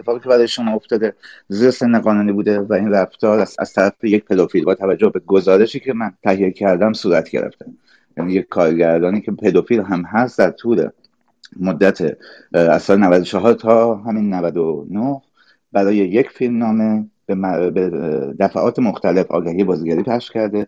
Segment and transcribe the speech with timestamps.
[0.00, 1.14] اتفاقی که برای شما افتاده
[1.48, 5.80] زیر سن قانونی بوده و این رفتار از, طرف یک پدوفیل با توجه به گزارشی
[5.80, 7.66] که من تهیه کردم صورت گرفته.
[8.16, 10.88] یعنی یک کارگردانی که پدوفیل هم هست در طول
[11.56, 12.16] مدت
[12.52, 15.20] از سال 94 تا همین 99
[15.72, 17.90] برای یک فیلم نامه به
[18.40, 20.66] دفعات مختلف آگهی بازیگری پخش کرده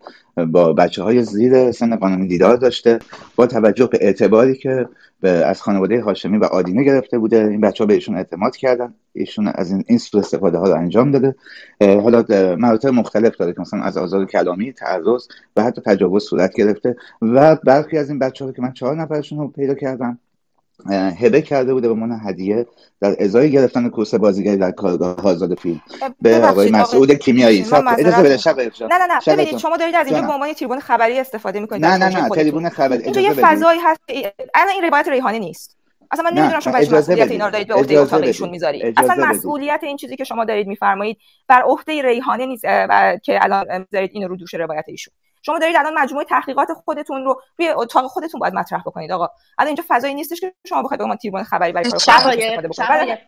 [0.53, 2.99] با بچه های زیر سن قانونی دیدار داشته
[3.37, 4.89] با توجه به اعتباری که
[5.21, 7.47] به از خانواده هاشمی و آدینه گرفته بوده.
[7.47, 8.95] این بچه ها به ایشون اعتماد کردن.
[9.13, 11.35] ایشون از این, این سوء استفاده ها رو انجام داده.
[11.81, 12.25] حالا
[12.57, 15.27] مراتب مختلف داره که مثلا از آزار کلامی تعرض
[15.57, 16.97] و حتی تجاوز صورت گرفته.
[17.23, 20.19] و برخی از این بچه ها که من چهار نفرشون رو پیدا کردم.
[20.91, 22.67] هبه کرده بوده به من هدیه
[23.01, 25.81] در ازای گرفتن کورس بازیگری در کارگاه آزاد فیلم.
[26.21, 27.61] به آقای مسعود کیمیایی.
[27.99, 31.19] اجازه بده شب نه نه نه ببینید شما دارید از اینجا به عنوان تریبون خبری
[31.19, 33.03] استفاده می‌کنید نه نه نه تریبون خبری.
[33.03, 34.01] اینجا یه فضایی هست
[34.55, 35.77] الان این روایت ریحانه نیست.
[36.11, 38.95] اصلا من نمی‌دونم شما مسئولیت اینا رو دارید به عهده اتاق ایشون می‌ذارید.
[38.97, 41.17] اصلا مسئولیت این چیزی که شما دارید میفرمایید
[41.49, 42.63] بر عهده ریحانه نیست
[43.23, 45.15] که الان می‌ذارید اینو رو دوش روایت ایشون.
[45.43, 49.29] شما دارید الان مجموعه تحقیقات خودتون رو روی اتاق خودتون باید مطرح بکنید آقا.
[49.59, 53.19] الان اینجا فضایی نیستش که شما بخواید به تیربان خبری برای استفاده بکنید.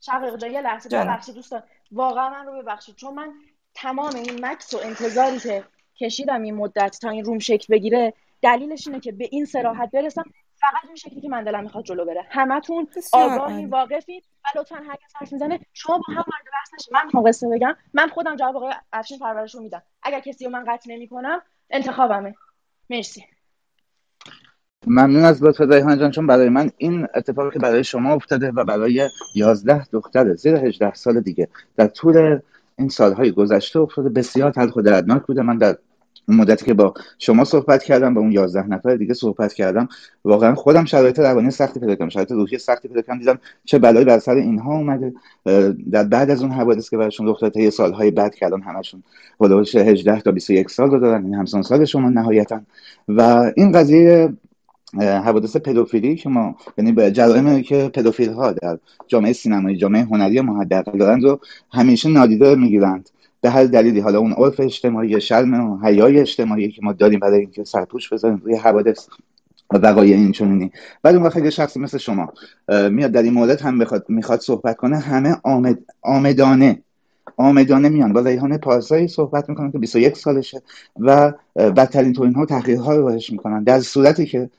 [0.00, 1.62] شقایق یه لحظه ببخشید دوستان.
[1.92, 2.96] واقعا من رو ببخشید.
[2.96, 3.32] چون من
[3.74, 5.64] تمام این مکس و انتظاری که
[6.00, 10.24] کشیدم این مدت تا این روم شکل بگیره دلیلش اینه که به این سراحت برسم.
[10.62, 12.26] فقط شکلی که من دلم می‌خواد جلو بره.
[12.30, 15.60] همتون آگاهی واقفید و لطفا هر کس حرف می‌زنه.
[15.72, 17.76] شما با هم وارد بحث نشید من می‌خوام قصه بگم.
[17.94, 19.82] من خودم جواب آقای افشین پرورش رو میدم.
[20.02, 22.34] اگر کسی رو من قطع نمی‌کنم انتخابمه.
[22.90, 23.24] مرسی.
[24.86, 28.64] ممنون از لطف ریحان جان چون برای من این اتفاقی که برای شما افتاده و
[28.64, 32.40] برای 11 دختر زیر 18 سال دیگه در طول
[32.78, 34.08] این سالهای گذشته افتاده.
[34.08, 35.42] بسیار تلخ و دردناک بوده.
[35.42, 35.78] من در
[36.28, 39.88] اون مدتی که با شما صحبت کردم با اون 11 نفر دیگه صحبت کردم
[40.24, 44.04] واقعا خودم شرایط روانی سختی پیدا کردم شرایط روحی سختی پیدا کردم دیدم چه بلایی
[44.04, 45.12] بر سر اینها اومده.
[45.90, 49.02] در بعد از اون حوادث که براشون رخ داد سالهای بعد که الان همشون
[49.40, 52.60] هولوش 18 تا 21 سال رو دارن این همسان سال شما نهایتا.
[53.08, 54.32] و این قضیه
[54.98, 60.40] حوادث پدوفیلی که ما یعنی به جرائمی که پدوفیل ها در جامعه سینمایی جامعه هنری
[60.40, 61.40] ما حداقل دارن رو
[61.72, 63.10] همیشه نادیده می‌گیرند.
[63.42, 64.00] به هر دلیلی.
[64.00, 68.42] حالا اون عرف اجتماعی شرم و حیای اجتماعی که ما داریم برای اینکه سرپوش بذاریم
[68.44, 69.08] روی حوادث
[69.70, 70.72] وقایع این چنینی.
[71.02, 72.32] بعد اون وقت اگه شخصی مثل شما
[72.68, 76.82] میاد در این مورد هم بخواد می‌خواد صحبت کنه همه آمد آمدانه
[77.36, 80.62] آمدانه میان با ریحان پارسایی صحبت می‌کنن که 21 سالشه
[81.00, 83.62] و بدترین توین ها و تحقیق ها رو باش می‌کنن.
[83.62, 84.50] در صورتی که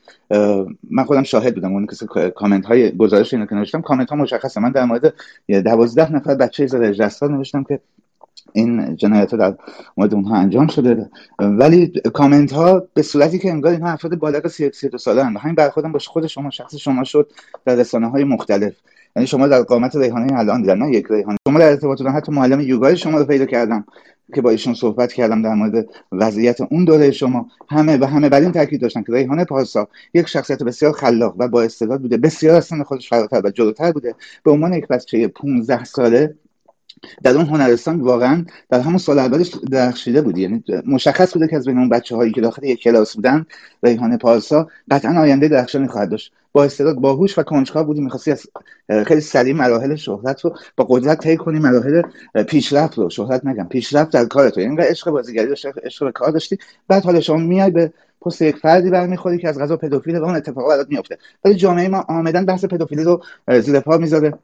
[0.90, 4.60] من خودم شاهد بودم اون کسی کامنت های گزارش اینو که نوشتم کامنت ها مشخصه.
[4.60, 5.14] من در مورد
[5.48, 7.80] 12 نفر بچه زیر 18 سال نوشتم که
[8.52, 9.54] این جنایت در
[9.96, 11.10] مورد اونها انجام شده.
[11.38, 15.92] ولی کامنت ها به صورتی که انگار اینها افراد بالغ 32 ساله و همین برخوردم
[15.92, 17.30] باش خود شما شخص شما شد
[17.64, 18.72] در رسانه های مختلف.
[19.16, 21.36] یعنی شما در قامت ریحانه الان دیدن نه یک ریحانه.
[21.48, 23.84] شما در ارتباط بودن حتی معلم یوگای شما رو پیدا کردم
[24.34, 27.48] که با ایشون صحبت کردم در مورد وضعیت اون دوره شما.
[27.68, 31.48] همه و همه بر این تاکید داشتن که ریحانه پارسا یک شخصیت بسیار خلاق و
[31.48, 34.14] با استعداد بوده بسیار سن خودش فراتر و جلوتر بوده.
[34.44, 36.34] به عنوان یک بچه 15 ساله
[37.22, 41.66] در اون هنرستان واقعا در همون سال اولش درخشیده بود یعنی مشخص بوده که از
[41.66, 43.46] بین اون بچه هایی که داخل یک کلاس بودن
[43.82, 46.32] ریحان پارسا قطعا آینده درخشانی خواهد داشت.
[46.52, 48.46] با استعداد باهوش و کنجکاو بودی می‌خواستی از
[49.06, 52.02] خیلی سریع مراحل شهرت رو با قدرت طی کنی مراحل
[52.48, 53.10] پیشرفت رو.
[53.10, 54.60] شهرت نگم پیشرفت در کار تو.
[54.60, 56.58] اینقدر عشق بازیگری داشتی عشق به کار داشتی.
[56.88, 60.36] بعد حالا شما میای به پست یک فردی برمیخوری که از غذا پدوفیل و اون
[60.36, 63.22] اتفاقات برات میفته ولی جامعه ما آمدن بحث پدوفیلی رو
[63.60, 64.34] زیر پا می‌ذاره.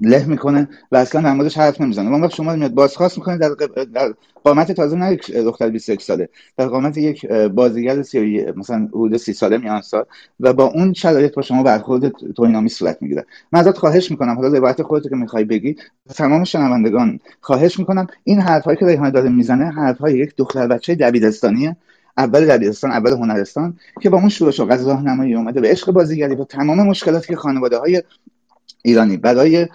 [0.00, 2.10] له می‌کنه و اصلا در موردش حرف نمی‌زنه.
[2.10, 3.50] اون وقت شما میاد بازخواست می‌کنه در,
[3.94, 6.28] در قامت تازه نه یک دختر 21 ساله.
[6.56, 10.04] در قامت یک بازیگر سی مثلا حدود 30 ساله میان سال
[10.40, 13.26] و با اون شرایط با شما برخورد توهین‌آمیز صورت می‌گیره.
[13.52, 15.76] من ازت خواهش می‌کنم حالا روایت خودت که می‌خوای بگی
[16.14, 18.06] تمام شنوندگان خواهش می‌کنم.
[18.24, 21.76] این حرفایی که ریحانه داره می‌زنه حرفهای یک دختر بچه دبیرستانیه
[22.18, 26.44] اول دبیرستان اول هنرستان که با اون شروع و راهنمایی اومده به عشق بازیگری با
[26.44, 28.02] تمام مشکلاتی که خانواده های
[28.82, 29.16] ایرانی.
[29.16, 29.68] برای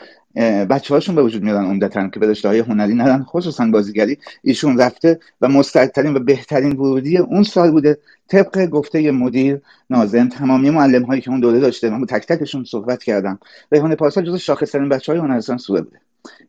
[0.70, 4.18] بچه هاشون به وجود میارن عمدتا که به رشته های هنری ندن خصوصا بازیگری.
[4.44, 7.98] ایشون رفته و مستعدترین و بهترین ورودی اون سال بوده.
[8.28, 12.64] طبق گفته مدیر نازم تمامی معلم هایی که اون دوره داشته من با تک تکشون
[12.64, 13.40] صحبت کردم
[13.72, 15.98] ریحان پارسا جز شاخصترین بچه های هنرستان سوره بوده.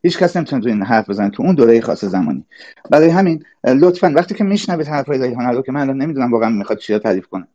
[0.02, 2.44] هیچ کس نمی‌تونه تو این حرف بزنه تو اون دوره خاص زمانی.
[2.90, 6.78] برای همین لطفا وقتی که میشنوید حرفای ریحان رو که من الان نمی‌دونم واقعا می‌خواد
[6.78, 7.46] چی تعریف کنه.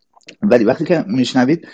[0.41, 1.67] ولی وقتی که میشنوید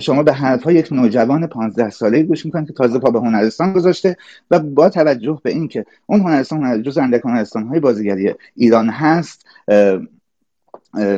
[0.00, 3.72] شما به حرف های یک نوجوان 15 ساله گوش می‌کنید که تازه پا به هنرستان
[3.72, 4.16] گذاشته
[4.50, 9.44] و با توجه به اینکه اون هنرستان جز اندک هنرستان های بازیگری ایران هست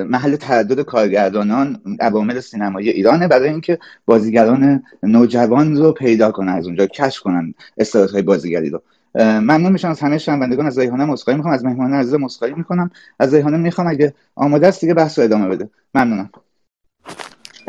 [0.06, 6.87] محل تردد کارگردانان عوامل سینمایی ایرانه برای اینکه بازیگران نوجوان رو پیدا کنن از اونجا
[6.87, 7.55] کشف کنن
[8.12, 8.82] های بازیگری رو.
[9.14, 13.34] ممنون میشم از همه شنوندگان از ریحانه مسخری می‌کنم از مهمان عزیز مسخری می‌کنم از
[13.34, 15.70] ریحانه می‌خوام اگه آماده است دیگه بحث رو ادامه بده.
[15.94, 16.31] ممنونم.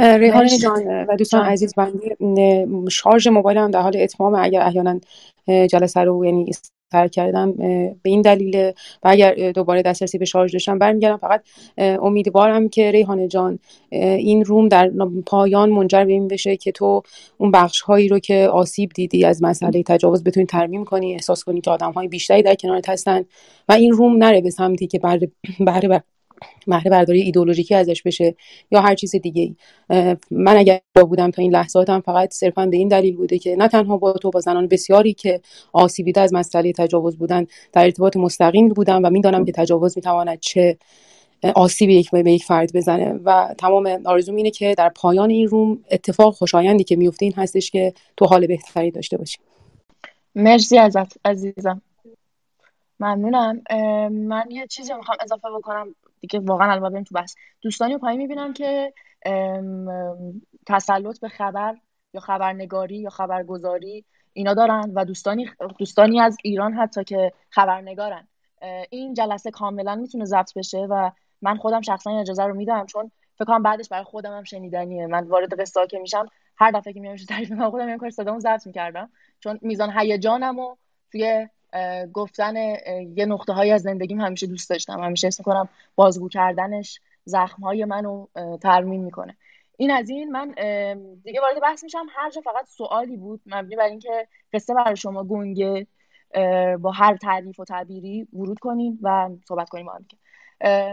[0.02, 4.36] ریحانه جان و دوستان عزیز بنده شارژ موبایلم در حال اتمام.
[4.36, 5.00] اگر احیانا
[5.48, 6.52] جلسه رو یعنی
[6.92, 8.72] تر کردم به این دلیل
[9.04, 11.18] و اگر دوباره دسترسی به شارژ داشتم برمیگردم.
[11.18, 11.44] فقط
[11.78, 13.60] امیدوارم که ریحانه جان
[13.90, 14.92] این روم در
[15.26, 17.02] پایان منجر به این بشه که تو
[17.38, 21.62] اون بخش هایی رو که آسیب دیدی از مسئله تجاوز بتونی ترمیم کنی احساس کنی
[21.62, 23.26] که آدم های بیشتری در کنارت هستن
[23.70, 25.00] و این روم نره به سمتی که
[25.60, 26.04] بهره
[26.68, 28.36] بهره برداری ایدولوژیکی ازش بشه
[28.72, 29.56] یا هر چیز دیگه
[30.32, 33.68] من اگر با بودم تا این لحظاتم فقط صرفا به این دلیل بوده که نه
[33.68, 35.42] تنها با تو با زنان بسیاری که
[35.74, 40.78] آسیبیده از مسئله تجاوز بودن در ارتباط مستقیم بودم و می‌دانم که تجاوز می‌تواند چه
[41.56, 43.20] آسیبی یک به یک فرد بزنه.
[43.26, 47.72] و تمام آرزوم اینه که در پایان این روم اتفاق خوشایندی که میفته این هستش
[47.72, 49.38] که تو حال بهتری داشته باشی.
[50.36, 51.82] مرسی ازت عزیزم.
[53.00, 53.62] ممنونم.
[54.12, 55.96] من یه چیزی می‌خوام اضافه بکنم.
[56.22, 57.36] دیگه واقعا الان بریم تو بحث.
[57.62, 58.94] دوستانی پایین می‌بینم که
[60.68, 61.76] تسلط به خبر
[62.14, 68.28] یا خبرنگاری یا خبرگزاری اینا دارن و دوستانی دوستانی از ایران حتی که خبرنگارن.
[68.90, 73.46] این جلسه کاملا می‌تونه ضبط بشه و من خودم شخصا اجازه رو میدم چون فکر
[73.46, 75.08] کنم بعدش برای خودم هم شنیدنیه.
[75.08, 76.26] من وارد قصه که میشم
[76.58, 79.12] هر دفعه که میام تعریف می‌کنم خودم کار صدامو ضبط می‌کردم.
[79.40, 80.76] چون میزان هیجانم و
[81.12, 81.48] توی
[82.14, 82.56] گفتن
[83.16, 85.04] یه نقطه های از زندگیم همیشه دوست داشتم.
[85.04, 88.28] همیشه اسم کنم بازگو کردنش زخم های منو
[88.62, 89.38] ترمیم می‌کنه.
[89.78, 90.32] این از این.
[90.32, 90.48] من
[91.24, 92.06] دیگه وارد بحث میشم.
[92.10, 95.88] هر جا فقط سوالی بود مبنی بر اینکه قصه برای شما گنگه
[96.80, 100.00] با هر تعریف و تعبیری ورود کنیم و صحبت کنیم با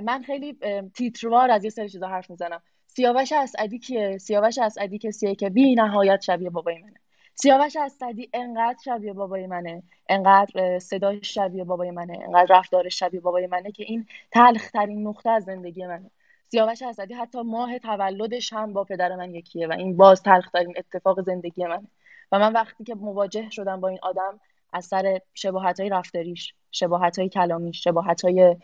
[0.01, 0.59] من خیلی
[0.95, 2.63] تیتروار از یه سری چیزا حرف می‌زنم.
[2.87, 6.97] سیاوش اسعدی کیه؟ سیاوش اسعدی کسیه که بی نهایت شبیه بابای منه.
[7.43, 9.83] سیاوش اسدی انقدر شبیه بابای منه.
[10.09, 12.19] انقدر صداش شبیه بابای منه.
[12.25, 16.11] انقدر رفتارش شبیه بابای منه که این تلخ ترین نقطه از زندگی منه.
[16.49, 20.75] سیاوش اسدی حتی ماه تولدش هم با پدر من یکیه و این باز تلخ ترین
[20.77, 21.89] اتفاق زندگی منه.
[22.33, 24.41] و من وقتی که مواجه شدم با این آدم
[24.73, 28.57] از سر شباهت های رفتاریش شباهت های کلامیش شباهت های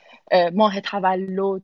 [0.54, 1.62] ماه تولد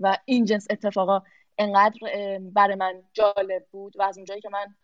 [0.00, 1.22] و این جنس اتفاقا
[1.58, 1.98] انقدر
[2.40, 4.74] برای من جالب بود و از اونجایی که من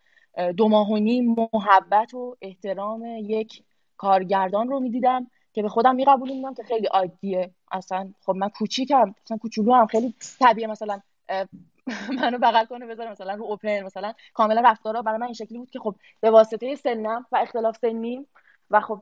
[0.57, 3.63] دو ماه و نیم محبت و احترام یک
[3.97, 7.51] کارگردان رو می‌دیدم که به خودم میقبولوندم که خیلی عادیه.
[7.71, 9.15] اصلا خب من کوچیکم.
[9.25, 10.99] مثلا کوچولو هم خیلی طبیعه مثلا
[12.21, 13.83] منو بغل کنه بذاره مثلا رو اوپن.
[13.83, 17.77] مثلا کاملا رفتارا برای من این شکلی بود که خب به واسطه سنم و اختلاف
[17.77, 18.27] سنیم
[18.69, 19.01] و خب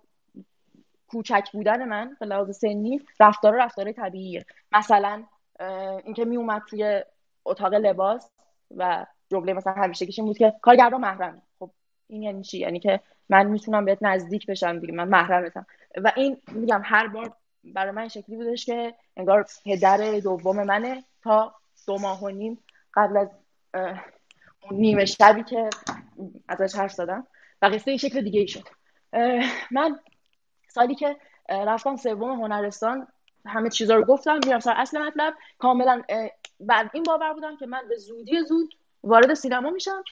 [1.08, 4.46] کوچک بودن من به لحاظ سنی رفتار رفتار طبیعیه.
[4.72, 5.24] مثلا
[6.04, 7.04] اینکه می اومد توی
[7.46, 8.32] اتاق لباس
[8.78, 11.42] و جمله مثلا همیشگیش این بود که کارگردان محرم.
[11.60, 11.72] خب
[12.08, 13.00] این یعنی چی؟ یعنی که
[13.30, 15.66] من می‌تونم بهت نزدیک بشم دیگه من محرمتم
[16.04, 17.34] و این میگم هر بار
[17.64, 21.56] برای من شکلی بودش که انگار پدر دوم منه تا
[21.88, 22.60] دو ماه و نیم
[22.94, 23.30] قبل از
[24.72, 25.70] نیمه شبی که
[26.48, 27.28] ازش حرف زدم.
[27.62, 28.68] و قصه شکل دیگه ای شد
[29.72, 30.00] من
[30.68, 31.18] سالی که
[31.50, 33.08] رفتم سوم هنرستان
[33.46, 36.02] همه چیزا رو گفتم میرم سر اصل مطلب کاملا
[36.60, 40.04] بعد این باور بودم که من به زودی زود وارد سینما میشم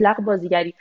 [0.00, 0.74] لق بازیگری.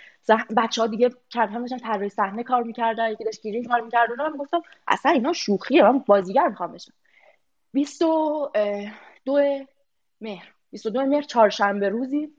[0.57, 4.11] بچه ها دیگه کرد هم داشتن طراحی صحنه کار می‌کردن یکی داشت گیریم کار می‌کرد
[4.11, 6.93] من گفتم اصلا اینا شوخیه من بازیگر می‌خوام بشم.
[7.73, 9.65] 22
[10.21, 10.53] مهر.
[10.71, 12.33] 22 مهر چهارشنبه روزی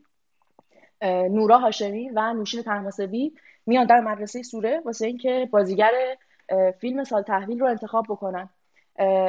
[1.02, 3.32] نورا هاشمی و نوشین تحماسبی
[3.66, 5.92] میان در مدرسه سوره واسه اینکه بازیگر
[6.80, 8.48] فیلم سال تحویل رو انتخاب بکنن.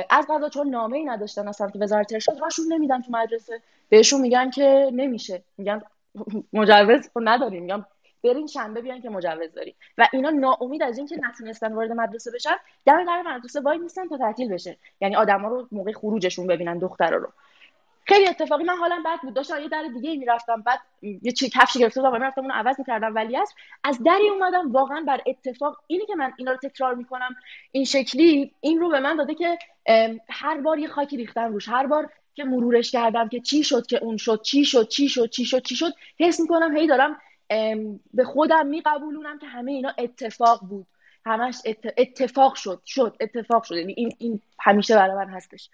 [0.10, 3.62] از قضا چون نامه ای نداشتن از سمت وزارت ارشاد هاشون نمیدن تو مدرسه.
[3.90, 5.44] بهشون میگن که نمیشه.
[5.58, 5.82] میگن
[6.54, 7.86] مجوز نداریم میگن
[8.24, 9.76] برین شنبه بیان که مجوز داری.
[9.98, 14.18] و اینا ناامید از اینکه نتونستن وارد مدرسه بشن در در مدرسه وای نیستن تا
[14.18, 14.78] تعطیل بشه.
[15.02, 17.28] یعنی آدما رو موقع خروجشون ببینن دخترا رو.
[18.10, 19.34] خیلی اتفاقی من حالا بد بود.
[19.34, 20.62] داشتم یه در دیگه می‌رفتم.
[20.62, 23.16] بعد یه چی کفش گرفته بودم و می‌رفتم اونو عوض می‌کردم.
[23.16, 25.78] ولی از از دری اومدم واقعا بر اتفاق.
[25.88, 27.36] اینی که من اینا رو تکرار می‌کنم
[27.72, 29.58] این شکلی این رو به من داده که
[30.30, 31.70] هر بار یه خاکی ریختم روش.
[31.70, 35.30] هر بار که مرورش کردم که چی شد که اون شد چی شد چی شد
[35.30, 37.18] چی شد چی شد حس می‌کنم هی دارم
[38.14, 40.88] به خودم میقبولونم که همه اینا اتفاق بود.
[41.26, 41.56] همش
[41.98, 43.76] اتفاق شد شد اتفاق شد.
[43.76, 45.70] یعنی این, این همیشه برای من هستش.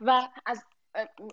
[0.00, 0.64] و از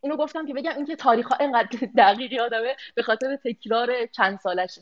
[0.04, 4.82] اینو گفتم که بگم اینکه تاریخ ها اینقدر دقیق یادمه به خاطر تکرار چند سالشه.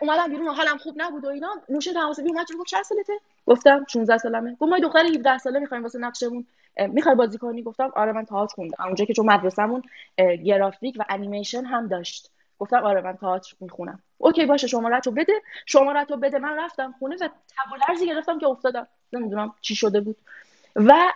[0.00, 1.48] اومدم بیرون حالم خوب نبود و اینا.
[1.68, 3.12] نوشه تماسبی اومد گفت چند سالته؟
[3.46, 4.56] گفتم 16 سالمه.
[4.60, 6.46] گفت ما دختر 17 ساله می‌خوایم واسه نقشمون.
[6.88, 8.84] می‌خوای بازی کنی؟ گفتم آره من تئاتر خوندم.
[8.84, 9.82] اونجا که چون مدرسهمون
[10.44, 12.30] گرافیک و انیمیشن هم داشت.
[12.58, 14.02] گفتم آره من تئاتر می‌خونم.
[14.18, 15.32] اوکی باشه شمارهتو بده.
[15.66, 16.38] شمارهتو بده.
[16.38, 18.86] من رفتم خونه و تبولرزی گرفتم که افتادم.
[19.12, 20.16] نمی‌دونم چی شده بود.
[20.76, 21.12] و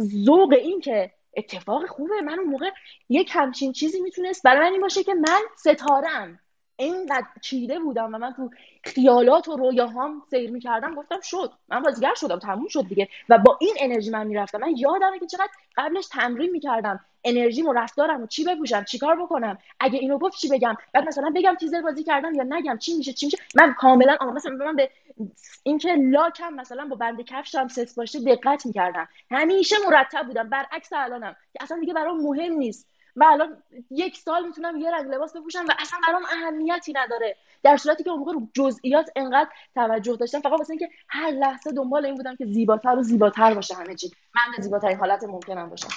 [0.00, 2.20] ذوق این که اتفاق خوبه.
[2.20, 2.70] من اون موقع
[3.08, 4.42] یک همچین چیزی می‌تونست.
[4.42, 6.38] برای من این باشه که من ستاره
[6.76, 8.50] اینقدر چیده بودم و من تو
[8.84, 10.94] خیالات و رویاهام سیر می‌کردم.
[10.94, 11.52] گفتم شد.
[11.68, 12.38] من بازیگر شدم.
[12.38, 13.08] تموم شد دیگه.
[13.28, 14.58] و با این انرژی من می‌رفتم.
[14.58, 17.04] من یادمه که چقدر قبلش تمرین می‌کردم.
[17.24, 21.32] انرژی و رفتارم و چی بپوشم چیکار بکنم اگه اینو گفت چی بگم؟ بعد مثلا
[21.36, 24.76] بگم تیزر بازی کردم یا نگم چی میشه چی میشه؟ من کاملا آماده مثلا من
[24.76, 24.90] به
[25.62, 29.08] اینکه لاکم مثلا با بند کفشم ست باشه دقت می‌کردم.
[29.30, 31.36] همیشه مرتب بودم برعکس الانم.
[31.52, 32.88] که اصلا دیگه برام مهم نیست.
[33.16, 37.36] من الان یک سال می‌تونم یه رنگ لباس بپوشم و اصلا برام اهمیتی نداره.
[37.62, 41.72] در صورتی که اون موقع رو جزئیات انقدر توجه داشتم فقط واسه اینکه هر لحظه
[41.72, 44.10] دنبال این بودم که زیباتر و زیباتر باشه همه چی.
[44.34, 45.88] من به زیباترین حالت ممکنم باشم.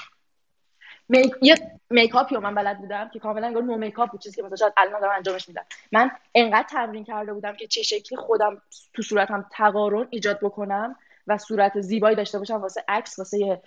[1.11, 1.55] میک یه
[1.89, 5.01] میکاپی من بلد بودم که کاملا انگار نو میکاپ بود چیزی که مثلا شاید الان
[5.01, 5.63] دارم انجامش میدم.
[5.91, 8.61] من انقدر تمرین کرده بودم که چه شکلی خودم
[8.93, 10.95] تو صورتم تقارن ایجاد بکنم
[11.27, 13.61] و صورت زیبایی داشته باشم واسه عکس واسه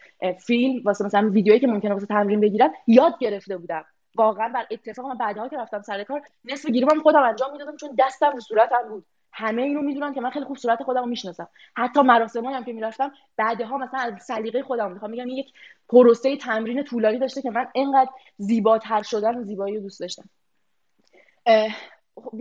[0.46, 3.84] فیلم واسه مثلا ویدیویی که ممکنه واسه تمرین بگیرم یاد گرفته بودم.
[4.16, 7.90] واقعا بر اتفاق من بعدها که رفتم سر کار نصف گیریم خودم انجام می‌دادم چون
[7.98, 9.04] دستم رو صورتم بود.
[9.36, 11.48] همه اینو می‌دونن که من خیلی خوب صورت خودم رو می‌شناسم.
[11.76, 15.10] حتی مراسمایی هم که می‌رفتم بعدها مثلا از سلیقه خودم می‌خوام.
[15.10, 15.52] میگم یک
[15.88, 20.28] پروسه تمرین طولانی داشته که من انقدر زیباتر شدن و زیبایی رو دوست داشتم.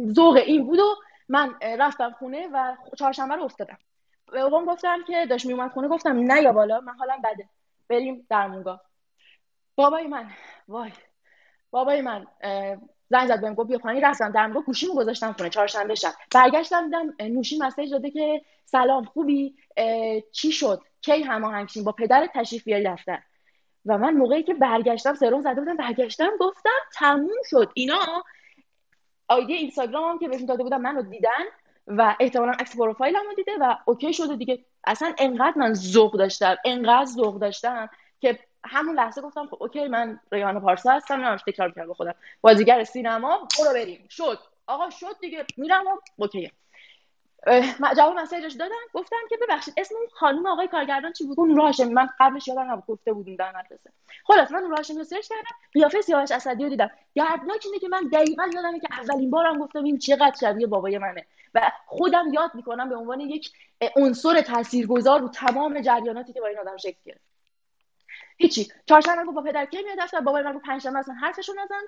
[0.08, 0.96] ذوق این بود و
[1.30, 3.78] من رفتم خونه و چهارشنبه رو افتادم.
[4.32, 7.50] به بابام گفتم که داشت میومد خونه گفتم نه یا بالا من حالم بده.
[7.90, 8.82] بریم درمونگاه
[9.76, 10.30] بابای من
[10.68, 10.92] وای.
[11.72, 12.28] بابای من
[13.14, 14.04] زنگ زد بهم گفت بیا پایین.
[14.04, 15.50] رفتم درمونگاه گوشیمو گذاشتم خونه.
[15.50, 16.14] چهارشنبه شب.
[16.34, 19.56] برگشتم دیدم نوشی مسیج داده که سلام خوبی؟
[20.32, 23.20] چی شد؟ که هماهنگ با پدر تشریف بیاری دفتر
[23.86, 27.72] و من موقعی که برگشتم سرم زده بودم برگشتم گفتم تموم شد.
[27.74, 28.00] اینا
[29.28, 31.44] ID اینستاگرام هم که بهشون داده بودم منو دیدن
[31.88, 34.66] و احتمالا عکس پروفایل هم دیده و OK شده دیگه.
[34.84, 37.90] اصلا انقدر من ذوق داشتم انقدر ذوق داشتم
[38.20, 42.16] که همون لحظه گفتم خب OK من ریحانه پارسا هستم نمی‌دونم تکرار کردم خودم.
[42.42, 44.08] بازیگر سینما برو بریم.
[44.10, 44.40] شد.
[44.68, 45.46] آقا شد دیگه.
[45.58, 46.52] میرم و اوکیه.
[47.98, 48.76] جواب مسیجش دادم.
[48.94, 51.94] گفتم که ببخشید اسم اون خانم آقای کارگردان چی بود؟ اون هاشمی.
[51.94, 52.86] من قبلش یادم نبود.
[52.88, 53.90] گفته بودیم در مدرسه.
[54.26, 55.56] خلاص من هاشمی رو سرچ کردم.
[55.74, 56.92] قیافه سیاوش اسدی رو دیدم.
[57.16, 61.26] دردناک اینه که من دقیقا یادمه که اولین بارم گفتم این چقدر شبیه بابای منه.
[61.54, 63.52] و خودم یاد می‌کنم به عنوان یک
[63.96, 67.33] عنصر تاثیرگذار رو تمام جریاناتی که با این آدم شکل گرفت.
[68.38, 68.68] هیچی.
[68.86, 71.82] چهارشنبه با پدر کی میاد دفتر؟ بابای من رو پنجشنبه اصلا حرفشو نزن.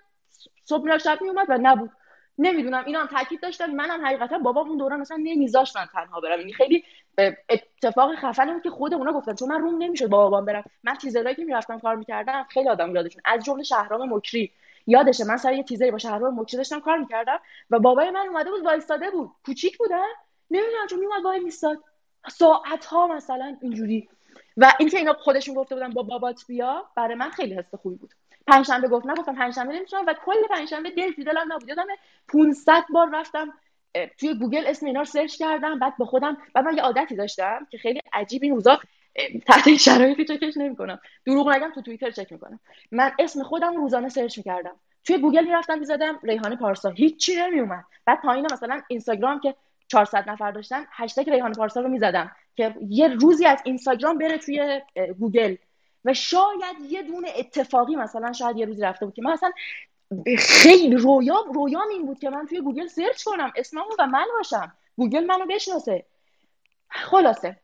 [0.64, 1.92] صبح می‌رفت شب میومد و نبود.
[2.38, 3.72] نمی‌دونم اینا هم تاکید داشتن.
[3.72, 6.40] منم حقیقتا بابام اون دوران مثلا نمیذاشت من تنها برم.
[6.40, 6.84] این خیلی
[7.50, 9.36] اتفاق خفنی بود که خود اونا گفتن.
[9.36, 10.64] چون من روم نمی‌شد با بابام برم.
[10.84, 14.52] من تیزرایی که می‌رفتم کار می‌کردم خیلی آدم یادشون از جمله شهرام مکری.
[14.88, 18.52] یادشه من سر یه تیزری با شهرام مکری داشتم کار می‌کردم و بابای من اومده
[18.52, 19.32] بود وایستاده بود.
[19.46, 20.02] کوچیک بوده؟
[20.52, 21.84] نمی‌دونم چون میومد وای میستاد
[22.30, 24.10] ساعت ها مثلا اینجوری.
[24.58, 28.14] و اینکه اینا خودشون گفته بودن با بابات بیا برای من خیلی حس خوبی بود.
[28.48, 31.70] پنجشنبه گفت نگفتم پنجشنبه نمی‌تونم و کل پنجشنبه دل دلم نبود.
[31.70, 31.88] یادم
[32.28, 33.54] 500 بار رفتم
[34.20, 37.68] توی گوگل اسم اینا رو search کردم بعد به خودم بعد من یه عادتی داشتم
[37.72, 38.80] که خیلی عجیب این روزا
[39.48, 41.00] تحت شرایطی چکش نمی‌کنم.
[41.26, 42.60] دروغ نگم تو توییتر چک می‌کنم.
[42.92, 44.76] من اسم خودم روزانه search می‌کردم.
[45.04, 46.90] توی گوگل می‌رفتم می‌زدم ریحانه پارسا.
[46.90, 49.56] هیچی نمیومد بعد پایین مثلا اینستاگرام که
[49.88, 52.32] 400 نفر داشتن هشتگ ریحانه پارسا رو می‌زدم.
[52.56, 54.82] که یه روزی از اینستاگرام بره توی
[55.20, 55.56] گوگل
[56.06, 59.52] و شاید یه دونه اتفاقی مثلا شاید یه روزی رفته بود که من مثلا
[60.38, 64.74] خیلی رویام رویام این بود که من توی گوگل search کنم اسممو و من باشم.
[64.98, 66.06] گوگل منو بشناسه.
[66.90, 67.58] خلاصه.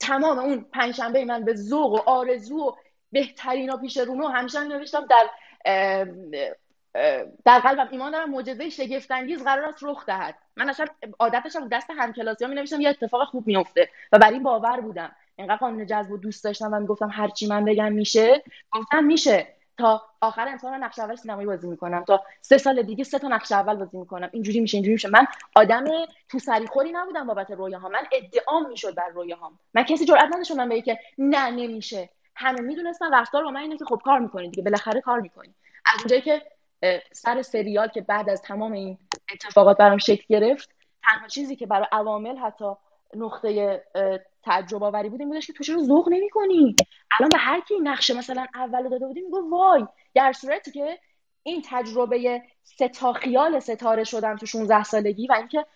[0.00, 2.72] تمام اون پنجشنبه من به ذوق و آرزو و
[3.12, 5.28] بهترین و پیش رو همیشه نوشتم در
[7.44, 10.34] در قلبم ایمان دارم معجزه شگفت انگیز قرار است رخ دهد.
[10.56, 10.86] من اصلا
[11.18, 15.12] عادتشم دست همکلاسیام می نوشتم یه اتفاق خوب میفته و بر این باور بودم.
[15.36, 18.42] اینقدر قانون جذب و دوست داشتم و می‌گفتم هر چی من بگم میشه.
[18.72, 19.46] گفتم میشه.
[19.78, 22.04] تا آخر امسال نقش اول سینمایی بازی می‌کنم.
[22.04, 24.28] تا سه سال دیگه سه تا نقش اول بازی می‌کنم.
[24.32, 25.08] اینجوری میشه اینجوری میشه.
[25.08, 25.26] من
[25.56, 25.84] آدم
[26.28, 27.92] تو سری خوری نبودم بابت رویاهام.
[27.92, 29.58] من ادعام می‌شد بر رویاهام.
[29.74, 32.08] من کسی جرئت نداشتم به که نه نمیشه.
[32.34, 34.62] همه می‌دونستن رفتار با من اینه که خب کار می‌کنی دیگه.
[34.62, 35.54] بالاخره کار می‌کنی
[35.86, 36.42] از اونجایی که
[37.12, 38.98] سر سریال که بعد از تمام این
[39.34, 40.70] اتفاقات برام شکل گرفت
[41.02, 42.64] تنها چیزی که برای عوامل حتی
[43.14, 43.82] نقطه
[44.44, 46.76] تجربه آوری بود این بودش که تو چرا ذوق نمی‌کنی؟
[47.18, 50.98] الان به هر کی نقشه مثلا اول داده بودی میگه وای در صورتی که
[51.42, 55.66] این تجربه ستا خیال ستاره شدن تو 16 سالگی و اینکه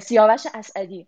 [0.00, 1.06] سیاوش اسعدی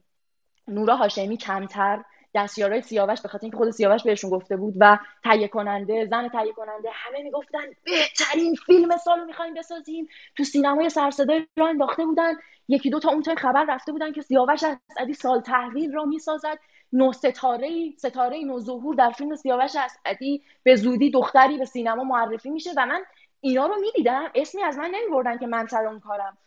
[0.68, 2.04] نورا هاشمی کمتر
[2.34, 6.52] دستیارای سیاوش به خاطر اینکه خود سیاوش بهشون گفته بود و تهیه کننده زن تهیه
[6.52, 10.08] کننده همه می‌گفتن بهترین فیلم سال می‌خوایم بسازیم.
[10.36, 12.34] تو سینمای سرصدای را انداخته بودن.
[12.68, 16.58] یکی دو تا اون خبر رفته بودن که سیاوش اسعدی سال تحویل را می‌سازد.
[16.92, 22.50] نو ستاره ستاره نو ظهور در فیلم سیاوش اسعدی به زودی دختری به سینما معرفی
[22.50, 23.02] میشه و من
[23.40, 24.30] اینا رو می‌دیدم.
[24.34, 26.38] اسمی از من نمیبردن که من سر اون کارم.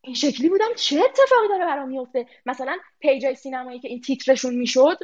[0.00, 4.98] این شکلی بودم چه اتفاقی داره برام میفته مثلا پیجای سینمایی که این تیترشون می‌شد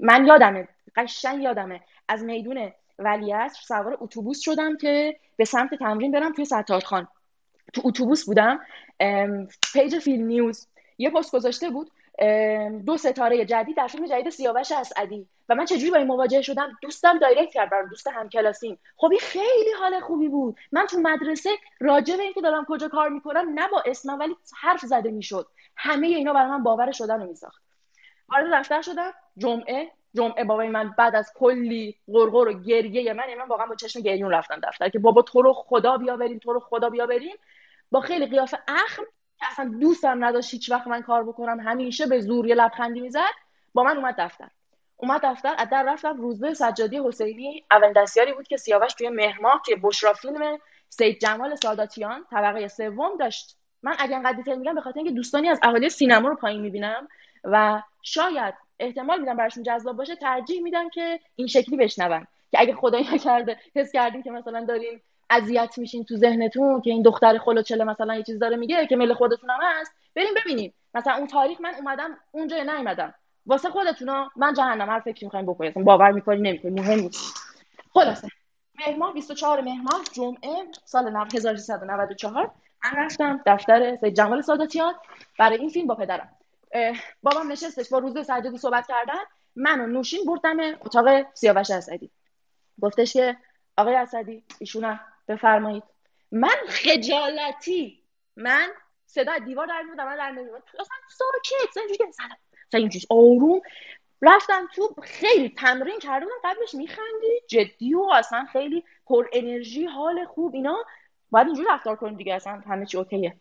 [0.00, 1.80] من یادمه قشنگ یادمه.
[2.08, 7.08] از میدون ولیعصر سوار اتوبوس شدم که به سمت تمرین برم توی ستارخان
[7.72, 8.60] تو اتوبوس بودم.
[9.72, 10.66] page فیلم نیوز.
[10.98, 11.90] یه پست گذاشته بود.
[12.86, 15.26] دو ستاره جدید در فیلم جدید سیاوش اسعدی.
[15.48, 18.78] و من چجوری با این مواجه شدم؟ دوستم direct کرد برام دوست همکلاسیم.
[18.96, 20.56] خب این خیلی حال خوبی بود.
[20.72, 24.80] من تو مدرسه راجع به اینکه دارم کجا کار می‌کنم نه با اسمم ولی حرف
[24.80, 25.46] زده می‌شد.
[25.76, 27.62] همه اینا برای من باور شدن رو میساخت.
[28.28, 29.12] وارد دفتر شدم.
[29.38, 34.00] جمعه جمعه بابای من بعد از کلی غرغر و گریه من من واقعا با چشم
[34.00, 37.36] گریون رفتم دفتر که بابا تو رو خدا بیا بریم تو رو خدا بیا بریم
[37.90, 39.02] با خیلی قیافه اخم
[39.38, 41.60] که اصلا دوستم نداشت هیچ وقت من کار بکنم.
[41.60, 43.34] همیشه به زور یه لبخندی می‌زد.
[43.74, 44.48] با من اومد دفتر.
[44.96, 49.62] اومد دفتر از در رفتم روزبه سجادی حسینی اولین دستیاری بود که سیاوش توی مهرماه
[49.66, 53.56] توی بشرا فیلم سید جمال ساداتیان طبقه سوم داشت.
[53.82, 57.08] من اگه انقدر دیتیل میگم به خاطر اینکه دوستانی از اهالی سینما رو پایین می‌بینم
[57.44, 62.26] و شاید احتمال میدم براشون جذاب باشه ترجیح میدم که این شکلی بشنون.
[62.50, 67.02] که اگه خدایی نکرده حس کردیم که مثلا دارین اذیت میشین تو ذهنتون که این
[67.02, 70.74] دختر خلوچله مثلا یه چیز داره میگه که مل خودتون هم هست بریم ببینیم.
[70.94, 73.14] مثلا اون تاریخ من اومدم اونجا نیومدم.
[73.46, 76.80] واسه خودتون من جهنم هر فکری می‌خوایم بکنید باور می‌کنی؟ نمی‌کنی.
[76.80, 77.34] مهم نیست.
[77.92, 78.28] خلاصه.
[78.86, 79.82] مهر 24 مهر
[80.12, 82.50] جمعه سال 1394
[82.84, 84.94] من رفتم دفتر سید جمال ساداتیان.
[85.38, 86.28] برای این فیلم با پدرم.
[87.22, 89.20] بابام نشستش با روز سجادی صحبت کردن.
[89.56, 92.10] من و نوشین بردم اتاق سیاوش اسدی
[92.82, 93.36] گفتش که
[93.76, 95.82] آقای اسدی ایشون بفرمایید.
[96.32, 98.04] من خجالتی
[98.36, 98.68] من
[99.06, 101.72] صدا دیوار در میاد من در نمیاد اصلا ساکت
[102.10, 102.36] سلام
[102.74, 103.60] اینجوری آروم.
[104.22, 106.26] رفتم تو خیلی تمرین کردم.
[106.44, 110.84] قبلش میخندی جدی و اصلا خیلی پر انرژی حال خوب اینا.
[111.30, 113.40] باید اینجوری رفتار کنی دیگه اصلا همه چی اوکیه.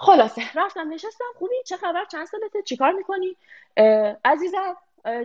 [0.00, 3.36] خلاصه رفتم نشستم خوبی؟ چه خبر؟ چند سالته؟ چیکار می‌کنی؟
[4.24, 4.76] عزیزم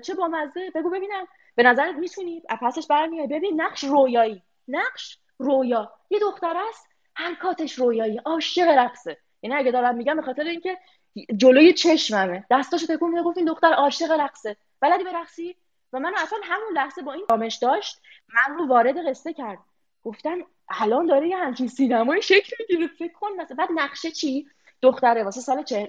[0.02, 1.28] چه بامزه؟ بگو ببینم.
[1.56, 3.28] به نظرت می‌تونی؟ پسش برمیای.
[3.28, 4.44] ببین نقش رویایی.
[4.68, 5.92] نقش رویا.
[6.10, 8.18] یه دختر است حرکاتش رویایی.
[8.26, 9.18] عاشق رقصه.
[9.42, 10.78] یعنی اگه دارم میگم به خاطر اینکه
[11.38, 12.46] جلوی چشممه.
[12.52, 14.58] دستاشو تکون میده گفت این دختر عاشق رقصه.
[14.80, 15.56] بلدی برقصی
[15.94, 19.60] و من اصلا همون لحظه با این رامش داشت من رو وارد قصه کرد.
[20.04, 20.38] گفتم
[20.70, 22.88] الان داره یه همچین سینمای شکل می‌گیره.
[22.88, 23.58] فکر کن مثلا.
[23.58, 24.48] بعد نقشه چی؟
[24.84, 25.88] دختره واسه سال چه...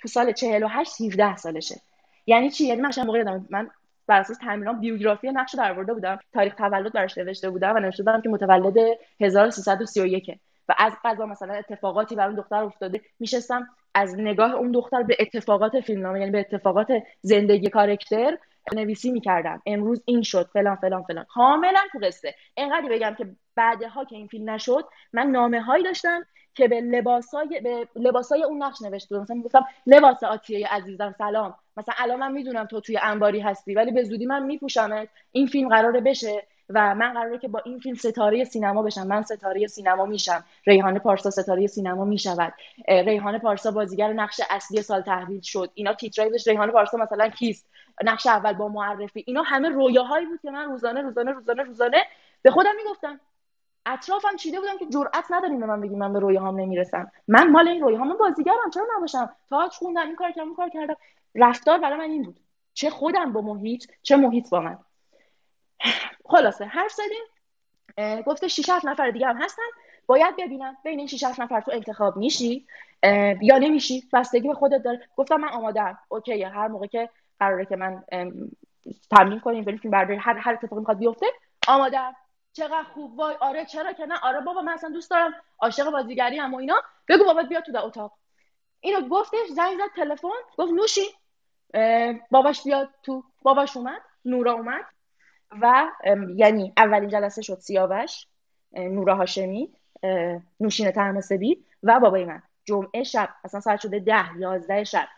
[0.00, 1.80] تو سال 48 17 سالشه.
[2.26, 3.70] یعنی چی؟ یعنی من موقع من
[4.06, 6.18] بر اساس تمرینام بیوگرافی نقش در آورده بودم.
[6.32, 8.76] تاریخ تولد براش نوشته بودم و نوشته بودم که متولد
[9.20, 10.30] 1331
[10.68, 15.16] و از قضا مثلا اتفاقاتی بر اون دختر افتاده میشستم از نگاه اون دختر به
[15.20, 16.88] اتفاقات فیلمنامه یعنی به اتفاقات
[17.20, 18.38] زندگی کارکتر
[18.74, 19.62] نویسی می‌کردم.
[19.66, 21.24] امروز این شد فلان فلان فلان.
[21.24, 22.34] کاملا تو قصه.
[22.54, 23.26] اینقدر بگم که
[23.56, 28.62] بعدها که این فیلم نشد من نامه هایی داشتم که به لباسای به لباسای اون
[28.62, 31.54] نقش نوشته مثلا می‌گفتم لباس آتیه عزیزم سلام.
[31.76, 35.08] مثلا الان من می‌دونم تو توی انباری هستی ولی به زودی من میپوشمت.
[35.32, 39.06] این فیلم قراره بشه و من قراره که با این فیلم ستاره سینما بشم.
[39.06, 40.44] من ستاره سینما میشم.
[40.66, 42.52] ریحانه پارسا ستاره سینما می‌شود.
[42.88, 45.70] ریحانه پارسا بازیگر نقش اصلی سال تحویل شد.
[45.74, 47.66] اینا تیترای ریحانه پارسا مثلا کیست؟
[48.04, 49.24] نقش اول با معرفی.
[49.26, 51.98] اینا همه رویاهایی بود که من روزانه روزانه روزانه روزانه
[52.42, 53.20] به خودم می‌گفتم.
[53.86, 57.12] اطرافم چیده بودم که جرئت نداریم به من بگی من به رویاهام نمی‌رسم.
[57.28, 60.96] من مال این رویاهام بازیگرم چرا نباشم؟ تاج خوندم این کار کردم این کار کردم.
[61.34, 62.40] رفتار برای من این بود.
[62.74, 64.78] چه خودم با محیط چه محیط با من.
[66.24, 68.22] خلاصه حرف زدیم.
[68.22, 69.62] گفته 6 نفر دیگه هم هستن.
[70.06, 72.66] باید ببینم بین این 6 نفر تو انتخاب میشی؟
[73.42, 75.08] یا نمیشی؟ بستگی به خودت داره.
[75.16, 78.04] گفتم من آمادم اوکی هر موقع که قراره که من
[79.10, 81.26] تمرین کنیم بریم فیلم برداری هر هر اتفاقی می‌خواد بیفته
[81.68, 82.16] آمادم
[82.52, 86.38] چقدر خوب وای آره چرا که نه؟ آره بابا من اصلا دوست دارم عاشق بازیگری
[86.38, 86.82] هم و اینا.
[87.08, 88.12] بگو بابا بیا تو اتاق.
[88.80, 91.06] اینو گفتش زنگ زد تلفن گفت نوشی.
[92.30, 93.24] باباش بیاد تو.
[93.42, 94.84] باباش اومد نورا اومد
[95.62, 95.90] و
[96.36, 98.26] یعنی اولین جلسه شد سیاوش
[98.72, 99.72] نورا هاشمی
[100.60, 102.42] نوشین ترمسبی و بابای من.
[102.64, 105.08] جمعه شب اصلا ساعت شده ده یازده شب.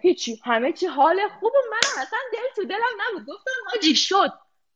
[0.00, 3.26] هیچی همه چی حال خوب من اصلا دل تو دلم نبود.
[3.26, 4.32] گفتم حاجی شد.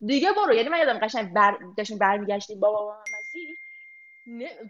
[0.06, 0.54] دیگه برو.
[0.54, 2.60] یعنی من یادم قشنگ بر داشتیم برمیگشتیم.
[2.60, 3.56] بابا مسیر.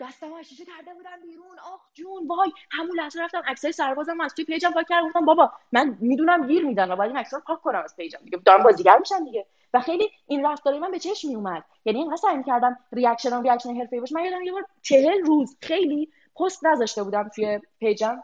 [0.00, 1.58] دستم شیشه کرده بودم بیرون.
[1.74, 2.52] آخ جون وای.
[2.70, 5.08] همون لحظه رفتم عکسای سربازم از توی page م پاک کردم.
[5.08, 8.18] گفتم بابا من می‌دونم گیر میدن و باید این عکسا پاک کنم از page م.
[8.24, 9.46] دیگه دارم بازیگر میشم دیگه.
[9.74, 13.42] و خیلی این رفتاری من به چشم می اومد یعنی اینقدر سعی کردم reaction م
[13.42, 14.14] reaction حرفه‌ای باشه.
[14.14, 18.22] من یادم یه بار 40 روز خیلی پست نذاشته بودم توی page م.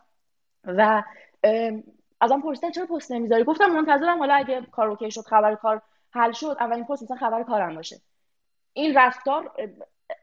[0.65, 1.03] و
[2.21, 5.83] ازم پرسیدن چرا پست نمی‌ذاری؟ گفتم منتظرم حالا اگه کار اوکی شد خبر کار
[6.15, 7.97] حل شد اولین پست مثلا خبر کارم باشه.
[8.73, 9.53] این رفتار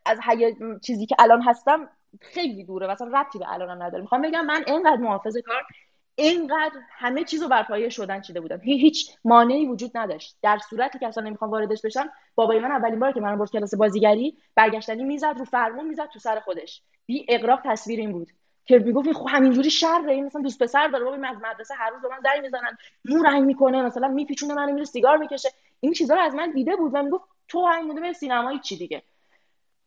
[0.05, 0.55] از هی...
[0.83, 1.89] چیزی که الان هستم
[2.21, 4.01] خیلی دوره مثلا ربطی به الانم نداره.
[4.01, 5.63] می‌خوام بگم من اینقدر محافظ کار
[6.15, 8.59] اینقدر همه چیزو بر پایه شدن چیده بودم.
[8.59, 10.37] هیچ مانعی وجود نداشت.
[10.41, 13.75] در صورتی که اصلا نمی‌خوام واردش بشم بابای من اولین بار که من برد کلاس
[13.75, 16.81] بازیگری برگشتنی می‌زد رو فرمون می‌زد تو سر خودش.
[17.05, 18.27] بی اقراق تصویر این بود
[18.65, 21.05] که می‌گفت خب همینجوری شر این مثلا دوست پسر داره.
[21.05, 22.77] بابا از مدرسه هر روز به من زنگ می‌زنن.
[23.05, 25.49] مو رنگ می‌کنه مثلا میپیچونه منو میره سیگار می‌کشه.
[25.81, 28.77] این چیزا رو از من دیده بود و می‌گفت تو همین بوده به سینمایی چی
[28.77, 29.03] دیگه.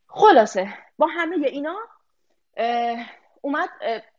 [0.08, 1.76] خلاصه با همه اینا
[3.40, 3.68] اومد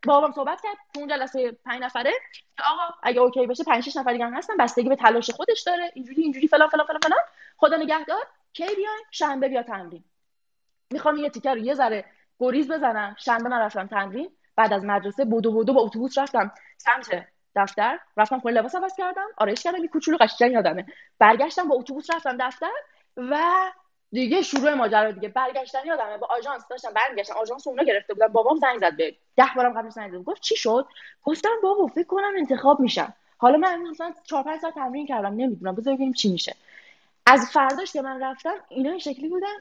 [0.05, 2.11] بابام صحبت کرد تو اون جلسه پنج نفره
[2.57, 5.63] که آقا اگه اوکی بشه پنج شش نفر دیگه هم هستن بستگی به تلاش خودش
[5.63, 5.91] داره.
[5.95, 7.19] اینجوری اینجوری فلان فلان فلان فلان.
[7.57, 10.03] خدا نگهدار کی بیاین؟ شنبه بیا تمرین.
[10.91, 12.05] می‌خوام یه تیکر رو یه ذره
[12.39, 13.15] گریز بزنم.
[13.19, 14.31] شنبه من رفتم تمرین.
[14.55, 19.27] بعد از مدرسه بودو بودو با اتوبوس رفتم سمت دفتر رفتم خونه لباس عوض کردم
[19.37, 20.85] آرایش کردم یه کوچولو قشنگ یادمه.
[21.19, 22.71] برگشتم با اتوبوس رفتم دفتر
[23.17, 23.41] و
[24.11, 25.29] دیگه شروع ماجرا دیگه.
[25.29, 29.45] برگشتن یادمه با آژانس داشتم برگشتم آژانس اونا گرفته بودم بابام زنگ زد به ده
[29.55, 30.23] بارم قبل زنگ زد.
[30.23, 30.87] گفت چی شد؟
[31.23, 33.13] گفتم بابا فکر کنم انتخاب میشم.
[33.37, 35.75] حالا من مثلا 4 5 ساعت تمرین کردم نمی‌دونم.
[35.75, 36.55] بذار ببینیم چی میشه.
[37.25, 39.55] از فرداش که من رفتم اینا این شکلی بودن.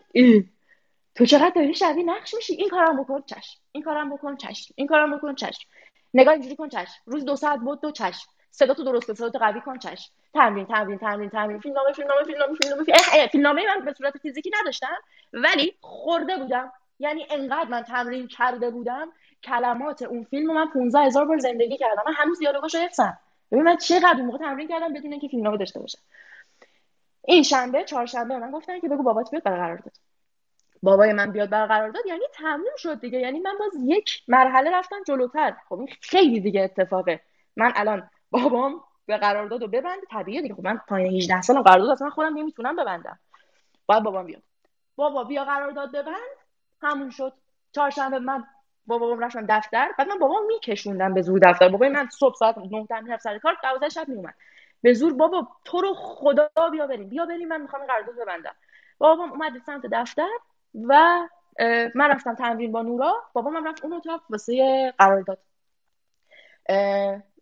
[1.14, 3.60] تو چقدر داری شبیه نقش میشی؟ این کارم بکن چشم.
[3.72, 4.74] این کارم بکن چشم.
[4.76, 5.68] این کارم بکن چشم.
[6.14, 7.02] نگاه اینجوری کن چشم.
[7.06, 8.28] روز دو ساعت بود دو چشم.
[8.50, 10.12] صدا تو درست صدا تو قوی کن چشم.
[10.34, 11.60] تمرین تمرین تمرین تمرین.
[11.60, 14.96] فیلمنامه فیلمنامه فیلمنامه فیلمنامه فیلمنامه من به صورت فیزیکی نداشتم
[15.32, 16.72] ولی خورده بودم.
[16.98, 19.12] یعنی انقدر من تمرین کرده بودم
[19.44, 22.02] کلمات اون فیلم من 15 هزار بار زندگی کردم.
[22.06, 23.18] من هنوز دیالوگاشو حفظم
[23.52, 25.98] ببین من چقدر موقع تمرین کردم بدون اینکه فیلمنامه داشته باشم
[27.24, 29.92] این شنبه چهارشنبه من گفتن که بگو بابات بیاد برقرار داد.
[30.84, 33.18] بابای من بیاد برقرار داد یعنی تموم شد دیگه.
[33.18, 35.56] یعنی من باز یک مرحله رفتم جلوتر.
[35.68, 37.20] خب این خیلی دیگه اتفاقه.
[37.56, 40.00] من الان بابام به قرارداد و ببند.
[40.10, 40.54] طبیعیه دیگه.
[40.54, 43.18] خب من پایین 18 سالم قرارداد اصلا خودم نمی‌تونم ببندم.
[43.86, 44.42] باید بابام بیاد.
[44.96, 46.36] بابا بیا قرارداد ببند.
[46.82, 47.32] همون شد.
[47.72, 48.44] چهارشنبه من
[48.86, 49.90] با بابام رفتم دفتر.
[49.98, 51.68] بعد من بابام میکشوندم به زور دفتر.
[51.68, 54.34] بابا من صبح ساعت 9 تا سر کار 12 شب میومد
[54.82, 57.08] به زور بابا تو رو خدا بیا بریم.
[57.08, 58.54] بیا بریم من می‌خوام قرارداد ببندم.
[58.98, 60.28] بابام اومد سمت دفتر.
[60.82, 61.20] و
[61.94, 63.14] من رفتم تمرین با نورا.
[63.32, 65.38] بابام رفت اون اتاق واسه قرارداد.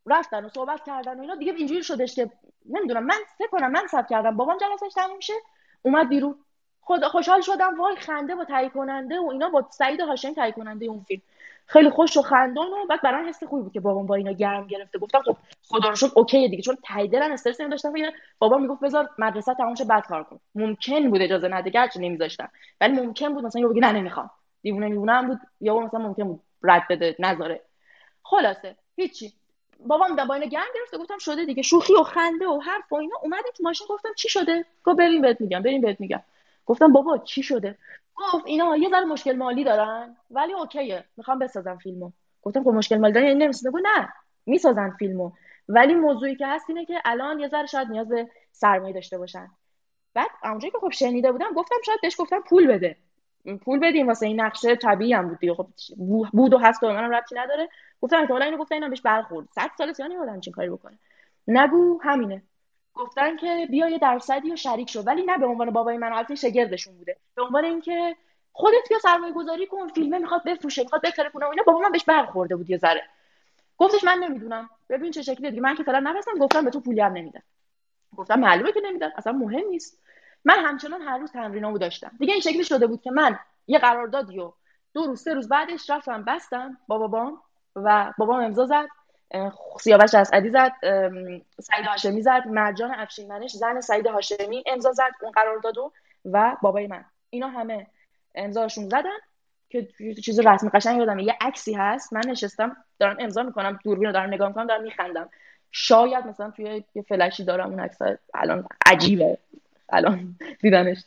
[0.07, 1.35] رفتن و صحبت کردن و اینا.
[1.35, 2.31] دیگه اینجوری شدش که
[2.69, 4.37] نمی‌دونم من فکر کنم من ثبت کردم.
[4.37, 5.35] بابام جلسش تموم شه
[5.83, 6.39] اومد بیرون.
[6.81, 7.81] خدا خوشحال شدم.
[7.81, 11.23] وای خنده با تهیه کننده و اینا با سعید هاشمی تهیه کننده اون فیلم.
[11.67, 14.67] خیلی خوش و خندان و بعد برام حس خوبی بود که بابام با اینا گرم
[14.67, 14.99] گرفته.
[14.99, 15.37] گفتم خب
[15.69, 16.77] خدا رو شکر اوکی دیگه چون
[17.13, 20.41] دلم استرس داشتم که بابا می‌گفت بذار مدرسه تموم شه بعد کار کن.
[20.55, 22.49] ممکن بود اجازه نده گرچه نمیذاشتم.
[22.81, 24.31] ولی ممکن بود مثلا یه بگی نه نمی‌خوام.
[24.63, 27.61] دیوونه میونه بود یا مثلا ممکن بود رد بده نذاره.
[28.23, 29.33] خلاصه هیچی.
[29.87, 30.99] بابام با اینا گرم گرفته.
[30.99, 31.63] گفتم شده دیگه.
[31.63, 33.17] شوخی و خنده و حرف و اینا.
[33.23, 36.23] اومدیم تو ماشین گفتم چی شده؟ گفت بریم بهت میگم بریم بهت میگم.
[36.67, 37.79] گفتم بابا چی شده؟
[38.15, 40.17] گفت اینا یه ذره مشکل مالی دارن.
[40.31, 41.05] ولی اوکیه.
[41.17, 42.13] می‌خوام بسازم فیلمو.
[42.43, 44.09] گفتم خب مشکل مالی دارن یعنی نمی‌سازن گفت نه.
[44.47, 45.33] می‌سازن فیلمو.
[45.69, 49.49] ولی موضوعی که هست اینه که الان یه ذره شاید نیاز به سرمایه داشته باشن.
[50.15, 52.97] بعد اونجایی که خب شنیده بودم گفتم شاید بهش گفتم پول بده.
[53.65, 54.07] پول بدیم.
[54.07, 55.55] واسه این نقشه طبیعی هم بود دیگه.
[55.55, 55.67] خب
[56.33, 57.69] بود و هست و منم ربطی نداره.
[58.01, 59.49] گفتم احتمالاً اینو گفتن اینا بهش برخورد.
[59.55, 60.99] 100 سال سیانی آدم چین کاری بکنه.
[61.49, 62.43] نگو همینه.
[62.95, 65.03] گفتن که بیا یه درصدی و شریک شو.
[65.03, 67.17] ولی نه به عنوان بابای من البته شگردشون بوده.
[67.35, 68.17] به عنوان اینکه
[68.53, 72.05] خودت بیا سرمایه گذاری کن فیلمه می‌خواد بفروشه می‌خواد بهتره کنه اینا بابا من بهش
[72.05, 73.05] برخورده بود یه ذره.
[73.79, 74.71] گفتش من نمی‌دونم.
[74.89, 75.63] ببین چه شکلی دیگه.
[75.63, 77.43] من که فعلا نرسم گفتم به تو پولی هم نمیدم.
[78.17, 80.03] گفتم معلومه که نمیدن اصلا مهم نیست.
[80.45, 82.11] من همچنان هر روز تمرینامو داشتم.
[82.19, 84.37] دیگه این شکلی شده بود که من یه قراردادی
[84.95, 87.43] دو روز سه روز بعدش رفتم بستم با بابام
[87.77, 88.89] و بابام امضا زد.
[89.81, 90.73] سیاوش اسعدی زد
[91.61, 95.93] سعید هاشمی زد مرجان افشینمنش زن سعید هاشمی امضا زد اون قراردادو
[96.25, 97.05] و بابای من.
[97.31, 97.87] اینا همه
[98.35, 99.19] امضاشون زدن
[99.71, 99.89] که
[100.25, 102.13] چیز رسمی قشنگ یادم یه عکسی هست.
[102.13, 105.29] من نشستم دارم امضا می‌کنم دوربین رو دارم نگاه می‌کنم دارم میخندم.
[105.71, 107.99] شاید مثلا توی یه فلشی دارم اون عکس
[108.35, 109.39] الان عجیبه.
[109.89, 111.05] الان دیدنش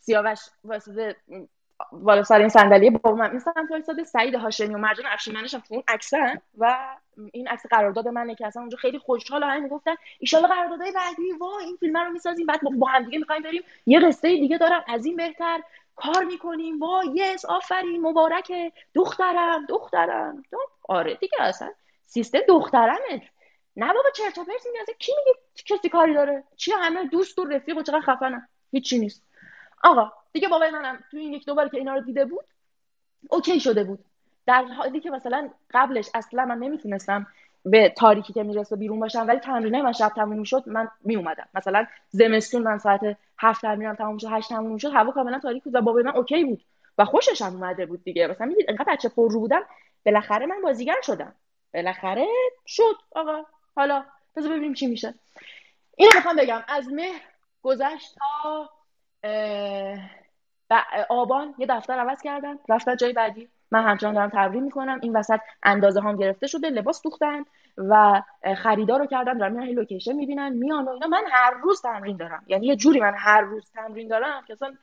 [0.00, 1.16] سیاوش واسه
[1.92, 5.74] بالا سر این صندلی با من مثلا فرستاده سعید هاشمی و مرجان افشینمنش هم تو
[5.74, 6.76] اون عکسن و
[7.32, 9.94] این عکس قرارداد منه که اصلا اونجا خیلی خوشحال همین می‌گفتن
[10.34, 14.00] ان قراردادهای بعدی وا این فیلم رو می‌سازیم بعد با هم دیگه می‌خوایم بریم یه
[14.00, 15.60] قصه دیگه دارم از این بهتر
[15.96, 18.52] کار می‌کنیم وا یس آفرین مبارک
[18.94, 20.44] دخترم دخترم.
[20.88, 21.70] آره دیگه اصلا
[22.06, 23.22] سیستم دخترمه.
[23.76, 27.44] نه بابا چرت و پرت میگه کی میگه کسی کاری داره؟ چی همه دوست و
[27.44, 29.22] رفیق و چقدر خفنن؟ هیچی نیست.
[29.84, 32.44] آقا دیگه بابای منم تو این یک دو که اینا رو دیده بود
[33.28, 34.04] okay شده بود.
[34.46, 37.26] در حالی که مثلا قبلش اصلا من نمی‌تونستم
[37.64, 41.48] به تاریکی که می‌رسه بیرون باشم ولی تمرینه من شب تموم می‌شد من می اومدم
[41.54, 45.74] مثلا زمستون من ساعت هفت تمرینم تموم شد هشت تموم شد هوا کاملا تاریک بود
[45.74, 46.64] و بابای من okay بود
[46.98, 48.26] و خوشش هم اومده بود دیگه.
[48.26, 49.62] مثلا می‌دید انقدر بچه پر رو بودم
[50.06, 51.34] بالاخره من بازیگر شدم.
[51.74, 52.26] بالاخره
[52.66, 53.44] شد آقا.
[53.76, 54.04] حالا
[54.36, 55.14] بذار ببینیم چی میشه.
[55.96, 56.62] اینو می‌خوام بگم.
[56.68, 57.20] از مهر
[57.62, 58.70] گذشت تا
[61.08, 62.58] آبان یه دفتر عوض کردن.
[62.68, 63.48] رفتن جای بعدی.
[63.70, 64.98] من همچنان دارم تمرین می‌کنم.
[65.02, 67.44] این وسط اندازه هم گرفته شده لباس دوختن
[67.78, 68.22] و
[68.56, 69.38] خریدار رو کردن.
[69.38, 71.06] دارم میرن لوکیشن می‌بینن میان و اینا.
[71.06, 72.44] من هر روز تمرین دارم.
[72.46, 74.74] یعنی یه جوری من هر روز تمرین دارم که اصلا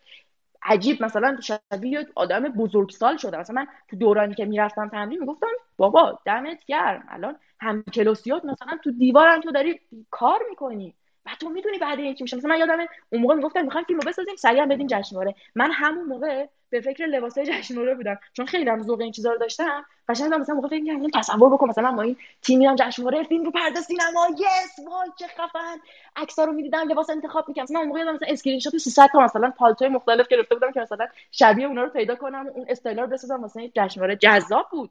[0.63, 1.03] عجیب.
[1.03, 5.47] مثلا شبیه آدم بزرگسال شده مثلا من تو دورانی که می‌رفتم تمرین می‌گفتم
[5.77, 7.07] بابا دمت گرم.
[7.09, 9.79] الان هم کلاسیات مثلا تو دیوارن تو داری
[10.11, 10.95] کار می‌کنی.
[11.25, 12.37] و تو می‌دونی بعد این چی میشه.
[12.37, 12.77] مثلا من یادم
[13.09, 15.35] اون موقع می‌گفتن می‌خوایم فیلمو بسازیم سریع بدیم جشنواره.
[15.55, 18.19] من همون موقع به فکر لباسای جشنواره بودم.
[18.33, 21.69] چون خیلی هم ذوق این چیزا رو داشتم قشنگ مثلا موقع فکر می‌کردم تصور بکن
[21.69, 24.27] مثلا ما این تیم میرم جشنواره فیلم رو پرده سینما.
[24.37, 25.77] yes وای چه خفن.
[26.15, 27.63] عکسا رو می‌دیدم لباس انتخاب می‌کردم.
[27.63, 31.07] مثلا اون موقع مثلا اسکرین شات 300 تا مثلا پالتوی مختلف گرفته بودم که مثلا
[31.31, 33.39] شبیه اونا رو پیدا کنم اون استایل رو بسازم.
[33.41, 34.89] مثلا جشنواره جذاب بود.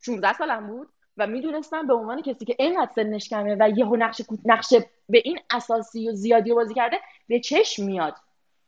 [0.00, 0.88] 16 سالم بود.
[1.18, 4.74] و می‌دونستم به عنوان کسی که اینقدر سنش کمه و یهو نقش نقش
[5.08, 8.14] به این اساسی و زیادی بازی کرده به چشم میاد.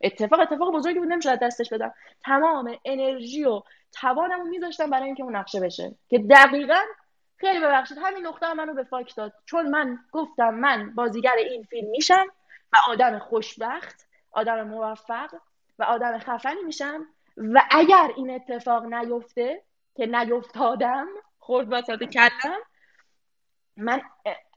[0.01, 1.95] اتفاق اتفاق بزرگی بود نمیشه دستش بدم.
[2.25, 5.95] تمام انرژی و توانمو میذاشتم برای اینکه اون نقشه بشه.
[6.09, 6.81] که دقیقا
[7.37, 9.33] خیلی ببخشید همین نقطه منو به فاک داد.
[9.47, 12.27] چون من گفتم من بازیگر این فیلم میشم
[12.73, 15.35] و آدم خوشبخت آدم موفق
[15.79, 17.07] و آدم خفنی میشم.
[17.37, 19.63] و اگر این اتفاق نیفته
[19.95, 21.07] که نیفتادم
[21.41, 22.59] خورد وسط کلم
[23.77, 24.03] من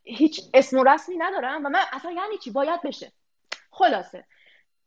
[0.03, 3.11] هیچ اسم و رسمی ندارم و من اصلا یعنی چی؟ باید بشه.
[3.71, 4.25] خلاصه.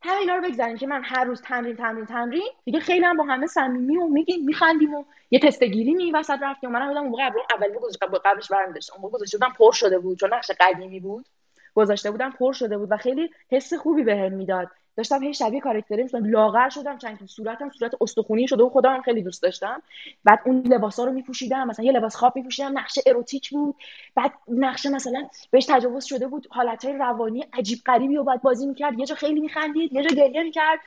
[0.03, 2.49] همه اینا رو بگذاریم که من هر روز تمرین تمرین تمرین.
[2.65, 6.39] دیگه خیلی هم با همه صمیمی و میگیم میخندیم و یه تست گیری می وسط
[6.43, 6.71] رفتیم.
[6.71, 10.19] منم بودم اون اول قبلش برمی داشتم اون گذاشته بودم پر شده بود.
[10.19, 11.27] چون نقش قدیمی بود.
[11.75, 14.71] گذاشته بودم پر شده بود و خیلی حس خوبی بهم می‌داد.
[14.97, 19.23] داشتم هی شبیه کاراکتری مثلا لاغر شدم چند صورتم صورت استخونی شده و خودم خیلی
[19.23, 19.83] دوست داشتم.
[20.25, 23.75] بعد اون لباسا رو میپوشیدم مثلا یه لباس خواب میپوشیدم نقشه اروتیک بود.
[24.15, 28.99] بعد نقشه مثلا بهش تجاوز شده بود حالتهای روانی عجیب غریبی و بعد بازی می‌کرد.
[28.99, 30.79] یه جا خیلی میخندید یه جا گریه می‌کرد.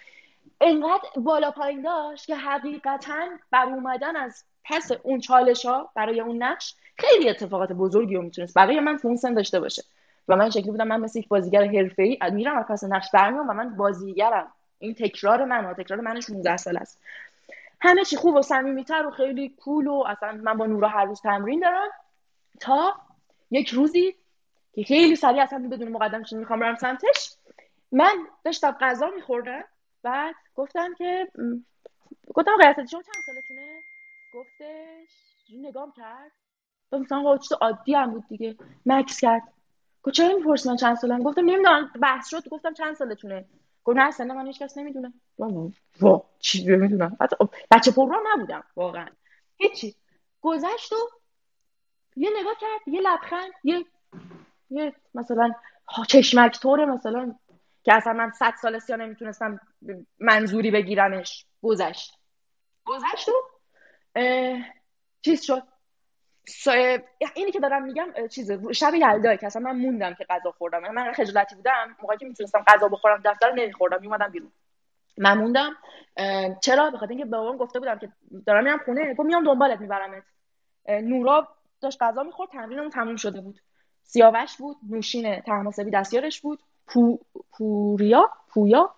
[0.62, 6.44] انقدر بالا پایین داشت که حقیقتا بر اومدن از پس اون چالش ها برای اون
[6.44, 8.54] نقش خیلی اتفاقات بزرگی رو می‌تونست.
[8.54, 9.84] برای من تو اون سن داشته باشه.
[10.30, 13.54] و من شکلی بودم من مثل یک بازیگر حرفه‌ای میرم از پس نقش برمیام و
[13.54, 14.52] من بازیگرم.
[14.80, 17.02] این تکرار من و تکرار من 16 سال است.
[17.82, 21.22] همه چی خوب و صمیمیتر و خیلی کول و اصلا من با نورا هر روز
[21.22, 21.90] تمرین دارم
[22.60, 22.94] تا
[23.52, 24.16] یک روزی
[24.74, 27.36] که خیلی سریع اصلا بدون مقدم چون می‌خوام برم سمتش
[27.92, 29.64] من داشتم غذا میخوردم.
[30.04, 31.28] بعد گفتم که
[32.34, 33.80] گفتم قیاست شما چند سالتونه؟
[34.34, 35.10] گفتش
[35.64, 36.32] نگام کرد.
[36.92, 38.56] مثلا چیز عادی هم بود دیگه.
[38.86, 39.44] مکس کرد.
[40.10, 43.46] گفت چرا می‌پرسی من چند سالم گفتم نمی‌دونم بحث شد گفتم چند سالتونه؟
[43.84, 45.14] گفت نه سن من هیچ کس نمی‌دونه
[46.02, 47.18] وا چی می‌دونم
[47.72, 49.06] بچه پر نبودم واقعا.
[49.58, 49.96] هیچی.
[50.42, 50.96] گذشت و
[52.16, 53.86] یه نگاه کرد یه لبخند یه
[54.70, 55.52] یه مثلا
[56.08, 57.36] چشمک طور مثلا
[57.84, 59.60] که اصلا من صد سال سیا نمی‌تونستم
[60.20, 61.46] منظوری بگیرمش.
[61.62, 62.18] گذشت.
[62.86, 63.34] گذشت و
[65.22, 65.64] چیز شد.
[67.36, 70.94] اینی که دارم میگم چیز شب یلدا که اصلا من موندم که غذا خوردم.
[70.94, 74.52] من خجالتی بودم موقعی که می‌تونستم غذا بخورم دفتر نمیخوردم میومدم بیرون.
[75.18, 75.78] من موندم.
[76.62, 78.10] چرا؟ بخاطر اینکه بابام گفته بودم که
[78.46, 80.24] دارم میرم خونه گفت میام دنبالت میبرمت.
[80.90, 81.48] نورا
[81.82, 83.60] داشت غذا می‌خورد تمرینمون تموم شده بود.
[84.04, 86.60] سیاوش بود نوشین تحماسبی دستیارش بود.
[86.88, 87.20] پو،
[87.52, 88.96] پوریا پویا.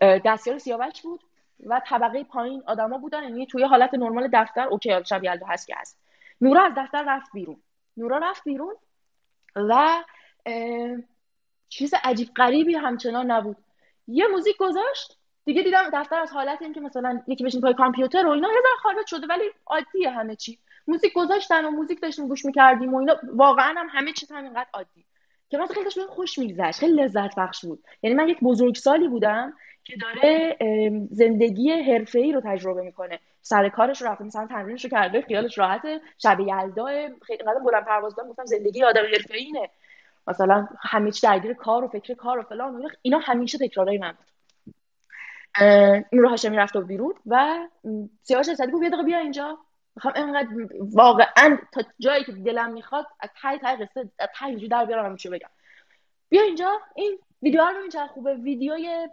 [0.00, 1.20] دستیار سیاوش بود.
[1.66, 4.66] و طبقه پایین آدما بودن یعنی توی حالت نرمال دفتر.
[4.68, 5.98] اوکی شب یلدا هست که هست.
[6.40, 7.56] نورا از دفتر رفت بیرون.
[7.96, 8.74] نورا رفت بیرون
[9.56, 10.04] و
[11.68, 13.56] چیز عجیب غریبی همچنان نبود.
[14.06, 18.26] یه موزیک گذاشت دیگه دیدم دفتر از حالت این که مثلا یکی بشین پای کامپیوتر
[18.26, 20.58] و اینا ذره خارج شده ولی عادیه همه چی.
[20.86, 25.04] موزیک گذاشتن و موزیک داشتیم گوش می‌کردیم و اینا واقعا هم همه چیز همینقدر عادی.
[25.50, 27.84] که من خیلی خوش میگذشت خیلی لذت بخش بود.
[28.02, 29.52] یعنی من یک بزرگسالی بودم
[29.88, 30.56] که داره
[31.10, 33.18] زندگی ای رو تجربه می‌کنه.
[33.42, 36.86] سر کارش رفته مثلا تمرینش رو کرده خیالش راحته شب یلدا
[37.26, 39.70] خیلی قدم بلند پرواز گفتم زندگی آدم اینه.
[40.26, 44.26] مثلا همیشه درگیر کار و فکر کار و فلان اینا همیشه تکرارای من بود.
[46.10, 47.58] این رو هاشمی رفت و بیرون و
[48.22, 49.58] سیاوش صدیق گفت یه دقیقه بیا اینجا.
[49.96, 50.48] می‌خوام اینقدر
[50.80, 55.28] واقعا تا جایی که دلم می‌خواد از تای تای قصه از تای در بیارم چی
[55.28, 55.48] بگم.
[56.28, 58.34] بیا اینجا این ویدیو رو این خوبه.
[58.34, 59.08] ویدیوی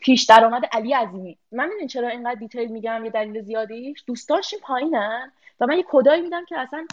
[0.00, 1.38] پیش درآمد علی عظیمی.
[1.52, 4.04] من می‌دونین چرا اینقدر دیتیل میگم؟ یه دلیل زیادیش.
[4.06, 6.86] دوستاشیم پایینن و من یه کدایی میدم که اصلا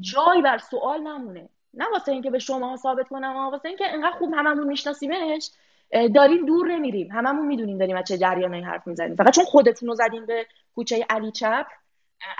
[0.00, 1.48] جایی بر سوال نمونه.
[1.74, 5.50] نه واسه اینکه به شما ثابت کنم واسه اینکه اینقدر خوب هممون میشناسیمش
[6.14, 7.12] داریم دور نمیریم.
[7.12, 9.16] هممون می‌دونیم داریم از چه جریانی حرف می‌زنیم.
[9.16, 11.66] فقط چون خودتون رو زدین به کوچه علی چپ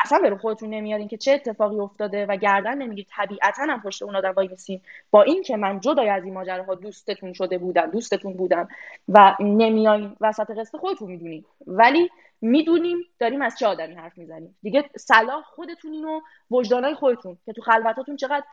[0.05, 3.11] اصلا به خودتون نمیارین که چه اتفاقی افتاده و گردن نمی‌گیرید.
[3.11, 6.75] طبیعتا هم پشت اون آدم وای میسین با این که من جدای از این ماجراها
[6.75, 8.69] دوستتون شده بودم دوستتون بودم
[9.09, 11.45] و نمیاین وسط قصه خودتون می‌دونین.
[11.67, 12.11] ولی
[12.41, 14.57] می‌دونیم داریم از چه آدمی حرف می‌زنیم.
[14.63, 18.45] دیگه صلاح خودتون و وجدانای خودتون که تو خلوتاتون چقدر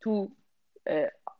[0.00, 0.28] تو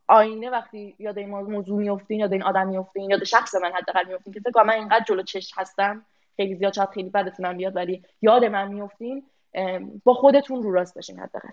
[0.09, 4.33] آینه وقتی یاد این موضوع میفتین یاد این آدم میفتین یاد شخص من حداقل میفتین
[4.33, 6.07] که فکر من اینقدر جلو چش هستم.
[6.37, 9.23] خیلی زیاد شاید خیلی بدتونم بیاد ولی یاد من میفتین
[10.05, 11.49] با خودتون رو راست باشین حداقل.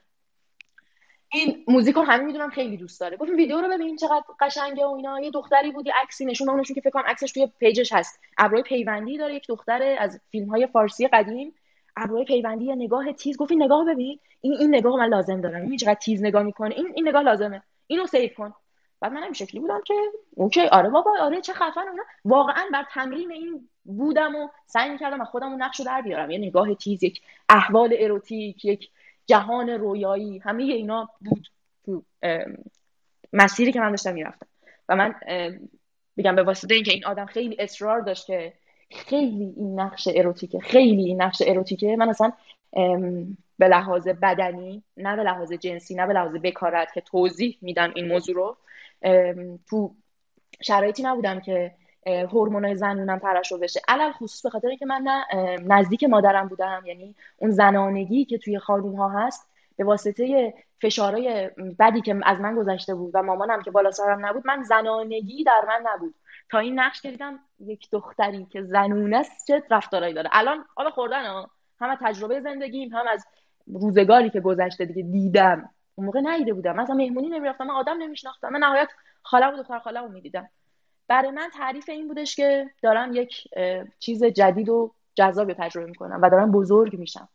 [1.35, 3.17] این موزیک رو همه می‌دونم خیلی دوست داره.
[3.17, 5.19] گفتم ویدیو رو ببین چقدر قشنگه و اینا.
[5.19, 8.19] یه دختری بودی عکسی نشون اونشون که فکر کنم عکسش توی page ش هست.
[8.37, 11.53] ابروی پیوندی داره یک دختر از فیلم های فارسی قدیم.
[11.95, 13.37] ابروی پیوندی یه نگاه تیز.
[13.37, 14.19] گفتی نگاه ببین.
[14.41, 15.61] این این نگاه من لازم دارم.
[15.61, 16.75] این چقدر تیز نگاه می‌کنه.
[16.75, 17.61] این این نگاه لازمه.
[17.87, 18.53] اینو save کن.
[19.03, 19.93] بعد من این شکلی بودم که
[20.35, 25.21] okay آره بابا آره چه خفن اونا واقعا بر تمرین این بودم و سعی می‌کردم
[25.21, 26.31] از خودم نقش رو در بیارم.
[26.31, 28.89] یه نگاه تیز یک احوال اروتیک یک
[29.25, 31.47] جهان رویایی همه اینا بود
[31.85, 32.03] تو
[33.33, 34.47] مسیری که من داشتم می‌رفتم.
[34.89, 35.15] و من
[36.17, 38.53] بگم به واسطه اینکه این آدم خیلی اصرار داشت که
[38.91, 42.31] خیلی این نقش اروتیکه خیلی این نقش اروتیکه من اصلا
[43.59, 48.07] به لحاظ بدنی نه به لحاظ جنسی نه به لحاظ بکارت که توضیح میدم این
[48.07, 48.57] موضوع رو
[49.69, 49.95] تو
[50.61, 51.71] شرایطی نبودم که
[52.07, 53.81] هورمونای زنونم ترشح بشه.
[53.87, 55.25] علل خصوص به خاطر اینکه من نه
[55.59, 62.01] نزدیک مادرم بودم یعنی اون زنانگی که توی خانوم ها هست به واسطه فشارهای بدی
[62.01, 65.91] که از من گذشته بود و مامانم که بالا سرم نبود من زنانگی در من
[65.93, 66.15] نبود.
[66.51, 71.25] تا این نقش کردم یک دختری که زنونه است چه رفتارایی داره؟ الان حالا خوردن
[71.25, 73.25] ها؟ هم تجربه زندگیم هم از
[73.67, 75.69] روزگاری که گذشته دیگه دیدم.
[75.95, 76.75] اون موقع نیده بودم.
[76.75, 78.49] مثلا مهمونی نمی‌رفتم من آدم نمیشناختم.
[78.49, 78.89] من نهایت
[79.21, 80.49] خالم و دختر خالم می‌دیدم.
[81.07, 83.43] برای من تعریف این بودش که دارم یک
[83.99, 87.29] چیز جدید و جذاب تجربه می‌کنم و دارم بزرگ میشم.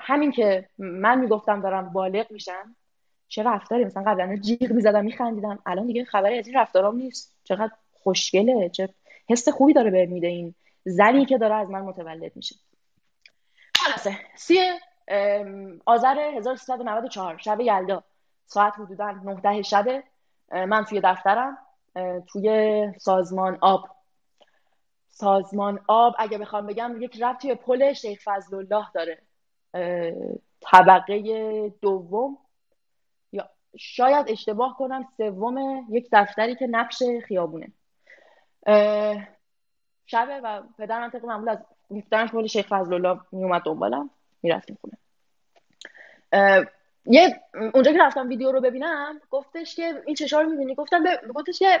[0.00, 2.76] همین که من می‌گفتم دارم بالغ میشم.
[3.28, 5.58] چه رفتاری؟ مثلا قبلا جیغ می‌زدم میخندیدم.
[5.66, 7.36] الان دیگه خبری از این رفتارام نیست.
[7.44, 8.88] چقدر خوشگله چه
[9.28, 12.56] حس خوبی داره به میده این زنی که داره از من متولد میشه.
[13.74, 14.58] خلاصه سی
[15.86, 18.02] آذر 1394 شب یلدا.
[18.46, 20.04] ساعت حدودا 9 شب.
[20.52, 21.58] من توی دفترم
[22.26, 23.88] توی سازمان آب.
[25.08, 29.22] سازمان آب اگه بخوام بگم یک ربطی به پل شیخ فضل الله داره
[30.60, 32.38] طبقه دوم.
[33.32, 37.72] یا شاید اشتباه کنم سوم یک دفتری که نقش خیابونه.
[40.06, 41.58] شبه و پدرم طبق معمول از
[41.90, 44.10] میفترم پل شیخ فضل الله میومد دنبالم.
[44.42, 44.96] می‌رفتیم خونه.
[47.06, 47.40] یه
[47.74, 51.80] اونجا که رفتم ویدیو رو ببینم گفتش که این چشار می‌بینی؟ گفتم گفتش که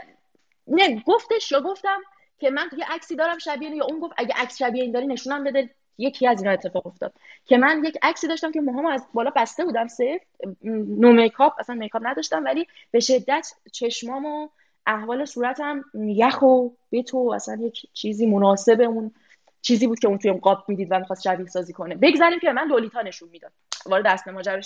[0.66, 2.00] نه گفتش یا گفتم
[2.38, 5.44] که من یه عکسی دارم شبیه یا اون گفت اگه عکس شبیه این داری نشونم
[5.44, 5.70] بده.
[5.98, 7.12] یکی از اینا اتفاق افتاد.
[7.44, 10.26] که من یک عکسی داشتم که موهامو از بالا بسته بودم سفت
[10.64, 14.48] نو میکاپ اصلا میکاپ نداشتم ولی به شدت چشمام و
[14.86, 19.14] احوال صورتم یخ و بتو اصلا یک چیزی مناسب اون
[19.62, 21.94] چیزی بود که اون توی اون قاب می‌دید و می‌خواست شبیه سازی کنه.
[21.94, 23.52] بگذاریم که من لولیتا نشون می‌داد.
[23.86, 24.60] وارد دست ماجرا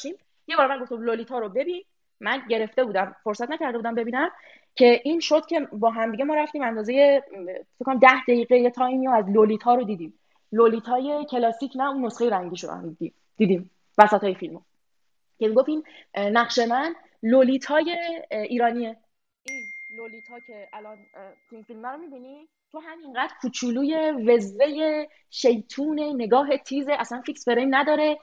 [0.47, 1.85] یه بار من گفتم لولیتا رو ببین.
[2.21, 3.17] من گرفته بودم.
[3.25, 4.31] فرصت نکرده بودم ببینم
[4.75, 7.23] که این شد که با هم دیگه ما رفتیم اندازه
[7.79, 10.19] فکر کنم 10 دقیقه یه time ی از لولیتا رو دیدیم.
[10.53, 13.15] لولیتای کلاسیک نه اون نسخه رنگی شو دیدیم.
[13.37, 13.71] دیدیم.
[13.99, 14.61] وسط های فیلمو.
[15.39, 15.85] که گفت این
[16.17, 17.97] نقش من لولیتای
[18.31, 18.97] ایرانیه.
[19.49, 19.63] این
[19.97, 20.99] لولیتا که الان
[21.53, 28.19] این فیلم رو می‌بینی؟ تو همینقدر کوچولوی وزوه شیطون نگاه تیزه اصلا فیکس فریم نداره.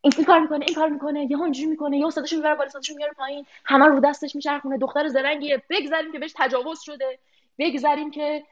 [0.00, 3.12] این کار می‌کنه این کار می‌کنه یه اینجوری می‌کنه یه صداشو می‌بره بالا صداشو میاره
[3.12, 3.46] پایین.
[3.64, 4.78] همه رو دستش میچرخونه.
[4.78, 5.62] دختر زرنگیه.
[5.70, 7.18] بگذاریم که بهش تجاوز شده.
[7.58, 8.44] بگذاریم که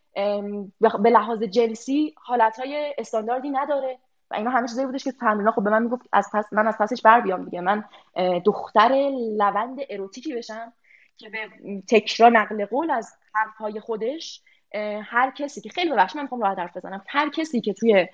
[0.81, 3.99] به لحاظ جنسی حالتهای استانداردی نداره.
[4.31, 6.75] و اینا همه چیزایی بودش که تمرین خب به من می‌گفت از پس من از
[6.79, 7.61] پسش بر بیام دیگه.
[7.61, 7.85] من
[8.45, 10.73] دختر لوند اروتیکی بشم
[11.17, 11.39] که به
[11.89, 14.43] تکرار نقل قول از حرفهای خودش
[15.05, 17.05] هر کسی که خیلی ببخش من می‌خوام راحت حرف بزنم.
[17.09, 18.09] هر کسی که توی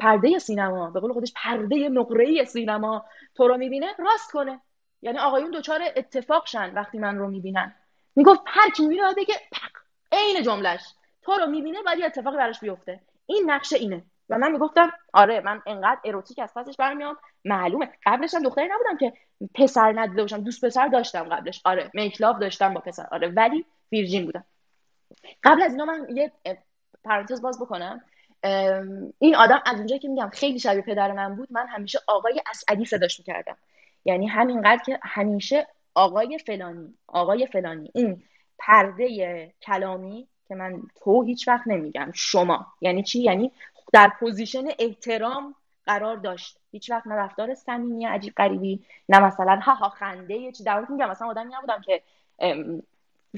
[0.00, 3.04] پرده سینما به قول خودش پرده نقره سینما
[3.34, 4.60] تو رو می‌بینه راست کنه.
[5.02, 7.74] یعنی آقایون دوچار اتفاق شن وقتی من رو می‌بینن.
[8.16, 9.70] می‌گفت هر کی می‌بینه بگه پق
[10.12, 10.82] عین جملش
[11.22, 13.00] تو رو می‌بینه باید یه اتفاقی براش بیفته.
[13.26, 14.04] این نقشه اینه.
[14.30, 17.16] و من می‌گفتم آره من انقدر اروتیک از پسش برمیام.
[17.44, 17.90] معلومه.
[18.06, 19.12] قبلش هم دختری نبودم که
[19.54, 20.40] پسر ندیده باشم.
[20.40, 21.62] دوست پسر داشتم قبلش.
[21.64, 23.06] آره میکلاف داشتم با پسر.
[23.12, 24.44] آره ولی ویرجین بودم.
[25.42, 26.32] قبل از اینا من یه
[27.04, 28.00] پرانتز باز بکنم.
[29.18, 32.84] این آدم از اونجایی که میگم خیلی شبیه پدر من بود من همیشه آقای اسعدی
[32.84, 33.56] صداش می‌کردم.
[34.04, 38.22] یعنی همینقدر که همیشه آقای فلانی آقای فلانی این
[38.58, 42.66] پرده کلامی که من تو هیچ وقت نمیگم شما.
[42.80, 43.52] یعنی چی؟ یعنی
[43.92, 45.54] در position احترام
[45.86, 46.58] قرار داشت.
[46.72, 50.86] هیچ وقت نه رفتار صمیمی عجیب غریبی نه مثلا ها ها خنده یه چی در
[50.88, 52.02] میگم مثلا آدمی نبودم که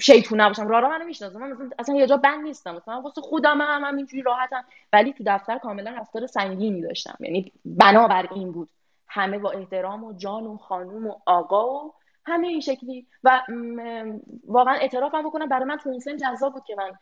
[0.01, 2.77] شیطون نباشم رارا منو می‌شناسم من اصلا یه جا بند نیستم.
[2.77, 4.65] مثلا واسه خودم هم, هم اینجوری راحتم.
[4.93, 7.17] ولی تو دفتر کاملا رفتار سنگینی داشتم.
[7.21, 8.69] یعنی بنا بر این بود.
[9.07, 13.07] همه با احترام و جان و خانوم و آقا و همه این شکلی.
[13.25, 13.43] و
[14.47, 16.93] واقعا اعترافم بکنم برای من تو این سن جذاب بود که من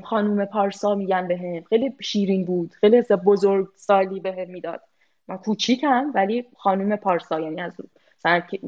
[0.00, 1.62] خانوم پارسا میگن بهم.
[1.62, 2.72] خیلی شیرین بود.
[2.72, 4.80] خیلی بزرگ سالی بهم می‌داد.
[5.28, 7.40] من کوچیکم ولی خانوم پارسا.
[7.40, 7.76] یعنی از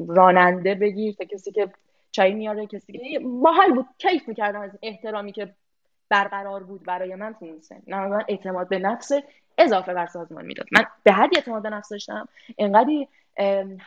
[0.07, 1.69] راننده بگیر تا کسی که
[2.15, 5.53] چای میاره کسی باحال بود کیف می‌کردم از احترامی که
[6.09, 9.11] برقرار بود برای من تو اون من اعتماد به نفس
[9.57, 10.65] اضافه بر سازمان می‌داد.
[10.71, 12.27] من به حدی اعتماد به نفس داشتم.
[12.57, 13.07] انقدی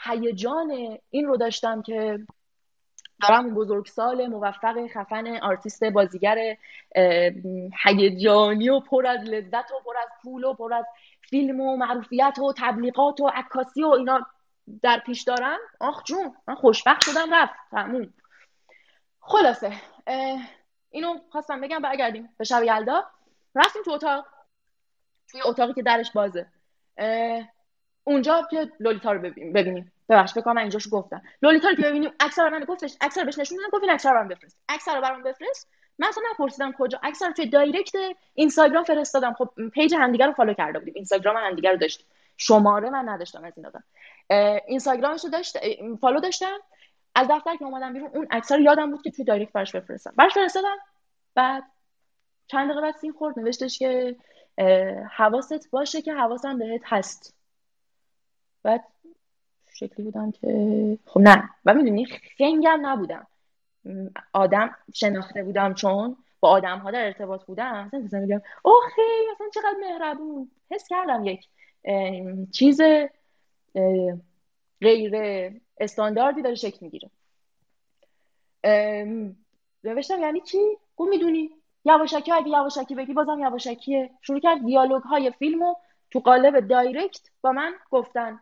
[0.04, 2.18] هیجان این رو داشتم که
[3.22, 6.56] دارم بزرگ سال موفق خفن آرتیست بازیگر
[7.84, 10.84] هیجانی و پر از لذت و پر از پول و پر از
[11.30, 14.26] فیلم و معروفیت و تبلیغات و عکاسی و اینا.
[14.82, 15.58] در پیش دارم.
[15.80, 17.54] آخ جون من خوشبخت شدم رفت.
[17.70, 18.14] تموم.
[19.20, 19.72] خلاصه
[20.90, 23.04] اینو خواستم بگم برگردیم به شب یلدا.
[23.54, 24.26] رفتیم تو اتاق.
[25.30, 26.46] توی اتاقی که درش بازه.
[28.04, 29.20] اونجا که لولیتا رو
[29.54, 29.92] ببینیم.
[30.08, 31.22] ببخش فکر کنم اینجاشو گفتم.
[31.42, 33.92] لولیتا رو که ببینیم عکسه رو من گفتش عکسه رو بهش نشون دادم گفت این
[33.92, 35.35] عکسه رو برام بفرست.
[35.35, 35.70] عکسه رو برام بفرست.
[35.98, 37.00] من اصلا نپرسیدم کجا.
[37.02, 37.92] عکسه رو توی direct
[38.34, 39.34] اینستاگرام فرستادم.
[39.34, 40.94] خب page همدیگه رو follow کرده بودیم.
[40.96, 42.06] اینستاگرام همدیگه رو داشتیم
[42.36, 43.84] شماره من نداشتم از این دادم
[44.66, 45.58] اینستاگرامش رو داشت
[46.00, 46.58] follow داشتم.
[47.14, 50.12] از دفتر که اومدم بیرون اون عکسه رو یادم بود که توی direct براش بفرستم.
[50.16, 50.76] براش فرستادم.
[51.34, 51.62] بعد
[52.46, 53.38] چند دقیقه بعد seen خورد.
[53.38, 54.16] نوشتش که
[55.16, 57.34] حواست باشه که حواسم بهت هست.
[58.62, 58.84] بعد
[59.74, 61.50] شکلی بودم که خب نه.
[61.64, 62.06] و می‌دونی
[62.38, 63.26] خنگم نبودم.
[64.32, 67.90] آدم شناخته بودم چون با آدم ها در ارتباط بودم.
[67.92, 70.50] مثلا میگم اوه خیلی مثلا چقدر مهربون.
[70.70, 71.48] حس کردم یک
[72.52, 72.80] چیز
[74.80, 75.16] غیر
[75.80, 77.10] استانداردی داره شکل می‌گیره.
[79.84, 80.58] نوشتم یعنی چی؟
[80.96, 81.50] گو می‌دونی
[81.84, 84.10] یواشکی اگه یواشکی بگی بازم یواشکیه.
[84.22, 85.74] شروع کرد دیالوگ های فیلمو
[86.10, 88.40] تو قالب direct با من گفتن.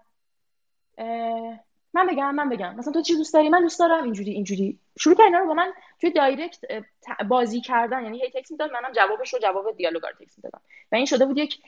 [1.94, 2.74] من بگم من بگم.
[2.76, 4.04] مثلا تو چی دوست داری؟ من دوست دارم.
[4.04, 4.78] اینجوری اینجوری.
[4.98, 6.58] شروع کرد اینا رو با من توی direct
[7.28, 8.02] بازی کردن.
[8.02, 10.60] یعنی هی تکس می‌داد منم جوابش رو جواب دیالوگا رو تکس می‌دادم.
[10.92, 11.58] و این شده بود یک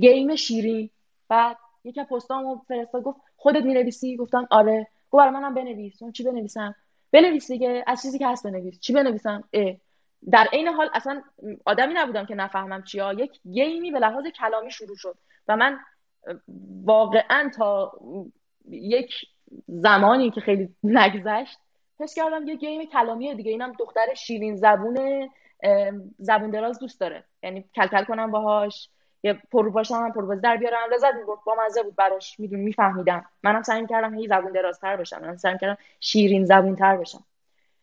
[0.00, 0.90] game شیرین.
[1.28, 4.86] بعد یکی پستامو فرستاد گفت خودت می‌نویسی؟ گفتم آره.
[5.10, 5.98] گفت برای منم بنویس.
[6.12, 6.74] چی بنویسم؟
[7.12, 7.84] بنویس دیگه.
[7.86, 8.80] از چیزی که هست بنویس.
[8.80, 9.44] چی بنویسم؟
[10.30, 11.22] در عین حال اصلا
[11.66, 13.12] آدمی نبودم که نفهمم چیا.
[13.12, 15.18] یک game ی به لحاظ کلامی شروع شد.
[15.48, 15.78] و من
[16.84, 17.92] واقعا تا
[18.70, 19.14] یک
[19.66, 21.58] زمانی که خیلی نگذشت
[22.00, 23.50] حس کردم یه game کلامی دیگه.
[23.50, 25.28] اینم دختر شیرین زبون
[26.18, 27.24] زبون دراز دوست داره.
[27.42, 28.90] یعنی کلکل کنم باهاش.
[29.22, 30.90] یه پرو باشم هم پرو در بیارم.
[30.92, 31.38] لذت می‌برد.
[31.46, 32.40] با مزه بود براش.
[32.40, 33.24] میدون میفهمیدم.
[33.42, 35.20] منم سعی کردم هی زبون درازتر بشم.
[35.20, 37.24] منم سعی کردم شیرین زبون تر بشم.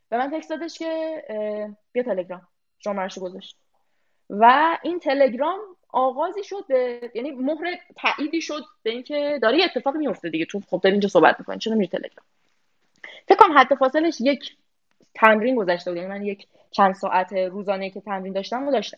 [0.09, 1.23] به من تکست دادش که
[1.91, 2.47] بیا تلگرام.
[2.79, 3.57] شمارش گذاشت.
[4.29, 5.59] و این تلگرام
[5.89, 10.45] آغازی شد به یعنی مهر تأییدی شد به اینکه داره یه اتفاقی میفته دیگه.
[10.45, 11.57] تو خب داری اینجا صحبت می‌کنی.
[11.57, 12.25] چرا میری تلگرام؟
[13.27, 14.55] فکر کنم حد فاصلش یک
[15.13, 15.97] تمرین گذشته بود.
[15.97, 18.97] یعنی من یک چند ساعت روزانه که تمرین داشتم و داشتم.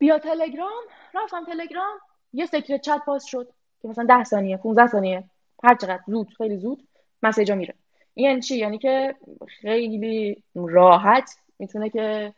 [0.00, 0.82] بیا تلگرام.
[1.14, 1.98] رفتم تلگرام.
[2.32, 5.24] یه سکرت چت باز شد که مثلا 10 ثانیه 15 ثانیه.
[5.64, 6.88] هر چقدر زود خیلی زود
[7.22, 7.74] مسیجا میره.
[8.14, 9.14] این یعنی چی؟ یعنی که
[9.48, 12.34] خیلی راحت می‌تونه که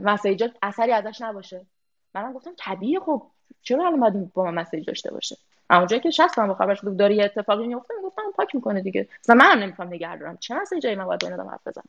[0.00, 1.66] مسیجات اثری ازش نباشه.
[2.14, 3.22] منم گفتم طبیعیه خب.
[3.62, 5.36] چرا الان باید با من مسیج داشته باشه؟
[5.70, 9.08] اونجایی که شستم با خبرش بود داره یه اتفاقی میفته گفتم پاک می‌کنه دیگه.
[9.20, 11.88] مثلا منم نمی‌خوام نگه دارم چه مسیجایی من باید با حرف بزنم؟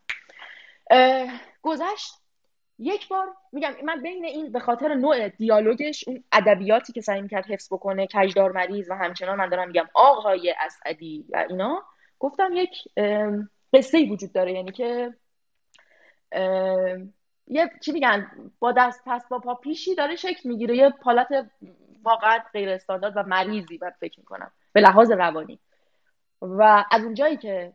[1.61, 2.18] گذشت.
[2.79, 7.45] یک بار میگم من بین این به خاطر نوع دیالوگش اون ادبیاتی که سعی می‌کرد
[7.45, 11.83] حفظ بکنه کجدار مریض و همچنان من دارم میگم آقای اسعدی و اینا
[12.19, 12.71] گفتم یک
[13.73, 14.53] قصه وجود داره.
[14.53, 15.13] یعنی که
[17.47, 20.77] یه چی میگن با دست پس با پا پیشی داره شکل می‌گیره.
[20.77, 21.27] یه حالت
[22.03, 25.59] واقعا غیر استاندارد و مریضی من فکر می‌کنم به لحاظ روانی.
[26.41, 27.73] و از اونجایی که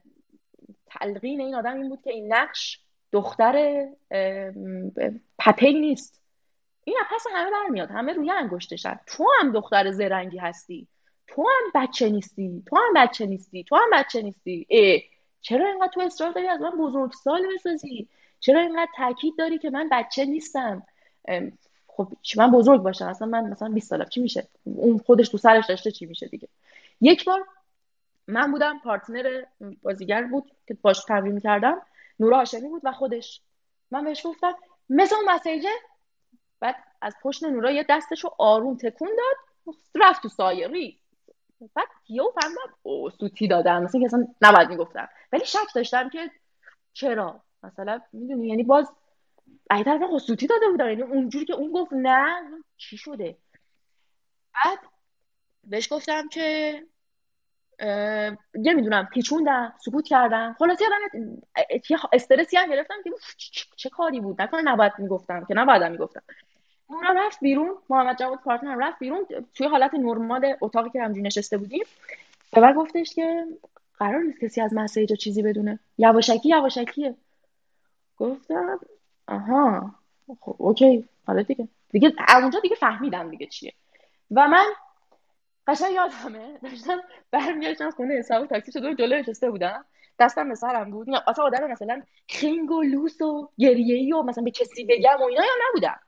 [0.87, 2.81] تلقین این آدم این بود که این نقش
[3.15, 3.87] دختر
[5.39, 6.21] پپی نیست.
[6.85, 9.01] این پس همه برمیاد همه روی انگشتشن.
[9.07, 10.87] تو هم دختر زرنگی هستی.
[11.27, 12.63] تو هم بچه نیستی.
[12.67, 13.65] تو هم بچه نیستی.
[13.65, 14.67] تو هم بچه نیستی.
[14.71, 15.01] اه
[15.41, 18.09] چرا اینقدر تو اصرار داری از من بزرگسال بسازی؟
[18.41, 20.83] چرا اینقدر تاکید داری که من بچه نیستم؟
[21.87, 23.07] خب من بزرگ باشم.
[23.07, 24.09] اصلا من مثلا 20 سالم.
[24.09, 26.49] چی میشه؟ اون خودش تو سرش داشته چی میشه دیگه؟
[27.01, 27.45] یک بار
[28.27, 29.43] من بودم پارتنر
[29.83, 31.83] بازیگر بود که باش تمرین کردم
[32.21, 33.43] نورا هاشمی بود و خودش.
[33.91, 34.55] من بهش گفتم
[34.89, 35.71] مثل اون مسیجه؟
[36.61, 41.01] بعد از پشت نورا یه دستشو آروم تکون داد رفت تو سایه ری
[41.75, 45.09] بعد یهو فهمیدم او سوتی دادم مثلا که اصلا نباید می‌گفتم.
[45.33, 46.31] ولی شک داشتم که
[46.93, 48.93] چرا؟ مثلا می‌دونی یعنی باز
[49.71, 50.89] ای طرف سوتی داده بودم.
[50.89, 52.43] یعنی اونجوری که اون گفت نه
[52.77, 53.39] چی شده؟
[54.55, 54.79] بعد
[55.65, 56.87] بهش گفتم که
[58.55, 60.57] می‌دونم پیچوندم سکوت کردم.
[60.59, 61.27] خلاص یادم
[61.91, 63.11] یه استرسی هم گرفتم که
[63.77, 66.23] چه کاری بود؟ نکنه نباید می‌گفتم که نباید می‌گفتم.
[66.87, 69.27] اون رفت بیرون محمد جواد پارتنر رفت بیرون.
[69.55, 71.85] توی حالت نرمال اتاقی که همجوری نشسته بودیم
[72.53, 73.45] و گفتش که
[73.99, 75.79] قرار نیست کسی از مسیج چیزی بدونه.
[75.99, 77.15] یواشکی یواشکیه.
[78.17, 78.81] گفتم
[79.29, 79.95] آها.
[80.41, 81.05] خب اوکی.
[81.27, 81.69] حالا دیگه.
[81.91, 82.13] دیگه
[82.43, 83.73] اونجا دیگه فهمیدم دیگه چیه.
[84.31, 84.65] و من
[85.67, 87.01] قشنگ یادمه داشتم
[87.31, 89.85] برمیگشتم خونه حساب تاکسی شده جلو نشسته بودم.
[90.19, 91.09] دستم به سرم بود.
[91.27, 95.43] اصلا آدم مثلا خنگ و لوس و گریه و مثلا به کسی بگم و اینا
[95.43, 96.01] یا نبودم.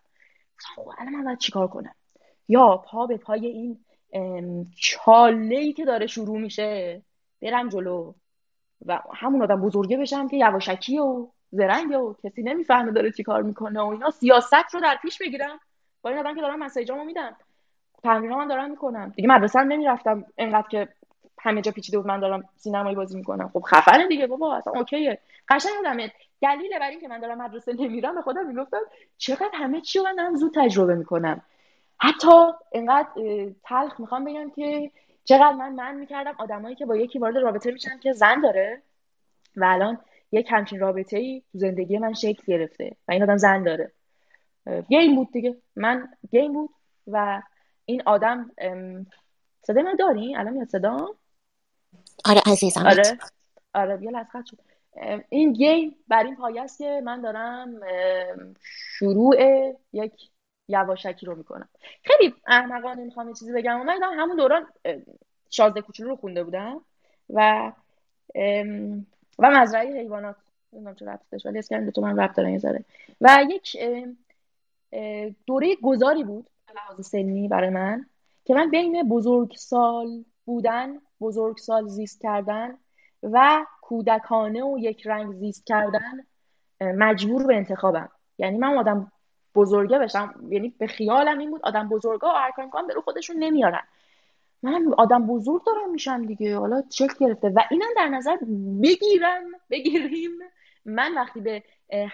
[0.56, 1.94] خب الان من باید چیکار کنم؟
[2.48, 3.78] یا پا به پای این
[4.80, 7.02] چاله ای که داره شروع میشه
[7.42, 8.14] برم جلو
[8.86, 13.80] و همون آدم بزرگه بشم که یواشکی و زرنگ و کسی نمی‌فهمه داره چیکار می‌کنه
[13.80, 14.10] و اینا.
[14.10, 15.60] سیاست رو در پیش بگیرم.
[16.02, 17.36] با این آدم که دارم مسیجامو میدم.
[18.06, 19.12] تمرین من دارم می‌کنم.
[19.16, 20.88] دیگه مدرسه هم نمی‌رفتم انقدر که
[21.40, 23.50] همه جا پیچیده بود من دارم سینمایی بازی می‌کنم.
[23.52, 25.18] خب خفنه دیگه بابا اصلا اوکیه.
[25.48, 25.96] قشنگ بودم.
[26.40, 28.80] دلیل بر اینکه من دارم مدرسه نمیرم به خودم می‌گفتم
[29.18, 31.42] چقدر همه چی من زود تجربه می‌کنم.
[31.98, 33.08] حتی انقدر
[33.64, 34.90] تلخ می‌خوام بگم که
[35.24, 38.82] چقدر من من می‌کردم آدمایی که با یکی وارد رابطه میشن که زن داره
[39.56, 39.98] و الان
[40.32, 43.92] یک همچین رابطه ای تو زندگی من شکل گرفته و این آدم زن داره.
[44.88, 45.56] گیم بود دیگه.
[45.76, 46.70] من گیم بود
[47.06, 47.42] و
[47.86, 48.50] این آدم
[49.62, 51.14] صدای من داری؟ الان میاد صدا؟
[52.24, 53.18] آره عزیزم آره.
[53.74, 54.58] آره یه لحظه شد.
[55.28, 57.80] این گیم بر این پایه است که من دارم
[58.98, 59.36] شروع
[59.92, 60.30] یک
[60.68, 61.68] یواشکی رو می‌کنم.
[62.02, 64.66] خیلی احمقانه می‌خوام یه چیزی بگم من همون دوران
[65.50, 66.80] شازده کوچولو رو خونده بودم
[67.30, 67.72] و
[69.38, 70.36] و مزرعه حیوانات
[70.72, 72.84] نمی‌دونم چه ربطش ولی اسکرین تو من ربط داره
[73.20, 73.76] و یک
[75.46, 76.46] دوره گذاری بود.
[76.76, 78.06] لحاظ سنی برای من
[78.44, 82.78] که من بین بزرگسال بودن بزرگسال زیست کردن
[83.22, 86.26] و کودکانه و یک رنگ زیست کردن
[86.80, 88.08] مجبور به انتخابم.
[88.38, 89.12] یعنی من آدم
[89.54, 93.82] بزرگه بشم یعنی به خیالم این بود آدم بزرگا ارکان کام رو خودشون نمیارن.
[94.62, 96.58] من آدم بزرگ دارم میشم دیگه.
[96.58, 97.48] حالا شکل گرفته.
[97.48, 98.36] و اینم در نظر
[98.82, 100.30] بگیرم بگیریم.
[100.84, 101.62] من وقتی به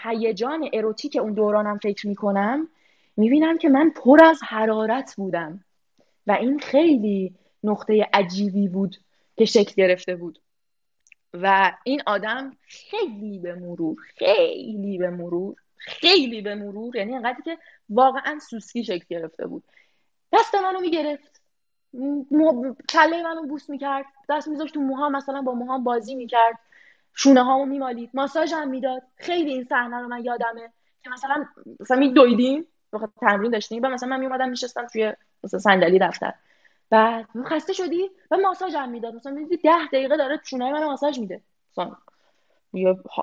[0.02, 2.68] هیجان اروتیک اون دورانم فکر می‌کنم
[3.16, 5.64] می‌بینم که من پر از حرارت بودم
[6.26, 7.34] و این خیلی
[7.64, 8.96] نقطه عجیبی بود
[9.36, 10.38] که شکل گرفته بود.
[11.34, 17.58] و این آدم خیلی به مرور خیلی به مرور خیلی به مرور یعنی انقدری که
[17.88, 19.64] واقعا سوسکی شکل گرفته بود.
[20.32, 21.40] دست منو می‌گرفت.
[22.88, 24.04] کله منو بوس می‌کرد.
[24.28, 26.58] دست میذاشت تو موهام مثلا با موهام بازی می‌کرد.
[27.14, 28.10] شونه هامو میمالید.
[28.14, 29.02] ماساژ هم می‌داد.
[29.16, 31.44] خیلی این صحنه رو من یادمه که مثلا
[31.80, 35.12] مثلا میدویدیم بخاطر تمرین داشتیم و مثلا من میومدم میشستم توی
[35.44, 36.32] مثلا صندلی دفتر.
[36.90, 39.14] بعد خسته شدی؟ و ماساژ هم می‌داد.
[39.14, 41.40] مثلا می‌دید ده دقیقه داره چونه من ماساژ میده.
[41.72, 41.96] مثلا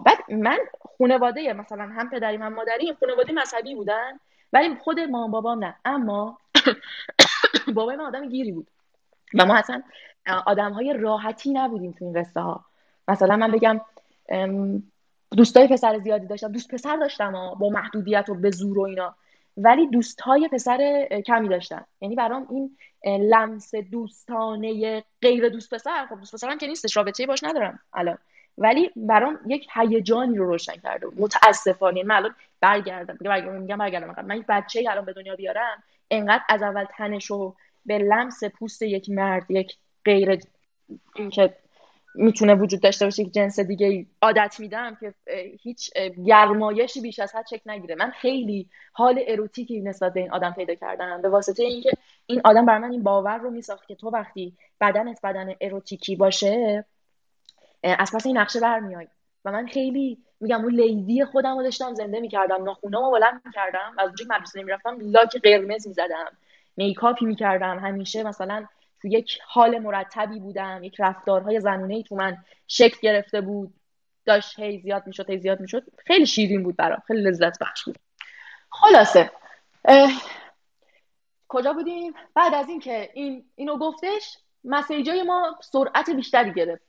[0.06, 0.60] بعد من
[0.98, 4.20] خانواده مثلا هم پدریم هم مادریم خانواده مذهبی بودن
[4.54, 5.76] ولی خود مامان بابام نه.
[5.86, 6.38] اما
[7.76, 8.68] بابای من آدم گیری بود.
[9.34, 9.84] و ما اصلا
[10.46, 12.66] آدم های راحتی نبودیم تو این قصه ها
[13.08, 13.82] مثلا من بگم
[15.32, 16.52] دوستای پسر زیادی داشتم.
[16.52, 19.16] دوست پسر داشتم با محدودیت و به زور و اینا.
[19.62, 26.34] ولی دوستای پسر کمی داشتم یعنی برام این لمس دوستانه غیر دوست پسر خب دوست
[26.34, 28.18] پسرم که نیستش رابطه باش ندارم الان.
[28.58, 32.04] ولی برام یک هیجانی رو روشن کرده متاسفانه.
[32.04, 33.18] من الان برگردم.
[33.22, 34.26] برگردم میگم برگردم.
[34.26, 37.56] من یک بچه الان به دنیا بیارم انقدر از اول تنش رو
[37.86, 40.40] به لمس پوست یک مرد یک غیر
[41.16, 41.56] اینکه
[42.14, 45.14] می‌تونه وجود داشته باشه که جنس دیگه عادت میدم که
[45.62, 45.92] هیچ
[46.26, 47.96] گرمایشی بیش از حد چک نگیره.
[47.96, 51.92] من خیلی حال اروتیکی نسبت به این آدم پیدا کردم به واسطه اینکه
[52.26, 56.86] این آدم بر من این باور رو میساخت که تو وقتی بدنت بدن اروتیکی باشه
[57.84, 59.08] از پس این نقشه برمیای
[59.46, 64.06] و من خیلی میگم اون لیدی خودم رو داشتم زنده می‌کردم ناخونامو بلند می‌کردم از
[64.06, 66.32] اونجایی مدرسه نمی‌رفتم لاک قرمز می‌زدم
[66.78, 68.66] میکاپی می‌کردم همیشه مثلا
[69.02, 70.84] تو یک حال مرتبی بودم.
[70.84, 72.38] یک رفتارهای زنونه ای تو من
[72.68, 73.74] شکل گرفته بود.
[74.26, 75.84] داشت هی زیاد می‌شد هی زیاد می‌شد.
[75.98, 77.02] خیلی شیرین بود برام.
[77.08, 77.98] خیلی لذت بخش بود.
[78.70, 79.32] خلاصه
[81.48, 86.84] کجا بودیم؟ بعد از اینکه این اینو گفتش مسیجای ما سرعت بیشتری گرفت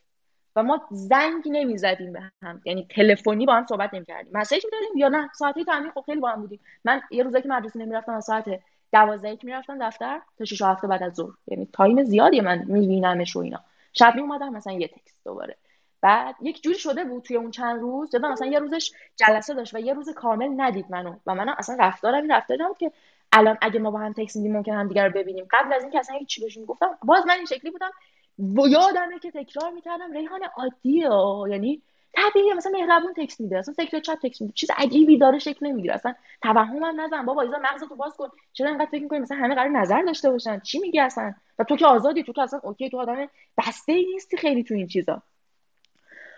[0.56, 2.62] و ما زنگ نمی‌زدیم به هم.
[2.64, 4.32] یعنی تلفنی با هم صحبت نمی‌کردیم.
[4.34, 6.60] مسیج می‌دادیم یا نه؟ ساعتی تمرین خب خیلی با هم بودیم.
[6.84, 8.44] من یه روزایی که مدرسه نمی‌رفتم از ساعت
[8.92, 11.32] دوازده که می‌رفتم دفتر تا شش هفته بعد از ظهر.
[11.46, 13.60] یعنی time زیادی من میبینمش و اینا.
[13.92, 15.56] شب می اومدم مثلا یه text دوباره.
[16.00, 18.10] بعد یک جوری شده بود توی اون چند روز.
[18.10, 21.14] جدا مثلا یه روزش جلسه داشت و یه روز کامل ندید منو.
[21.26, 22.92] و منم اصلا رفتارم این رفتار نبود که
[23.32, 25.46] الان اگه ما با هم تکس میدیم ممکن هم دیگر رو ببینیم.
[25.50, 27.90] قبل از اینکه اصلا چی بهشون گفتم باز من این شکلی بودم.
[28.38, 31.10] و یادمه که تکرار می‌کردم ریحان عادیه.
[31.50, 31.82] یعنی
[32.12, 35.94] طبیعیه مثلا مهربون تکس میده اصلا secret chat text میده چیز عجیبی داره شکل نمی‌گیره
[35.94, 39.68] اصلا توهمم نزن بابا ایزا مغزتو باز کن چرا انقدر فکر می‌کنی مثلا همه قرار
[39.68, 43.00] نظر داشته باشن؟ چی میگی اصلا؟ و تو که آزادی تو که اصلا اوکی تو
[43.00, 45.22] آدم بسته ای نیستی خیلی تو این چیزا.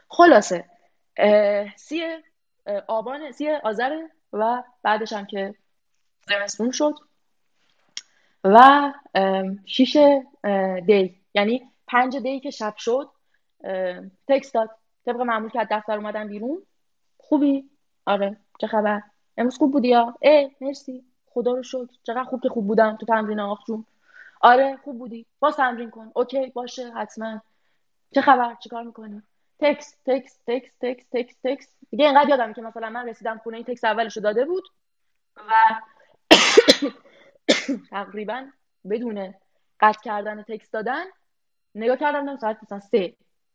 [0.08, 0.64] خلاصه
[1.76, 2.02] سی
[2.86, 4.02] آبان سی آذر
[4.32, 5.54] و بعدش هم که
[6.28, 6.94] زمستون شد.
[8.44, 8.92] و
[9.66, 9.96] شیش
[10.86, 11.20] دی.
[11.34, 13.10] یعنی پنج دی که شب شد.
[14.28, 14.70] تکست داد.
[15.06, 16.62] طبق معمول که از دفتر اومدم بیرون.
[17.18, 17.70] خوبی؟
[18.06, 18.36] آره.
[18.58, 19.02] چه خبر؟
[19.36, 21.04] امروز خوب بودی یا اه مرسی.
[21.26, 21.86] خدا رو شکر.
[22.02, 23.58] چقدر خوب که خوب بودم تو تمرین آخ
[24.40, 25.26] آره خوب بودی.
[25.40, 26.12] باز تمرین کن.
[26.14, 27.40] okay باشه حتما.
[28.14, 29.22] چه خبر؟ چیکار می‌کنی؟
[29.60, 31.68] text text text text text text.
[31.90, 34.64] دیگه اینقدر یادم که مثلا من رسیدم خونه این تکس اولشو داده بود
[35.36, 35.52] و
[37.90, 38.46] تقریبا
[38.90, 39.34] بدون
[39.80, 41.04] قطع کردن تکس دادن
[41.74, 43.14] نگاه کردم ساعت مثلا سه.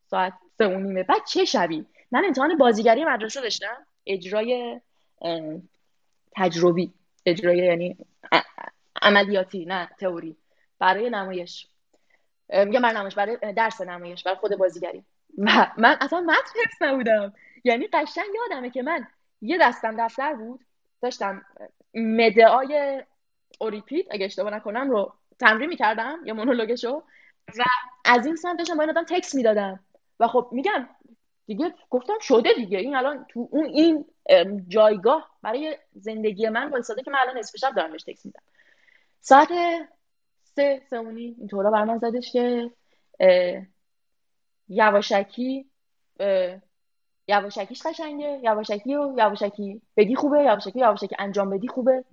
[0.09, 1.03] ساعت سه و نیمه.
[1.03, 3.85] بعد چه شبی؟ من امتحان بازیگری مدرسه داشتم.
[4.05, 4.81] اجرای
[6.35, 6.93] تجربی.
[7.25, 7.97] اجرای یعنی
[9.01, 10.37] عملیاتی نه تئوری.
[10.79, 11.67] برای نمایش.
[12.49, 15.03] میگم برای نمایش برای درس نمایش برای خود بازیگری.
[15.37, 17.33] و من اصلا متن حفظ نبودم.
[17.63, 19.07] یعنی قشنگ یادمه که من
[19.41, 20.65] یه دستم دفتر بود.
[21.01, 21.45] داشتم
[21.93, 23.03] مدعای
[23.59, 27.03] اوریپید اگه اشتباه نکنم رو تمرین می‌کردم یا مونولوگشو.
[27.57, 27.63] و
[28.05, 29.79] از این سمت داشتم با این آدم تکس می‌دادم.
[30.19, 30.89] و خب میگم
[31.45, 32.77] دیگه گفتم شده دیگه.
[32.77, 34.05] این الان تو اون این
[34.67, 38.41] جایگاه برای زندگی من وایساده که من الان نصف شب دارم بهش تکس میدم.
[39.19, 39.49] ساعت
[40.43, 42.71] سه سه اونی اینطورا بر من زدش که
[44.69, 45.65] یواشکی
[47.27, 48.39] یواشکیش قشنگه.
[48.43, 52.03] یواشکی و یواشکی بدی خوبه یواشکی یواشکی انجام بدی خوبه.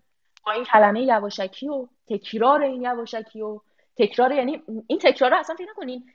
[0.46, 3.60] با این کلمه یواشکی و تکرار این یواشکی و
[3.96, 6.06] تکرار یعنی این تکرار اصلا فکر نکنین.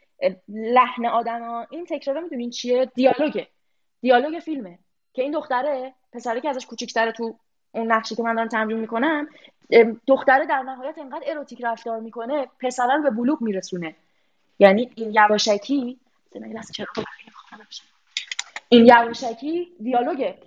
[0.50, 3.48] لحن آدم ها این تکرار می‌دونین چیه؟ دیالوگه.
[4.02, 4.80] دیالوگ فیلمه.
[5.14, 7.36] که این دختره پسره که ازش کوچیک‌تره تو
[7.72, 9.28] اون نقشی که من دارم تمرین می‌کنم
[10.08, 13.96] دختره در نهایت انقدر اروتیک رفتار می‌کنه پسره رو به بلوغ میرسونه.
[14.60, 16.00] یعنی این یواشکی
[18.70, 20.38] این یواشکی دیالوگه.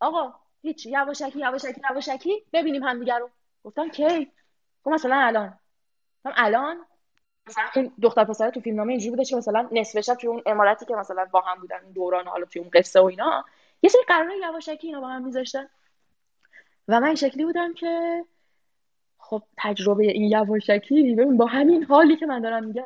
[0.00, 3.30] آقا هیچ یواشکی یواشکی یواشکی ببینیم همدیگه رو.
[3.64, 4.30] گفتم کی؟
[4.84, 5.58] خب مثلا الان.
[6.24, 6.86] الان
[7.48, 10.94] مثلا دختر پسر تو فیلمنامه اینجوری بوده که مثلا نصف شب توی اون امارتی که
[10.94, 13.44] مثلا با هم بودن اون دوران حالا توی اون قصه و اینا
[13.82, 15.68] یه سری قراره یواشکی اینا با هم میذاشتن.
[16.88, 18.24] و من این شکلی بودم که
[19.18, 22.84] خب تجربه این یواشکی ببین با همین حالی که من دارم میگم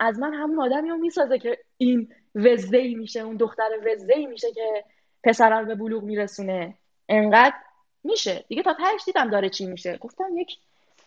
[0.00, 4.26] از من همون آدمی رو می‌سازه که این وزده ای میشه اون دختر وزده ای
[4.26, 4.84] میشه که
[5.24, 6.74] پسر رو به بلوغ میرسونه.
[7.08, 7.54] انقدر
[8.04, 8.44] میشه.
[8.48, 9.98] دیگه تا تهش دیدم داره چی میشه.
[9.98, 10.58] گفتم یک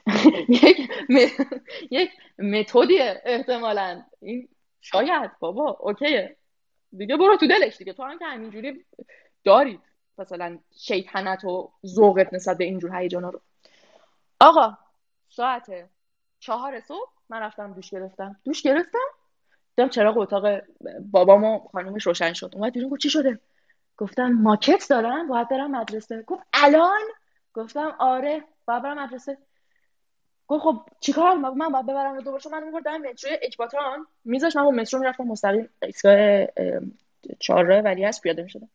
[0.49, 0.89] یک
[1.91, 4.03] یک متدیه احتمالا.
[4.22, 4.49] این
[4.82, 6.38] شاید بابا اوکیه.
[6.97, 7.93] دیگه برو تو دلش دیگه.
[7.93, 8.86] تو هم که همینجوری
[9.43, 9.80] داری.
[10.18, 13.41] مثلا شیطنت و ذوقت نسبت به اینجور هیجانا رو.
[14.41, 14.78] آقا
[15.30, 15.89] ساعت
[16.39, 18.39] چهار صبح من رفتم دوش گرفتم.
[18.43, 19.08] دوش گرفتم؟
[19.76, 20.62] دیدم چراغ اتاق
[21.12, 22.51] بابام و خانومش روشن شد.
[22.53, 23.39] اومد بیرون گفت چی شده؟
[23.97, 26.22] گفتم ماکت دارم باید برم مدرسه.
[26.28, 27.01] گفت الان؟
[27.53, 29.38] گفتم آره باید برم مدرسه.
[30.47, 34.71] گفت خب چیکار؟ من باید ببرم دوباره چون من میبردم مترو اکباتان میذاش من با
[34.71, 36.47] مترو می‌رفتم مستقیم ایستگاه
[37.39, 38.69] چهارراه ولی هست پیاده می‌شدم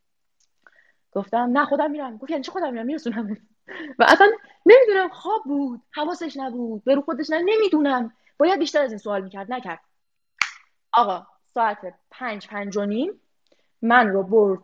[1.12, 2.16] گفتم نه خودم میرم.
[2.16, 3.36] گفت یعنی چه خودم میرم؟ میرسونم.
[3.98, 4.30] و اصلا
[4.66, 8.12] نمی‌دونم خواب بود حواسش نبود به رو خودش نه نمی‌دونم.
[8.38, 9.80] باید بیشتر از این سوال می‌کرد نکرد.
[10.92, 13.20] آقا ساعت پنج پنج و نیم
[13.82, 14.62] من رو برد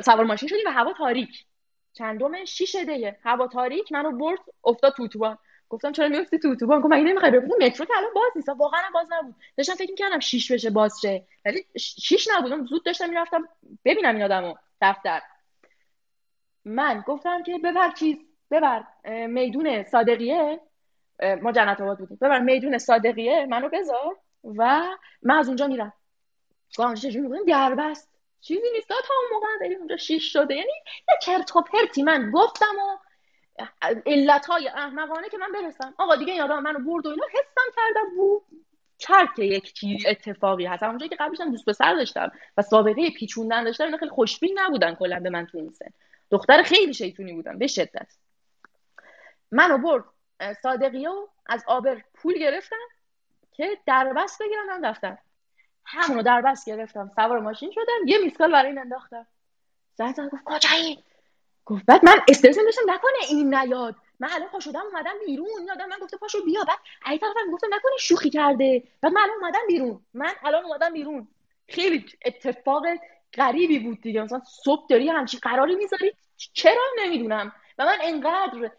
[0.00, 1.44] سوار ماشین شدیم و هوا تاریک.
[1.92, 5.38] چندم؟ شیش دیگه هوا تاریک من رو برد افتاد توتوبان
[5.68, 8.48] گفتم چرا میفتی تو اتوبان؟ گفت مگه نمی‌خوای بری مترو که الان باز نیست.
[8.48, 9.34] واقعا باز نبود.
[9.56, 11.26] داشتم فکر می‌کردم شیش بشه باز شه.
[11.44, 12.66] ولی شیش نبود.
[12.68, 13.48] زود داشتم می‌رفتم
[13.84, 14.54] ببینم این آدمو.
[14.80, 15.22] دفتر.
[16.64, 18.16] من گفتم که ببر چیز
[18.50, 18.84] ببر
[19.26, 20.60] میدون صادقیه.
[21.42, 22.18] ما جنت آباد بودیم.
[22.20, 24.84] ببر میدون صادقیه منو بذار و
[25.22, 25.92] من از اونجا میرم.
[26.78, 28.10] گفتم چجوری میگم دربست.
[28.40, 28.88] چیزی نیست.
[28.88, 30.54] تا اون موقع اونجا شیش شده.
[30.54, 30.72] یعنی
[31.08, 33.03] یه چرت و پرتی من گفتم و
[34.06, 35.94] علت های احمقانه که من برسم.
[35.98, 38.16] آقا دیگه یادم منو برد و اینا حسم کردم.
[38.16, 38.42] بود
[38.98, 40.82] ترک یک چیز اتفاقی هست.
[40.82, 45.20] اونجایی که قبلش دوست پسر داشتم و سابقه پیچوندن داشتم اینا خیلی خوشبین نبودن کلا
[45.20, 45.90] به من تو این سن
[46.30, 48.12] دختر خیلی شیطونی بودم به شدت.
[49.50, 50.04] منو برد
[50.62, 52.76] صادقیه و از آبر پول گرفتم
[53.52, 55.18] که دربست بگیرم هم دفتر.
[55.84, 57.10] همونو دربست گرفتم.
[57.16, 59.26] سوار ماشین شدم یه میسکال برای این انداختم.
[59.94, 61.04] زد گفت کجایی؟
[61.66, 63.94] گفت بعد من استرس داشتم نکنه این نیاد.
[64.20, 66.64] من الان پا شدم اومدم بیرون یادم من گفته پاشو بیا.
[66.64, 68.82] بعد ای طرفم گفتم نکنه شوخی کرده.
[69.02, 70.00] بعد من الان اومدم بیرون.
[70.14, 71.28] من الان اومدم بیرون.
[71.68, 72.82] خیلی اتفاق
[73.34, 74.22] غریبی بود دیگه.
[74.22, 76.12] مثلا صبح داری همچین قراری می‌ذاری.
[76.52, 77.52] چرا نمی‌دونم.
[77.78, 78.70] و من انقدر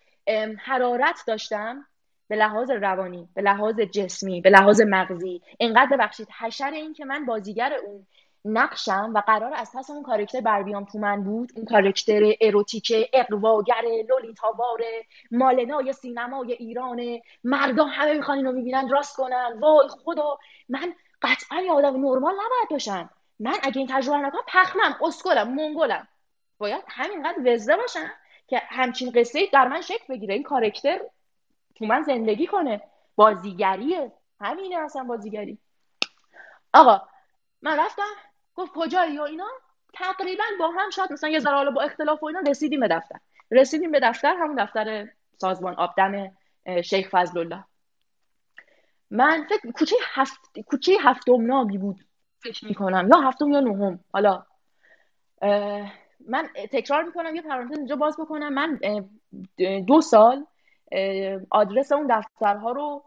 [0.60, 1.86] حرارت داشتم.
[2.28, 5.42] به لحاظ روانی به لحاظ جسمی به لحاظ مغزی.
[5.60, 8.08] انقدر ببخشید حشر این که من بازیگر اون
[8.46, 13.84] نقشم و قرار از پس اون کارکتر بربیام تو من بود اون کارکتر اروتیک اقواگر
[14.10, 14.82] لولیتاوار
[15.32, 17.02] مالنای سینمای ایران.
[17.44, 19.60] مردم همه می‌خوان اینو می‌بینن راست کنن.
[19.60, 20.38] وای خدا!
[20.70, 23.10] من قطعا یه آدم نرمال نباید باشم.
[23.40, 26.08] من اگه این تجربه نکنم پخمم اسکلم مونگولم
[26.58, 28.12] باید همینقدر وزده باشم
[28.48, 30.34] که همچین قصه در من شکل بگیره.
[30.34, 31.00] این کارکتر
[31.76, 32.82] تو من زندگی کنه.
[33.16, 34.12] بازیگریه.
[34.42, 35.58] همینه اصلا بازیگری.
[36.74, 37.02] آقا
[37.62, 38.04] من رفتم.
[38.56, 39.48] گفت کجایی و اینا؟
[39.94, 43.20] تقریبا با هم شاید مثلا یه ذره با اختلاف و اینا رسیدیم به دفتر.
[43.52, 46.32] رسیدیم به دفتر همون دفتر سازمان آبدم
[46.84, 47.64] شیخ فضل الله.
[49.12, 52.06] من فکر کوچه هفت کوچه هفتم نامی بود
[52.40, 53.10] فکر می‌کنم.
[53.14, 54.00] یا هفتم یا نهم.
[54.14, 54.46] حالا
[56.28, 58.54] من تکرار می‌کنم یه پرانتز اینجا باز بکنم.
[58.54, 58.80] من
[59.88, 60.46] دو سال
[61.50, 63.04] آدرس اون دفترها رو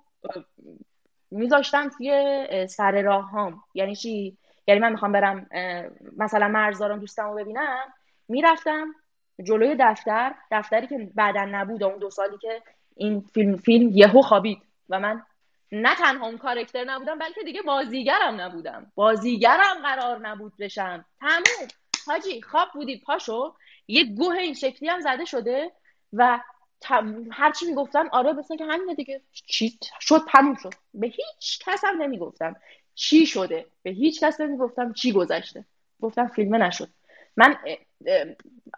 [1.31, 4.37] میذاشتم توی سر راه هام یعنی چی؟
[4.69, 5.47] یعنی من می‌خوام برم
[6.17, 7.95] مثلا مرزداران دوستم رو ببینم.
[8.29, 8.95] می‌رفتم
[9.43, 12.63] جلوی دفتر دفتری که بعدا نبود اون دو سالی که
[12.97, 14.59] این فیلم فیلم یهو خوابید
[14.89, 15.23] و من
[15.73, 18.93] نه تنها اون کارکتر نبودم بلکه دیگه بازیگرم نبودم.
[18.95, 21.05] بازیگرم قرار نبود بشم.
[21.21, 21.69] تموم.
[22.07, 23.55] حاجی خواب بودید پاشو.
[23.89, 25.73] یه گوه این شکلی هم زده شده
[26.13, 26.41] و
[27.33, 29.21] هرچی می‌گفتن آره بسن که همینه دیگه.
[29.33, 30.75] چی؟ شد تموم شد.
[30.95, 32.57] به هیچ کس هم نمی‌گفتم.
[32.99, 35.65] چی شده؟ به هیچ کس نمی‌گفتم چی گذشته.
[36.01, 36.89] گفتم فیلمه نشد.
[37.37, 37.57] من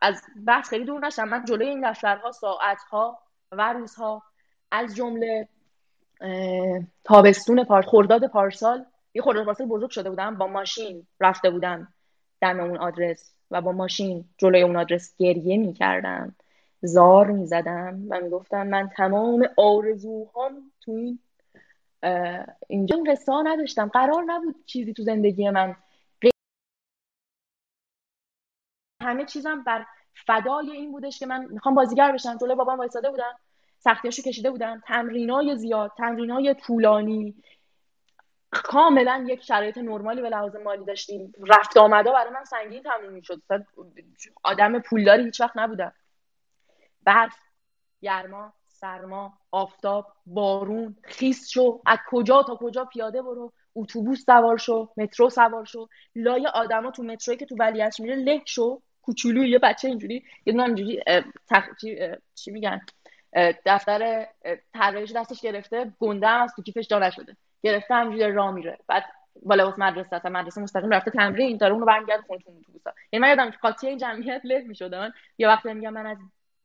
[0.02, 3.18] از بحث خیلی دور نشم من جلوی این دفترها ساعتها
[3.52, 4.22] و روزها
[4.70, 5.48] از جمله
[7.04, 10.38] تابستون پار خرداد پارسال یه خرداد پارسال بزرگ شده بودم.
[10.38, 11.88] با ماشین رفته بودم
[12.40, 16.36] دم اون آدرس و با ماشین جلوی اون آدرس گریه می‌کردم.
[16.82, 21.18] زار می‌زدم و می‌گفتم من تمام آرزوهام تو این
[22.68, 23.88] اینجا قصه ها نداشتم.
[23.88, 25.76] قرار نبود چیزی تو زندگی من
[29.02, 29.86] همه چیزم بر
[30.26, 32.38] فدای این بودش که من می‌خوام بازیگر بشم.
[32.38, 33.38] جلوی بابام وایساده بودم.
[33.78, 34.82] سختیاشو کشیده بودم.
[34.86, 37.42] تمرینای زیاد تمرینای طولانی.
[38.50, 41.32] کاملا یک شرایط نرمالی به لحاظ مالی داشتیم.
[41.48, 43.42] رفت آمدا برای من سنگین تموم می‌شد.
[44.42, 45.92] آدم پولداری هیچ وقت نبودم.
[47.02, 47.36] برف
[48.02, 48.52] گرما.
[48.80, 51.80] سرما آفتاب بارون خیس شو.
[51.86, 53.52] از کجا تا کجا پیاده برو.
[53.76, 55.86] اتوبوس سوار شو مترو سوار شو.
[56.14, 58.82] لای آدما تو متروی که تو ولیعصر میره له شو.
[59.02, 61.02] کوچولو یه بچه اینجوری یه دونه اینجوری
[61.48, 61.64] تخ...
[62.34, 62.50] چی...
[62.50, 62.80] میگن؟
[63.66, 64.26] دفتر
[64.74, 65.92] طراحیش دستش گرفته.
[65.98, 67.36] گنده هم از تو کیفش جا نشده.
[67.62, 68.78] گرفته همینجوری راه میره.
[68.88, 69.04] بعد
[69.42, 73.22] بالا واسه مدرسه اصلا مدرسه مستقیم رفته تمرین داره اونو برمیگرده خونه تو اتوبوسا یعنی
[73.22, 74.94] من یادم قاطی این جمعیت له می‌شد.
[74.94, 76.18] من یه وقتی میگم من از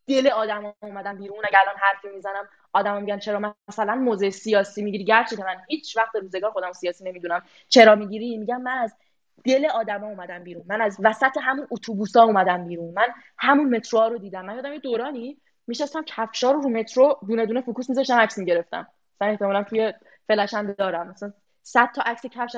[0.07, 5.03] دل آدم اومدم بیرون اگه الان حرفی می‌زنم آدم میگن چرا مثلا موضع سیاسی می‌گیری؟
[5.03, 7.41] گرچه که من هیچ وقت روزگار خودم سیاسی نمی‌دونم.
[7.67, 8.95] چرا می‌گیری؟ میگم من از
[9.43, 10.63] دل آدما اومدم بیرون.
[10.67, 12.93] من از وسط همون اتوبوسا اومدم بیرون.
[12.93, 14.45] من همون مترو رو دیدم.
[14.45, 15.37] من یادم یه دورانی
[15.67, 18.87] میشستم کفشا رو رو مترو دونه دونه focus میذاشتم عکس می‌گرفتم.
[19.15, 19.93] مثلا احتمالاً توی
[20.27, 21.07] فلشم دارم.
[21.07, 21.33] مثلا
[21.63, 22.55] 100 تا عکس کفش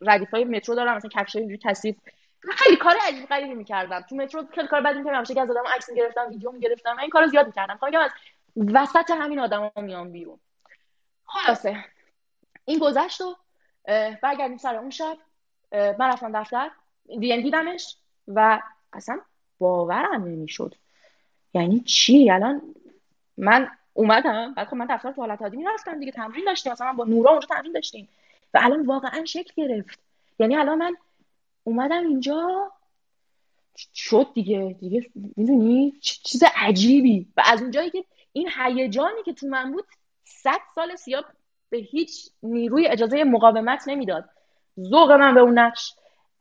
[0.00, 0.96] ردیفای مترو دارم.
[0.96, 1.60] مثلا کفشای اینجوری
[2.40, 4.00] خیلی کار عجیب غریبی می‌کردم.
[4.00, 5.24] تو مترو خیلی کار بدی می‌کردم.
[5.24, 6.98] که از آدم عکس می‌گرفتم ویدیو می‌گرفتم.
[6.98, 7.76] این کارو زیاد می‌کردم.
[7.80, 8.10] خب از
[8.56, 10.38] وسط همین آدما میام بیرون.
[11.24, 11.84] خلاصه.
[12.64, 13.36] این گذشت و
[14.22, 15.16] برگردیم سر اون شب.
[15.72, 16.70] من رفتم دفتر.
[17.08, 17.96] یعنی دیدمش
[18.28, 18.62] و
[18.92, 19.20] اصلا
[19.58, 20.74] باورم نمی‌شد.
[21.54, 22.74] یعنی چی؟ الان
[23.36, 24.54] من اومدم.
[24.54, 26.72] بعد خب من دفتر تو حالت عادی می‌رفتم دیگه تمرین داشتیم.
[26.72, 28.08] مثلا با نورا اونجا تمرین داشتیم.
[28.54, 29.98] و الان واقعا شکل گرفت.
[30.38, 30.96] یعنی الان من
[31.68, 32.72] اومدم اینجا.
[33.94, 34.76] شد دیگه.
[34.80, 37.26] دیگه می‌دونی؟ چیز عجیبی.
[37.36, 39.84] و از اونجایی که این هیجانی که تو من بود
[40.24, 41.24] صد سال سیاه
[41.70, 44.24] به هیچ نیروی اجازه مقاومت نمی‌داد.
[44.80, 45.94] ذوق من به اون نقش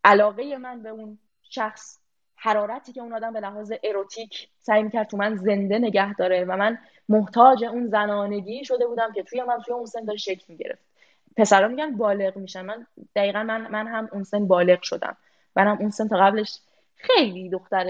[0.04, 1.18] علاقه من به اون
[1.50, 2.00] شخص
[2.36, 6.58] حرارتی که اون آدم به لحاظ اروتیک سعی می‌کرد تو من زنده نگه داره و
[6.58, 6.78] من
[7.10, 10.87] محتاج اون زنانگی شده بودم که توی من توی اون سن داره شکل می‌گرفت.
[11.38, 12.62] پسرا میگن بالغ میشن.
[12.62, 15.18] من دقیقا من من هم اون سن بالغ شدم.
[15.56, 16.60] منم اون سن تا قبلش
[16.96, 17.88] خیلی دختر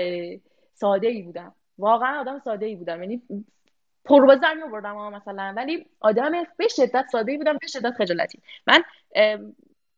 [0.74, 1.54] ساده ای بودم.
[1.78, 3.04] واقعا آدم ساده ای بودم.
[3.04, 3.22] یعنی
[4.06, 5.54] پر بزر می آوردم مثلا.
[5.58, 8.42] ولی آدم به شدت ساده ای بودم به شدت خجالتی.
[8.68, 8.84] من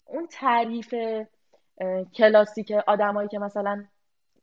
[0.05, 0.93] اون تعریف
[2.15, 3.85] کلاسیک آدمایی که مثلا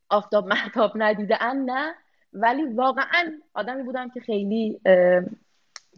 [0.09, 1.95] آفتاب محتاب ندیده ان نه.
[2.33, 4.81] ولی واقعا آدمی بودم که خیلی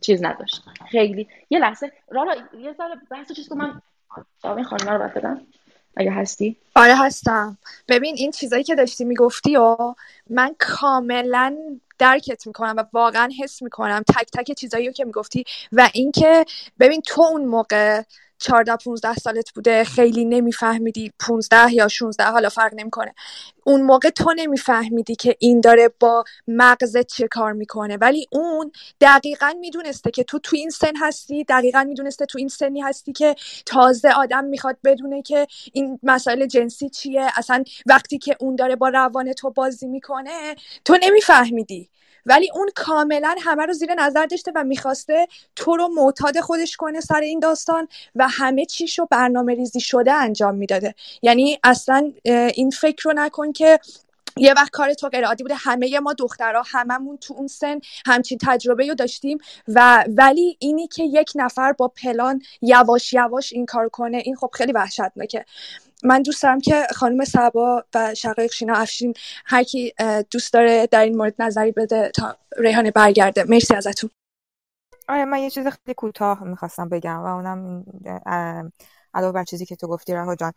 [0.01, 0.62] چیز نداشت.
[0.90, 1.28] خیلی.
[1.51, 1.92] یه لحظه.
[2.11, 3.82] رالا یه ذره بحث چیز که من
[4.44, 5.40] این خانم رو بدم.
[5.96, 6.57] اگه هستی.
[6.74, 7.59] آره هستم.
[7.88, 9.76] ببین این چیزایی که داشتی می‌گفتی و
[10.30, 11.57] من کاملا
[11.99, 16.44] درکت می‌کنم و واقعا حس می‌کنم تک تک چیزایی که می‌گفتی و اینکه
[16.80, 18.03] ببین تو اون موقع
[18.39, 23.14] 14 15 سالت بوده خیلی نمیفهمیدی 15 یا 16 حالا فرق نمی‌کنه.
[23.64, 27.97] اون موقع تو نمیفهمیدی که این داره با مغزت چه کار می‌کنه.
[27.97, 32.80] ولی اون دقیقا می‌دونسته که تو تو این سن هستی دقیقا می‌دونسته تو این سنی
[32.80, 33.34] هستی که
[33.66, 37.26] تازه آدم می‌خواد بدونه که این مسائل جنسی چیه.
[37.36, 41.91] اصلا وقتی که اون داره با روان تو بازی می‌کنه تو نمیفهمیدی.
[42.27, 47.01] ولی اون کاملا همه رو زیر نظر داشته و می‌خواسته تو رو معتاد خودش کنه
[47.01, 50.95] سر این داستان و همه چیش رو برنامه ریزی شده انجام می‌داده.
[51.23, 53.81] یعنی اصلا این فکر رو نکن که
[54.37, 55.55] یه وقت کار تو غیر عادی بوده.
[55.55, 59.39] همه ما دخترها هممون تو اون سن همچین تجربه رو داشتیم
[59.69, 64.51] و ولی اینی که یک نفر با پلان یواش یواش این کار کنه این خب
[64.53, 65.45] خیلی وحشتناکه.
[66.05, 69.14] من دوست دارم که خانم سبا و شقایق شینا افشین
[69.46, 69.94] هر کی
[70.30, 73.44] دوست داره در این مورد نظری بده تا ریحانه برگرده.
[73.44, 74.11] مرسی ازتون.
[75.09, 77.84] آره من یه چیز خیلی کوتاه می‌خواستم بگم و اونم
[79.14, 80.53] علاوه بر چیزی که تو گفتی رها جان.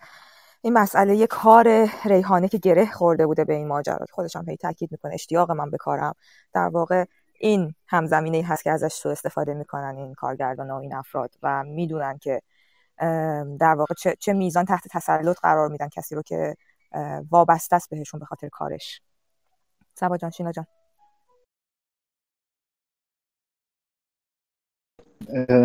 [0.61, 4.57] این مسئله یه کار ریحانه که گره خورده بوده به این ماجرات خودش هم هی
[4.57, 6.15] تاکید می‌کنه اشتیاق من به کارم.
[6.53, 7.05] در واقع
[7.39, 12.17] این همزمینه هست که ازش سوء استفاده می‌کنن این کارگردان و این افراد و می‌دونن
[12.17, 12.41] که
[13.59, 16.55] در واقع چه, چه میزان تحت تسلط قرار میدن کسی رو که
[17.31, 19.01] وابسته است بهشون به خاطر کارش.
[19.95, 20.65] سبا جان شینا جان.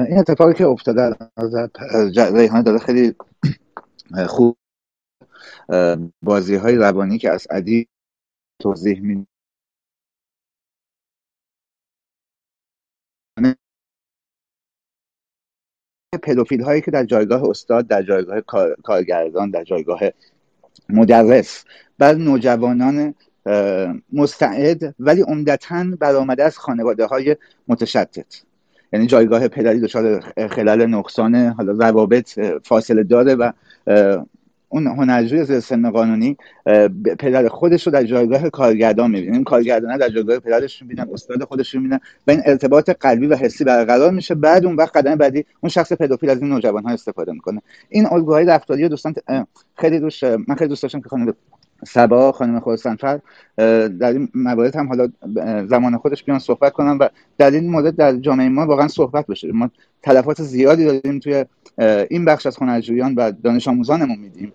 [0.08, 1.16] این اتفاقی که افتاده
[2.34, 3.16] ریحانه داره خیلی
[4.28, 4.58] خوب
[6.22, 7.88] بازی های روانی که از عدی
[8.62, 9.26] توضیح می
[16.16, 18.40] پدوفیل هایی که در جایگاه استاد در جایگاه
[18.82, 20.00] کارگردان در جایگاه
[20.88, 21.64] مدرس
[21.98, 23.14] بر نوجوانان
[24.12, 27.36] مستعد ولی عمدتا برآمده از خانواده های
[27.68, 28.42] متشتت
[28.92, 33.52] یعنی جایگاه پدری دچار خلال نقصان حالا روابط فاصله داره و
[34.68, 36.36] اون هنرجوی زیر سن قانونی
[37.18, 39.32] پدر خودش رو در جایگاه کارگردان می‌بینه.
[39.32, 43.36] این کارگردان در جایگاه پدرش می‌بینن استاد خودش رو می‌بینن و این ارتباط قلبی و
[43.36, 44.34] حسی برقرار میشه.
[44.34, 47.62] بعد اون وقت قدم بعدی اون شخص پدوفیل از این نوجوان ها استفاده می‌کنه.
[47.88, 49.14] این الگوهای رفتاری دوستان
[49.76, 51.34] خیلی روش من خیلی دوست داشتم که خانم
[51.86, 53.20] سبا خانم خورسنفر
[53.98, 55.08] در این موارد هم حالا
[55.66, 57.08] زمان خودش بیان صحبت کنم و
[57.38, 59.52] در این مورد در جامعه ما واقعا صحبت بشه.
[59.52, 59.70] ما
[60.02, 61.44] تلفات زیادی داریم توی
[62.10, 64.52] این بخش از هنرجویان و دانش آموزانمون میدیم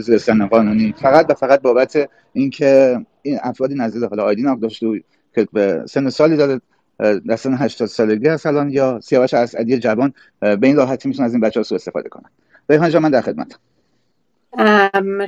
[0.00, 0.94] زیر سن قانونی.
[1.02, 4.86] فقط و فقط بابت اینکه این افرادی نزدیک حالا آیدین داشته
[5.34, 6.60] که به سن سالی داره
[6.98, 11.32] در سن 80 سالگی هست الان یا سیاوش اسعدی جوان به این راحتی می‌تونن از
[11.32, 12.30] این بچه ها سو استفاده کنن.
[12.70, 13.58] ریحان جان من در خدمتم.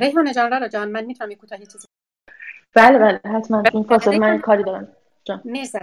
[0.00, 1.88] ریحان جان را جان من می‌تونم کوتاهی چیزی
[2.74, 3.62] بله بله حتما.
[3.74, 4.88] این فاصله من کاری دارم.
[5.44, 5.78] مرسی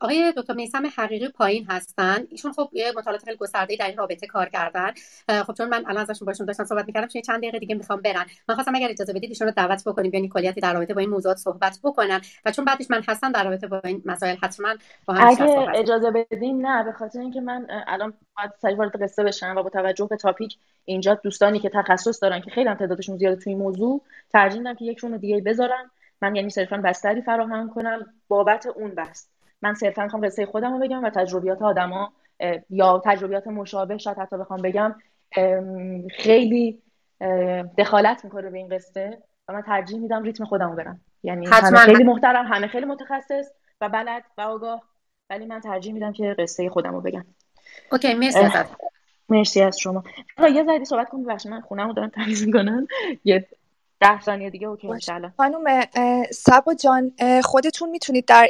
[0.00, 2.18] آقای دکتر میسم حقیقی پایین هستن.
[2.30, 4.90] ایشون خب یه مطالعات خیلی گسترده در این رابطه کار کردن.
[5.42, 8.26] خب چون من الان ازشون باشون داشتم صحبت می‌کردم چون چند دقیقه دیگه می‌خوام برن
[8.48, 11.10] من خواستم اگر اجازه بدید ایشون رو دعوت بکنیم بیان کلیتی در رابطه با این
[11.10, 12.20] موضوعات صحبت بکنن.
[12.44, 14.74] و چون بعدش من هستم در رابطه با این مسائل حتما
[15.06, 19.24] با هم اگه اجازه بدین نه به خاطر اینکه من الان باید سری وارد قصه
[19.24, 23.16] بشم و با توجه به تاپیک اینجا دوستانی که تخصص دارن که خیلی هم تعدادشون
[23.16, 24.02] زیاده توی این موضوع
[24.32, 25.90] ترجیح میدم که یکشون دیگه بذارن.
[26.24, 29.30] من یعنی صرفا بستری فراهم کنم بابت اون بست
[29.62, 32.12] من صرفا می‌خوام قصه خودم رو بگم و تجربیات آدما
[32.70, 34.94] یا تجربیات مشابه شاید حتی بخوام بگم
[36.10, 36.82] خیلی
[37.78, 39.18] دخالت می‌کنه به این قصه
[39.48, 41.00] و من ترجیح میدم ریتم خودمو برم.
[41.22, 43.50] یعنی همه خیلی محترم همه خیلی متخصص
[43.80, 44.82] و بلد و آگاه
[45.30, 47.24] ولی من ترجیح میدم که قصه خودمو بگم.
[47.92, 48.76] OK مرسی ازت.
[49.28, 50.04] مرسی از شما.
[50.54, 52.86] یه ذره صحبت کنم ببخشید من خونمو دارم تمیز می‌کنم.
[53.24, 53.46] یه
[54.00, 55.86] ده ثانیه دیگه OK ان خانم
[56.32, 57.12] سبا جان
[57.44, 58.48] خودتون می‌تونید در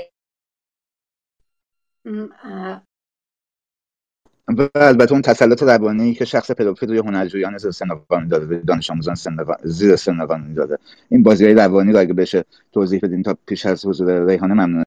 [4.74, 7.88] البته اون تسلط روانی که شخص پدوفیل روی هنرجویان زیر سن
[8.30, 9.16] داره دانش آموزان
[9.62, 10.78] زیر سن داره
[11.08, 14.84] این بازی های روانی رو اگه بشه توضیح بدین تا پیش از حضور ریحانه ممنون.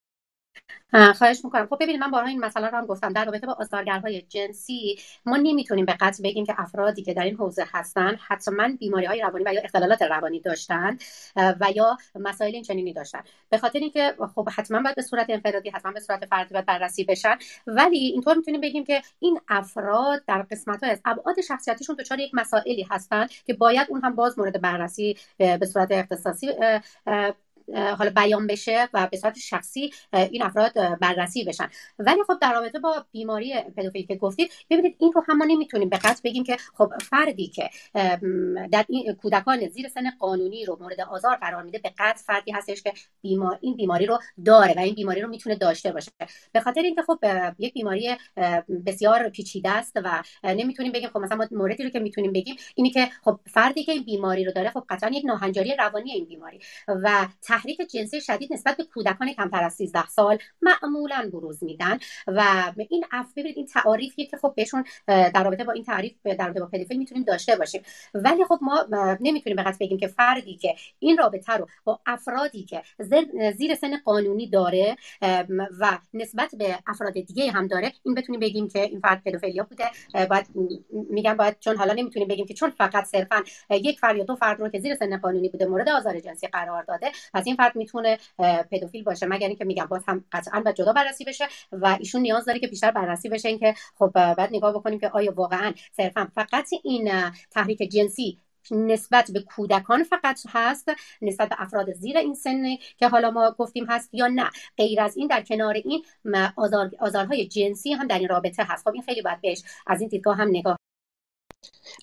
[0.92, 1.66] خواهش می‌کنم.
[1.66, 3.14] خب ببینید من بارها این مسئله رو هم گفتم.
[3.14, 7.36] در رابطه با آزارگرهای جنسی ما نمی‌تونیم به قطع بگیم که افرادی که در این
[7.36, 10.98] حوزه هستن حتما بیماری های روانی و یا اختلالات روانی داشتن
[11.36, 13.22] و یا مسائل این چنینی داشتن.
[13.50, 17.04] به خاطر اینکه خب حتما باید به صورت انفرادی حتما به صورت فردی باید بررسی
[17.04, 17.38] بشن.
[17.68, 22.32] ولی اینطور می‌تونیم بگیم که این افراد در قسمت های از ابعاد شخصیتیشون دچار یک
[22.34, 26.48] مسائلی هستن که باید اون هم باز مورد بررسی به صورت اختصاصی
[27.76, 31.70] حالا بیان بشه و به صورت شخصی این افراد بررسی بشن.
[32.00, 35.90] ولی خب در رابطه با بیماری پدوفیلی که گفتید ببینید این رو هم ما نمی‌تونیم
[35.90, 37.70] به قطع بگیم که خب فردی که
[38.72, 42.84] در این کودکان زیر سن قانونی رو مورد آزار قرار میده به قطع فردی هستش
[42.84, 46.12] که بیمار این بیماری رو داره و این بیماری رو می‌تونه داشته باشه.
[46.52, 47.20] به خاطر اینکه خب
[47.60, 48.16] یک بیماری
[48.86, 53.10] بسیار پیچیده است و نمی‌تونیم بگیم خب مثلا موردی رو که می‌تونیم بگیم اینی که
[53.24, 56.60] خب فردی که این بیماری رو داره خب قطعا یک ناهنجاری روانی این بیماری.
[56.88, 57.28] و
[57.58, 61.98] تحریک جنسی شدید نسبت به کودکان کمتر از 13 سال معمولا بروز میدن
[62.28, 66.46] و این اف ببینید این تعاریفیه که خب بهشون در رابطه با این تعریف در
[66.46, 67.82] رابطه با پدیفیل می‌تونیم داشته باشیم.
[68.14, 68.86] ولی خب ما
[69.20, 72.82] نمی‌تونیم به بگیم که فردی که این رابطه رو با افرادی که
[73.58, 74.96] زیر سن قانونی داره
[75.80, 79.86] و نسبت به افراد دیگه هم داره این بتونیم بگیم که این فرد پدوفیلیا بوده.
[80.26, 80.46] باید
[81.10, 84.60] میگم باید چون حالا نمی‌تونیم بگیم که چون فقط صرفا یک فرد یا دو فرد
[84.60, 88.18] رو که زیر سن قانونی بوده مورد آزار جنسی قرار داده پس این فرد می‌تونه
[88.72, 92.46] پدوفیل باشه مگر اینکه میگم باز هم قطعا باید جدا بررسی بشه و ایشون نیاز
[92.46, 96.70] داره که بیشتر بررسی بشه اینکه خب بعد نگاه بکنیم که آیا واقعا صرفا فقط
[96.84, 97.12] این
[97.52, 98.40] تحریک جنسی
[98.72, 100.92] نسبت به کودکان فقط هست
[101.22, 104.50] نسبت به افراد زیر این سن که حالا ما گفتیم هست یا نه.
[104.78, 106.06] غیر از این در کنار این
[106.58, 108.84] آزار، آزارهای جنسی هم در این رابطه هست.
[108.84, 110.78] خب این خیلی باید بهش از این دیدگاه هم نگاه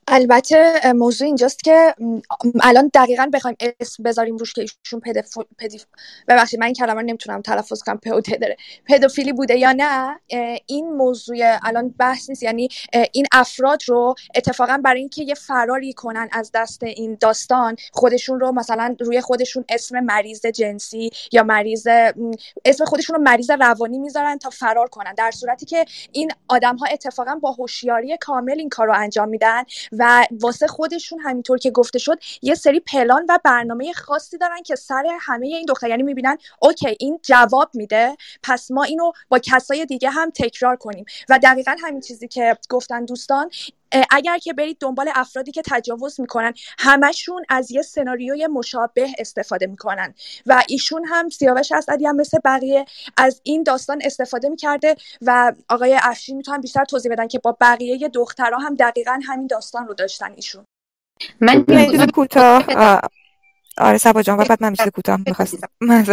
[0.08, 1.94] البته موضوع اینجاست که
[2.62, 5.84] الان دقیقا بخوایم اسم بذاریم روش که ایشون پدف...
[6.28, 8.00] ببخشید من این کلمه رو نمی‌تونم تلفظ کنم
[8.40, 8.56] داره.
[8.86, 10.20] پدوفیلی بوده یا نه؟
[10.66, 12.42] این موضوع الان بحث نیست.
[12.42, 12.68] یعنی
[13.12, 18.52] این افراد رو اتفاقا برای اینکه یه فراری کنن از دست این داستان خودشون رو
[18.52, 21.88] مثلا روی خودشون اسم مریض جنسی یا مریض
[22.64, 25.14] اسم خودشون رو مریض روانی می‌ذارن تا فرار کنن.
[25.14, 29.62] در صورتی که این آدم ها اتفاقا با هوشیاری کامل این کار رو انجام میدن.
[29.92, 34.76] و واسه خودشون همینطور که گفته شد یه سری پلان و برنامه خاصی دارن که
[34.76, 39.86] سر همه این دختر یعنی می‌بینن اوکی این جواب میده پس ما اینو با کسای
[39.86, 41.04] دیگه هم تکرار کنیم.
[41.28, 43.50] و دقیقا همین چیزی که گفتن دوستان
[44.10, 50.14] اگر که برید دنبال افرادی که تجاوز می‌کنن همشون از یه سناریوی مشابه استفاده می‌کنن.
[50.46, 52.84] و ایشون هم سیاوش اسدی هم مثل بقیه
[53.16, 58.08] از این داستان استفاده می‌کرده و آقای افشین می‌تونن بیشتر توضیح بدن که با بقیه
[58.08, 60.64] دخترها هم دقیقا همین داستان رو داشتن ایشون.
[61.40, 61.64] من
[62.14, 62.64] کوتاه
[63.78, 65.68] آره سبا جان و بعد من چیز کوتاه می‌خواستم.
[65.80, 66.04] من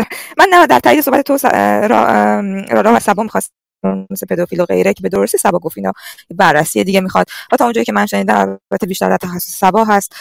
[0.52, 1.48] نه در تایید صحبت تو
[1.88, 2.40] را,
[2.82, 3.54] را و سبا می‌خواستم.
[3.84, 5.78] مثل پدوفیل و غیره که به درستی سبا گفت.
[5.78, 5.94] اینا
[6.36, 7.26] بررسی دیگه می‌خواد.
[7.52, 10.16] و تا اونجایی که من شنیدم البته بیشتر در تخصص سبا هست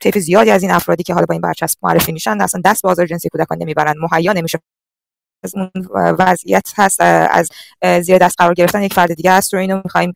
[0.00, 2.88] طیف زیادی از این افرادی که حالا با این برچسب معرفی میشن اصلا دست به
[2.88, 4.58] آزار جنسی کودکان نمی‌برن مهیا نمیشه
[5.44, 7.48] از اون وضعیت هست از
[8.02, 10.12] زیر دست قرار گرفتن یک فرد دیگه است رو اینو می‌خوایم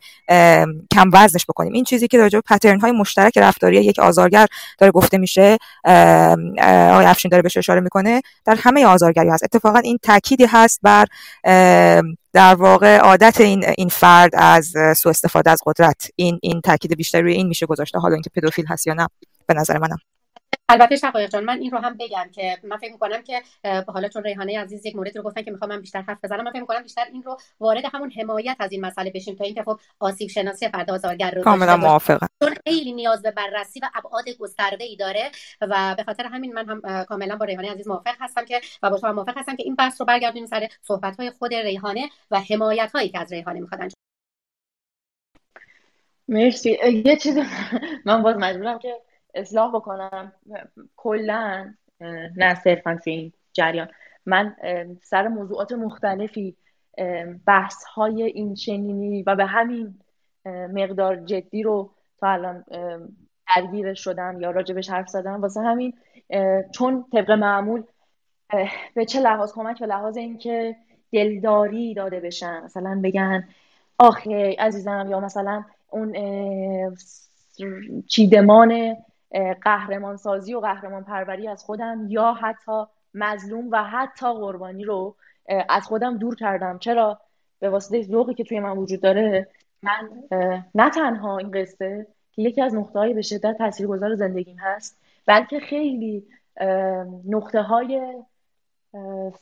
[0.92, 1.72] کم وزنش بکنیم.
[1.72, 4.46] این چیزی که راجع به پترن های مشترک رفتاری یک آزارگر
[4.78, 9.42] داره گفته میشه آقای افشین داره بهش اشاره می‌کنه در همه آزارگری هست.
[9.44, 11.06] اتفاقا این تأکیدی هست بر
[12.38, 17.20] در واقع عادت این این فرد از سوء استفاده از قدرت این این تاکید بیشتر
[17.20, 19.08] روی این میشه گذاشته حالا اینکه پدوفیل هست یا نه
[19.46, 19.98] به نظر منم.
[20.70, 23.42] البته شقایق جان من این رو هم بگم که من فکر می‌کنم که
[23.88, 26.50] حالا چون ریحانه عزیز یک مورد رو گفتن که می‌خوام من بیشتر حرف بزنم من
[26.50, 29.80] فکر می‌کنم بیشتر این رو وارد همون حمایت از این مسئله بشیم تا اینکه خب
[30.00, 32.26] آسیب شناسی فرد آزارگر رو کاملا موافقم.
[32.42, 36.68] چون خیلی نیاز به بررسی و ابعاد گسترده ای داره و به خاطر همین من
[36.68, 39.74] هم کاملا با ریحانه عزیز موافق هستم که و با شما موافق هستم که این
[39.74, 43.92] بحث رو برگردونیم سر صحبت های خود ریحانه و حمایت هایی که از ریحانه می‌خواد
[46.28, 46.78] مرسی.
[47.04, 47.38] یه چیز
[48.04, 49.00] من باز مجبورم که
[49.34, 50.32] اصلاح بکنم.
[50.96, 51.74] کلا
[52.36, 53.88] نه صرفا توی این جریان.
[54.26, 54.56] من
[55.02, 56.56] سر موضوعات مختلفی
[57.46, 59.94] بحث های این چنینی و به همین
[60.46, 62.64] مقدار جدی رو تا الان
[63.56, 65.40] درگیرش شدم یا راجبش حرف زدم.
[65.40, 65.92] واسه همین
[66.70, 67.82] چون طبق معمول
[68.94, 70.76] به چه لحاظ کمک به لحاظ اینکه
[71.12, 72.62] دلداری داده بشن.
[72.64, 73.48] مثلا بگن
[73.98, 76.16] آخه عزیزم یا مثلا اون
[78.06, 78.96] چیدمان
[79.62, 85.16] قهرمان سازی و قهرمان پروری از خودم یا حتی مظلوم و حتی قربانی رو
[85.68, 86.78] از خودم دور کردم.
[86.78, 87.20] چرا؟
[87.60, 89.48] به واسطه ذوقی که توی من وجود داره
[89.82, 90.10] من
[90.74, 95.60] نه تنها این قصه که یکی از نقطه های به شدت تاثیرگذار زندگیم هست بلکه
[95.60, 96.26] خیلی
[97.24, 98.22] نقطه های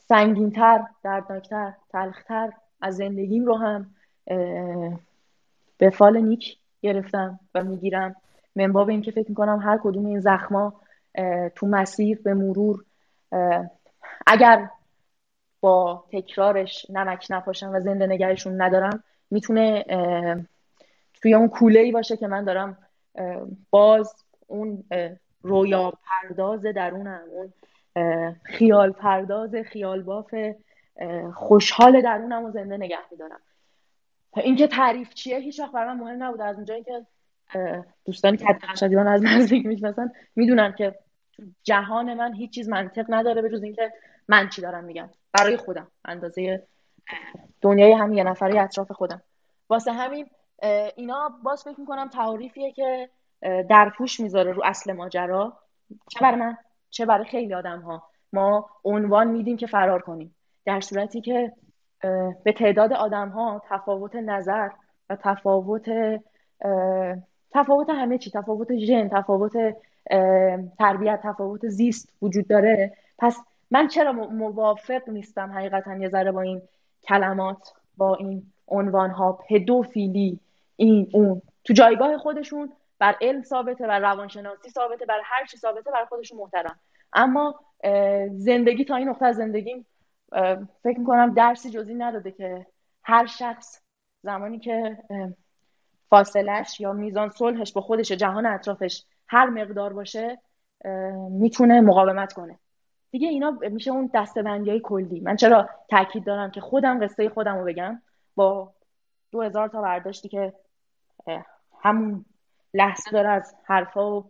[0.09, 3.91] سنگینتر دردناکتر تلختر از زندگیم رو هم
[5.79, 8.17] به فال نیک گرفتم و می‌گیرم.
[8.57, 10.81] من باب اینکه فکر می‌کنم هر کدوم این زخما
[11.55, 12.85] تو مسیر به مرور
[14.27, 14.71] اگر
[15.61, 19.85] با تکرارش نمک نپاشم و زنده نگرشون ندارم می‌تونه
[21.23, 22.79] توی اون کوله ای باشه که من دارم
[23.71, 24.85] باز اون
[25.43, 27.53] رویا پرداز درونم اون
[28.43, 30.35] خیال پرداز خیال باف
[31.35, 33.41] خوشحال درونم و زنده نگه میدارم.
[34.37, 37.07] اینکه تعریف چیه هیچ وقت برای من مهم نبود از اونجایی که
[38.05, 40.95] دوستانی که حتی از نزدیک می‌شناسن می‌دونن که
[41.63, 43.93] جهان من هیچ چیز منطق نداره به جز اینکه
[44.29, 45.11] من چی دارم میگم.
[45.33, 45.89] برای خودم.
[46.05, 46.67] اندازه
[47.61, 49.23] دنیای هم یه نفری اطراف خودم.
[49.69, 50.27] واسه همین
[50.97, 53.11] اینا باز فکر می‌کنم تعریفیه که
[53.43, 55.59] در پوش می‌ذاره رو اصل ماجرا.
[56.09, 56.57] چه برای من
[56.91, 60.37] چه برای خیلی آدم ها ما عنوان میدیم که فرار کنیم.
[60.65, 61.53] در صورتی که
[62.45, 64.69] به تعداد آدم ها تفاوت نظر
[65.11, 65.89] و تفاوت
[67.51, 69.53] تفاوت همه چی تفاوت ژن تفاوت
[70.79, 72.93] تربیت تفاوت زیست وجود داره.
[73.19, 73.41] پس
[73.71, 76.63] من چرا موافق نیستم حقیقتا یه ذره با این
[77.03, 80.41] کلمات با این عنوان ها پدوفیلی
[80.77, 81.43] این اون.
[81.65, 86.39] تو جایگاه خودشون بر علم ثابته بر روانشناسی ثابته بر هر چی ثابته بر خودشون
[86.39, 86.79] محترم.
[87.13, 87.61] اما
[88.31, 89.87] زندگی تا این نقطه از زندگیم
[90.83, 92.67] فکر می‌کنم درسی جزی نداده که
[93.03, 93.81] هر شخص
[94.23, 94.99] زمانی که
[96.09, 100.39] فاصلش یا میزان صلحش با خودش جهان اطرافش هر مقدار باشه
[101.31, 102.59] می‌تونه مقاومت کنه.
[103.11, 105.21] دیگه اینا میشه اون دستبندی های کلی.
[105.21, 108.03] من چرا تاکید دارم که خودم قصه خودم رو بگم؟
[108.35, 108.73] با
[109.33, 110.53] دو هزار تا برداشتی که
[111.83, 112.25] همون
[112.75, 114.25] لحظه داره از حرفا و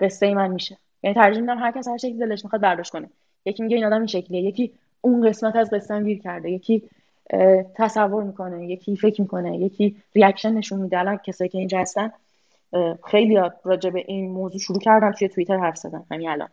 [0.00, 0.78] قصه من میشه.
[1.02, 3.10] یعنی ترجیح میدم هر کس هر شکلی دلش می‌خواد برداشت کنه.
[3.44, 6.90] یکی میگه این آدم این شکلیه یکی اون قسمت از قصه گیر کرده یکی
[7.74, 10.98] تصور می‌کنه یکی فکر می‌کنه یکی ریاکشن نشون میده.
[10.98, 12.12] الان کسایی که اینجا هستن
[13.06, 16.04] خیلی راجع به این موضوع شروع کردم توی توییتر حرف زدن.
[16.10, 16.48] همین الان.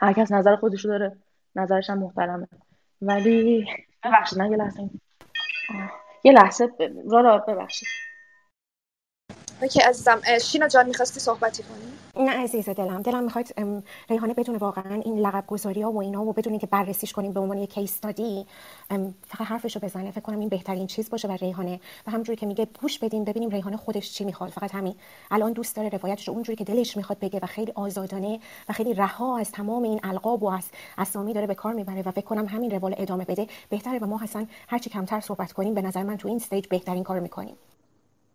[0.00, 1.16] هر کس نظر خودشو داره
[1.56, 2.48] نظرش هم محترمه.
[3.02, 3.66] ولی
[4.04, 4.90] ببخشید من یه لحظه
[6.24, 6.68] یه لحظه
[7.10, 7.88] را را ببخشید.
[9.62, 10.20] اوکی عزیزم.
[10.42, 13.02] شینا جان می‌خواستی صحبتی کنی؟ نه عزیز دلم.
[13.02, 13.46] دلم می‌خواد
[14.10, 17.40] ریحانه بدون واقعا این لقب گذاری ها و اینا و بدون که بررسیش کنیم به
[17.40, 18.46] عنوان یک کیس استادی
[19.28, 20.10] فقط حرفش رو بزنه.
[20.10, 23.50] فکر کنم این بهترین چیز باشه برای ریحانه و همونجوری که میگه گوش بدیم ببینیم
[23.50, 24.50] ریحانه خودش چی می‌خواد.
[24.50, 24.94] فقط همین.
[25.30, 28.94] الان دوست داره روایتش رو اونجوری که دلش می‌خواد بگه و خیلی آزادانه و خیلی
[28.94, 30.64] رها از تمام این القاب و از
[30.98, 33.46] اسامی داره به کار می‌بره و فکر کنم همین روال ادامه بده.
[33.68, 34.28] بهتره و ما هر
[34.68, 37.54] هرچی کمتر صحبت کنیم به نظر من تو این استیج بهترین کار می‌کنیم.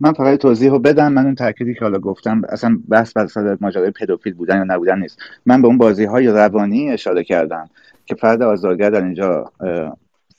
[0.03, 1.13] من فقط توضیح رو بدم.
[1.13, 4.99] من اون تأکیدی که حالا گفتم اصلا بحث بر سر ماجرای پدوفیل بودن یا نبودن
[4.99, 5.17] نیست.
[5.45, 7.69] من به اون بازی های روانی اشاره کردم
[8.05, 9.51] که فرد آزارگر در اینجا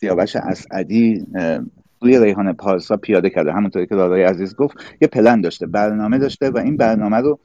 [0.00, 1.26] سیاوش اسعدی
[2.00, 3.52] روی ریحان پارسا پیاده کرده.
[3.52, 7.38] همونطوری که رادای عزیز گفت یه پلن داشته برنامه داشته و این برنامه رو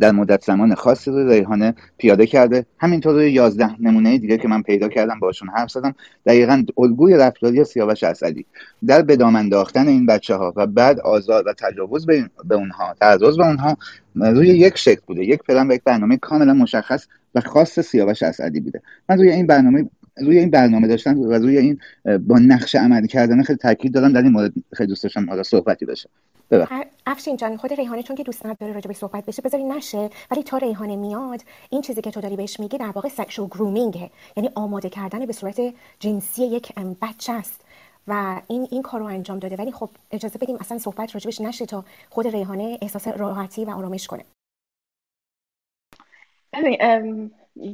[0.00, 2.66] در مدت زمان خاصی رو ریحانه پیاده کرده.
[2.78, 5.94] همینطور روی یازده نمونه دیگه که من پیدا کردم باشون حرف زدم.
[6.26, 8.46] دقیقا الگوی رفتاری سیاوش اسدی
[8.86, 13.46] در بدام انداختن این بچه ها و بعد آزار و تجاوز به اونها تعرض به
[13.46, 13.76] اونها
[14.14, 15.24] روی یک شکل بوده.
[15.24, 18.82] یک پلن و یک برنامه کاملا مشخص و خاص سیاوش اسدی بوده.
[19.08, 21.78] من روی این برنامه روی این برنامه داشتن و روی این
[22.26, 24.12] با نقش عملی کردن خیلی تاکید دارم.
[24.12, 26.08] در این مورد خیلی دوست داشتم حالا صحبتی بشه
[27.06, 30.10] افشین جان خود ریحانه چون که دوست نداره راجع به صحبت بشه بذاری نشه.
[30.30, 34.10] ولی تا ریحانه میاد این چیزی که تو داری بهش میگی در واقع سکشو گرومینگه
[34.36, 35.60] یعنی آماده کردن به صورت
[35.98, 37.64] جنسی یک بچه است.
[38.10, 39.56] و این این کارو انجام داده.
[39.56, 44.06] ولی خب اجازه بدیم اصلا صحبت راجبش نشه تا خود ریحانه احساس راحتی و آرامش
[44.06, 44.24] کنه.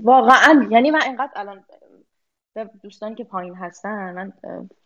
[0.02, 1.64] واقعا یعنی من اینقدر الان
[2.82, 4.32] دوستانی که پایین هستن من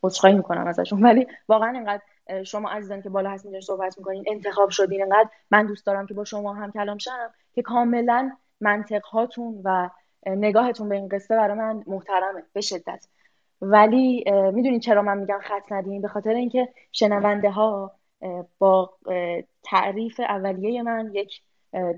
[0.02, 2.02] عذرخواهی می‌کنم ازشون ولی واقعا اینقدر
[2.44, 5.02] شما عزیزان که بالا هستین صحبت می‌کنین انتخاب شدین.
[5.02, 8.30] اینقدر من دوست دارم که با شما هم کلام شم که کاملا
[8.60, 9.90] منطق هاتون و
[10.26, 13.06] نگاهتون به این قصه برای من محترمه به شدت.
[13.62, 17.92] ولی می‌دونین چرا من میگم خط ندین؟ به خاطر اینکه شنونده ها
[18.58, 18.90] با
[19.62, 21.42] تعریف اولیه من یک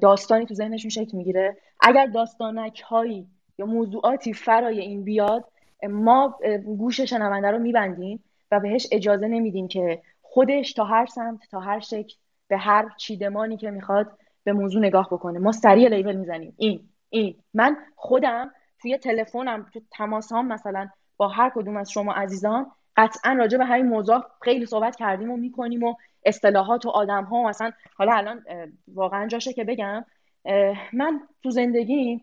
[0.00, 1.56] داستانی تو ذهنشون شکل می‌گیره.
[1.80, 3.26] اگر داستانک هایی
[3.58, 5.44] یا موضوعاتی فرای این بیاد
[5.88, 10.02] ما گوش شنونده رو میبندیم و بهش اجازه نمیدیم که
[10.32, 12.14] خودش تا هر سمت تا هر شکل
[12.48, 15.38] به هر چیدمانی که می‌خواد به موضوع نگاه بکنه.
[15.38, 16.54] ما سریع لیبل می‌زنیم.
[16.56, 17.34] این این.
[17.54, 18.50] من خودم
[18.82, 22.66] توی تلفنم تو تماس هم مثلا با هر کدوم از شما عزیزان
[22.96, 25.94] قطعا راجع به همین موضوع خیلی صحبت کردیم و می‌کنیم و
[26.24, 28.44] اصطلاحات و آدم ها و مثلا حالا الان
[28.94, 30.04] واقعا جاشه که بگم
[30.92, 32.20] من تو زندگی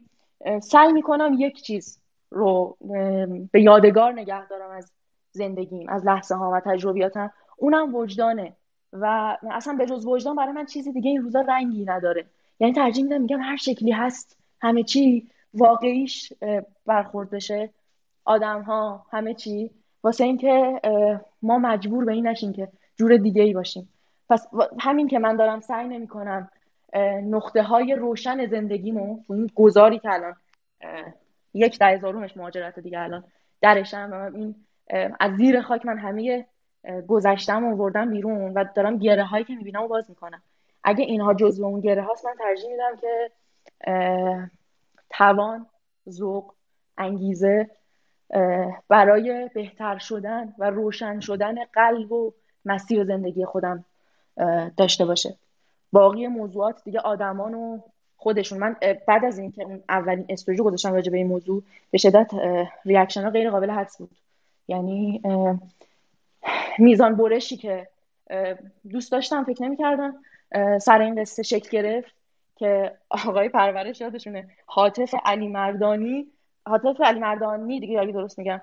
[0.61, 2.77] سعی می‌کنم یک چیز رو
[3.51, 4.91] به یادگار نگه دارم از
[5.31, 7.31] زندگیم از لحظه ها و تجربیاتم.
[7.57, 8.53] اونم وجدانه.
[8.93, 12.25] و اصلا به جز وجدان برای من چیزی دیگه این روزا رنگی نداره.
[12.59, 16.33] یعنی ترجیح میدم میگم هر شکلی هست همه چی واقعیش
[16.85, 17.69] برخورد بشه.
[18.25, 19.71] آدم ها همه چی.
[20.03, 20.81] واسه اینکه
[21.41, 23.89] ما مجبور به این نشیم که جور دیگه ای باشیم.
[24.29, 24.47] پس
[24.79, 26.49] همین که من دارم سعی نمی کنم
[27.23, 30.35] نقطه های روشن زندگیمو این گذاری که الان
[31.53, 33.23] یک ده هزارمش مهاجرت دیگه الان
[33.61, 34.55] درشم این
[35.19, 36.45] از زیر خاک من همه
[37.07, 40.41] گذشتم و وردم بیرون و دارم گره هایی که می‌بینم و باز می‌کنم.
[40.83, 43.31] اگه اینها جزو اون گره هاست من ترجیح میدم که
[45.09, 45.65] توان و
[46.09, 46.53] ذوق
[46.97, 47.69] انگیزه
[48.89, 52.33] برای بهتر شدن و روشن شدن قلب و
[52.65, 53.85] مسیر زندگی خودم
[54.77, 55.35] داشته باشه.
[55.91, 57.79] باقی موضوعات دیگه آدمان و
[58.17, 58.57] خودشون.
[58.57, 58.75] من
[59.07, 62.31] بعد از اینکه اون اولین استوریو گذاشتم راجع به این موضوع به شدت
[62.85, 64.11] reaction ها غیر قابل حدس بود.
[64.67, 65.21] یعنی
[66.79, 67.87] میزان برشی که
[68.89, 70.15] دوست داشتم فکر نمی‌کردم
[70.79, 72.15] سر این قصه شکل گرفت
[72.55, 76.27] که آقای پرورش یادشونه حاطف علی مردانی
[76.67, 78.61] حاطف علی مردانی دیگه اگه درست میگم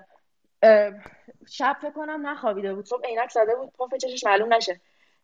[1.47, 4.79] شب فکر کنم نخوابیده بود صبح عینک زده بود پف چشش معلوم نشه.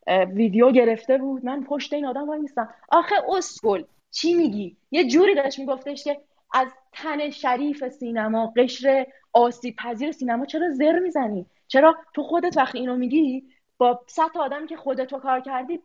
[0.07, 5.36] ویدیو گرفته بود من پشت این آدم وای نیستم آخه اسکل چی میگی؟ یه جوری
[5.36, 6.18] داشت میگفتش که
[6.53, 12.80] از تن شریف سینما قشر آسیب پذیر سینما چرا زر می‌زنی؟ چرا تو خودت وقتی
[12.80, 13.43] اینو میگی
[13.77, 15.80] با صد آدمی که خودتو کار کردی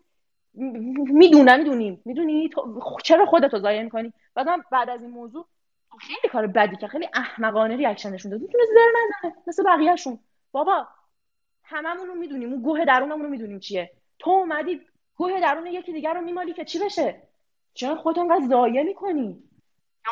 [0.95, 2.03] می‌دونم می‌دونیم.
[2.05, 2.51] می‌دونی؟
[3.05, 5.47] چرا خودتو ضایع می‌کنی؟ بعدم بعد از این موضوع
[6.01, 8.41] خیلی کار بدی که خیلی احمقانه ریاکشنشون داد.
[8.41, 10.19] می‌تونه زر نزنه مثل بقیهشون.
[10.53, 10.87] بابا
[11.65, 12.53] هممون رو می‌دونیم.
[12.53, 13.91] اون گوه درونمون رو می‌دونیم چیه.
[14.19, 14.81] تو اومدی
[15.17, 17.23] گوه درون یکی دیگر رو میمالی که چی بشه؟
[17.75, 19.43] چرا خودت انقدر ضایع می‌کنی؟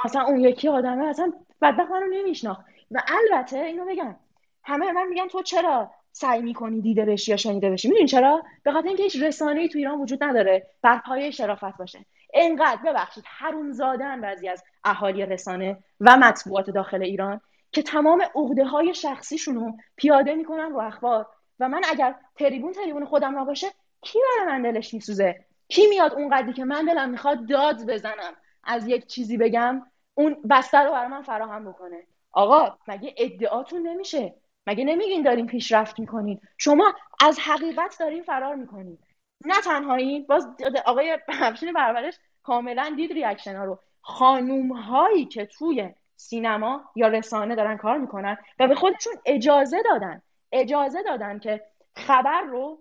[0.04, 1.32] مثلا اون یکی آدمه اصلا
[1.62, 2.64] بدبخت منو نمیشناخت.
[2.90, 4.16] و البته اینو بگم
[4.64, 8.72] همه من میگن تو چرا سعی می‌کنی دیده بشی یا شنیده بشی؟ می‌دونی چرا؟ به
[8.72, 12.04] خاطر اینکه هیچ رسانه‌ای تو ایران وجود نداره بر پایه شرافت باشه.
[12.34, 17.40] انقدر ببخشید حروم زادن بعضی از اهالی رسانه و مطبوعات داخل ایران
[17.72, 21.26] که تمام عقده های شخصیشون رو پیاده می‌کنن رو اخبار.
[21.60, 23.66] و من اگر تریبون تریبون خودم نباشه
[24.00, 28.32] کی برای من دلش میسوزه؟ کی میاد اونقدری که من دلم می‌خواد داد بزنم؟
[28.64, 29.82] از یک چیزی بگم
[30.14, 32.02] اون بستر رو برای من فراهم بکنه.
[32.32, 34.34] آقا مگه ادعاتون نمیشه؟
[34.66, 38.98] مگه نمیگین دارین پیشرفت می‌کنین؟ شما از حقیقت دارین فرار می‌کنین.
[39.46, 40.48] نه تنها این باز
[40.86, 43.78] آقای افشین پرورش کاملا دید ریاکشن ها رو.
[44.00, 50.22] خانوم هایی که توی سینما یا رسانه دارن کار می‌کنن و به خودشون اجازه دادن
[50.52, 51.64] اجازه دادن که
[51.96, 52.78] خبر رو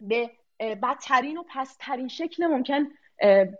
[0.00, 2.88] به بدترین و پسترین شکل ممکن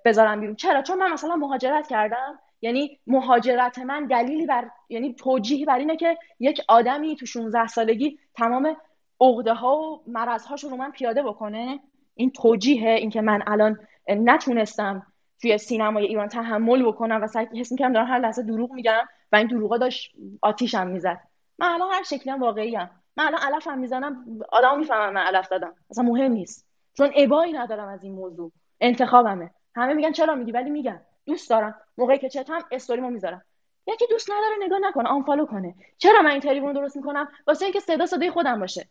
[0.04, 0.56] بذارم بیرون.
[0.56, 2.38] چرا؟ چون من مثلا مهاجرت کردم.
[2.60, 8.18] یعنی مهاجرت من دلیلی بر یعنی توجیهی بر اینه که یک آدمی تو 16 سالگی
[8.34, 8.76] تمام
[9.20, 11.80] عقده ها و مرض رو من پیاده بکنه.
[12.14, 13.78] این توجیه اینکه من الان
[14.08, 15.06] نتونستم
[15.42, 19.02] توی سینمای ایران تحمل بکنم و سعی حس می‌کردم دارم هر لحظه دروغ میگم
[19.32, 20.12] و این دروغا داشت
[20.42, 21.20] آتیشم می‌زد.
[21.58, 22.90] من الان هر شکلی هم واقعی هم.
[23.16, 26.66] من الان علفم می‌زنم آدم می‌فهمم من علف دادم اصلا مهم نیست.
[26.94, 28.52] چون ابایی ندارم از این موضوع.
[28.80, 29.50] انتخابمه.
[29.74, 31.00] همه میگن چرا میگی؟ ولی میگن.
[31.28, 31.80] دوست دارم.
[31.98, 33.42] موقعی که چتم استوریمو می‌ذارم.
[33.86, 35.74] یکی دوست نداره نگاه نکنه آنفالو کنه.
[35.98, 38.88] چرا من این تریبون درست می‌کنم؟ واسه اینکه صدا صدای خودم باشه.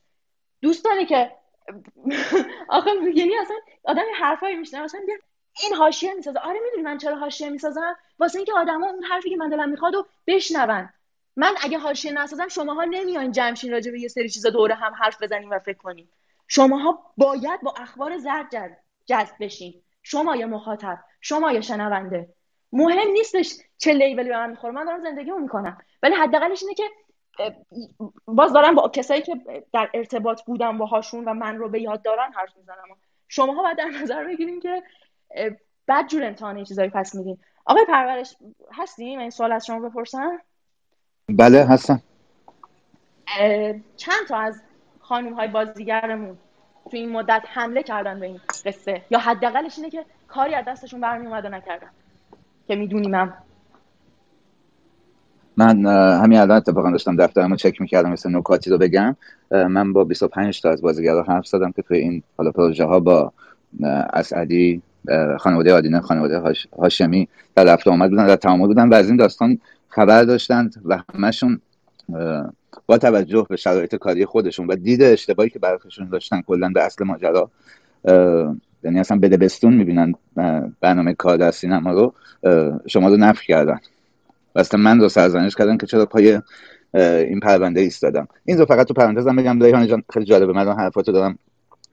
[0.61, 1.31] دوست داره که
[2.69, 5.19] آخه یعنی اصلا آدم حرفایی میشنه مثلا میگه
[5.64, 6.39] این حاشیه می‌سازه.
[6.39, 9.95] آره می‌دونی من چرا حاشیه می‌سازم؟ واسه اینکه آدما اون حرفی که من دلم می‌خواد
[9.95, 10.89] و بشنون.
[11.35, 15.22] من اگه حاشیه نسازم شماها نمیاین جمشین راجع به یه سری چیزا دوره هم حرف
[15.22, 16.09] بزنیم و فکر کنیم.
[16.47, 18.49] شماها باید با اخبار زرد
[19.05, 19.84] جذب بشین.
[20.09, 22.29] شما یه مخاطب شما یه شنونده.
[22.71, 24.73] مهم نیستش چه لیبلی به من می‌خوره.
[24.73, 25.77] من دارم زندگیمو می‌کنم.
[26.03, 26.84] ولی حداقلش اینه که
[28.25, 32.31] باز دارم با کسایی که در ارتباط بودم باهاشون و من رو به یاد دارن
[32.34, 32.77] حرف می‌زنم.
[33.27, 34.84] شماها باید در نظر بگیریم که
[35.88, 37.38] بد جور امتحان چیزایی پس میدین.
[37.65, 38.35] آقای پرورش
[38.71, 40.41] هستیم این سوال از شما بپرسم.
[41.29, 42.01] بله هستم.
[43.97, 44.61] چند تا از
[44.99, 46.38] خانوم های بازیگرمون
[46.88, 49.01] تو این مدت حمله کردن به این قصه.
[49.09, 51.88] یا حداقلش اینه که کاری از دستشون برمی اومده نکردن.
[52.68, 53.34] که می‌دونیم هم
[55.57, 55.85] من
[56.23, 59.15] همین الان اتفاقا داشتم دفترمو چک می‌کردم مثل نکاتی رو بگم.
[59.51, 63.34] من با 25 تا از بازیگرا حرف زدم که توی این حالا پروژه ها با
[64.14, 64.81] اسعدی
[65.39, 66.41] خانواده آدینه خانواده
[66.80, 69.59] هاشمی در رفت آمد بودن در تعامل بودن و از این داستان
[69.89, 71.61] خبر داشتند و همشون
[72.85, 77.05] با توجه به شرایط کاری خودشون و دید اشتباهی که برخشون داشتن کلا به اصل
[77.05, 77.51] ماجرا
[78.83, 80.13] یعنی اصلا بده بستون می‌بینن
[80.81, 82.13] برنامه کار در سینما رو
[82.87, 83.79] شما رو نفی کردن.
[84.55, 86.39] و اصلا من رو سرزنش کردن که چرا پای
[86.93, 88.27] این پرونده ایستادم.
[88.45, 90.53] این رو فقط تو پرانتزم بگم ریحان جان خیلی جالبه.
[90.53, 91.37] من حرفاتو دارم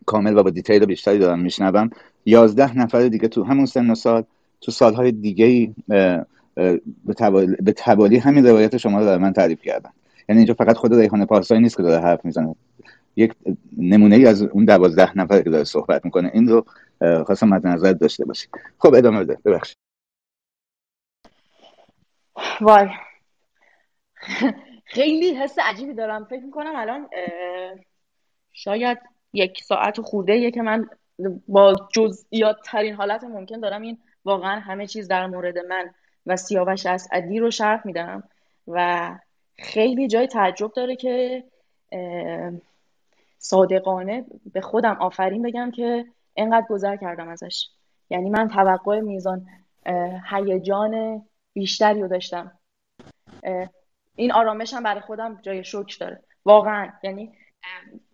[0.06, 1.90] کامل و با دیتیل بیشتری دارم میشنوم.
[2.26, 4.24] یازده نفر دیگه تو همون سن و سال
[4.60, 5.74] تو سالهای دیگه ای
[7.64, 9.90] به توالی همین روایت شما رو در من تعریف کردن.
[10.28, 12.54] یعنی اینجا فقط خود ریحانه پارسایی نیست که داره حرف می‌زنه.
[13.16, 13.34] یک
[13.78, 16.64] نمونه ای از اون دوازده نفر که داره صحبت می‌کنه این رو
[17.24, 18.48] خواستم مد نظر داشته باشی
[18.78, 19.38] خب ادامه بده.
[19.44, 19.76] ببخشید.
[22.60, 22.88] وای.
[24.84, 26.24] خیلی حس عجیبی دارم.
[26.24, 27.08] فکر می‌کنم الان
[28.52, 28.98] شاید
[29.32, 30.88] یک ساعت خورده که من
[31.48, 35.94] با جزئیات ترین حالت ممکن دارم این واقعا همه چیز در مورد من
[36.26, 38.22] و سیاوش اسعدی رو شرح میدم
[38.68, 39.10] و
[39.58, 41.44] خیلی جای تعجب داره که
[43.38, 46.04] صادقانه به خودم آفرین بگم که
[46.36, 47.68] انقدر گذر کردم ازش.
[48.10, 49.46] یعنی من توقع میزان
[50.30, 51.22] هیجان
[51.52, 52.52] بیشتری رو داشتم.
[54.16, 56.22] این آرامش هم برای خودم جای شکر داره.
[56.44, 56.92] واقعا.
[57.02, 57.32] یعنی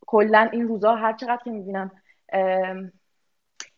[0.07, 1.91] کلا این روزا هر چقدر که می‌بینم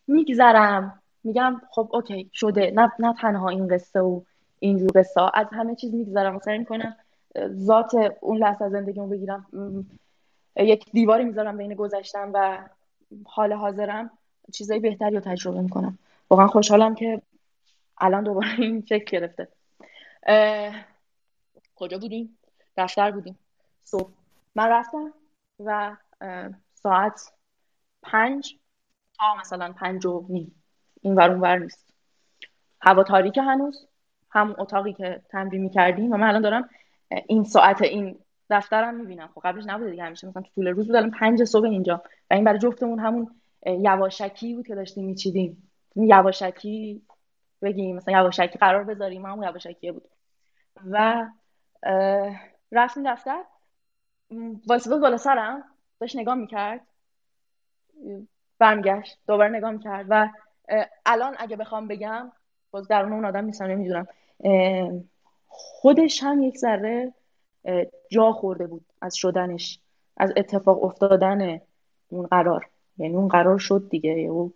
[0.07, 1.03] میگذرم.
[1.25, 2.71] میگم خب اوکی شده.
[2.71, 4.21] نه, نه تنها این قصه و
[4.59, 6.39] اینجور قصه از همه چیز میگذرم.
[6.39, 6.97] سعی می‌کنم
[7.49, 9.47] ذات اون لحظه زندگیمو بگیرم.
[10.57, 12.69] یک دیواری می‌ذارم بین گذشتم و
[13.25, 14.11] حال حاضرم.
[14.53, 15.99] چیزای بهتری رو تجربه می‌کنم.
[16.31, 17.23] واقعا خوشحالم که
[17.99, 19.49] الان دوباره این چک گرفته.
[21.77, 22.39] کجا بودیم؟
[22.77, 23.39] دفتر بودیم.
[23.85, 24.11] صبح.
[24.55, 25.13] من رفتم
[25.61, 25.97] و
[26.75, 27.33] ساعت
[28.03, 28.57] پنج
[29.19, 30.63] تا مثلا پنج و نیم.
[31.01, 31.87] این ور ور نیست.
[32.81, 33.87] هوا تاریک هنوز.
[34.31, 36.69] هم اتاقی که تمرین می‌کردیم و من الان دارم
[37.27, 38.19] این ساعت این
[38.51, 39.31] دفترم می‌بینم.
[39.35, 42.03] خب قبلش نبوده دیگه همیشه مثلا تو طول روز بود الان پنج صبح اینجا.
[42.31, 43.31] و این برای جفتمون همون
[43.67, 45.71] یواشکی بود که داشتیم میچیدیم.
[45.97, 47.03] یواشکی
[47.63, 50.09] بگیم مثلا یواشکی قرار بذاریم همون یواشکیه بود.
[50.91, 51.27] و
[52.73, 53.43] رفتیم دفتر.
[54.67, 55.65] واسه بود بالا سرم
[56.01, 56.81] داشت نگاه می‌کرد.
[58.59, 60.07] برمیگشت دوباره نگاه می‌کرد.
[60.09, 60.29] و
[61.07, 62.33] الان اگه بخوام بگم
[62.71, 64.07] باز درون اون آدم نیستم نمی‌دونم.
[65.55, 67.13] خودش هم یک ذره
[68.11, 69.81] جا خورده بود از شدنش
[70.17, 71.61] از اتفاق افتادن
[72.09, 72.69] اون قرار.
[72.99, 74.31] یعنی اون قرار شد دیگه.
[74.31, 74.51] و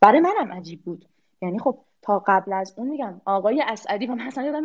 [0.00, 1.08] برای منم عجیب بود.
[1.42, 4.64] یعنی خب تا قبل از اون میگم آقای اسعدی و مثلا یادم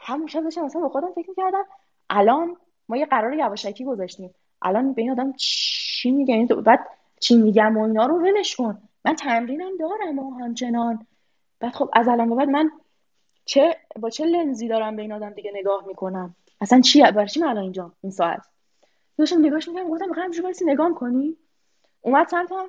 [0.00, 1.64] همون شب داشتم مثلا با خودم فکر می‌کردم
[2.10, 2.56] الان
[2.88, 4.34] ما یه قرار یواشکی گذاشتیم.
[4.62, 6.80] الان به این آدم چی میگه؟ یعنی بعد
[7.20, 8.82] چی میگم و اینا رو ولش کن.
[9.04, 11.06] من تمرینم دارم و همچنان.
[11.60, 12.70] بعد خب از الان بعد من
[13.44, 17.40] چه با چه لنزی دارم به این آدم دیگه نگاه می‌کنم؟ اصلا چی برای چی
[17.40, 18.46] من اینجا این ساعت؟
[19.18, 21.36] داشتم نگاهش می‌کنم گفتم می‌خوام همینجوری نگاه کنی.
[22.00, 22.66] اومد سمتم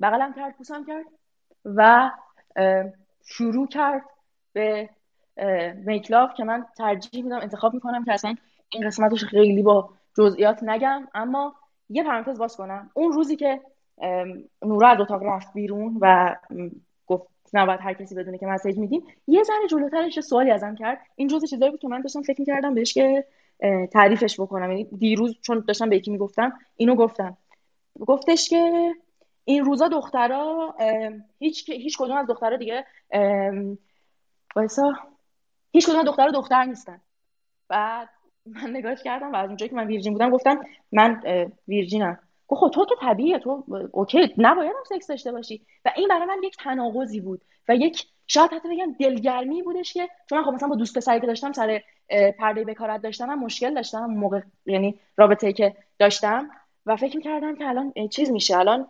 [0.00, 1.04] بغلم کرد پوسم کرد
[1.64, 2.10] و
[3.24, 4.04] شروع کرد
[4.52, 4.90] به
[5.74, 8.34] میکلاف که من ترجیح میدم انتخاب می‌کنم که اصلا
[8.68, 11.08] این قسمتش خیلی با جزئیات نگم.
[11.14, 11.54] اما
[11.88, 12.90] یه پرانتز باز کنم.
[12.94, 13.60] اون روزی که
[14.62, 16.36] نورا از اتاق رفت بیرون و
[17.52, 19.02] نباید هر کسی بدونه که مسیج میدیم.
[19.26, 20.98] یه ذره جلوترش سوالی ازم کرد.
[21.16, 23.24] این جزء چیزایی بود که من داشتم فکر می‌کردم بهش که
[23.92, 24.70] تعریفش بکنم.
[24.70, 27.36] یعنی دیروز چون داشتم به یکی می‌گفتم اینو گفتم.
[28.06, 28.92] گفتش که
[29.44, 30.74] این روزا دخترا
[31.38, 32.84] هیچ هیچ کدوم از دخترا دیگه
[34.56, 34.92] وایسا.
[35.72, 37.00] هیچ کدوم دخترا دختر نیستن.
[37.68, 38.08] بعد
[38.46, 40.60] من نگاهش کردم و از اونجایی که من ویرجین بودم گفتم
[40.92, 41.22] من
[41.68, 42.18] ویرجینم.
[42.54, 45.66] خب تو که طبیعیه تو OK نباید هم سکس داشته باشی.
[45.84, 50.08] و این برای من یک تناقضی بود و یک شاید حتی بگم دلگرمی بودش که
[50.28, 51.82] چون خب مثلا با دوست پسری که داشتم سر
[52.38, 56.50] پرده بکارت داشتم هم مشکل داشتم موقع یعنی رابطه که داشتم.
[56.86, 58.58] و فکر کردم که الان چیز میشه.
[58.58, 58.86] الان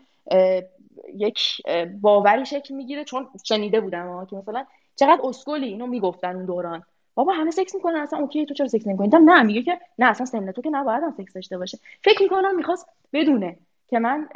[1.15, 1.63] یک
[2.01, 4.67] باوری شکل می‌گیره چون شنیده بودم که مثلا
[4.97, 6.83] چقدر اسکلی اینو می‌گفتن اون دوران.
[7.15, 10.27] بابا همه سکس می‌کنن اصلا OK تو چرا سکس نمی‌کنی؟ نه میگه که نه اصلا
[10.27, 11.79] سن تو که نباید هم سکس داشته باشه.
[12.05, 13.59] فکر می‌کنم می‌خواست بدونه
[13.89, 14.29] که من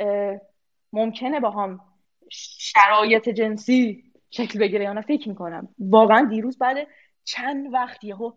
[0.93, 1.81] ممکنه با هم
[2.31, 5.69] شرایط جنسی شکل بگیره یا نه فکر می‌کنم.
[5.78, 6.86] واقعا دیروز بعد
[7.24, 8.32] چند وقت یهو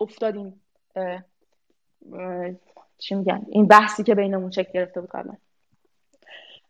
[0.00, 0.62] افتادیم
[2.98, 5.36] چی میگن؟ این بحثی که بینمون شکل گرفته بود قبلا.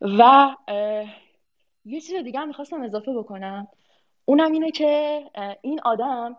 [0.00, 0.54] و
[1.84, 3.68] یه چیز دیگه هم می‌خواستم اضافه بکنم.
[4.24, 5.22] اونم اینه که
[5.62, 6.36] این آدم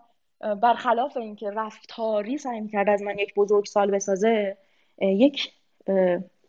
[0.61, 4.57] برخلاف اینکه رفتاری سعی می‌کرد از من یک بزرگ سال بسازه
[5.01, 5.51] یک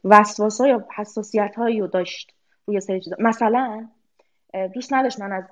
[0.05, 2.35] وسواس یا حساسیت هایی رو داشت
[2.67, 3.89] روی سری چیزا مثلا
[4.75, 5.45] دوست نداشت من از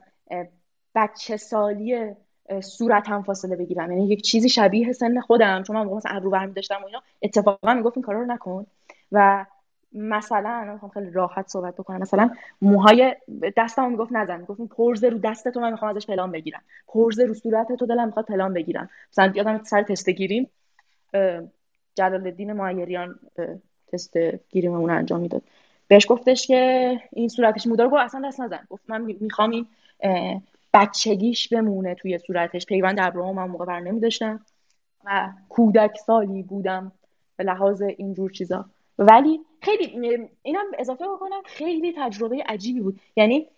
[0.95, 2.15] بچه سالی
[2.63, 3.93] صورتم فاصله بگیرم.
[3.93, 7.75] یعنی یک چیزی شبیه سن خودم چون من مثلا ابرو برمی داشتم و اینا اتفاقا
[7.75, 8.67] می‌گفت این کارا رو نکن.
[9.13, 9.47] و
[9.93, 12.01] مثلا خیلی راحت صحبت بکنم.
[12.01, 12.31] مثلا
[12.63, 13.17] موهای
[13.57, 16.63] دستم می‌گفت نزن می‌گفت پرزه رو دست تو من می‌خوام ازش پلان بگیرم.
[16.89, 18.91] پرزه رو صورت تو دلم می‌خواد پلان بگیرم.
[19.13, 20.51] مثلا یادم سر تست گیریم
[21.95, 23.19] جلال الدین معیریان
[23.93, 24.17] تست
[24.49, 25.43] گیریم اون انجام می‌داد.
[25.89, 28.67] بهش گفتش که این صورتش مودار گفت اصلا دست نزن.
[28.71, 29.67] گفت من می‌خوام این
[30.75, 32.67] بچگیش بمونه توی صورتش.
[32.67, 34.41] پیوند ابروام من موقع بر نمیداشتم
[35.05, 36.93] و کودک سالی بودم
[37.37, 38.65] به لحاظ اینجور چیزا.
[39.01, 39.99] ولی خیلی
[40.43, 43.01] اینم اضافه بکنم خیلی تجربه عجیبی بود.
[43.17, 43.49] یعنی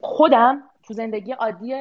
[0.00, 1.74] خودم تو زندگی عادی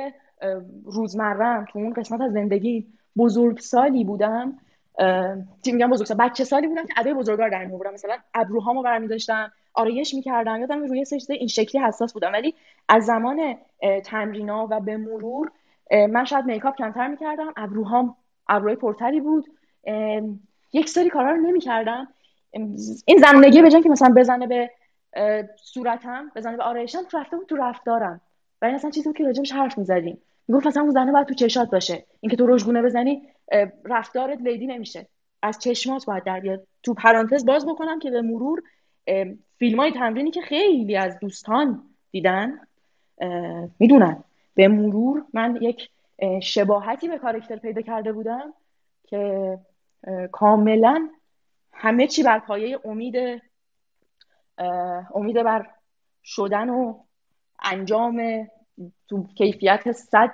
[0.86, 2.88] روزمرم تو اون قسمت از زندگی
[3.18, 4.60] بزرگ سالی بودم
[5.66, 9.52] میگم بزرگ سال؟ بچه سالی بودم که ادای بزرگار در می‌برم مثلا ابروهامو برمی داشتم
[9.74, 12.34] آرایش می‌کردم یادم روی سه این شکلی حساس بودم.
[12.34, 12.56] ولی
[12.90, 13.58] از زمان
[14.06, 15.52] تمرینا و به مرور
[15.92, 18.16] من شاید میکاپ کمتر می‌کردم ابروهام
[18.48, 19.46] ابروی پرتری بود.
[20.74, 22.08] یک سری کارا رو نمی‌کردم.
[23.06, 24.70] این زنونگی به که مثلا بزنه به
[25.64, 28.22] صورتم بزنه به آرایشم رفته بود تو رفتارم.
[28.62, 30.18] و این اصلا چیزی بود که راجبش حرف می‌زدیم.
[30.48, 32.06] می‌گفت مثلا اون زنه باید تو چشات باشه.
[32.20, 33.22] اینکه تو رژگونه بزنی
[33.86, 35.08] رفتارت لیدی نمیشه.
[35.42, 36.68] از چشمات باید در بیاد.
[36.84, 38.64] تو پرانتز باز بکنم که به مرور
[39.58, 42.60] فیلم های تمرینی که خیلی از دوستان دیدن
[43.80, 44.24] می‌دونن.
[44.56, 45.90] به مرور من یک
[46.42, 48.54] شباهتی به کارکتر پیدا کرده بودم
[49.08, 49.58] که
[50.32, 51.10] کاملا
[51.76, 53.42] همه چی بر پایه امید
[55.16, 55.68] امید بر
[56.24, 57.00] شدن و
[57.64, 58.48] انجام
[59.08, 60.32] تو کیفیت صد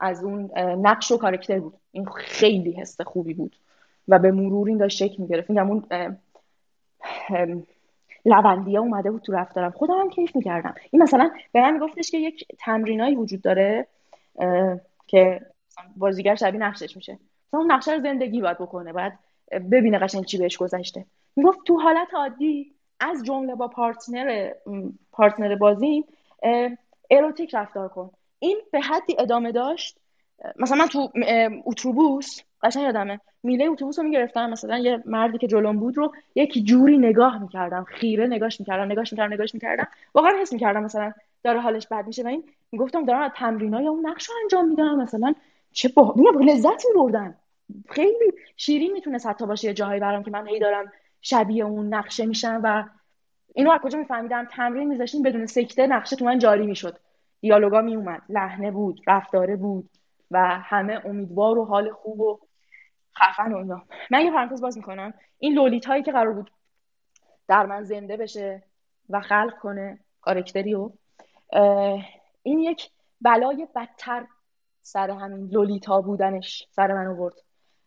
[0.00, 1.74] از اون نقش و کارکتر بود.
[1.92, 3.56] این خیلی حس خوبی بود
[4.08, 5.50] و به مرور این داشت شکل می‌گرفت.
[5.50, 5.86] میگم اون
[8.24, 9.70] لوندیه اومده بود تو رفتارم.
[9.70, 10.74] خودم هم کیف می‌کردم.
[10.90, 13.86] این مثلا به من میگفتش که یک تمرینایی وجود داره
[15.06, 15.46] که
[15.96, 17.18] بازیگر شبیه نقشش میشه.
[17.48, 18.92] مثلا اون نقشه رو زندگی باید بکنه.
[18.92, 19.12] باید
[19.50, 21.04] ببینه قشنگ چی بهش گذشته.
[21.36, 24.50] می‌گفت تو حالت عادی از جمله با پارتنر
[25.12, 26.04] پارتنر بازی
[27.10, 28.10] اروتیک رفتار کن.
[28.38, 29.98] این به حدی ادامه داشت.
[30.56, 31.10] مثلا من تو
[31.66, 33.20] اتوبوس قشنگ یادمه.
[33.42, 37.84] میله اتوبوس رو می‌گرفتم مثلا یه مردی که جلوم بود رو یک جوری نگاه می‌کردم.
[37.84, 39.88] خیره نگاش می‌کردم نگاش می‌کردم نگاش می‌کردم.
[40.14, 41.12] واقعا حس می‌کردم مثلا
[41.44, 44.96] داره حالش بد میشه و این می‌گفتم دارم از تمرینای اون نقش رو انجام میدم
[44.96, 45.34] مثلا
[45.72, 47.34] چه با لذت میبردم
[47.90, 52.26] خیلی شیرین می‌تونه حتی باشه یه جاهایی برام که من هی دارم شبیه اون نقشه
[52.26, 52.84] میشم و
[53.54, 56.98] اینو از کجا میفهمیدم؟ تمرین میذاشتیم بدون سکته نقشه تو من جاری می‌شد.
[57.40, 59.90] دیالوگا میومد لحنه بود رفتاره بود
[60.30, 62.40] و همه امیدوار و حال خوب و
[63.18, 63.82] خفن و اینا.
[64.10, 65.14] من یه پرانتز باز می‌کنم.
[65.38, 66.50] این لولیت هایی که قرار بود
[67.48, 68.62] در من زنده بشه
[69.10, 70.90] و خلق کنه کارکتری و
[72.42, 72.90] این یک
[73.20, 74.26] بلای بدتر
[74.82, 77.34] سر همین لولیتا بودنش سر من آورد.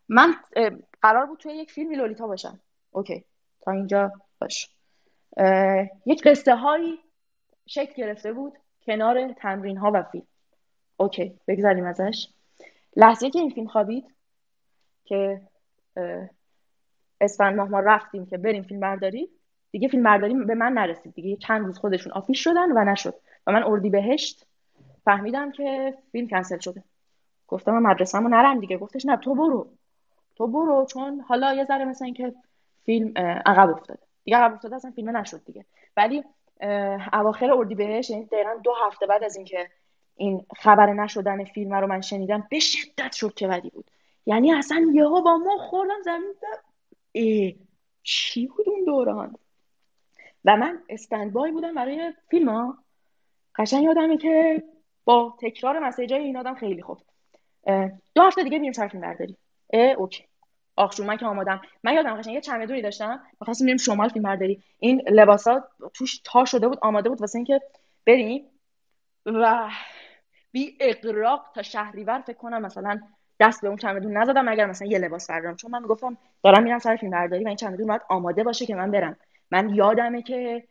[0.10, 0.36] من
[1.02, 2.60] قرار بود توی یک فیلمی لولیتا باشم.
[2.92, 3.26] OK.
[3.62, 4.12] تا اینجا
[4.42, 4.70] باش.
[6.06, 7.00] یک قصه هایی
[7.66, 8.54] شکل گرفته بود
[8.86, 10.28] کنار تمرین ها و فیلم.
[10.98, 11.40] اوکی.
[11.48, 12.28] بگذاریم ازش.
[12.96, 14.16] لحظه که این فیلم خوابید
[15.06, 15.42] که
[17.22, 19.30] اسفند ماه ما رفتیم که بریم فیلم برداری
[19.72, 21.14] دیگه فیلم برداری به من نرسید.
[21.14, 23.14] دیگه چند روز خودشون آفیش شدن و نشد.
[23.48, 24.46] و من اردی بهشت
[25.06, 26.84] فهمیدم که فیلم کنسل شده.
[27.48, 28.78] گفتم من مدرسه نرم دیگه.
[28.78, 29.72] گفتش نه تو برو.
[30.40, 32.34] تو برو چون حالا یه ذره مثلا اینکه
[32.86, 33.14] فیلم
[33.46, 34.00] عقب افتاده.
[34.24, 35.66] دیگه عقب افتاده اصلا فیلم نشد دیگه.
[35.98, 36.24] ولی
[37.14, 39.70] اواخر اردیبهشت یعنی دقیقا دو هفته بعد از اینکه
[40.16, 43.92] این خبر نشدن فیلم رو من شنیدم به شدت چه بدی بود.
[44.26, 46.34] یعنی اصلا یهو با ما خوردم زمین
[47.12, 47.56] ای
[48.04, 49.36] چی بود اون دوران؟
[50.46, 52.78] و من استند بای بودم برای فیلم ها
[53.56, 54.64] قشنگ یادمه که
[55.04, 56.98] با تکرار مسیج های این آدم خیلی خوب.
[58.16, 59.38] دو هفته دیگه میریم سر فیلم برداری
[59.74, 60.26] اوکی.
[60.76, 61.62] آخ من که آمادم.
[61.84, 63.22] من یادم قشنگ یه چمدونی داشتم.
[63.42, 67.62] می‌خواستیم بریم شمال فیلم برداری این لباسا توش تا شده بود آماده بود واسه اینکه
[68.06, 68.46] بریم.
[69.26, 69.70] و
[70.52, 73.00] بی اقراق تا شهریور فکر کنم مثلا
[73.40, 76.80] دست به اون چمدون نزدم اگر مثلا یه لباس بردارم چون من می‌گفتم دارم میرم
[76.80, 79.18] سر فیلم برداری و این چمدون باید آماده باشه که من برم.
[79.52, 80.68] من یادمه که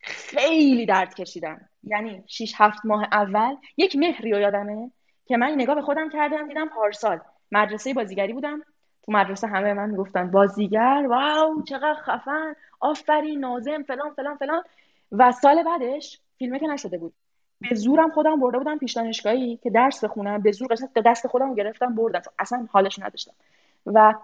[0.00, 1.68] خیلی درد کشیدم.
[1.82, 4.90] یعنی 6 هفت ماه اول یک مهری رو یادمه
[5.26, 7.20] که من نگاه به خودم کردم دیدم پارسال.
[7.52, 8.62] مدرسه بازیگری بودم.
[9.02, 14.62] تو مدرسه همه من می‌گفتن بازیگر واو چقدر خفن آفرین نازم فلان فلان فلان.
[15.12, 17.12] و سال بعدش فیلمه که نشده بود.
[17.60, 21.54] به زورم خودم برده بودم پیش دانشگاهی که درس بخونم به زور قسمت دست خودم
[21.54, 22.22] گرفتم بردم.
[22.38, 23.32] اصلا حالش نداشتم.
[23.86, 24.14] و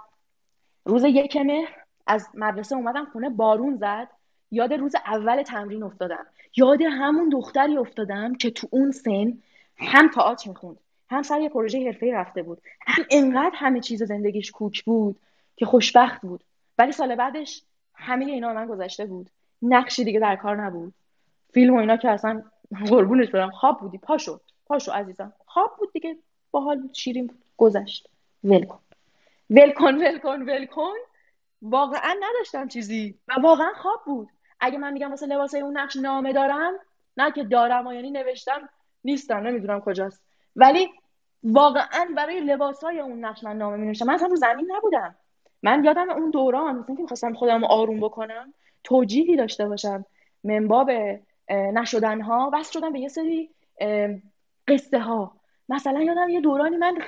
[0.84, 1.76] روز یک مهر
[2.06, 4.08] از مدرسه اومدم خونه بارون زد.
[4.50, 6.26] یاد روز اول تمرین افتادم.
[6.56, 9.38] یاد همون دختری افتادم که تو اون سن
[9.76, 10.76] هم تئاتر می‌خوند.
[11.12, 12.62] هم سر یه پروژه حرفه‌ای رفته بود.
[12.86, 15.16] هم انقدر همه چیز زندگیش کوک بود
[15.56, 16.44] که خوشبخت بود.
[16.78, 17.62] ولی سال بعدش
[17.94, 19.30] همه اینا من گذشته بود.
[19.62, 20.94] نقشی دیگه در کار نبود.
[21.52, 22.42] فیلم و اینا که اصلا
[22.88, 23.50] قربونش برم.
[23.50, 25.32] خواب بودی پاشو پاشو عزیزم.
[25.46, 26.16] خواب بود دیگه.
[26.50, 27.38] باحال بود شیرین بود.
[27.56, 28.08] گذشت.
[28.44, 28.78] ول کن.
[29.50, 30.94] ول کن ول کن ول کن.
[31.62, 33.14] واقعا نداشتم چیزی.
[33.28, 34.28] و واقعا خواب بود.
[34.60, 36.72] اگه من میگم واسه لباسای اون نقش نامه دارم
[37.16, 38.68] نه که دارم و یعنی نوشتم
[39.04, 39.36] نیستم.
[39.36, 40.22] نمی‌دونم کجاست.
[40.56, 40.88] ولی
[41.44, 45.14] واقعا برای لباسای اون نقش من نامه می من اصلا زمین نبودم.
[45.62, 48.54] من یادم اون دوران مثلا که می‌خواستم خودم آروم بکنم
[48.84, 50.04] توجیهی داشته باشم
[50.44, 50.90] منباب
[51.50, 53.50] نشدن ها بس شدم به یه سری
[54.68, 55.32] قصه ها
[55.68, 56.98] مثلا یادم یه دورانی من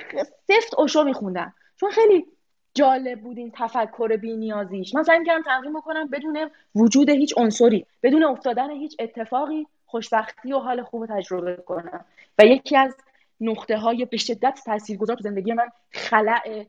[0.47, 1.53] سفت اوشو میخوندم.
[1.79, 2.25] چون خیلی
[2.73, 4.95] جالب بود این تفکر بینیازیش.
[4.95, 10.59] من سعی می‌کردم تمرین بکنم بدون وجود هیچ عنصری بدون افتادن هیچ اتفاقی خوشبختی و
[10.59, 12.05] حال خوب تجربه کنم.
[12.39, 12.95] و یکی از
[13.39, 16.65] نقطه های به شدت تاثیرگذار تو زندگی من خلع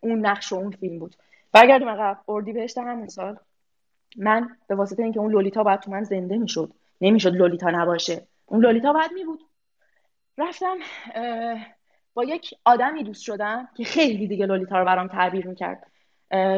[0.00, 1.16] اون نقش و اون فیلم بود.
[1.52, 2.18] برگردیم عقب.
[2.28, 3.36] اردی بهشت همون سال.
[4.16, 6.72] من به واسطه اینکه اون لولیتا باید تو من زنده می‌شد.
[7.00, 8.26] نمی‌شد لولیتا نباشه.
[8.46, 9.40] اون لولیتا باید می بود
[10.38, 10.76] رفتم
[12.14, 15.86] با یک آدمی دوست شدم که خیلی دیگه لولیتا رو برام تعبیر می‌کرد.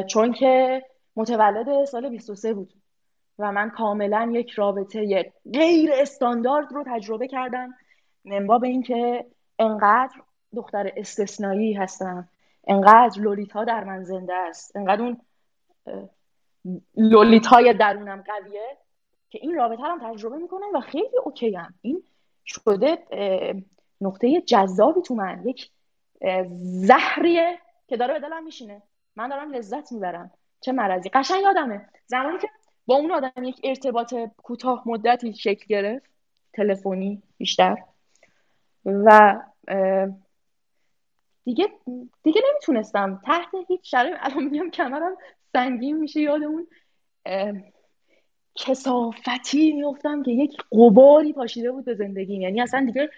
[0.07, 0.83] چون که
[1.15, 2.73] متولد سال 23 بود.
[3.39, 7.73] و من کاملا یک رابطه غیر استاندارد رو تجربه کردم.
[8.25, 9.25] منبا به اینکه
[9.59, 10.21] انقدر
[10.55, 12.29] دختر استثنایی هستم
[12.67, 15.21] انقدر لولیتا در من زنده است انقدر اون
[16.95, 18.77] لولیتای درونم قویه
[19.29, 21.73] که این رابطه رو تجربه می‌کنم و خیلی اوکی هم.
[21.81, 22.03] این
[22.45, 22.97] شده
[24.01, 25.71] نقطه جذابی تو من یک
[26.61, 28.81] زهریه که داره به دلم میشینه.
[29.15, 30.31] من دارم لذت می‌برم.
[30.61, 31.09] چه مرضی.
[31.09, 31.89] قشنگ یادمه.
[32.05, 32.49] زمانی که
[32.85, 36.05] با اون آدم یک ارتباط کوتاه مدتی شکل گرفت
[36.53, 37.77] تلفنی بیشتر.
[38.85, 39.39] و
[41.43, 41.69] دیگه
[42.23, 43.21] دیگه نمی‌تونستم.
[43.25, 45.17] تحت هیچ شرایط الان میگم کمرم
[45.53, 46.67] سنگین میشه یاد اون
[48.55, 52.41] کسافتی میفتم که یک قباری پاشیده بود به زندگیم.
[52.41, 53.09] یعنی اصلا دیگه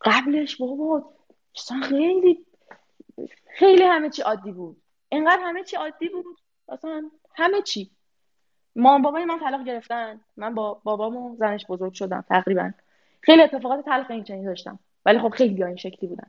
[0.00, 1.12] قبلش بابا
[1.56, 2.46] اصلا خیلی
[3.46, 4.82] خیلی همه چی عادی بود.
[5.12, 6.38] انقدر همه چی عادی بود
[6.68, 7.90] اصلا همه چی.
[8.76, 10.20] مام بابای من طلاق گرفتن.
[10.36, 12.70] من با بابام و زنش بزرگ شدم تقریبا.
[13.20, 14.78] خیلی اتفاقات تلخ این چنین داشتم.
[15.06, 16.26] ولی خب خیلی این شکلی بودن.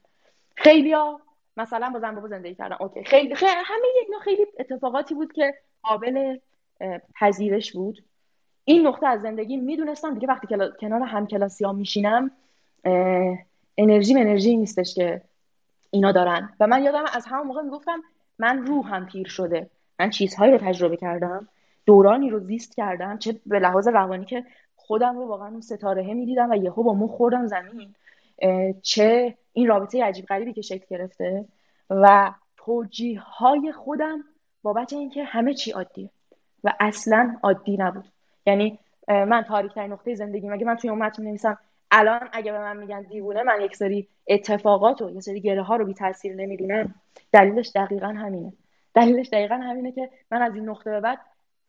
[0.56, 1.22] خیلی ها
[1.58, 2.76] مثلا با زن بابا زندگی کردن.
[2.80, 3.04] اوکی.
[3.04, 6.38] خیلی, خیلی همه اینا خیلی اتفاقاتی بود که قابل
[7.20, 8.04] پذیرش بود.
[8.66, 10.48] این نقطه از زندگی می‌دونستم دیگه وقتی
[10.80, 12.32] کنار همکلاسی ها میشینم
[13.78, 15.22] انرژی انرژی نیستش که
[15.92, 16.50] اینا دارن.
[16.60, 18.04] و من یادم از همون موقع می‌گفتم
[18.40, 19.70] من روحم پیر شده.
[20.00, 21.48] من چیزهایی رو تجربه کردم.
[21.86, 23.18] دورانی رو زیست کردم.
[23.18, 24.46] چه به لحاظ روانی که
[24.76, 27.96] خودم رو واقعا اون ستاره می‌دیدم و یهو با مو خوردم زمین.
[28.82, 31.46] چه این رابطه عجیب غریبی که شکل گرفته
[31.90, 34.24] و توجیه های خودم
[34.64, 36.10] بابت اینکه همه چی عادیه
[36.64, 38.06] و اصلا عادی نبود.
[38.46, 41.58] یعنی من تاریک نقطه زندگی مگه من توی اون متن نویسم
[41.92, 45.76] الان اگه به من میگن دیوونه من یک سری اتفاقات و یک سری گره ها
[45.76, 46.96] رو بی تاثیر نمی‌بینم
[47.32, 48.54] دلیلش دقیقا همینه.
[48.94, 51.20] دلیلش دقیقا همینه که من از این نقطه به بعد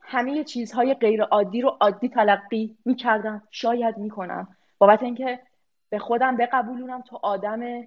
[0.00, 4.48] همه چیزهای غیر عادی رو عادی تلقی می‌کردم شاید می‌کنم.
[4.78, 5.38] بابت اینکه
[5.90, 7.02] به خودم بقبولونم.
[7.02, 7.84] تو آدم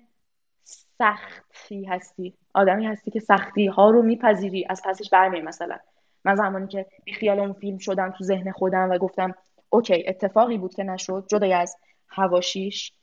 [0.98, 2.34] سختی هستی.
[2.54, 4.66] آدمی هستی که سختی ها رو میپذیری.
[4.70, 5.78] از پسش برمی مثلا.
[6.26, 9.36] من زمانی که بی خیال اون فیلم شدم تو ذهن خودم و گفتم
[9.70, 11.26] اوکی اتفاقی بود که نشد.
[11.28, 12.94] جدای از هواشیش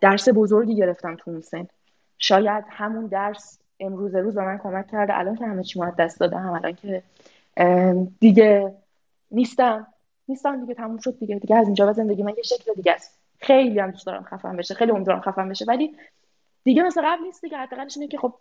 [0.00, 1.68] درس بزرگی گرفتم تو اون سن.
[2.18, 5.18] شاید همون درس امروز روز به من کمک کرده.
[5.18, 7.02] الان که همه چی دست داده هم الان که
[8.20, 8.74] دیگه
[9.30, 9.86] نیستم.
[10.28, 11.38] نیستم دیگه تموم شد دیگه.
[11.38, 13.17] دیگه از اینجا به زندگی من یه شکل دیگه است.
[13.38, 15.64] خیلی هم دوست دارم خفن بشه خیلی امیدوارم خفن بشه.
[15.68, 15.96] ولی
[16.64, 18.34] دیگه مثل قبل نیست دیگه حداقلش اینه که خب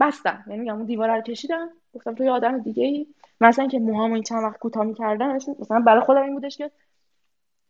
[0.00, 0.44] بستم.
[0.46, 3.06] یعنی اون دیوار رو کشیدم گفتم تو یه آدم دیگه ای
[3.40, 6.70] مثلا که موهامو این چند وقت کوتاه می‌کردم مثلا برای خودم این بودش که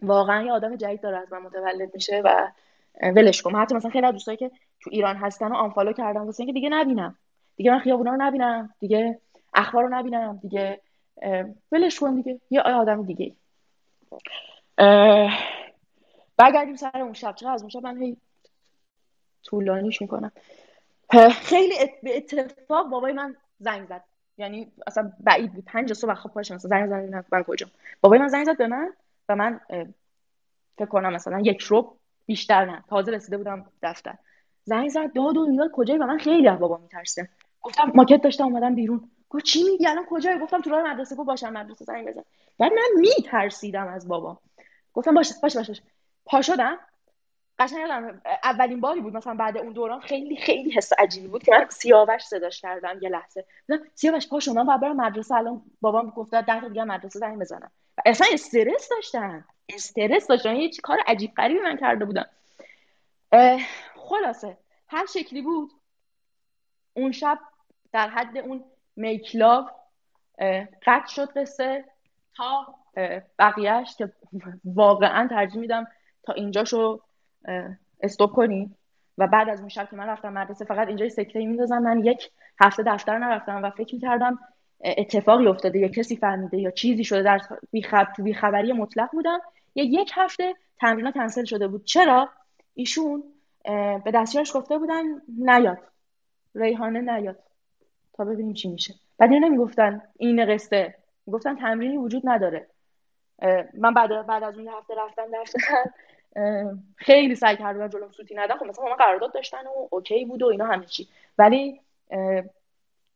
[0.02, 2.48] واقعا یه آدم جدید داره از من متولد میشه و
[3.02, 4.50] ولش کنم حتی مثلا خیلی دوستایی که
[4.80, 7.16] تو ایران هستن و آنفالو کردم واسه اینکه دیگه نبینم.
[7.56, 8.74] دیگه من خیابونا رو نبینم.
[8.80, 9.20] دیگه
[9.54, 10.38] اخبار رو نبینم.
[10.42, 10.80] دیگه
[11.72, 12.40] ولش کن دیگه.
[12.50, 13.32] یه آدم دیگه
[16.36, 17.34] برگردیم سر اون شب.
[17.34, 18.16] چقدر از اون شب من هی
[19.44, 20.32] طولانیش می‌کنم.
[21.32, 24.04] خیلی به اتفاق بابای من زنگ زد.
[24.38, 25.64] یعنی اصلا بعید بود.
[25.64, 27.66] پنج صبح خب پاش مثلا زنگ زدن من کجا.
[28.00, 28.92] بابای من زنگ زد به من
[29.28, 29.60] و من
[30.78, 31.96] فکر کنم مثلا یک رو
[32.26, 32.84] بیشتر نه.
[32.88, 34.14] تازه رسیده بودم دفتر.
[34.64, 35.12] زنگ زد.
[35.12, 37.28] داد و اینا کجایی؟ و من خیلی از بابا میترسیدم.
[37.62, 39.10] گفتم ماکت داشتم اومدم بیرون.
[39.30, 41.84] گفت چی میگی؟ الان کجایی؟ گفتم تو راه مدرسه گفت باشم مدرسه.
[41.84, 42.22] زنگ بزن.
[42.58, 44.38] بعد من میترسیدم از بابا
[44.94, 45.82] گفتم باشه باشه باشه
[46.24, 46.78] پا شدم.
[47.58, 51.66] قشنگ یادم اولین باری بود مثلا بعد اون دوران خیلی خیلی حس عجیبی بود که
[51.70, 53.44] سیاوش صداش کردم یه لحظه.
[53.94, 55.34] سیاوش پا شدم بعد برم مدرسه.
[55.34, 59.44] الان بابام گفت ده تا دیگه مدرسه زنگ بزنم و اصلا استرس داشتم.
[59.68, 60.54] استرس داشتم.
[60.54, 62.26] یه کار عجیب غریبی من کرده بودم.
[63.96, 64.56] خلاصه.
[64.88, 65.70] هر شکلی بود.
[66.94, 67.38] اون شب
[67.92, 68.64] در حد اون
[68.96, 69.70] میکلاو
[70.86, 71.84] قطع شد قصه.
[72.36, 72.74] تا
[73.38, 74.12] بقیهش که
[74.64, 75.86] واقعا ترجیح میدم
[76.22, 77.00] تا اینجاشو
[78.00, 78.76] استوب کنیم
[79.18, 81.78] و بعد از اون شب که من رفتم مدرسه فقط اینجا سکته میندازم.
[81.78, 82.30] من یک
[82.60, 84.38] هفته دفتر نرفتم و فکر می‌کردم
[84.84, 85.78] اتفاقی افتاده.
[85.78, 87.40] یا کسی فهمیده یا چیزی شده در
[87.70, 88.12] بیخب...
[88.16, 89.38] تو بیخبری مطلق بودم.
[89.74, 91.84] یا یک هفته تمرینا کنسل شده بود.
[91.84, 92.28] چرا؟
[92.74, 93.22] ایشون
[94.04, 95.02] به دستیارش گفته بودن
[95.38, 95.78] نیاد.
[96.54, 97.38] ریحانه نیاد.
[98.12, 98.94] تا ببینیم چی میشه.
[99.18, 100.94] بعد اینا نمی‌گفتن این قصه.
[101.26, 102.66] می‌گفتن تمرینی وجود نداره.
[103.74, 105.84] من بعد بعد از اون هفته رفتم دفتر
[106.96, 108.56] خیلی سعی کردم جلوم سوتی ندم.
[108.56, 111.08] خب مثلا ما قرارداد داشتن و اوکی بود و اینا همه چی.
[111.38, 111.80] ولی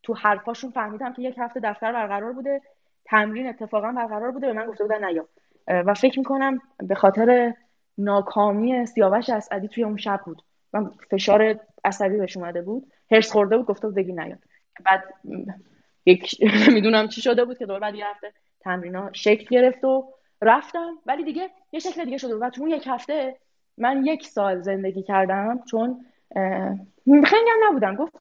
[0.03, 2.61] تو حرفاشون فهمیدم که یک هفته دفتر برقرار بوده
[3.05, 5.29] تمرین اتفاقا برقرار بوده به من گفته بودن نیا.
[5.69, 7.55] و فکر می‌کنم به خاطر
[7.99, 10.43] ناکامی سیاوش اسعدی توی اون شب بود.
[10.73, 12.93] من فشار عصبی بهش اومده بود.
[13.11, 14.39] هرس خورده بود گفته بود بگی نیاد
[14.85, 15.05] بعد
[16.07, 16.35] یک
[16.69, 20.13] نمی‌دونم چی شده بود که دور بعد یه هفته تمرینا شکل گرفت و
[20.43, 20.99] رفتم.
[21.07, 23.37] ولی دیگه یه شکل دیگه شده و تو اون یک هفته
[23.79, 26.05] من یک سال زندگی کردم چون
[27.07, 27.97] خیلی هم نبودم.
[27.97, 28.15] گفت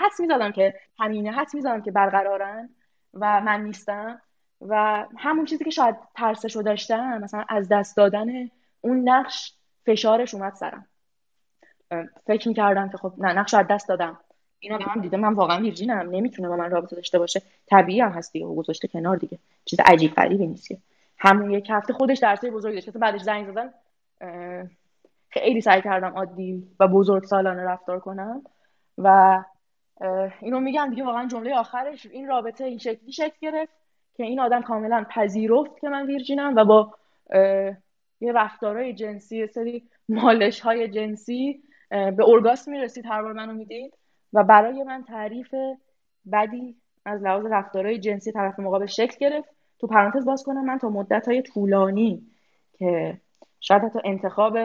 [0.00, 2.68] حس می‌زدم که همینه حس می‌زدم که برقرارن
[3.14, 4.20] و من نیستم
[4.60, 8.50] و همون چیزی که شاید ترسشو داشتم مثلا از دست دادن
[8.80, 9.54] اون نقش
[9.86, 10.86] فشارش اومد سرم.
[12.26, 14.20] فکر می‌کردم که خب نه نقش از دست دادم.
[14.64, 15.16] اینا به من دیده.
[15.16, 16.10] من واقعا ویرجینم.
[16.10, 17.42] نمی‌تونه با من رابطه داشته باشه.
[17.66, 19.38] طبیعی هم هست دیگه گذاشته کنار دیگه.
[19.64, 20.68] چیز عجیب غریبی نیست
[21.18, 22.90] همون یک هفته خودش درسای بزرگی داشت.
[22.90, 23.70] بعدش زنگ زدن
[25.28, 28.42] خیلی سعی کردم عادی و بزرگ سالانه رفتار کنم.
[28.98, 29.42] و
[30.40, 32.06] اینو میگم دیگه واقعا جمله آخرش.
[32.06, 33.72] این رابطه این شکلی شکل گرفت
[34.16, 36.94] که این آدم کاملا پذیرفت که من ویرجینم و با
[38.20, 43.06] یه رفتارهای جنسی سری مالش های جنسی به ارگاسم می‌رسید.
[43.06, 43.94] هر بار منو می‌دید.
[44.34, 45.54] و برای من تعریف
[46.32, 49.48] بدی از لحاظ رفتارهای جنسی طرف مقابل شکل گرفت.
[49.78, 52.26] تو پرانتز باز کنم من تا مدت های طولانی
[52.72, 53.20] که
[53.60, 54.58] شاید حتی انتخاب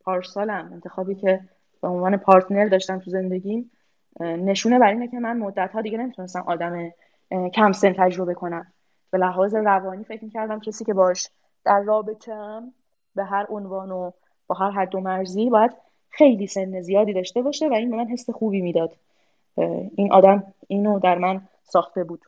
[0.00, 1.40] پارسالم انتخابی که
[1.82, 3.70] به عنوان پارتنر داشتم تو زندگیم
[4.20, 6.90] نشونه بر اینه که من مدت ها دیگه نمی‌تونستم آدم
[7.54, 8.72] کم سن تجربه کنم.
[9.10, 11.28] به لحاظ روانی فکر می‌کردم کسی که باش
[11.64, 12.72] در رابطم
[13.14, 14.10] به هر عنوان و
[14.46, 15.70] با هر حد و مرزی باید
[16.08, 18.96] خیلی سن زیادی داشته باشه و این به من حس خوبی می‌داد.
[19.96, 22.24] این آدم اینو در من ساخته بود.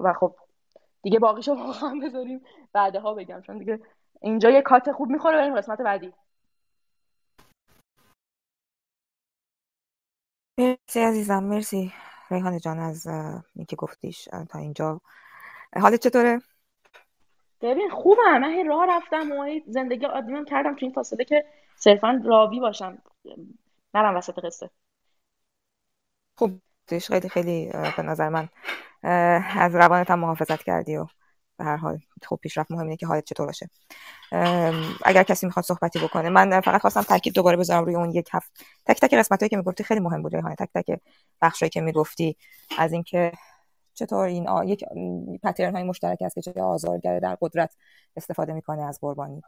[0.00, 0.36] و خب
[1.02, 2.40] دیگه باقیشو واقعا بذاریم.
[2.72, 3.80] بعدها بگم چون دیگه
[4.20, 6.12] اینجا یه کات خوب می‌خوره بریم قسمت بعدی.
[10.58, 11.92] مرسی عزیزم مرسی.
[12.30, 13.06] ریحانه جان از
[13.56, 15.00] اینکه گفتیش تا اینجا.
[15.76, 16.40] حالت چطوره؟
[17.60, 21.44] ببین خوبم من راه رفتم و زندگی عادیم کردم تو این فاصله که
[21.76, 22.98] صرفا راوی باشم.
[23.94, 24.70] نرم وسط قصه.
[26.36, 28.48] خوب خیلی خیلی به نظر من
[29.58, 31.06] از روانت هم محافظت کردی و
[31.58, 33.70] به هر حال خوب پیشرفت مهمه که حالت چطور باشه.
[35.04, 38.64] اگر کسی می‌خواد صحبتی بکنه من فقط خواستم تاکید دوباره بذارم روی اون یک هفت
[38.86, 41.00] تک تک قسمتایی که می‌گفتی خیلی مهم بود ریحانه تک تک
[41.42, 42.36] بخشایی که می‌گفتی
[42.78, 43.32] از اینکه
[43.94, 44.64] چطور این آ...
[44.64, 44.84] یک
[45.42, 47.74] پترن های مشترک است که چه آزارگر در قدرت
[48.16, 49.42] استفاده می‌کنه از قربانی.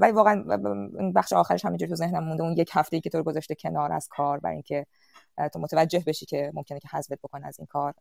[0.00, 0.44] ولی واقعا
[1.14, 4.08] بخش آخرش همینجوری تو ذهنم مونده اون یک هفته ای که تو گذاشته کنار از
[4.08, 4.86] کار برای اینکه
[5.52, 7.94] تو متوجه بشی که ممکنه که حذفت بکنه از این کار.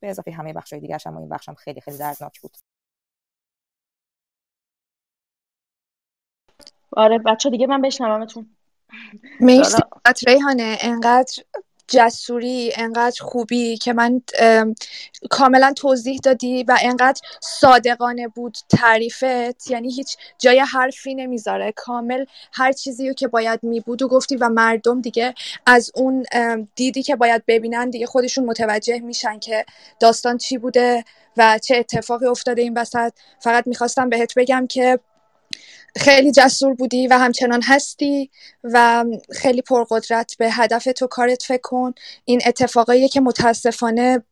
[0.00, 2.56] به اضافه همه بخشای دیگه اما این بخشم خیلی خیلی دردناک بود.
[6.96, 8.56] آره بچه دیگه من بشنومتون.
[9.40, 9.82] مرسی.
[10.26, 11.44] ریحانه انقدر
[11.92, 14.20] جسوری انقدر خوبی که من
[15.30, 19.70] کاملا توضیح دادی و انقدر صادقانه بود تعریفت.
[19.70, 21.72] یعنی هیچ جای حرفی نمی‌ذاره.
[21.76, 25.34] کامل هر چیزی رو که باید میبود و گفتی و مردم دیگه
[25.66, 26.24] از اون
[26.74, 29.64] دیدی که باید ببینن دیگه خودشون متوجه میشن که
[30.00, 31.04] داستان چی بوده
[31.36, 33.12] و چه اتفاقی افتاده این وسط.
[33.40, 34.98] فقط می‌خواستم بهت بگم که
[35.96, 38.30] خیلی جسور بودی و همچنان هستی
[38.64, 41.94] و خیلی پرقدرت به هدف تو کارت فکر کن.
[42.24, 44.22] این اتفاقاییه که متاسفانه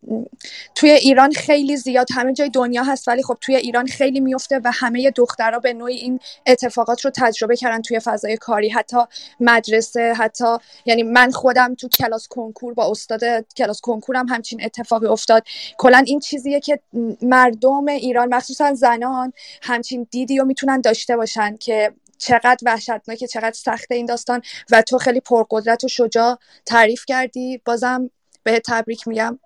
[0.75, 4.71] توی ایران خیلی زیاد همه جای دنیا هست ولی خب توی ایران خیلی میفته و
[4.75, 8.69] همه دخترها به نوعی این اتفاقات رو تجربه کردن توی فضای کاری.
[8.69, 8.99] حتی
[9.41, 10.57] مدرسه حتی
[10.87, 13.21] یعنی من خودم تو کلاس کنکور با استاد
[13.57, 15.43] کلاس کنکورم همچین اتفاقی افتاد.
[15.79, 16.81] کلا این چیزیه که
[17.23, 19.33] مردم ایران مخصوصا زنان
[19.63, 21.50] همچین دیدی رو می‌تونن داشته باشن.
[21.57, 27.63] که چقدر وحشتناکه چقدر سخته این داستان و تو خیلی پرقدرت و شجاع تعریف کردی.
[27.65, 28.11] بازم
[28.43, 29.39] به تبریک میگم.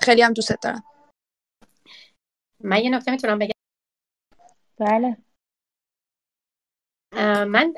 [0.00, 0.84] خیلی هم دوست دارم.
[2.60, 3.52] من یه نکته می‌تونم بگم؟
[4.78, 5.16] بله.
[7.44, 7.74] من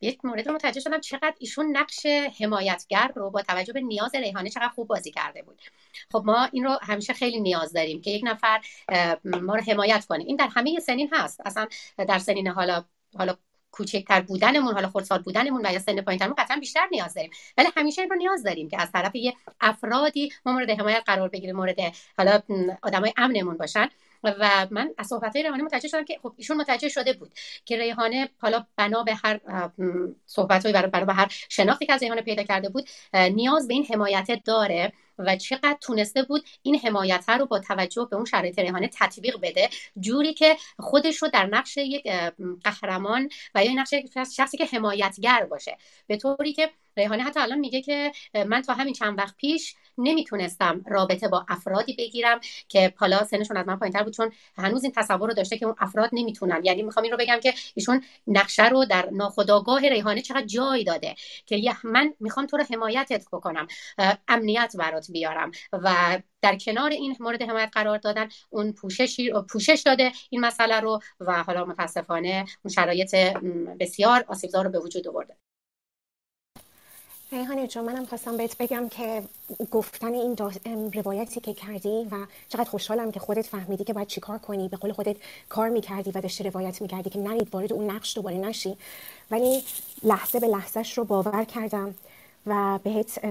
[0.00, 2.06] یک مورد رو متوجه شدم چقدر ایشون نقش
[2.40, 5.62] حمایتگر رو با توجه به نیاز ریحانه چقدر خوب بازی کرده بود.
[6.12, 8.60] خب ما این رو همیشه خیلی نیاز داریم که یک نفر
[9.24, 10.24] ما رو حمایت کنه.
[10.24, 11.40] این در همه سنین هست.
[11.44, 11.66] اصلا
[11.96, 12.84] در سنین حالا
[13.16, 13.36] حالا
[13.70, 17.30] کوچکتر بودنمون حالا خردسال بودنمون و یا سن پایینترمون قطعا بیشتر نیاز داریم.
[17.58, 21.28] ولی همیشه این رو نیاز داریم که از طرف یه افرادی ما مورد حمایت قرار
[21.28, 21.76] بگیریم مورد
[22.18, 22.40] حالا
[22.82, 23.88] آدمای امنمون باشن.
[24.22, 27.32] و من از صحبت های ریحانه متوجه شدم که خب ایشون متوجه شده بود
[27.64, 29.40] که ریحانه حالا بنا به هر
[30.26, 33.84] صحبت های برای به هر شناختی که از ریحانه پیدا کرده بود نیاز به این
[33.84, 38.90] حمایت داره و چقدر تونسته بود این حمایت رو با توجه به اون شرایط ریحانه
[38.92, 39.68] تطبیق بده
[40.00, 42.08] جوری که خودش رو در نقش یک
[42.64, 43.94] قهرمان و یا نقش
[44.36, 45.78] شخصی که حمایتگر باشه.
[46.06, 48.12] به طوری که ریحانه حتی الان میگه که
[48.46, 53.66] من تا همین چند وقت پیش نمی‌تونستم رابطه با افرادی بگیرم که حالا سنشون از
[53.66, 56.60] من پایینتر بود چون هنوز این تصور رو داشته که اون افراد نمی‌تونن.
[56.64, 61.14] یعنی می‌خوام این رو بگم که ایشون نقشه رو در ناخودآگاه ریحانه چقدر جای داده
[61.46, 63.66] که من می‌خوام تو رو حمایتت بکنم
[64.28, 65.50] امنیت برات بیارم.
[65.72, 71.00] و در کنار این مورد حمایت قرار دادن اون پوششی پوشش داده این مسئله رو
[71.20, 73.14] و حالا متاسفانه اون شرایط
[73.80, 75.36] بسیار آسیبزار رو به وجود آورده.
[77.32, 79.22] ریحانه جان منم خواستم بهت بگم که
[79.70, 80.36] گفتن این
[80.92, 84.68] روایتی که کردی و چقدر خوشحالم که خودت فهمیدی که باید چیکار کنی.
[84.68, 85.16] به قول خودت
[85.48, 88.76] کار می‌کردی و داشتی روایت می‌کردی که نرید وارد اون نقش دوباره نشی.
[89.30, 89.62] ولی
[90.02, 91.94] لحظه به لحظهش رو باور کردم
[92.46, 93.24] و بهت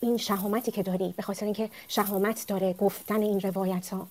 [0.00, 4.06] این شهامتی که داری به خاطر اینکه شهامت داره گفتن این روایت ها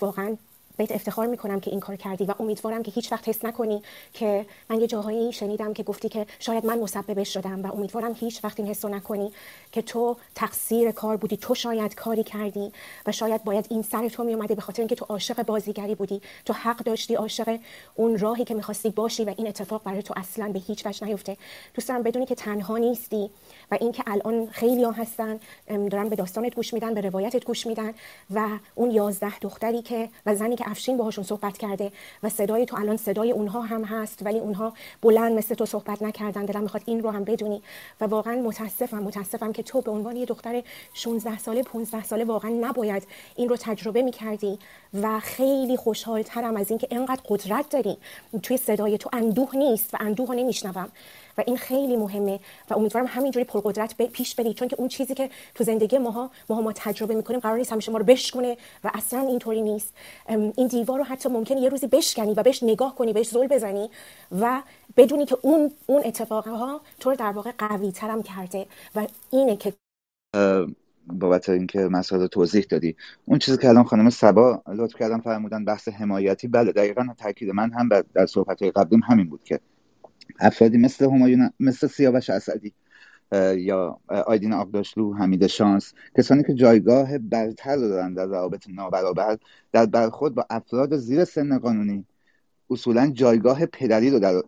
[0.00, 0.36] واقعا
[0.80, 3.82] بهت افتخار می‌کنم که این کار کردی و امیدوارم که هیچ وقت حس نکنی
[4.12, 8.44] که من یه جاهایی شنیدم که گفتی که شاید من مسببش شدم و امیدوارم هیچ
[8.44, 9.32] وقت این حس نکنی
[9.72, 12.72] که تو تقصیر کار بودی تو شاید کاری کردی
[13.06, 16.22] و شاید باید این سر تو می اومده به خاطر اینکه تو عاشق بازیگری بودی.
[16.44, 17.58] تو حق داشتی عاشق
[17.94, 21.36] اون راهی که می‌خواستی باشی و این اتفاق برای تو اصلا به هیچ وجه نیفته.
[21.74, 23.30] دوست دارم بدونی که تنها نیستی.
[23.70, 27.94] و اینکه الان خیلی ها هستن دارن به داستانت گوش میدن به روایتت گوش میدن
[28.34, 31.92] و اون یازده دختری که و زنی که افشین باهاشون صحبت کرده
[32.22, 34.72] و صدای تو الان صدای اونها هم هست ولی اونها
[35.02, 37.62] بلند مثل تو صحبت نکردن دلم می‌خواد این رو هم بدونی.
[38.00, 40.62] و واقعا متاسفم متاسفم که تو به عنوان یه دختر
[40.94, 43.06] 16 ساله 15 ساله واقعا نباید
[43.36, 44.58] این رو تجربه می‌کردی.
[44.94, 47.98] و خیلی خوشحال ترم از اینکه انقدر قدرت داری.
[48.42, 50.88] توی صدای تو اندوه نیست و اندوه رو نمیشنوم.
[51.38, 52.40] و این خیلی مهمه
[52.70, 54.54] و امیدوارم همینجوری پرقدرت پیش بری.
[54.54, 57.92] چون که اون چیزی که تو زندگی ماها ما ما تجربه می‌کنیم قرار نیست همیشه
[57.92, 59.94] ما رو بشکنه و اصلا اینطوری نیست.
[60.28, 63.90] این دیوار رو حتی ممکن یه روزی بشکنی و بهش نگاه کنی بهش زل بزنی
[64.40, 64.62] و
[64.96, 69.72] بدونی که اون اون اتفاقها تو رو در واقع قوی ترم کرده و اینه که
[71.06, 72.96] بابت اینکه مسائل توضیح دادی.
[73.24, 77.72] اون چیزی که الان خانم سبا لطف کردن فرمودن بحث حمایتی بله دقیقا تاکید من
[77.72, 79.60] هم در صحبت قبلیم همین بود که
[80.40, 82.72] افرادی مثل همایون مثل سیاوش اسدی
[83.56, 89.38] یا آیدین آقداشلو حمید شانس کسانی که جایگاه برتر رو دارن در روابط نابرابر
[89.72, 92.04] در برخورد با افراد زیر سن قانونی
[92.70, 94.42] اصولا جایگاه پدری رو در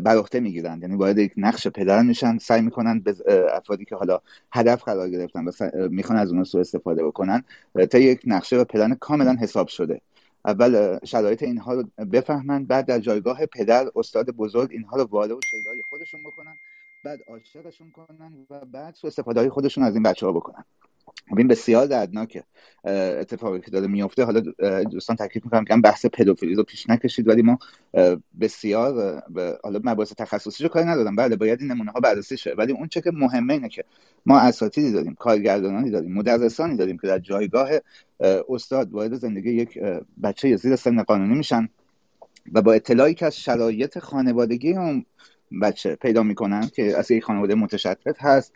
[0.00, 0.80] بر عهده می‌گیرن.
[0.82, 3.14] یعنی وارد یک نقش پدر میشن سعی می‌کنن به
[3.52, 4.20] افرادی که حالا
[4.52, 5.50] هدف قرار گرفتن و
[5.88, 7.42] می‌خوان از اون سو استفاده بکنن
[7.90, 10.00] تا یک نقشه و پلن کاملا حساب شده.
[10.44, 15.40] اول شرایط اینها رو بفهمن بعد در جایگاه پدر استاد بزرگ اینها رو وارد و
[15.42, 16.58] شیدای خودشون بکنن
[17.04, 20.64] بعد عاشقشون کنن و بعد سو استفاده های خودشون از این بچه ها بکنن.
[21.38, 22.44] این بسیار دردناکه.
[22.84, 24.40] اتفاقی که داره میفته حالا
[24.90, 27.58] دوستان تکلیف می‌کنم که بحث پدوفیلی رو پیش نکشید ولی ما
[28.40, 29.22] بسیار
[29.62, 31.16] حالا مباحث تخصصی رو کاری ندارم.
[31.16, 32.54] بله باید این نمونه ها بررسی شه.
[32.58, 33.84] ولی اون چه که مهمه اینه که
[34.26, 37.68] ما اساتیدی داریم کارگردانانی داریم مدرسانی داریم که در جایگاه
[38.48, 39.78] استاد وارد زندگی یک
[40.22, 41.68] بچه زیر سن قانونی میشن
[42.52, 45.04] و با اطلاعی که از شرایط خانوادگی اون
[45.62, 48.52] بچه پیدا می‌کنن که از یک خانواده متشدد هست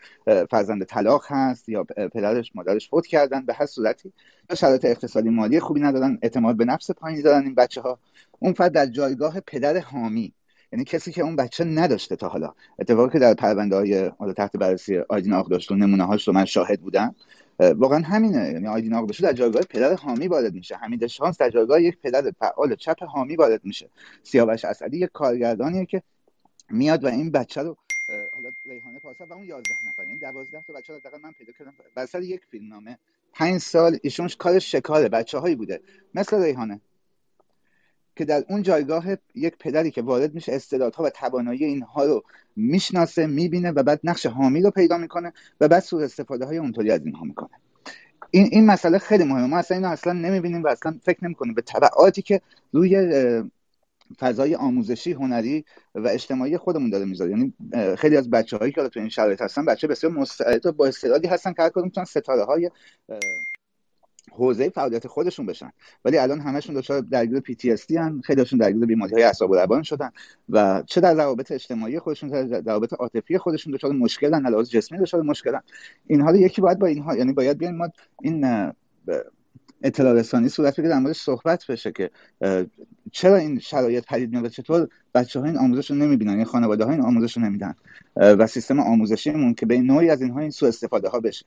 [0.51, 4.13] فرزند طلاق هست یا پدرش مادرش فوت کردن به هر صورتی.
[4.51, 7.99] یا شرایط اقتصادی مالی خوبی ندارن اعتماد به نفس پایینی دارن این بچه ها
[8.39, 10.33] اون فرد در جایگاه پدر حامی
[10.73, 12.55] یعنی کسی که اون بچه نداشته تا حالا.
[12.79, 16.81] اتفاقی که در پرونده های تحت بررسی آیدین آقداشت و نمونه هاش رو من شاهد
[16.81, 17.15] بودم
[17.61, 18.51] واقعا همینه.
[18.53, 20.77] یعنی آیدین آقداشت در جایگاه پدر حامی وارد میشه.
[20.77, 23.91] حمید شانس در جایگاه یک پدر فعال چپ حامی وارد میشه.
[24.23, 26.03] سیاوش اسدی یک کارگردانیه که
[26.71, 27.77] میاد و این بچه رو
[28.35, 31.75] حالا ریحانه پاسا و اون 11 نفر یعنی 12 تا بچه رو من پیدا کردم.
[31.97, 32.99] وسط یک فیلم نامه
[33.35, 35.81] 5 سال ایشون کار شکار بچه هایی بوده.
[36.15, 36.81] مثل ریحانه.
[38.17, 39.05] که در اون جایگاه
[39.35, 42.25] یک پدری که وارد میشه استعدادها و توانایی اینها رو
[42.57, 46.91] می‌شناسه می‌بینه و بعد نقش حامی رو پیدا می‌کنه و بعد سوء استفاده های اونطوری
[46.91, 47.51] از اینها می‌کنه.
[48.31, 49.47] این این مسئله خیلی مهمه.
[49.47, 51.55] ما اصلا اینو اصلا نمی‌بینیم و اصلا فکر نمی‌کنیم.
[51.55, 52.41] به تبعاتی که
[52.73, 52.97] روی
[54.19, 55.65] فضای آموزشی هنری
[55.95, 57.31] و اجتماعی خودمون داره می‌ذاره.
[57.31, 57.55] یعنی
[57.97, 61.29] خیلی از بچه هایی که تو این شرایط هستن بچه بسیار مستعد و با استعدادی
[61.29, 62.71] هستن که هر کدوم می‌تونن ستاره های
[64.33, 65.73] حوزه فعالیت خودشون بشن.
[66.05, 69.55] ولی الان همشون دچار درگیر پی تی اس ان خیلیشون درگیر بیماری های اعصاب و
[69.55, 70.11] روان شدن
[70.49, 75.23] و چه در روابط اجتماعی خودشون در روابط عاطفی خودشون دچار مشکلن علاوه جسمی دچار
[75.23, 75.63] مشکلن.
[76.07, 77.89] اینها رو یکی باید با اینها یعنی باید بیایم ما
[78.23, 78.73] این
[79.83, 82.11] اطلاع رسانی صورت بگیره در موردش صحبت بشه که
[83.13, 86.91] چرا این شرایط پدید میاد چطور بچه ها این آموزش رو نمی‌بینن این خانواده ها
[86.91, 87.75] این آموزش رو نمیدن
[88.17, 91.47] و سیستم آموزشیمون که به نوعی از اینها این سوء استفاده ها بشه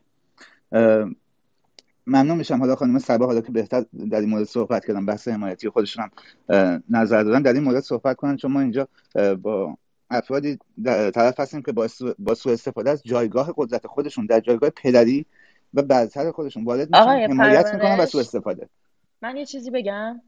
[2.08, 2.60] ممنون میشم.
[2.60, 6.10] حالا خانم سبا حالا که بهتر در این مورد صحبت کردم بحث حمایتی خودشون
[6.50, 8.88] هم نظر دادن در این مورد صحبت کنن چون ما اینجا
[9.42, 9.78] با
[10.10, 11.72] افرادی طرف هستیم که
[12.20, 15.26] با سوء استفاده از جایگاه قدرت خودشون در جایگاه پدری
[15.74, 16.64] و برتر خودشون.
[16.64, 18.70] وارد میشن حمایت می‌کنن و سوء استفاده.
[19.22, 20.22] من یه چیزی بگم.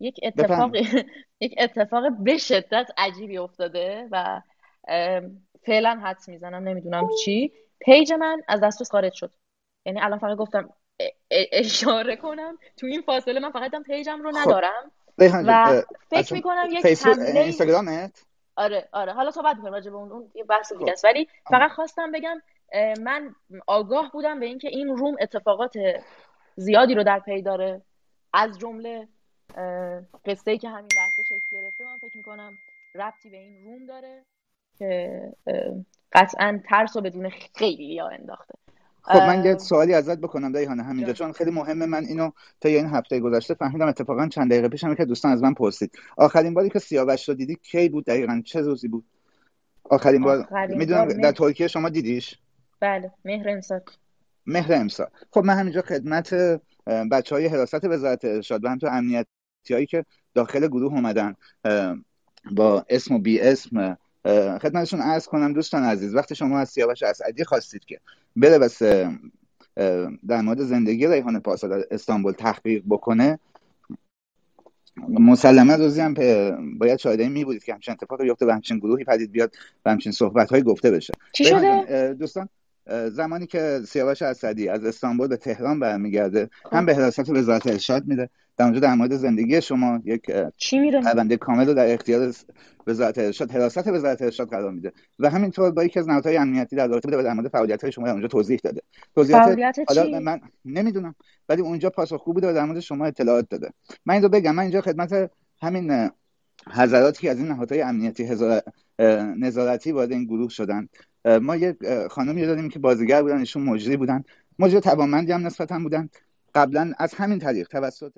[0.00, 0.76] یک اتفاق
[1.40, 4.40] یک اتفاق به شدت عجیبی افتاده و
[5.66, 7.52] فعلا حدس می‌زنم نمی‌دونم چی.
[7.80, 9.30] page من از دسترس خارج شد.
[9.86, 10.68] یعنی الان فقط گفتم
[11.30, 12.58] اشاره کنم.
[12.76, 14.38] تو این فاصله من فقط page م رو خب.
[14.38, 14.90] ندارم.
[15.18, 18.24] و فکر می‌کنم یک اینستاگرامت؟
[18.56, 19.12] آره آره.
[19.12, 20.92] حالا صحبت می‌کنم راجع به اون اون یه بحث دیگه خب.
[20.92, 21.04] است.
[21.04, 22.42] ولی فقط خواستم بگم
[23.02, 23.34] من
[23.66, 25.72] آگاه بودم به اینکه این room اتفاقات
[26.56, 27.82] زیادی رو در پی داره.
[28.32, 29.08] از جمله
[30.24, 32.52] قصه ای که همین لحظه شکل گرفته من فکر می‌کنم
[32.94, 34.22] ربطی به این روم داره
[34.78, 35.22] که
[36.12, 38.54] قطعا ترس و بدون خیلی یا انداخته.
[39.02, 41.12] خب من یه سوالی ازت بکنم ریحانه همینجا.
[41.12, 42.30] چون خیلی مهمه من اینو
[42.60, 45.98] تا این هفته گذشته فهمیدم اتفاقا چند دقیقه پیشم که دوستان از من پرسید.
[46.16, 49.04] آخرین باری که سیاوش رو دیدی کی بود دقیقا؟ چه روزی بود؟
[49.84, 52.38] آخرین بار می‌دونم در ترکیه شما دیدیش؟
[52.80, 53.80] بله مهر امسال
[54.46, 56.34] مهر امسال خب من همینجا خدمت
[56.86, 59.28] بچه های حراست وزارت ارشاد و هم تو امنیتی
[59.70, 61.34] هایی که داخل گروه اومدن
[62.50, 63.98] با اسم و بی اسم
[64.62, 68.00] خدمتشون عرض کنم دوستان عزیز وقتی شما از سیاوش اسعدی خواستید که
[68.36, 68.82] بره بس
[70.28, 73.38] در مورد زندگی ریحان پاسا در استانبول تحقیق بکنه
[75.08, 76.14] مسلما روزی هم
[76.78, 80.12] باید شاهده می بودید که همچین اتفاقی بیفته و همچین گروهی پدید بیاد و همچین
[80.12, 81.12] صحبت های گفته بشه.
[81.32, 82.48] چی شده؟ دوستان
[83.12, 88.30] زمانی که سیاوش اسدی از استانبول به تهران برمیگرده هم به حراست وزارت ارشاد میده
[88.56, 92.32] در اونجا در مورد زندگی شما یک چی میره پرونده کامل رو در اختیار
[92.86, 94.92] وزارت ارشاد حراست وزارت ارشاد قرار میده.
[95.18, 98.12] و همینطور با یکی از نهادهای امنیتی در رابطه در مورد فعالیت های شما در
[98.12, 98.82] اونجا توضیح داده.
[99.14, 99.58] توضیحات
[99.88, 101.14] حالا من نمی‌دونم
[101.48, 103.70] ولی اونجا پاسخگو بوده و در مورد شما اطلاعات داده.
[104.06, 105.30] من این رو بگم من اینجا خدمت
[105.62, 106.10] همین
[106.70, 108.28] حضراتی از این نهادهای امنیتی
[109.38, 110.88] نظارتی وارد این گروه شدن.
[111.42, 111.76] ما یک
[112.10, 114.24] خانمی داریم که بازیگر بودن ایشون مجری بودن.
[114.58, 116.08] مجری توانمندی هم نسبتا بودن.
[116.54, 118.12] قبلا از همین طریق توسط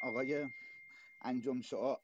[0.00, 0.44] آقای
[1.22, 1.96] انجم شعا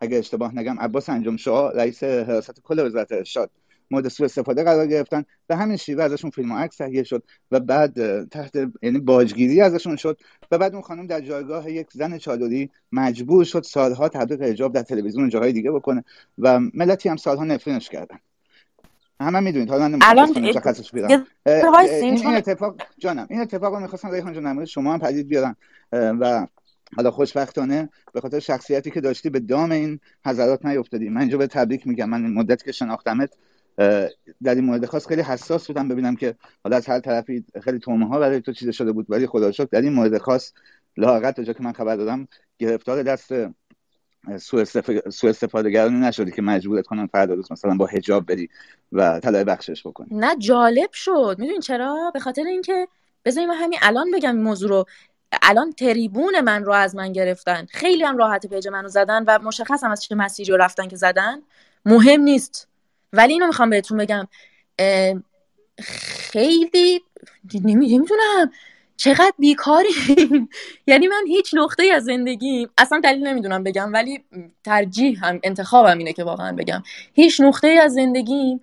[0.00, 3.50] اگر اشتباه نگم عباس انجم شعا رئیس حراست کل وزارت ارشاد
[3.90, 5.24] مورد سوء استفاده قرار گرفتن.
[5.46, 9.96] به همین شیوه ازشون فیلم و عکس تهیه شد و بعد تحت یعنی باجگیری ازشون
[9.96, 10.18] شد
[10.50, 14.82] و بعد اون خانم در جایگاه یک زن چادری مجبور شد سالها تبلیغ حجاب در
[14.82, 16.04] تلویزیون و جاهای دیگه بکنه
[16.38, 18.18] و ملتی هم سالها نفرینش کردن.
[19.20, 24.32] همه می‌دونید حالا من الان مشخصش بیارم این, اتفاق جانم این اتفاق رو می‌خواستم ریحان
[24.32, 25.56] جان شما هم پدید بیارم.
[25.92, 26.46] و
[26.96, 31.08] حالا خوشبختانه به خاطر شخصیتی که داشتی به دام این حضرات نیفتادی.
[31.08, 32.10] من اینجا به تبریک میگم.
[32.10, 33.30] من این مدت که شناختمت
[34.42, 36.34] در این مورد خاص خیلی حساس بودم ببینم که
[36.64, 39.06] حالا از هر طرفی خیلی تومه ها برای تو چیز شده بود.
[39.08, 40.52] ولی خدا شکر در این مورد خاص
[40.96, 42.28] لاقت جا که من خبر دادم
[42.58, 43.32] گرفتار دست
[44.38, 48.48] سوء استفاده گرانی نشدی که مجبورت کنن فردا روز مثلا با حجاب بری
[48.92, 50.08] و طلای بخشش بکنی.
[50.10, 51.36] نه جالب شد.
[51.38, 52.88] می‌دونی چرا؟ به خاطر اینکه
[53.24, 54.84] بذاری من همین الان بگم این موضوع رو.
[55.42, 57.66] الان تریبون من رو از من گرفتن.
[57.70, 60.96] خیلی هم راحت پیج منو زدن و مشخص هم از چه مسیری رو رفتن که
[60.96, 61.42] زدن.
[61.84, 62.68] مهم نیست.
[63.12, 64.28] ولی اینو می‌خوام بهتون بگم.
[65.78, 67.02] خیلی
[67.54, 68.50] نمی‌دونم.
[68.96, 69.88] چقدر بیکاری؟
[70.86, 74.24] یعنی من هیچ نقطه از زندگیم اصلا دلیل نمی‌دونم بگم ولی
[74.64, 76.82] ترجیح هم انتخابم اینه که واقعا بگم.
[77.12, 78.60] هیچ نقطه از زندگیم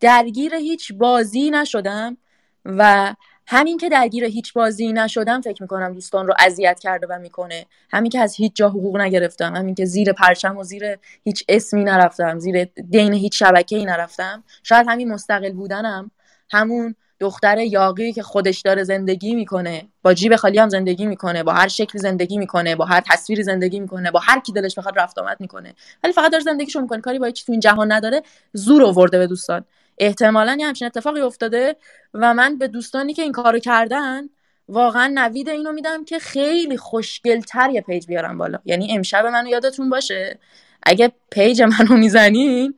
[0.00, 2.16] درگیر هیچ بازی نشدم
[2.64, 3.14] و
[3.46, 7.66] همین که درگیر هیچ بازی نشدم فکر می‌کنم دوستان رو اذیت کرده و می‌کنه.
[7.90, 11.84] همین که از هیچ جا حقوق نگرفتم همین که زیر پرچم و زیر هیچ اسمی
[11.84, 14.44] نرفتم زیر دین هیچ شبکه ای نرفتم.
[14.62, 16.10] شاید همین مستقل بودنم
[16.50, 21.52] همون دختر یاغی که خودش داره زندگی می‌کنه با جیب خالی هم زندگی می‌کنه با
[21.52, 25.18] هر شکلی زندگی می‌کنه با هر تصویری زندگی می‌کنه با هر کی دلش بخواد رفت
[25.18, 25.74] آمد می‌کنه.
[26.04, 27.00] ولی فقط داره زندگیشو می‌کنه.
[27.00, 28.22] کاری با چیزی تو این جهان نداره.
[28.52, 29.64] زور آورده به دوستان.
[29.98, 31.76] احتمالا یه همچین اتفاقی افتاده
[32.14, 34.28] و من به دوستانی که این کارو کردن
[34.68, 38.58] واقعا نوید اینو میدم که خیلی خوشگلتر یه page بیارم بالا.
[38.64, 40.38] یعنی امشب منو یادتون باشه.
[40.82, 42.74] اگه page منو می‌زنین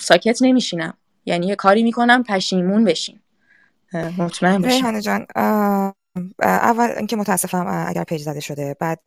[0.00, 0.94] ساکت نمیشینم.
[1.30, 3.20] یعنی یه کاری می‌کنم پشیمون بشین
[4.18, 5.26] مطمئن باشین جان
[6.42, 8.76] اول اینکه متاسفم اگر page زده شده.
[8.80, 9.00] بعد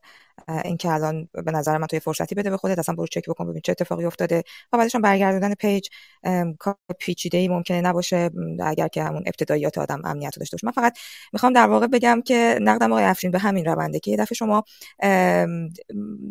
[0.64, 3.62] اینکه الان به نظر من توی فرصتی بده به خودت اصلا برو چک بکن ببین
[3.64, 4.44] چه اتفاقی افتاده.
[4.74, 5.88] و بعدش برگردوندن page
[6.60, 8.30] کار پیچیده ای ممکنه نباشه
[8.66, 10.68] اگر که همون ابتداییات آدم امنیت داشته باشه.
[10.68, 10.98] من فقط
[11.34, 14.64] می‌خوام در واقع بگم که نقدم آقای افشین به همین رونده که یه دفعه شما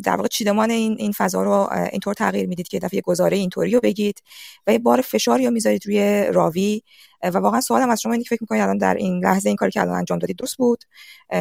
[0.03, 3.71] در واقع چیدمان این این فضا رو اینطور تغییر می‌دید که یه دفعه گزاره اینطوری
[3.71, 4.23] رو بگید
[4.67, 6.83] و یه بار فشاری رو می‌ذارید روی راوی.
[7.23, 9.73] و واقعا سوالم از شما اینه که فکر می‌کنید الان در این لحظه این کاری
[9.73, 10.85] که الان انجام دادید درست بود؟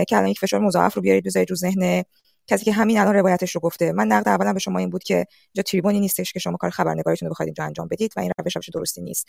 [0.08, 2.04] که الان یک فشار مضاعف رو بیارید بذارید رو ذهن
[2.48, 3.92] کسی که همین الان روایتش رو گفته.
[3.92, 7.28] من نقد اولا به شما این بود که اینجا تریبونی نیستش که شما کار خبرنگاریتون
[7.28, 9.28] رو بخواید اینجا انجام بدید و این روش روش درستی نیست.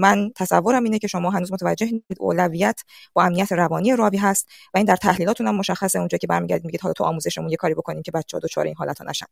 [0.00, 2.80] من تصورم اینه که شما هنوز متوجه نیستید اولویت
[3.12, 6.80] با امنیت روانی راوی هست و این در تحلیلاتون هم مشخصه اونجا که برمیگردید میگید
[6.80, 9.26] حالا تو آموزشمون یه کاری بکنیم که بچه‌ها دچار این حالت نشن.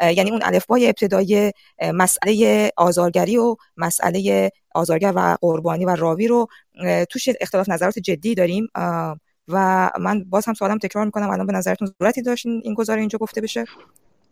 [0.00, 1.52] یعنی اون الفبای ابتدایی
[1.82, 6.46] مسئله آزارگری و مسئله آزارگر و قربانی و راوی رو
[7.10, 8.68] توش اختلاف نظرات جدی داریم.
[9.52, 13.18] و من باز هم سوالم تکرار می‌کنم الان به نظرتون ضرورتی داشت این گزاره اینجا
[13.18, 13.64] گفته بشه؟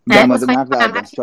[0.09, 0.31] من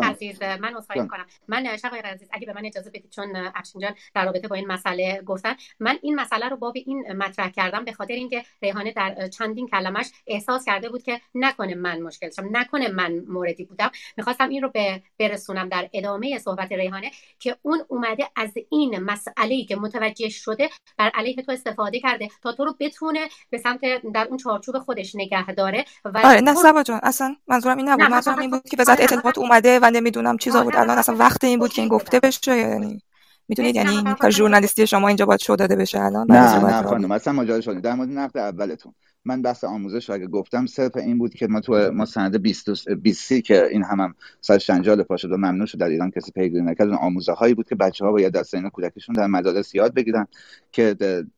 [0.03, 4.25] عزیز من کنم من شقای عزیز اگه به من اجازه بدید چون افشین جان در
[4.25, 8.13] رابطه با این مسئله گفتن من این مسئله رو باب این مطرح کردم به خاطر
[8.13, 13.19] اینکه ریحانه در چندین کلمش احساس کرده بود که نکنه من مشکل شم نکنه من
[13.27, 13.91] موردی بودم.
[14.17, 19.63] می‌خواستم این رو به برسونم در ادامه صحبت ریحانه که اون اومده از این مسئله
[19.63, 23.81] که متوجه شده بر علیه تو استفاده کرده تا تو رو بتونه به سمت
[24.13, 28.05] در اون چارچوب خودش نگه داره و آره نه جان اصلا منظورم این نبود.
[28.05, 30.75] منظورم این بود که وزارت اطلاعات اومده و نمی‌دونم چیزا بود.
[30.75, 33.01] الان اصلا وقت این بود که این گفته بشه یعنی
[33.47, 35.99] می‌دونید؟ یعنی این کار ژورنالیستی شما اینجا باید شو داده بشه.
[35.99, 38.93] الان نه نه خانم اصلا ماجرا شده در مورد نقد اولتون.
[39.25, 43.33] من بحث آموزش اگه گفتم صرف این بود که ما تو ما سند 20 20
[43.33, 46.63] که این هم, هم سر شنجال پا شد و ممنوع شد در ایران کسی پیگیری
[46.63, 49.93] نکرد اون آموزه هایی بود که بچه ها باید در سین کودکشون در مدارس یاد
[49.93, 50.27] بگیرن
[50.71, 50.95] که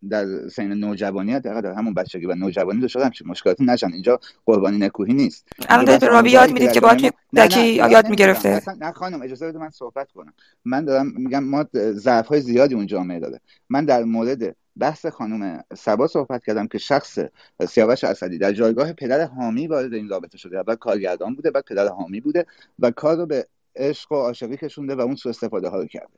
[0.09, 3.93] در سین نوجوانی در همون بچگی و نوجوانی دو شدن مشکلاتی نشن.
[3.93, 5.47] اینجا قربانی نکوهی نیست.
[5.69, 9.69] الان به راوی یاد می‌دید که باید دکی یاد می‌گرفته نه خانم اجازه بده من
[9.69, 10.33] صحبت کنم.
[10.65, 13.39] من دارم میگم ما ضعف های زیادی اون جامعه داره
[13.69, 17.19] من در مورد بحث خانم سبا صحبت کردم که شخص
[17.67, 21.87] سیاوش اسدی در جایگاه پدر حامی وارد این رابطه شده و کارگردان بوده و پدر
[21.87, 22.45] حامی بوده
[22.79, 26.13] و کار رو به عشق و عاشقی کشونده و اون سو استفاده ها رو کرده.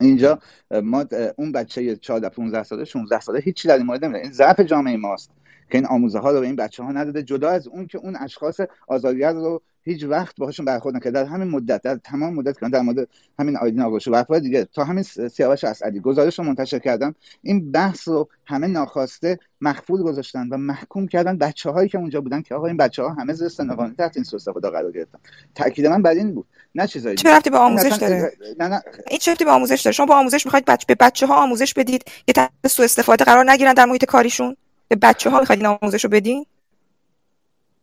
[0.00, 0.38] اینجا
[0.82, 1.04] ما
[1.36, 4.96] اون بچه 14 15 ساله 16 ساله هیچی در این مورد نمی‌دونه این ضعف جامعه
[4.96, 5.30] ماست
[5.70, 8.16] که این آموزه ها رو به این بچه ها نداده جدا از اون که اون
[8.16, 11.12] اشخاص آزادگر رو هیچ وقت باهاشون برخورد نکرد.
[11.12, 13.08] در همین مدت در تمام مدت که در مورد
[13.38, 17.72] همین آیدین آقاشو و افراد دیگه تا همین سیاوش اسعدی گزارش رو منتشر کردم این
[17.72, 22.54] بحث رو همه ناخواسته مخفول گذاشتن و محکوم کردن بچه هایی که اونجا بودن که
[22.54, 25.18] آقا این بچه ها همه زیر سن تحت این سوء قرار گرفتن.
[25.54, 26.46] تاکید من بر این بود.
[26.74, 27.16] نه چیزایی.
[27.16, 28.82] چه رفتی به آموزش داره نه نه.
[29.10, 31.74] این چه رفتی به آموزش داره شما با آموزش می‌خواید بچه به بچه ها آموزش
[31.74, 34.56] بدید؟ که تحت سوء استفاده قرار نگیرن در محیط کاریشون؟
[34.88, 36.46] به بچه ها می‌خواید آموزش رو بدین؟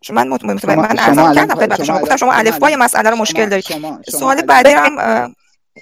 [0.10, 3.66] من مطمئن من ارزم کردم خدمت شما گفتم شما الفبای مسئله رو مشکل دارید.
[4.10, 5.34] سوال بعدی هم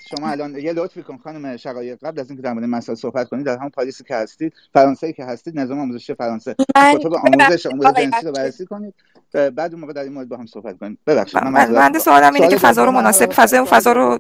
[0.10, 3.46] شما الان یه لطفی کن خانم شقایق قبل از اینکه در مورد مسئله صحبت کنید
[3.46, 6.56] در همون پاریسی که هستید فرانسه که هستید نظام آموزشی فرانسه.
[6.76, 8.94] کتب آموزش آموزش جنسی رو بررسی کنید.
[9.34, 12.48] بعد اون موقع در این مورد با هم صحبت کنید ببخشید من من سوالم اینه
[12.48, 14.20] که فضا رو مناسب فضا و فضا رو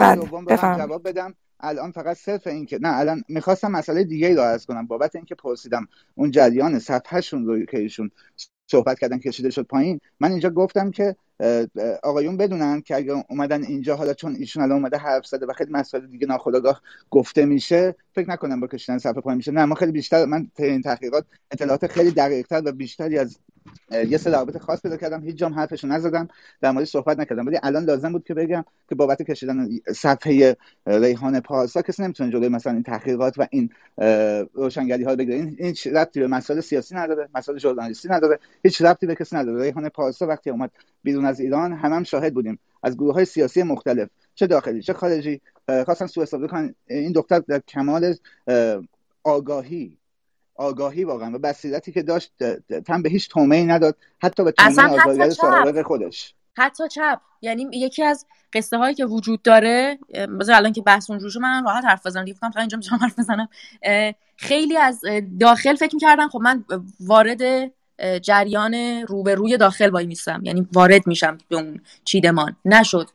[0.00, 0.20] بعد
[0.78, 1.34] جواب بدم.
[1.60, 4.86] الان فقط صرف این که نه الان می‌خواستم مسئله دیگه ای رو عرض کنم.
[4.86, 8.10] بابت اینکه پرسیدم اون جریان صفحهشون رو که ایشون
[8.66, 10.00] صحبت کردن کشیده شد پایین.
[10.20, 11.16] من اینجا گفتم که
[12.02, 15.72] آقایون بدونن که اگر اومدن اینجا حالا چون ایشون الان اومده حرف زده و خیلی
[15.72, 19.52] مسائل دیگه ناخودآگاه گفته میشه فکر نکنم با کشیدن صفحه پایین میشه.
[19.52, 23.38] نه ما خیلی بیشتر من این تحقیقات اطلاعات خیلی دقیقتر و بیشتری از
[23.90, 25.24] یه سه روابط خاص پیدا کردم.
[25.24, 26.28] هیچ جام حرفشو نزدم.
[26.60, 27.46] در مورد صحبت نکردم.
[27.46, 30.56] ولی الان لازم بود که بگم که بابت کشیدن صفحه
[30.86, 33.70] ریحان پارسا کسی نمی‌تونه جلوی مثلا این تحقیقات و این
[34.54, 35.34] روشنگری ها بگیره.
[35.34, 39.62] این هیچ ربطی به مسائل سیاسی نداره مسائل ژورنالیستی نداره هیچ ربطی به کسی نداره.
[39.62, 40.70] ریحان پارسا وقتی اومد
[41.02, 42.58] بیرون از ایران هم, هم شاهد بودیم.
[42.82, 45.40] از گروه های سیاسی مختلف چه داخلی چه خارجی.
[45.84, 46.74] خواستن سوء استفاده کنن.
[46.86, 48.14] این دکتر در کمال
[49.24, 49.98] آگاهی
[50.58, 52.32] آگاهی واقعا و بصیرتی که داشت
[52.86, 56.34] تن به هیچ تومه نداد حتی به تومه آزادگر سابق خودش.
[56.56, 57.20] حتی چپ.
[57.42, 59.98] یعنی یکی از قصه هایی که وجود داره
[60.40, 62.24] بذار الان که بحث اون من راحت حرف بزنم.
[62.24, 63.48] دیگه فقط اینجا می‌تونم حرف بزنم.
[64.36, 65.00] خیلی از
[65.40, 66.64] داخل فکر می‌کردن خب من
[67.00, 67.72] وارد
[68.22, 68.74] جریان
[69.08, 72.56] روبروی داخل وای میستم یعنی وارد میشم به اون چیدمان.
[72.64, 73.10] نشد.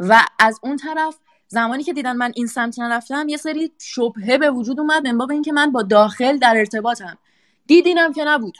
[0.00, 1.18] و از اون طرف
[1.48, 5.30] زمانی که دیدن من این سمت نرفتم یه سری شبهه به وجود اومد من باب
[5.30, 7.18] اینکه من با داخل در ارتباطم.
[7.66, 8.58] دیدینم که نبود.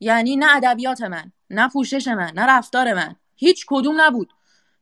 [0.00, 3.16] یعنی نه ادبیات من نه پوشش من نه رفتار من.
[3.36, 4.32] هیچ کدوم نبود.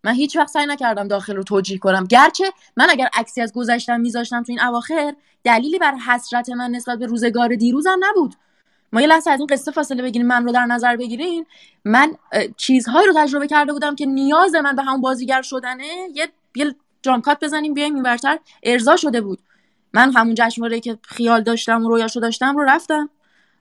[0.05, 2.05] من هیچ وقت سعی نکردم داخل رو توجیه کنم.
[2.05, 5.15] گرچه من اگر عکسی از گذشتم میذاشتم تو این اواخر
[5.45, 8.35] دلیلی بر حسرت من نسبت به روزگار دیروزم نبود.
[8.93, 11.47] ما یه لحظه از این قصه فاصله بگیریم من رو در نظر بگیرین.
[11.85, 12.17] من
[12.57, 16.75] چیزهایی رو تجربه کرده بودم که نیاز من به همون بازیگر شدنه یه, یه
[17.05, 19.39] جامکات بزنیم بیایم اینورتر ارضا شده بود.
[19.93, 23.11] من همون جشنواره که خیال داشتم و رویاشو داشتم رو رفتم.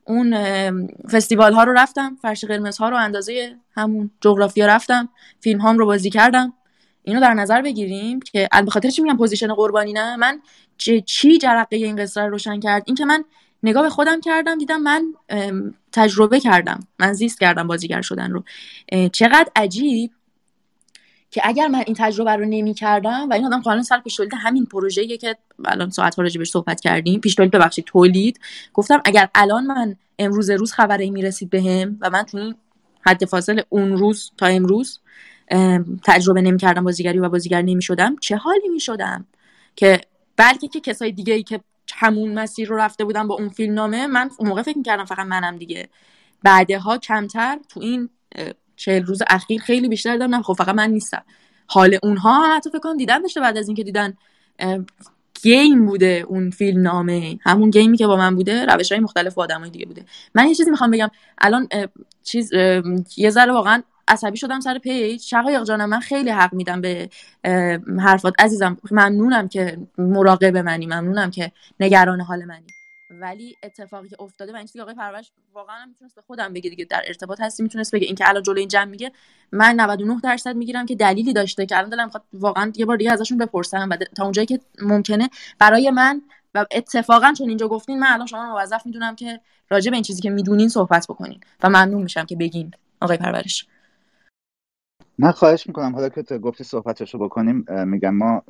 [0.04, 0.36] اون
[1.12, 2.18] فستیوال ها رو رفتم.
[2.22, 5.10] فرش قرمز ها رو اندازه همون جغرافیا رفتم.
[5.40, 6.54] فیلم هام رو بازی کردم.
[7.04, 10.42] اینو در نظر بگیریم که به خاطر چی میگم پوزیشن قربانی نه؟ من
[11.06, 13.24] چی جرقه این قصه رو روشن کرد؟ این که من
[13.64, 15.06] نگاه به خودم کردم دیدم من
[15.92, 16.80] تجربه کردم.
[17.00, 18.44] من زیست کردم بازیگر شدن رو.
[19.10, 20.12] چقدر عجیب.
[21.34, 24.34] که اگر من این تجربه رو نمی کردم و این آدم قانون سر پیش تولید
[24.38, 25.36] همین پروژه‌ای که
[25.66, 28.40] الان ساعت راجع بهش صحبت کردیم پیش تولید ببخشید تولید.
[28.74, 32.56] گفتم اگر الان من امروز روز خبری می‌رسید بهم و من تو این
[33.02, 35.00] حد فاصل اون روز تا امروز
[36.04, 39.26] تجربه نمی کردم بازیگری و بازیگر نمی شدم چه حالی می شدم
[39.76, 40.02] که
[40.38, 41.60] بلکه که کسای دیگه ای که
[41.94, 45.26] همون مسیر رو رفته بودم با اون فیلم نامه من اون موقع فکر می‌کردم فقط
[45.26, 45.90] منم دیگه.
[46.44, 48.10] بعدها کمتر تو این
[48.76, 51.24] چهل روز اخیر خیلی بیشتر دیدم خب فقط من نیستم.
[51.68, 54.14] حال اونها حتی فکر کنم دیدن داشته بعد از اینکه دیدن
[55.42, 57.40] گیم بوده اون فیلم نامه.
[57.42, 60.06] همون گیمی که با من بوده روش های مختلف با آدمای دیگه بوده.
[60.36, 61.10] من یه چیزی می‌خوام بگم.
[61.38, 61.68] الان
[62.24, 62.52] چیز
[63.18, 65.22] یه ذره واقعا عصبی شدم سر پیج.
[65.22, 67.10] شقایق جانم من خیلی حق میدم به
[68.00, 68.34] حرفات.
[68.40, 70.86] عزیزم ممنونم که مراقب منی.
[70.86, 72.68] ممنونم که نگران حال منی.
[73.22, 76.86] ولی اتفاقی که افتاده و این چیزی آقای پرورش واقعا می‌تونست به خودم بگه دیگه
[76.86, 79.12] در ارتباط هستی می‌تونست بگه اینکه الان جلوی این جمع میگه
[79.52, 83.12] من 99 درصد می‌گیرم که دلیلی داشته که الان دلم می‌خواد واقعا یه بار دیگه
[83.12, 85.30] ازشون بپرسم و تا اونجایی که ممکنه.
[85.60, 86.22] برای من
[86.56, 90.22] و اتفاقا چون اینجا گفتین من الان شما موظف می‌دونم که راجع به این چیزی
[90.22, 92.72] که می‌دونین صحبت بکنین و ممنون میشم که بگین
[93.02, 93.68] آقای پرورش.
[95.18, 98.44] من خواهش می‌کنم حالا که گفتی صحبتشو بکنیم میگم ما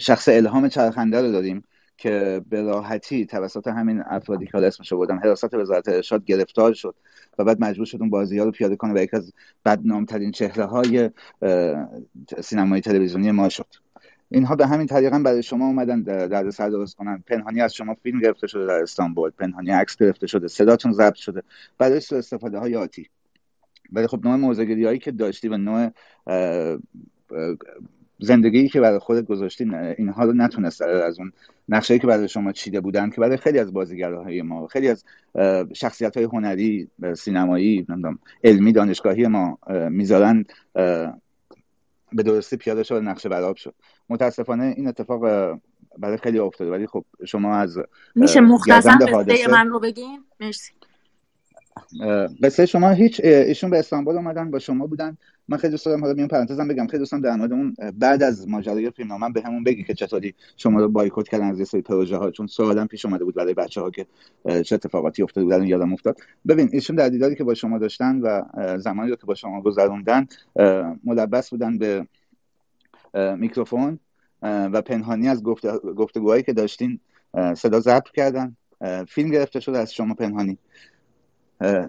[0.00, 1.64] شخص الهام چرخنده رو داریم.
[2.00, 6.94] که به راحتی توسط همین افرادی که اسمش بردم حراست وزارت ارشاد گرفتار شد
[7.38, 9.32] و بعد مجبور شد اون بازی ها رو پیاده کنه و یک از
[9.64, 11.10] بدنامترین چهره های
[12.40, 13.66] سینمای تلویزیونی ما شد.
[14.30, 17.22] اینها به همین طریقا برای شما اومدن در سر درست کنن.
[17.26, 21.42] پنهانی از شما فیلم گرفته شده در استانبول پنهانی عکس گرفته شده صداتون ضبط شده.
[21.78, 23.08] برای سوء استفاده های آتی.
[23.92, 25.90] ولی خب نوع موزگیری هایی که داشتی و نوع
[28.22, 31.32] زندگی که برای خودت گذاشتی اینها رو نتونست از اون
[31.68, 35.04] نقشه که برای شما چیده بودن که برای خیلی از بازیگرهای ما خیلی از
[35.72, 37.86] شخصیت های هنری سینمایی
[38.44, 39.58] علمی دانشگاهی ما
[39.90, 40.44] می‌ذارن
[42.12, 43.74] به درستی پیاده شد نقشه براب شد
[44.08, 45.20] متاسفانه این اتفاق
[45.98, 46.70] برای خیلی افتاده.
[46.70, 47.78] ولی خب شما از
[48.14, 48.98] میشه مختصر
[49.50, 50.72] من رو بگین؟ مرسی.
[52.42, 55.16] قصه شما هیچ ایشون به استانبول اومدن با شما بودن.
[55.50, 58.48] من خیلی دوست دارم حالا میون پرانتزم بگم خیلی دوستم در مورد اون بعد از
[58.48, 61.82] ماجرای فیلم من به همون بگی که چطوری شما رو بایکوت کردن از یه سری
[61.82, 64.06] پروژه ها چون سوالم پیش اومده بود برای بچه ها که
[64.62, 66.20] چه اتفاقاتی افتاده بودن یادم افتاد.
[66.48, 68.42] ببین ایشون در دیداری که با شما داشتن و
[68.78, 70.26] زمانی رو که با شما گذروندن
[71.04, 72.06] ملبس بودن به
[73.14, 73.98] میکروفون
[74.42, 75.42] و پنهانی از
[75.96, 77.00] گفتگوهایی که داشتین
[77.56, 78.56] صدا ضبط کردن
[79.08, 80.58] فیلم گرفته شده از شما پنهانی.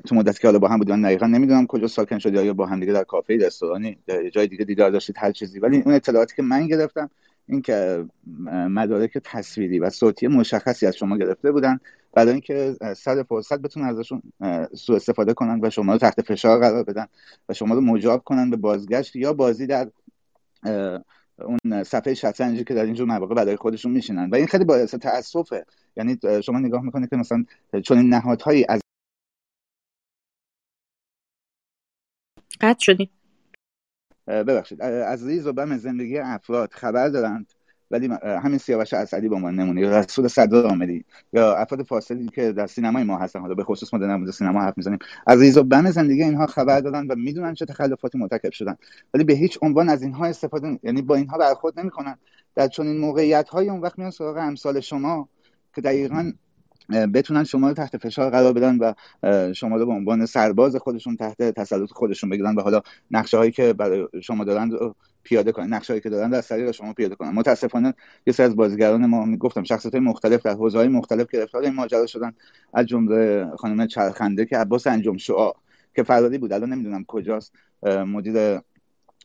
[0.05, 2.65] تو مدتی که حالا با هم بودیم من دقیقا نمی‌دونم کجا ساکن شدی یا با
[2.65, 3.97] هم دیگه در کافه رستورانی
[4.33, 5.59] جای دیگه دیدار داشتید هر چیزی.
[5.59, 7.09] ولی اون اطلاعاتی که من گرفتم
[7.47, 8.05] این که
[8.47, 11.79] مدارک تصویری و صوتی مشخصی از شما گرفته بودن
[12.13, 14.21] برای اینکه صد فرصت بتونن ازشون
[14.73, 17.05] سوء استفاده کنن و شما رو تحت فشار قرار بدن
[17.49, 19.87] و شما رو مجاب کنن به بازگشت یا بازی در
[21.41, 24.29] اون صفحه شطرنجی که در اینجور مواقع برای خودشون میشینن.
[24.29, 25.65] و این خیلی باعث تاسفه
[25.97, 27.45] یعنی شما نگاه می‌کنید که مثلا
[27.83, 28.81] چون این نهادهایی از
[32.61, 33.09] قطع شدیم.
[34.27, 34.81] ببخشید.
[34.81, 37.53] از ریز و بم زندگی افراد خبر دارند
[37.91, 39.81] ولی همین سیاوش اسدی به عنوان نمونه.
[39.81, 43.39] یا رسول صدر عاملی یا افراد فاصلی که در سینمای ما هستن.
[43.39, 44.99] حالا به خصوص ما در سینما حرف می‌زنیم.
[45.27, 48.75] از ریز و بم زندگی اینها خبر دادن و می‌دونن چه تخلفاتی مرتکب شدن.
[49.13, 52.17] ولی به هیچ عنوان از اینها استفاده یعنی با اینها برخورد نمی‌کنن.
[52.55, 55.29] در چنین موقعیت های اون وقت میان سراغ امثال شما
[55.75, 56.31] که دقیقا
[56.91, 58.93] بتونن شما رو تحت فشار قرار بدن و
[59.53, 62.81] شما رو به عنوان سرباز خودشون تحت تسلط خودشون بگیرن و حالا
[63.11, 64.71] نقشه هایی که برای شما دارن
[65.23, 67.29] پیاده کنن نقشه هایی که دارن در طریق شما پیاده کنن.
[67.29, 67.93] متاسفانه
[68.27, 72.05] یه سری از بازیگران ما می‌گفتم شخصیت مختلف در حوزه های مختلف گرفتار این ماجرا
[72.05, 72.33] شدن.
[72.73, 75.51] از جمله خانم چرخنده که عباس انجم شعا
[75.95, 77.53] که فراری بود الان نمی‌دونم کجاست.
[77.83, 78.59] مدیر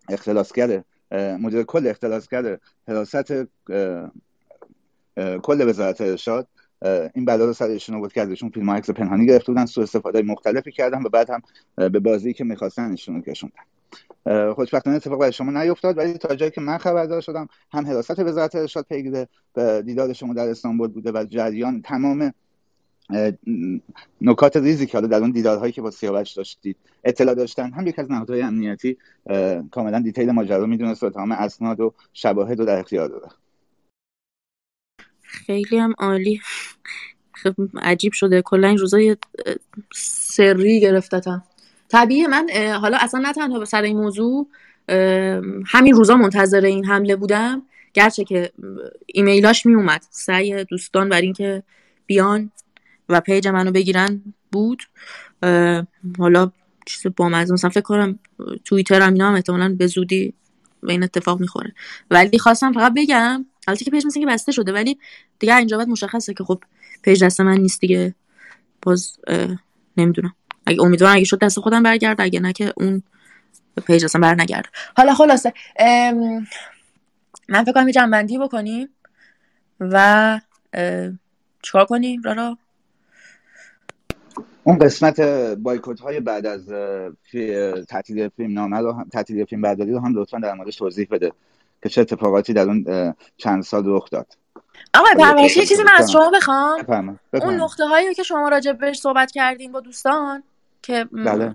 [0.09, 0.83] اختلاسگر
[1.13, 3.33] مدیر کل اختلاسگر حراست
[5.43, 6.49] کل وزارت ارشاد.
[7.15, 10.23] این بلا رو سر ایشون بود که ازشون فیلم عکس پنهانی گرفته بودن سوء استفاده
[10.23, 11.43] مختلفی کردن و بعد هم
[11.89, 16.61] به بازی که می‌خواستن ایشون کشوندن خوشبختانه اتفاق برای شما نیفتاد ولی تا جایی که
[16.61, 19.27] من خبردار شدم هم حراست وزارت ارشاد پیگیر
[19.81, 22.33] دیدار شما در استانبول بوده و جریان تمام
[24.21, 27.73] نکات ریزی که حالا در اون دیدارهایی که با سیاوش داشتید اطلاع داشتن.
[27.73, 28.97] هم یک از نهادهای امنیتی
[29.71, 33.27] کاملا دیتیل ماجرا می‌دونست و تمام اسناد و شواهد رو در اختیار داره.
[35.47, 36.41] خیلی هم عالی.
[37.33, 38.43] خب عجیب شده.
[38.43, 38.99] کلا این روزا
[39.95, 41.45] سری گرفتتم.
[41.89, 42.47] طبیعی من
[42.81, 44.49] حالا اصلا نه تنها به سر این موضوع
[45.67, 47.63] همین روزا منتظر این حمله بودم.
[47.95, 48.53] گرچه که
[49.07, 51.63] ایمیلاش می اومد سعی دوستان بر اینکه
[52.07, 52.51] بیان
[53.09, 54.23] و پیج منو بگیرن
[54.53, 54.83] بود.
[56.19, 56.53] حالا
[56.87, 58.19] چیز با مثلا فکر کنم
[58.65, 60.35] توییتر هم اینا هم احتمالا به زودی
[60.83, 61.75] به این اتفاق می‌خوره.
[62.11, 64.99] ولی خواستم فقط بگم البته که page مثل که بسته شده ولی
[65.39, 66.63] دیگه اینجا باید مشخصه که خب
[67.03, 68.15] page دست من نیست دیگه.
[68.83, 69.19] باز
[69.97, 70.35] نمی‌دونم.
[70.67, 73.03] اگه امیدوارم اگه شد دست خودم برگرد اگه نه که اون
[73.87, 75.53] page اصلا بر نگرد حالا خلاصه
[77.49, 78.89] من فکر کنم جمع‌بندی بکنیم
[79.81, 80.41] و
[81.63, 82.59] چیکار کنیم؟ رارا؟
[84.65, 85.21] اون قسمت
[85.59, 86.69] بایکوت های بعد از
[87.89, 91.33] تعطیلی فیلم نامه رو تعطیلی فیلم برداری رو هم لطفا در موردش توضیح بده
[91.83, 94.37] که چه اتفاقاتی در اون چند سال رخ داد.
[94.95, 97.19] آقای پرمش یه چیزی من از شما بخوام.
[97.33, 100.43] اون نقطه هایی که شما راجع بهش صحبت کردیم با دوستان
[100.83, 101.55] که بله.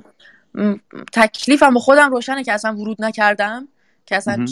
[1.14, 3.68] تکلیفم با خودم روشنه که اصلا ورود نکردم
[4.06, 4.45] که اصلا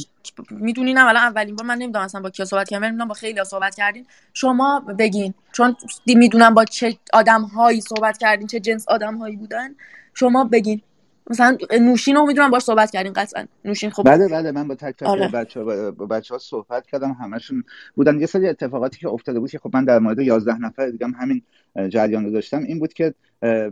[0.51, 3.75] می‌دونین اولا اولین بار من نمی‌دونم اصلا با کیا صحبت کردم نمی‌دونم با خیلی صحبت
[3.75, 4.05] کردین.
[4.33, 9.75] شما بگین چون می‌دونم با چه آدم هایی صحبت کردین چه جنس آدم هایی بودن.
[10.13, 10.81] شما بگین
[11.29, 13.45] مثلا نوشین رو می‌دونم باش صحبت کردین قطعا.
[13.65, 15.27] نوشین خب بله بله من با تک تک آره.
[15.27, 17.63] بچه ها با بچه ها صحبت کردم همشون
[17.95, 18.19] بودن.
[18.19, 21.41] یه سری اتفاقاتی که افتاده بود که خب من در مورد 11 نفر دیگه همین
[21.89, 22.63] جریان رو داشتم.
[22.63, 23.13] این بود که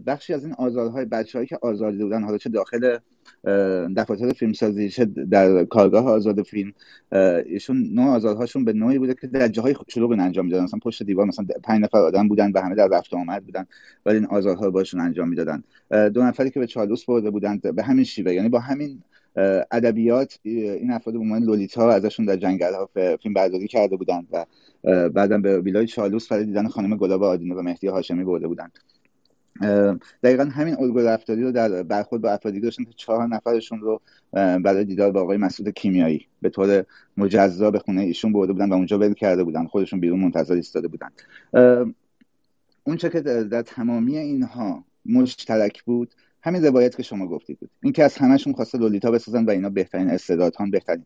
[0.07, 2.97] بخشی از این آزارهای بچه‌هایی که آزاده بودن حالا چه داخل
[3.97, 6.73] دفاتر فیلمسازی چه در کارگاه آزاد فیلم
[7.45, 10.63] ایشون نوع آزادهاشون به نوعی بوده که در جاهای شلوغ انجام می‌دادن.
[10.63, 13.65] مثلا پشت دیوار مثلا پنج نفر آدم بودن و همه در رفت آمد بودن
[14.05, 15.63] ولی این آزادها رو باشون انجام می‌دادن.
[16.09, 18.33] دو نفری که به چالوس برده بودن به همین شیوه.
[18.33, 19.01] یعنی با همین
[19.71, 22.89] ادبیات این افراد به عنوان لولیتا ازشون در جنگل ها
[23.23, 24.45] فیلم برداری کرده بودند و
[25.09, 28.71] بعدم به ویلای چالوس برای دیدن خانم گلاب آدینه و مهدی هاشمی برده بودند.
[30.23, 34.01] دقیقا همین الگوی رفتاری رو در برخورد با افرادی داشتن که چهار نفرشون رو
[34.33, 36.27] برای دیدار با آقای مسعود کیمیایی.
[36.41, 36.85] به طور
[37.17, 39.65] مجزا به خونه ایشون برده بودن و اونجا ول کرده بودن.
[39.65, 41.09] خودشون بیرون منتظر ایستاده بودن.
[42.83, 47.69] اونچه که در تمامی اینها مشترک بود همین روایت که شما گفتید بود.
[47.83, 51.05] اینکه از همشون خواسته لولیتا بسازن و اینا بهترین استعدادها بهترین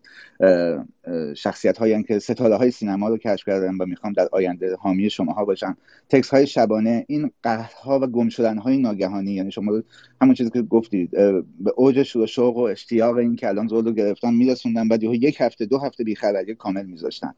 [1.33, 5.45] شخصیت هایی که ستاره های سینما رو کشف کردن و می‌خوام در آینده حامی شماها
[5.45, 5.77] باشن.
[6.09, 9.83] تکس های شبانه این قهرها و گم شدن های ناگهانی یعنی شما
[10.21, 13.91] همون چیزی که گفتید به اوج شور و شوق و اشتیاق این که الان رو
[13.91, 17.33] گرفتن میرسوندن بعد یک هفته دو هفته بیخبری کامل میذاشتن.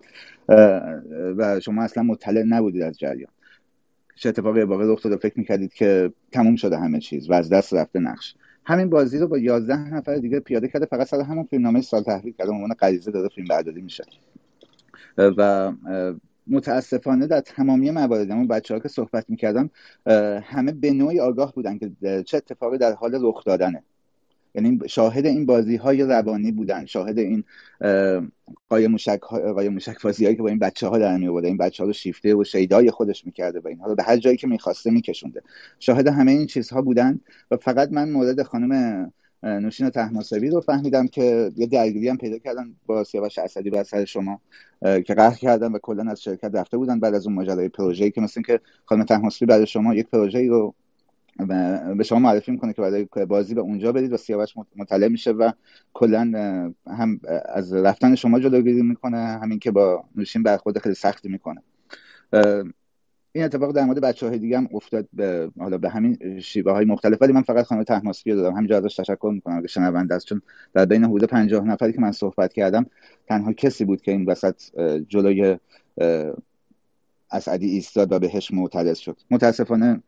[1.38, 3.32] و شما اصلا مطلع نبودید از جریان.
[4.16, 7.74] چه اتفاقی واقع رخ داده فکر می‌کردید که تموم شده همه چیز و از دست
[7.74, 8.36] رفته نقش؟
[8.66, 12.34] همین بازی رو با 11 نفر دیگه پیاده کرده فقط سر همون فیلمنامه سال تحویل
[12.34, 14.04] کرده عنوان غریزه داده فیلم برداری میشه.
[15.18, 15.72] و
[16.48, 19.70] متاسفانه در تمامی موارد اون بچه ها که صحبت می‌کردم
[20.44, 21.92] همه به نوعی آگاه بودن که
[22.24, 23.84] چه اتفاقی در حال رخ دادنه.
[24.56, 27.44] یعنی شاهد این بازی های روانی بودن شاهد این
[28.70, 29.20] قای موشک
[29.56, 31.88] قای موشک بازی هایی که با این بچه ها در می آورده این بچه ها
[31.88, 35.42] رو شیفته و شیدای خودش می‌کرده و اینها رو به هر جایی که می‌خواسته میکشونده.
[35.80, 37.20] شاهد همه این چیزها بودن
[37.52, 39.12] و فقط من مورد خانم
[39.44, 44.06] نوشین تحماسبی رو فهمیدم که یه درگیری هم پیدا کردن با سیاوش اسدی بر سر
[44.06, 44.42] شما
[44.82, 48.22] که قهر کردن و کلا از شرکت رفته بودن بعد از اون ماجرای پروژه‌ای که
[48.22, 50.76] مثل که خانم تحماسبی برای شما یک پروژه‌ای رو
[51.98, 55.52] به شما معرفی می‌کنه که برای بازی به اونجا برید و سیاوش مطلع میشه و
[55.94, 56.20] کلا
[56.88, 61.62] هم از رفتن شما جلوگیری می‌کنه همین که با نوشین برخورد خیلی سختی می‌کنه.
[63.36, 66.86] این اتفاق در مورد بچه های دیگه هم افتاد به حالا به همین شیوه های
[66.86, 69.62] مختلف ولی من فقط خانم تحماسبی رو دادم همینجا ازش تشکر می‌کنم.
[69.62, 70.42] که شنونده است چون
[70.74, 72.86] در بین حدود پنجاه نفری که من صحبت کردم
[73.28, 74.56] تنها کسی بود که این وسط
[75.08, 75.58] جلوی
[77.32, 79.18] اسعدی ایستاد و بهش معترض شد.
[79.32, 80.02] متاسفانه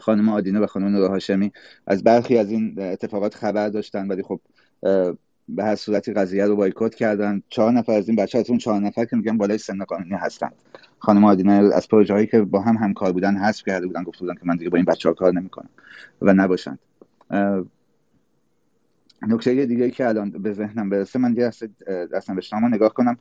[0.00, 1.52] خانم آدینه و خانم نور هاشمی
[1.86, 4.40] از برخی از این اتفاقات خبر داشتن ولی خب
[5.48, 7.42] به هر صورتی قضیه رو بایکوت کردن.
[7.48, 10.54] چهار نفر از این بچه از اون چهار نفر که میگن بالای سن قانونی هستند
[10.98, 14.34] خانم آدینه از پروژه هایی که با هم همکار بودن حذف کرده بودن گفته بودن
[14.34, 15.68] که من دیگه با این بچه ها کار نمی‌کنم
[16.22, 16.78] و نباشند
[19.28, 21.50] نکته دیگه که الان به ذهنم برسه من یه
[22.12, 23.18] دستم به شما نگاه کنم.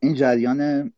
[0.00, 0.92] این جریان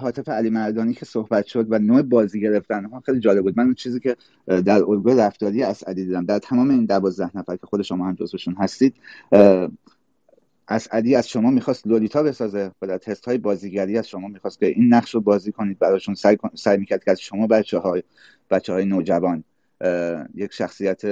[0.00, 3.54] حاطف علی مردانی که صحبت شد و نوع بازی گرفتن ها خیلی جالب بود.
[3.56, 4.16] من اون چیزی که
[4.46, 8.54] در الگوی رفتاری اسعدی دیدم در تمام این دوازده نفر که خود شما هم جزوشون
[8.54, 8.94] هستید
[10.68, 14.66] اسعدی از شما می‌خواست لولیتا بسازه و در تست های بازیگری از شما می‌خواست که
[14.66, 18.02] این نقش رو بازی کنید براشون سعی, سعی می‌کرد که از شما بچه های
[18.50, 19.44] بچه های نوجوان
[20.34, 21.02] یک شخصیت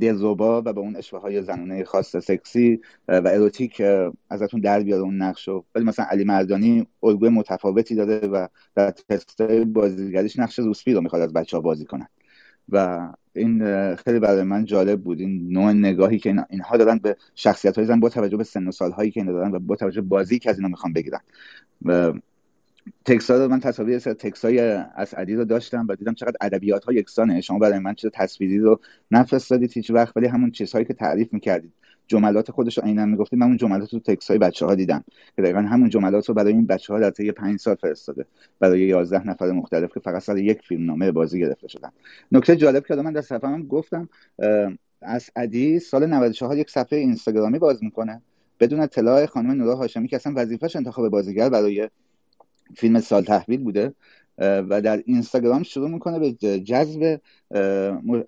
[0.00, 3.82] دلزوبا و به اون اشوه های زنونه خاص سکسی و اروتیک
[4.30, 5.64] ازتون در بیاره اون نقش رو.
[5.74, 11.22] ولی مثلا علی مردانی الگوی متفاوتی داده و در تست بازیگریش نقش روسپی رو می‌خواد
[11.22, 12.08] از بچه ها بازی کنن.
[12.68, 15.20] و این خیلی برای من جالب بود.
[15.20, 18.72] این نوع نگاهی که اینها دارن به شخصیت های زن با توجه به سن و
[18.72, 21.20] سال هایی که اینا دارن و با توجه بازی که از اینا می‌خوان بگیرن.
[23.04, 26.92] تکس رو من تصاویر سر تکس های اسعدی رو داشتم و دیدم چقدر ادبیات ها
[26.92, 27.40] یکسانه.
[27.40, 31.72] شما برای من چیز تصویری رو نفرستادید هیچ وقت ولی همون چیزهایی که تعریف می‌کردید.
[32.06, 33.38] جملات خودش رو عینا می‌گفتید.
[33.38, 35.04] من اون جملات رو تکس های بچه ها دیدم
[35.36, 38.24] که دقیقا همون جملات رو برای این بچه ها در طی 5 سال فرستاده.
[38.60, 41.90] برای 11 نفر مختلف که فقط سر یک فیلم نامه بازی گرفته شدن.
[42.32, 44.08] نکته جالب که من در صفحه گفتم
[45.02, 48.22] اسعدی سال 94 یک صفحه اینستاگرامی باز می‌کنه.
[48.60, 51.88] بدون اطلاع خانم نورا هاشمی که اصلا وظیفش انتخاب بازیگر برای
[52.76, 53.92] فیلم سال تحویل بوده
[54.38, 57.20] و در اینستاگرام شروع می‌کنه به جذب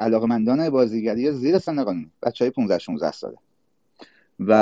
[0.01, 3.37] علاقمندان بازیگری زیر سن قانونی بچه های 15 16 ساله.
[4.41, 4.53] و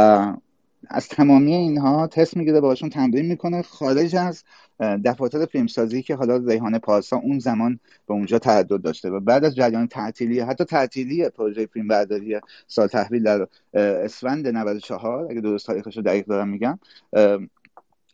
[0.88, 4.44] از تمامی اینها تست می‌گیره باشون تمرین می‌کنه خارج از
[4.80, 9.54] دفاتر فیلمسازی که حالا ریحانه پارسا اون زمان به اونجا تردد داشته و بعد از
[9.54, 15.96] جریان تعطیلی حتی تعطیلی پروژه فیلم برداری سال تحویل در اسفند 94 اگه درست تاریخش
[15.96, 16.78] رو دقیق دارم میگم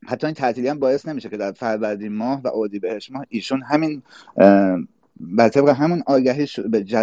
[0.06, 4.02] حتی این تعطیلی هم باعث نمیشه که در فروردین ماه و اردیبهشت ماه ایشون همین
[5.20, 6.48] بر طبق همون آگهی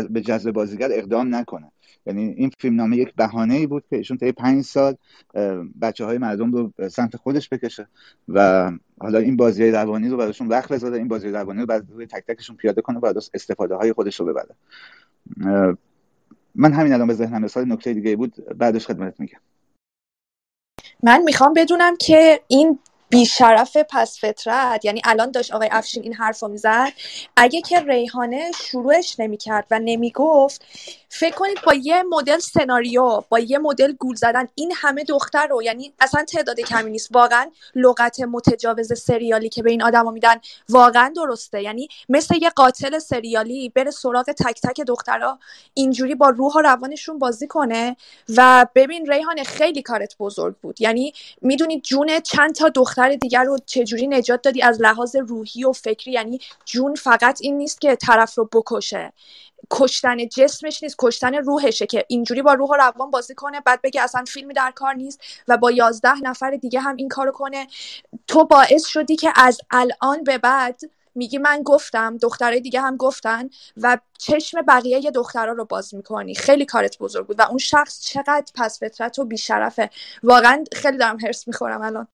[0.09, 1.71] به جذب بازیگر اقدام نکنه.
[2.05, 4.95] یعنی این فیلم نامه یک بهانه ای بود که ایشون طی پنج سال
[5.81, 7.87] بچه های مردم رو سمت خودش بکشه
[8.27, 12.05] و حالا این بازی روانی رو براشون وقت بذاره این بازی روانی رو بر روی
[12.05, 14.55] تک تکشون پیاده کنه و استفاده های خودش رو ببره.
[16.55, 19.39] من همین الان به ذهنم مثال نکته دیگه بود بعدش خدمت میگم.
[21.03, 22.79] من می‌خوام بدونم که این
[23.11, 24.85] بیشرف پس فطرت.
[24.85, 26.93] یعنی الان داشت آقای افشین این حرف رو می‌زد.
[27.37, 30.65] اگه که ریحانه شروعش نمی‌کرد و نمی‌گفت
[31.13, 35.63] فکر کنید با یه مدل سناریو با یه مدل گول زدن این همه دختر رو
[35.63, 37.09] یعنی اصلا تعداد کمی نیست.
[37.11, 40.35] واقعا لغت متجاوز سریالی که به این آدما میدن
[40.69, 41.61] واقعا درسته.
[41.61, 45.39] یعنی مثل یه قاتل سریالی بره سراغ تک تک دخترها
[45.73, 47.95] اینجوری با روح و روانشون بازی کنه
[48.37, 50.81] و ببین ریحانه خیلی کارت بزرگ بود.
[50.81, 55.71] یعنی می‌دونی جون چند تا دختر دیگر رو چجوری نجات دادی از لحاظ روحی و
[55.71, 59.13] فکری؟ یعنی جون فقط این نیست که طرف رو بکشه.
[59.69, 64.01] کشتن جسمش نیست کشتن روحشه که اینجوری با روح و روان بازی کنه بعد بگه
[64.01, 67.67] اصلا فیلمی در کار نیست و با یازده نفر دیگه هم این کارو کنه.
[68.27, 70.81] تو باعث شدی که از الان به بعد
[71.15, 76.35] میگی من گفتم دخترای دیگه هم گفتن و چشم بقیه یه دخترها رو باز می‌کنی.
[76.35, 79.89] خیلی کارت بزرگ بود و اون شخص چقدر پس فطرت و بیشرفه.
[80.23, 82.07] واقعا خیلی دارم هرس می‌خورم الان.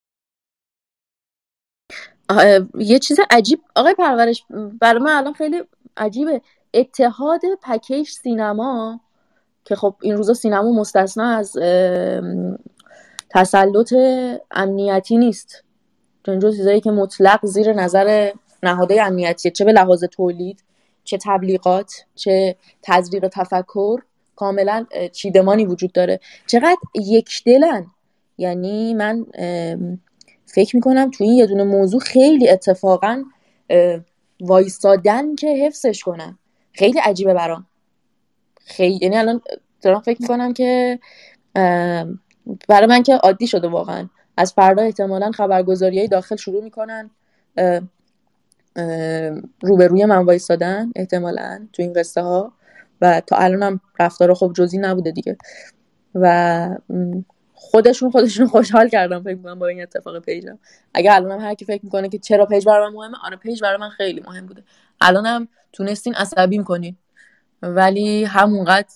[2.80, 4.44] یه چیز عجیب آقای پرورش
[4.82, 5.64] برای من الان خیلی
[5.98, 6.42] عجیبه.
[6.78, 9.00] اتحاد پکیج سینما
[9.66, 11.54] که خب این روزا سینما مستثنا از
[13.30, 13.94] تسلط
[14.52, 15.64] امنیتی نیست.
[16.26, 18.32] چون چیزایی که مطلق زیر نظر
[18.64, 20.64] نهادهای امنیتی چه به لحاظ تولید
[21.04, 24.02] چه تبلیغات چه تزریق تفکر
[24.36, 26.20] کاملا چیدمانی وجود داره.
[26.48, 27.86] چقدر یک دلن.
[28.38, 29.26] یعنی من
[30.46, 33.24] فکر می‌کنم تو این یه دونه موضوع خیلی اتفاقا
[34.42, 36.38] وایستادن که حفظش کنن.
[36.78, 37.66] خیلی عجیبه برام.
[38.66, 39.42] خیلی یعنی الان
[39.82, 41.00] دارم فکر می‌کنم که
[42.68, 44.10] برای من که عادی شده واقعا.
[44.38, 47.10] از فردا احتمالا خبرگزاری های داخل شروع می‌کنن
[49.62, 52.54] روبروی من وایستادن احتمالا تو این قصه ها
[53.02, 55.38] و تا الانم رفتار خب جزی نبوده دیگه.
[56.16, 56.70] و
[57.54, 60.60] خودشون خودشون خوشحال کردم فکر می‌کنم با این اتفاق page م.
[60.94, 63.78] اگه الانم هر کی فکر می‌کنه که چرا page برای من مهمه آره page برای
[63.78, 64.64] من خیلی مهم بوده.
[65.02, 66.96] الانم تونستین عصبی کنین.
[67.62, 68.88] ولی همونقدر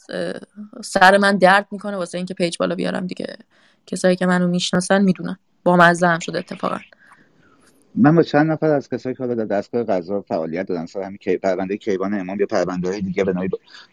[0.84, 3.38] سر من درد می‌کنه واسه اینکه پیج بالا بیارم دیگه.
[3.86, 5.38] کسایی که منو می‌شناسن می‌دونن.
[5.64, 6.78] با مزه هم شده اتفاقا.
[7.96, 11.18] من با چند نفر از کسایی که حالا در دستگاه قضا فعالیت دادن سر همین
[11.44, 13.50] پرونده کیوان امام یا پرونده های دیگه به نوعی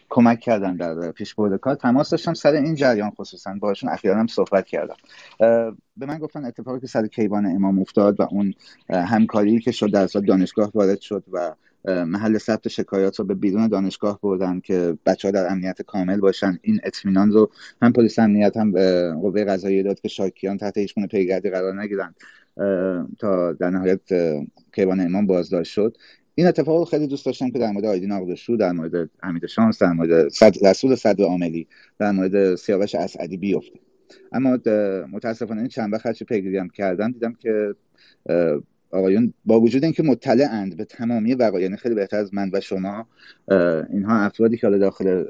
[0.09, 1.75] کمک کردن در پیش برده کار.
[1.75, 3.53] تماس داشتم سر این جریان خصوصا.
[3.59, 4.95] باشون اخیرا هم صحبت کردم.
[5.97, 8.53] به من گفتن اتفاقی که سر کیوان امام افتاد و اون
[8.89, 11.51] همکاری که شد در دانشگاه وارد شد و
[11.85, 16.59] محل ثبت شکایات رو به بیرون دانشگاه بردن که بچه ها در امنیت کامل باشن.
[16.61, 17.51] این اطمینان رو
[17.81, 18.71] هم پلیس امنیت هم
[19.13, 22.15] قوه قضاییه داد که شاکیان تحت هیچ پیگردی قرار نگیرن
[23.19, 24.01] تا در نهایت
[24.75, 25.97] کیوان امام بازداشت شد.
[26.35, 29.81] این اتفاق رو خیلی دوست داشتم که در مورد آیدین آقدشو در مورد حمید شانس
[29.81, 31.67] در مورد صد رسول صدر عاملی
[31.99, 33.79] در مورد سیاوش اسعدی بیفته.
[34.31, 34.57] اما
[35.11, 37.75] متاسفانه این چند وقت پیگیری کردم دیدم که
[38.91, 42.59] آقایون با وجود اینکه مطلع اند به تمامی وقایع یعنی خیلی بهتر از من و
[42.59, 43.07] شما
[43.93, 45.23] اینها افرادی که داخل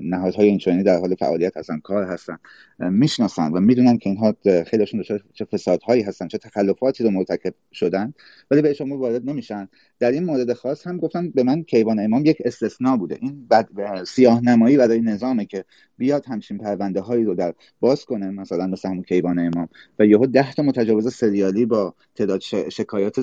[0.00, 2.38] نهادهای اینچنینی در حال فعالیت هستن کار هستن
[2.78, 4.34] می‌شناسن و می‌دونن که اینها
[4.66, 5.02] خیلیشون
[5.34, 8.14] چه فسادهایی هستن چه تخلفاتی رو مرتکب شدن
[8.50, 9.68] ولی به شما وارد نمیشن.
[10.04, 13.18] در این مورد خاص هم گفتن به من کیوان امام یک استثنا بوده.
[13.20, 13.68] این بد
[14.06, 15.64] سیاه نمایی برای نظامه که
[15.98, 19.68] بیاد همچین پرونده هایی رو در باز کنه مثلا مثل همون کیوان امام.
[19.98, 23.20] و یهو ده تا متجاوز سریالی با تعداد شکایات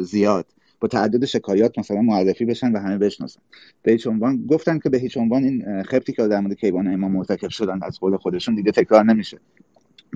[0.00, 0.46] زیاد
[0.80, 3.40] با تعدد شکایات مثلا معرفی بشن و همه بشناسن.
[3.82, 7.12] به هیچ عنوان گفتن که به هیچ عنوان این خبتی که در مورد کیوان امام
[7.12, 9.38] مرتکب شدن از قول خودشون دیگه تکرار نمیشه.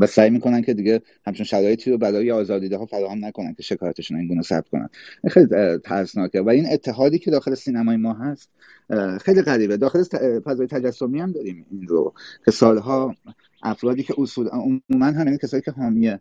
[0.00, 4.18] و سعی می‌کنن که دیگه همچون شرایطی رو برای آزادیده ها فراهم نکنن که شکایتشون
[4.18, 4.88] این گونه ثبت کنن.
[5.28, 5.46] خیلی
[5.84, 6.40] ترسناکه.
[6.40, 8.50] و این اتحادی که داخل سینمای ما هست
[9.20, 9.76] خیلی غریبه.
[9.76, 10.02] داخل
[10.44, 12.14] فضای تجسمی هم داریم این رو.
[12.44, 13.14] که سالها
[13.62, 16.16] افرادی که اصول عموما همین کسایی که حامی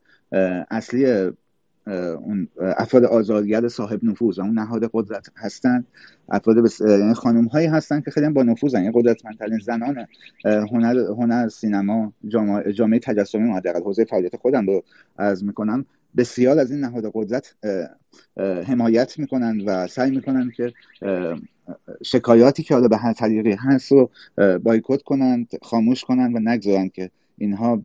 [0.72, 1.32] اصلی
[1.90, 2.48] اون
[2.78, 5.88] افراد آزادگر صاحب نفوذ اون نهاد قدرت هستند
[6.30, 6.82] افراد بس...
[6.82, 10.08] یعنی خانم هایی هستن که خیلی با نفوذن یعنی قدرتمندترین زنان
[10.46, 14.84] هنر هنر سینما جامعه, جامعه تجسمی حداقل حوزه فعالیت خودم رو
[15.18, 15.86] از می‌کنم.
[16.18, 17.56] بسیار از این نهاد قدرت
[18.66, 20.74] حمایت می‌کنن و سعی می‌کنن که
[22.04, 24.10] شکایاتی که حالا به هر طریقی هست رو
[24.64, 27.84] بایکوت کنند خاموش کنند و نگذارن که اینها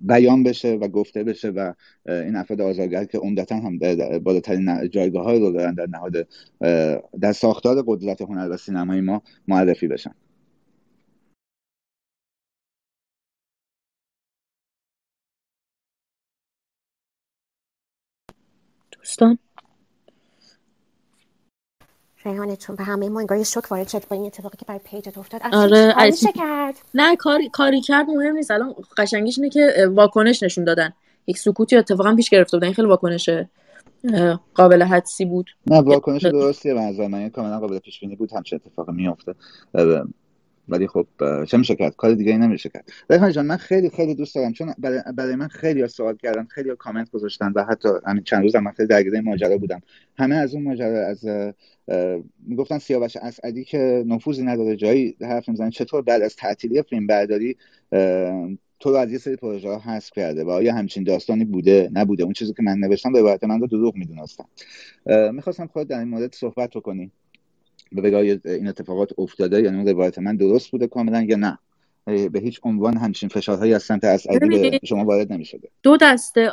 [0.00, 1.72] بیان بشه و گفته بشه و
[2.06, 3.78] این افراد آزادگر که عمدتا هم
[4.18, 6.28] بالاترین جایگاه های رو دارن در نهاد
[7.20, 10.14] در ساختار قدرت هنر و سینمای ما معرفی بشن.
[18.92, 19.38] دوستان؟
[22.24, 24.80] ریحانه چون به همه ما انگار یه شوک وارد شد با این اتفاقی که برای
[24.84, 25.40] پیجت افتاد.
[25.52, 28.50] آره میشه کرد؟ نه کاری کاری کرد مهم نیست.
[28.50, 30.92] الان قشنگیش اینه که واکنش نشون دادن.
[31.26, 33.30] یک سکوتی اتفاقا پیش گرفته بودن این خیلی واکنش
[34.54, 35.50] قابل حدسی بود.
[35.66, 36.74] نه واکنش درستیه.
[36.74, 38.32] به نظر من کاملا قابل پیش بینی بود.
[38.32, 39.34] همچین اتفاق میافته.
[40.68, 41.06] ولی خب
[41.44, 42.92] چه میشه کرد کار دیگه ای نمیشه کرد.
[43.10, 44.74] ریحان جان من خیلی خیلی دوست دارم چون
[45.16, 48.88] برای, من خیلی سوال کردن خیلی کامنت گذاشتن و حتی همین چند روز من خیلی
[48.88, 49.80] درگیر ماجرا بودم.
[50.16, 51.24] همه از اون ماجرا از
[52.46, 57.56] می‌گفتن سیاوش اسعدی که نفوذی نداره جایی حرف می‌زنه چطور بعد از تعطیلی فیلم برداری
[58.80, 62.22] تو رو از یه سری پروژه ها حذف کرده و آیا همچین داستانی بوده نبوده؟
[62.22, 64.44] اون چیزی که من نوشتم روایت من رو دروغ می‌دونستم.
[65.32, 67.10] می‌خواستم خود در این مورد صحبت کنی
[67.94, 71.58] به بگاه این اتفاقات افتاده یعنی اون روایت من درست بوده کاملا یا نه؟
[72.06, 75.68] به هیچ عنوان همچین فشارهایی از سمت اسعدی به شما وارد نمی‌شده.
[75.82, 76.50] دو دسته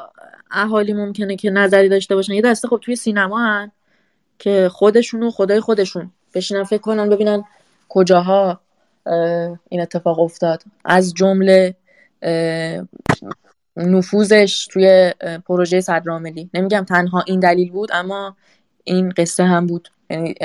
[0.51, 2.33] اهالی ممکنه که نظری داشته باشن.
[2.33, 3.71] یه دسته خب توی سینما هن
[4.39, 7.43] که خودشون و خدای خودشون بشینن فکر کنن ببینن
[7.89, 8.59] کجاها
[9.69, 10.63] این اتفاق افتاد.
[10.85, 11.75] از جمله
[13.77, 15.13] نفوذش توی
[15.45, 16.49] پروژه صدراملی.
[16.53, 18.35] نمیگم تنها این دلیل بود اما
[18.83, 19.89] این قصه هم بود.
[20.09, 20.35] یعنی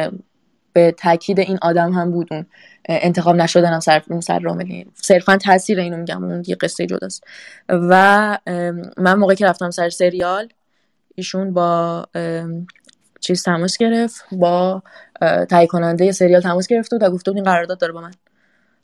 [0.75, 2.47] به تاکید این آدم هم بود اون
[2.85, 7.25] انتخاب نشدن هم سر اون سر راملی صرفا تاثیر اینو میگم اون یه قصه جداست.
[7.69, 8.39] و
[8.97, 10.49] من موقعی که رفتم سر سریال
[11.15, 12.07] ایشون با
[13.21, 14.83] چیز تماس گرفت با
[15.51, 18.13] تهیه کننده سریال تماس گرفت و گفته بود این قرارداد داره با من.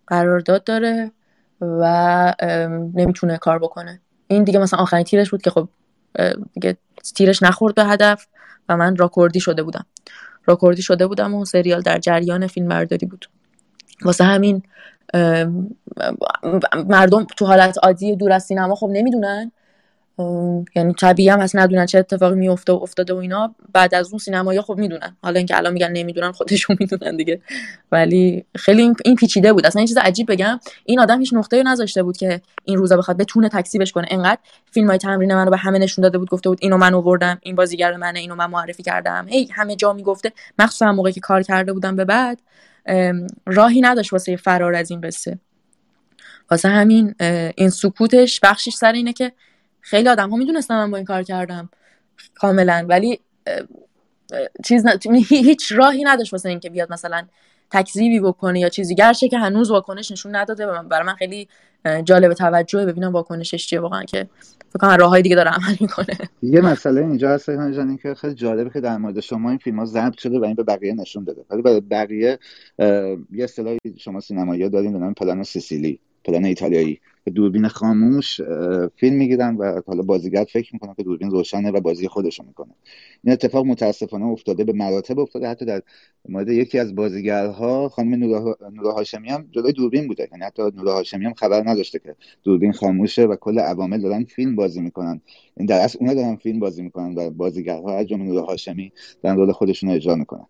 [0.07, 1.11] قرارداد داره
[1.61, 2.35] و
[2.95, 4.01] نمی‌تونه کار بکنه.
[4.27, 5.69] این دیگه مثلا آخرین تیرش بود که خب
[6.53, 6.77] دیگه
[7.15, 8.27] تیرش نخورد به هدف
[8.69, 9.87] و من راکوردی شده بودم.
[10.45, 13.31] راکوردی شده بودم و سریال در جریان فیلم برداری بود.
[14.03, 14.63] واسه همین
[16.87, 19.53] مردم تو حالت عادی دور از سینما خب نمی‌دونن؟
[20.77, 23.55] یعنی طبیعی هم از ندونن چه اتفاقی میفته و افتاده و اینا.
[23.73, 25.17] بعد از اون سینمایی خب می‌دونن.
[25.23, 27.41] حالا اینکه الان میگن نمی‌دونن خودشون می‌دونن دیگه.
[27.93, 29.67] ولی خیلی این پیچیده بود.
[29.67, 30.61] اصلا این چیز عجیب بگم.
[30.85, 34.07] این آدم هیچ نقطه‌ای نذاشته بود که این روزا بخواد بتونه تکسیبش کنه.
[34.11, 34.39] انقدر
[34.71, 37.57] فیلم های تمرین منو به همه نشون داده بود گفته بود اینو من آوردم این
[37.57, 39.27] بازیگر منه اینو من معرفی کردم.
[39.29, 40.33] هی همه جا می‌گفته.
[40.59, 42.41] مخصوصا موقعی که کار کرده بودم به بعد
[43.47, 45.39] راهی نداشت واسه فرار از این قصه.
[46.51, 47.15] واسه همین
[47.57, 49.33] این سکوتش بخشش سر اینه که
[49.81, 51.71] خیلی آدم ها می‌دونستم من با این کار کردم
[52.35, 53.21] کاملا ولی
[54.65, 54.85] چیز
[55.29, 57.27] هیچ راهی نداشت واسه اینکه بیاد مثلا
[57.71, 58.95] تکذیبی بکنه یا چیزی.
[58.95, 61.49] گرچه که هنوز واکنش نشون نداده و برای من خیلی
[62.05, 64.29] جالب توجه ببینم واکنشش چیه واقعا که
[64.69, 66.19] فکر کنم راههای دیگه داره عمل می‌کنه.
[66.43, 69.85] یه مسئله اینجا هست جان که خیلی جالبه که در مورد شما این فیلم ها
[69.85, 71.45] ضبط شده و این به بقیه نشون داده.
[71.51, 72.39] ولی برای بقیه
[73.33, 77.01] یه اصطلاحی شما سینمایی داریم به نام پلان سیسیلی پلان ایتالیایی.
[77.35, 78.41] دوربین خاموش
[78.97, 82.75] فیلم می‌گیرن و حالا بازیگر فکر می‌کنن که دوربین روشنه و بازی خودشون می‌کنه.
[83.25, 85.49] این اتفاق متاسفانه افتاده به مراتب افتاده.
[85.49, 85.83] حتی در
[86.29, 88.15] مورد یکی از بازیگرها خانم
[88.73, 90.29] نورا هاشمی هم جلوی دوربین بوده.
[90.33, 94.57] یعنی حتی نورا هاشمی هم خبر نداشته که دوربین خاموشه و کل عوامل دارن فیلم
[94.57, 95.21] بازی می‌کنن.
[95.57, 98.93] این در اصل اونا دارن فیلم بازی می‌کنن و بازیگرها از جمله نورا هاشمی
[99.23, 100.47] دارن رول خودشون رو اجرا می‌کنن.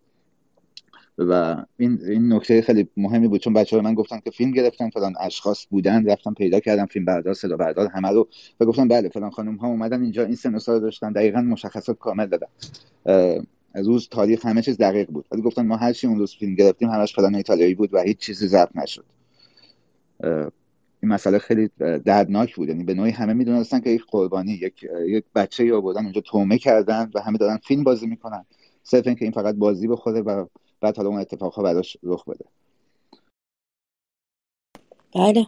[1.28, 4.90] و این این نکته خیلی مهمی بود چون بچه های من گفتن که فیلم گرفتن
[4.90, 8.28] فلان اشخاص بودن رفتم پیدا کردم فیلم بردار صدا بردار همه رو.
[8.60, 12.26] و گفتم بله فلان خانم ها اومدن اینجا این سن و داشتن دقیقا مشخصات کامل
[12.26, 12.46] دادن.
[13.74, 15.24] روز تاریخ همه چیز دقیق بود.
[15.32, 18.18] ولی گفتن ما هر چی اون روز فیلم گرفتیم همش فلان ایتالیایی بود و هیچ
[18.18, 19.04] چیزی ضبط نشد.
[21.02, 22.68] این مسئله خیلی دردناک بود.
[22.68, 26.58] یعنی به نوعی همه می‌دونستن که یک قربانی یک یک بچه یا بودن اینجا تومه
[26.58, 28.44] کردن و همه دارن فیلم بازی می‌کنن.
[28.82, 30.46] صرف اینکه این فقط بازی بخوره و
[30.80, 32.44] بعد حالا اون اتفاق براش رخ بده.
[35.14, 35.46] بله.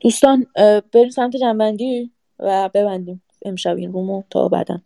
[0.00, 0.46] دوستان
[0.92, 4.80] بریم سمت جنبندی و ببندیم امشب این رومو تا بعدا.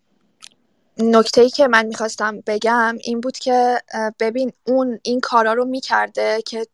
[0.99, 3.79] نکته ای که من می‌خواستم بگم این بود که
[4.21, 6.67] ببین اون این کارا رو می‌کرده که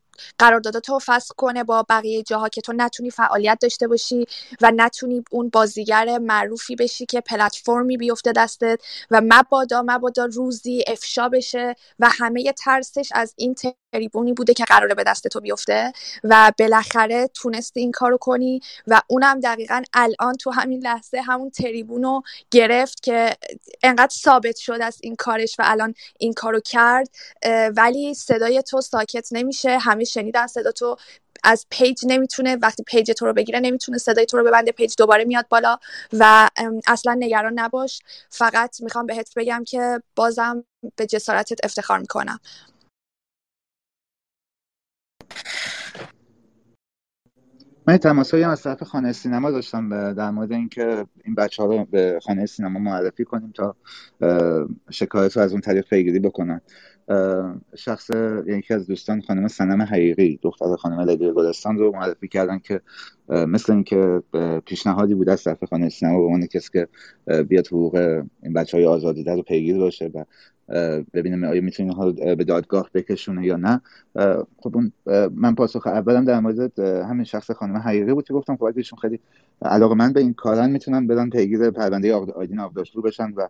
[0.80, 4.26] تو فصل کنه با بقیه جاها که تو نتونی فعالیت داشته باشی
[4.62, 8.80] و نتونی اون بازیگر معروفی بشی که پلتفرمی بیفته دستت
[9.10, 13.54] و مبادا مبادا روزی افشا بشه و همه ترسش از این
[13.93, 15.93] تریبونی بوده که قراره به دست تو بیفته
[16.24, 22.02] و بالاخره تونستی این کارو کنی و اونم دقیقا الان تو همین لحظه همون تریبون
[22.02, 23.36] رو گرفت که
[23.82, 27.09] انقدر ثابت شد از این کارش و الان این کارو کرد.
[27.77, 29.78] ولی صدای تو ساکت نمیشه.
[29.78, 30.97] همه شنیدن صدا تو.
[31.44, 32.56] از page نمی‌تونه.
[32.56, 34.73] وقتی page تو رو بگیره نمی‌تونه صدای تو رو ببنده.
[34.72, 35.78] page دوباره میاد بالا
[36.12, 36.51] و
[36.86, 38.01] اصلا نگران نباش.
[38.31, 40.65] فقط می‌خوام بهت بگم که بازم
[40.97, 42.40] به جسارتت افتخار می‌کنم.
[47.89, 51.85] من تماس هم از طرف خانه سینما داشتم در مورد اینکه این بچه ها رو
[51.85, 53.77] به خانه سینما معرفی کنیم تا
[54.90, 56.60] شکایت رو از اون طریق پیگیری بکنن.
[57.76, 58.10] شخص
[58.47, 62.80] یکی از دوستان خانم سنم حقیقی دختر خانم لیلی گلستان رو معرفی کردن که
[63.28, 64.22] مثل اینکه
[64.66, 66.89] پیشنهادی بوده از طرف خانه سینما به عنوان کسی که
[67.43, 70.24] بیاد حقوق این بچه های آزادیده رو پیگیر باشه و
[71.14, 73.80] ببینم آیا می‌تونه ها به دادگاه بکشونه یا نه.
[74.59, 74.93] خب اون
[75.35, 79.20] من پاسخ اولم در مورد همین شخص خانم حقیقی بود که گفتم خب ایشون خیلی
[79.62, 83.48] علاقه من به این کارن می‌تونن بدن پیگیر پرونده آیدین آبداشتور بشن و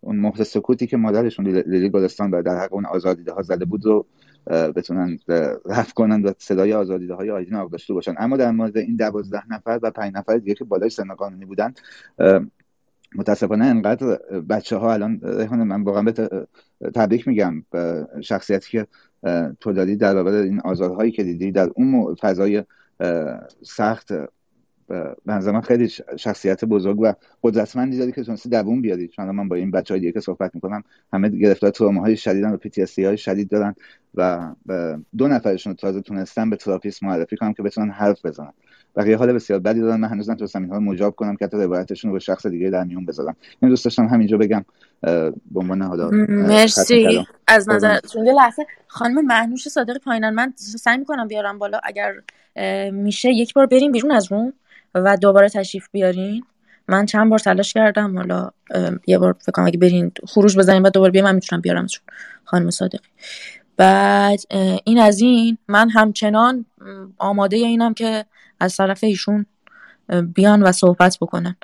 [0.00, 4.06] اون مهر سکوتی که مادرشون لیلی گلستان در حق اون آزادیده ها زده بود رو
[4.50, 5.18] بتونن
[5.66, 8.14] رفت کنن و صدای آزادیده های آیدین آبداشتور باشن.
[8.18, 11.74] اما در مورد این دوازده نفر و پنج نفر دیگه که بالای سن قانونی بودن
[13.14, 14.06] متاسفانه انقدر
[14.48, 16.46] بچه ها الان ریحان من واقعا به
[16.94, 17.64] تبریک میگم
[18.20, 18.86] شخصیتی که
[19.60, 22.64] تو دادی در برابر این آزارهایی که دیدی در اون فضای
[23.62, 24.12] سخت
[25.26, 27.12] به نظر من خیلی شخصیت بزرگ و
[27.42, 29.08] قدرتمندی داری که تونستی دووم بیاری.
[29.08, 32.52] چون من با این بچه های دیگه که صحبت می‌کنم همه گرفتار تروما های شدیدن
[32.52, 33.74] و پی های شدید دارن
[34.14, 34.48] و
[35.16, 38.52] دو نفرشون تازه تونستن به تراپیست معرفی کنم که بتونن حرف بزنن.
[38.96, 40.00] بقیه حال بسیار بدی دارن.
[40.00, 42.84] من هنوز نتونستم اینها رو مجاب کنم که حتی روایتشون رو به شخص دیگه در
[42.84, 43.36] میون بذارم.
[43.62, 44.64] این دوست داشتم همینجا بگم
[45.02, 47.26] به عنوان حالا مرسی.
[47.46, 50.30] از نظر یه لحظه خانم مهنوش صادق پایینن.
[50.30, 51.80] من سعی می‌کنم بیارم بالا.
[51.84, 52.12] اگر
[52.92, 54.52] میشه یک بار بریم بیرون از room.
[54.94, 56.44] و دوباره تشریف بیارین.
[56.88, 58.50] من چند بار تلاش کردم حالا
[59.06, 62.02] یه بار فکر کنم اگه برین خروج بزنین و دوباره بیام من می‌تونم بیارمشون
[62.44, 63.08] خانم صادقی.
[63.76, 64.40] بعد
[64.84, 65.58] این از این.
[65.68, 66.66] من همچنان
[67.18, 68.24] آماده اینم که
[68.60, 69.46] از طرف ایشون
[70.34, 71.56] بیان و صحبت بکنن.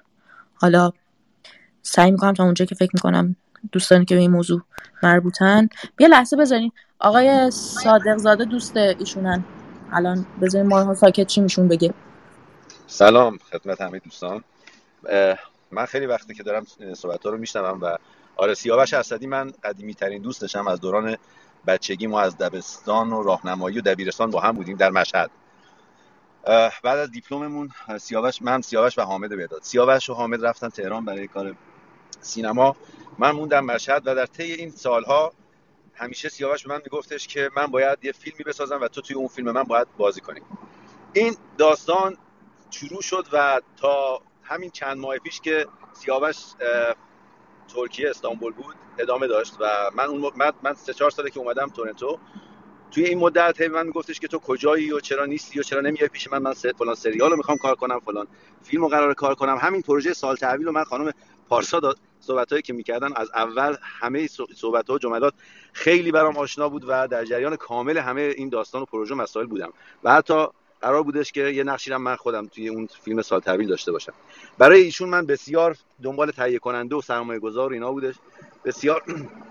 [0.55, 0.93] حالا
[1.83, 3.37] سعی می‌کنم تا اونجا که فکر می‌کنم
[3.73, 4.63] دوستانی که به این موضوع
[5.03, 5.69] مربوطن.
[5.97, 6.73] بیا لحظه بذارین.
[6.99, 9.45] آقای صادق زاده دوست ایشونن.
[9.93, 11.95] الان بذارین ما ساکت چی میشون بگه.
[12.87, 14.45] سلام خدمت همه دوستان.
[15.71, 17.97] من خیلی وقتی که دارم صحبت ها رو میشنوم و
[18.37, 21.17] آره سیاوش اسدی من قدیمی ترین دوستشم از دوران
[21.67, 25.31] بچگی ما از دبستان و راهنمایی و دبیرستان با هم بودیم در مشهد.
[26.83, 31.29] بعد از دیپلممون سیاوش من سیاوش و حامد بیداد سیاوش و حامد رفتن تهران برای
[31.29, 31.55] کار
[32.21, 32.77] سینما.
[33.19, 35.33] من موندم مشهد و در طی این سالها
[35.95, 39.29] همیشه سیاوش به من میگفتش که من باید یه فیلمی بسازم و تو توی اون
[39.29, 40.41] فیلم من باید بازی کنی.
[41.13, 42.17] این داستان
[42.81, 46.37] شروع شد و تا همین چند ماه پیش که سیاوش
[47.75, 51.69] ترکیه استانبول بود ادامه داشت و من اون من, من سه چهار ساله که اومدم
[51.69, 52.19] تورنتو
[52.91, 56.09] توی این مدت هی من میگفتش که تو کجایی و چرا نیستی و چرا نمیای
[56.09, 58.27] پیش من من فلان سریال رو می‌خوام کار کنم فلان
[58.63, 59.57] فیلم رو قرار کار کنم.
[59.57, 61.13] همین پروژه سال تحویل رو من خانم
[61.49, 65.35] پارسا صحبت هایی که می‌کردن از اول همه صحبت ها و جملات
[65.73, 69.73] خیلی برام آشنا بود و در جریان کامل همه این داستان و پروژه مسائل بودم.
[70.05, 70.47] و حتی
[70.81, 74.13] قرار بودش که یه نقشی رو من خودم توی اون فیلم سال تحویل داشته باشم.
[74.59, 78.15] برای ایشون من بسیار دنبال تهیه کننده و سرمایه گذار و اینا بودش.
[78.65, 79.03] بسیار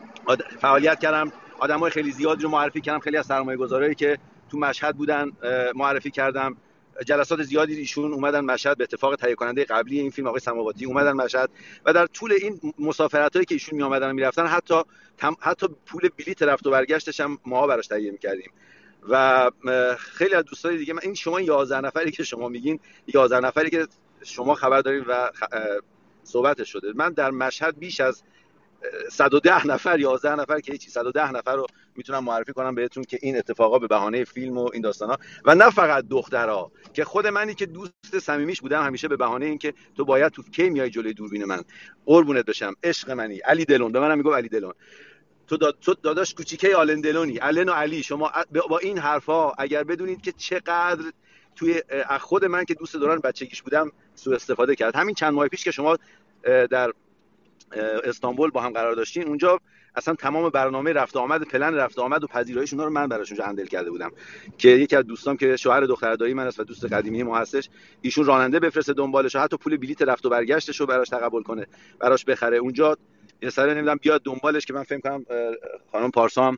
[0.62, 1.32] فعالیت کردم.
[1.60, 3.00] آدمای خیلی زیادی رو معرفی کردم.
[3.00, 4.18] خیلی از سرمایه گذارایی که
[4.52, 5.32] تو مشهد بودن
[5.76, 6.58] معرفی کردم.
[7.06, 11.12] جلسات زیادی ایشون اومدن مشهد به اتفاق تهیه کننده قبلی این فیلم آقای سماواتی اومدن
[11.12, 11.50] مشهد
[11.86, 14.82] و در طول این مسافرت هایی که ایشون می آمدن و می‌رفتن حتی
[15.40, 18.52] حتی پول بلیت رفت و برگشتش هم ما براش تهیه می‌کردیم.
[19.10, 19.52] و
[19.98, 22.80] خیلی از دوستای دیگه من این شما 11 نفری که شما میگین
[23.14, 23.88] 11 نفری که
[24.24, 25.32] شما خبر دارید و
[26.24, 26.94] صحبت شده.
[26.96, 28.24] من در مشهد بیش از
[29.12, 33.38] 110 نفر 11 نفر که هیچی 110 نفر رو می‌تونم معرفی کنم بهتون که این
[33.38, 35.18] اتفاقا به بهانه فیلم و این داستانا.
[35.46, 39.74] و نه فقط دخترها که خود منی که دوست صمیمیش بودم همیشه به بهانه اینکه
[39.98, 41.62] تو باید تو کی میای جلوی دوربین من.
[42.06, 43.38] قربونت بشم عشق منی.
[43.38, 44.74] علی دلون به منم میگو علی دلون.
[45.48, 45.78] تو, داد...
[45.82, 48.32] تو داداش کوچیکه آلن دلونی؟ آلن و علی شما
[48.70, 51.12] با این حرفا اگر بدونید که چقدر
[51.56, 51.82] توی
[52.20, 54.96] خود من که دوست دوران بچگیش بودم سوء استفاده کرد.
[54.96, 55.98] همین چند ماه پیش که شما
[56.44, 56.92] در
[58.04, 59.60] استانبول با هم قرار داشتین اونجا
[59.96, 63.46] اصلا تمام برنامه رفت آمد پلن رفت آمد و پذیرایش اونا رو من براش اونجا
[63.46, 64.12] هندل کرده بودم.
[64.58, 67.70] که یکی از دوستام که شوهر دختر دایی من است و دوست قدیمی ما هستش
[68.02, 71.68] ایشون راننده بفرسته دنبالش حتی پول بلیت رفت و برگشتش رو براش تقبل کنه
[72.00, 72.58] براش بخره.
[72.58, 72.98] اونجا
[73.42, 75.26] یه سره نمی‌دونم بیاد دنبالش که من فکر کنم
[75.92, 76.58] خانم پارسام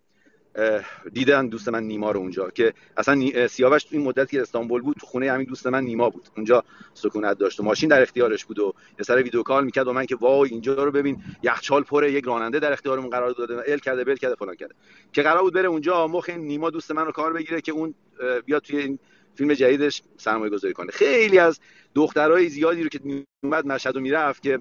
[1.13, 4.97] دیدن دوست من نیما رو اونجا که اصلا سیاوش تو این مدتی که استانبول بود
[4.99, 6.27] تو خونه همین دوست من نیما بود.
[6.37, 6.63] اونجا
[6.93, 10.05] سکونت داشت و ماشین در اختیارش بود و یه سر ویدیو کال می‌کرد و من
[10.05, 14.03] که وای اینجا رو ببین یخچال پره یک راننده در اختیارمون قرار داده ال کرده
[14.03, 14.75] بل کرده فلان کرده.
[15.13, 17.93] که قرار بود بره اونجا مخ نیما دوست من رو کار بگیره که اون
[18.45, 18.99] بیاد توی این
[19.35, 20.91] فیلم جدیدش سرمایه گذاری کنه.
[20.91, 21.59] خیلی از
[21.95, 24.59] دخترای زیادی رو که میومد مشهد و می‌رفت که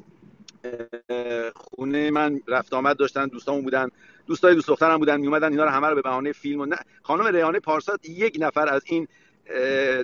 [1.55, 3.89] خونه من رفت آمد داشتن دوستامون بودن
[4.27, 7.27] دوستای دوست دخترم بودن میومدن اینا رو همه رو به بهانه فیلم و نه خانم
[7.27, 9.09] ریحانه پارسا یک نفر از این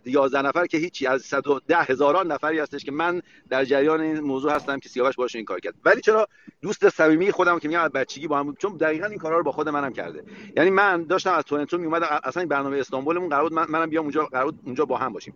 [0.07, 4.53] یازده نفر که هیچی از 110 هزاران نفری هستش که من در جریان این موضوع
[4.53, 5.74] هستم که سیاوش باشه این کار کرد.
[5.85, 6.29] ولی چرا
[6.62, 9.43] دوست صمیمی خودم که میگم از بچگی با هم بود چون دقیقا این کارا رو
[9.43, 10.24] با خود منم کرده.
[10.57, 14.05] یعنی من داشتم از تورنتو میومدم اصلا این برنامه استانبولمون قرار بود من منم بیام
[14.05, 15.35] اونجا قرار بود اونجا با هم باشیم.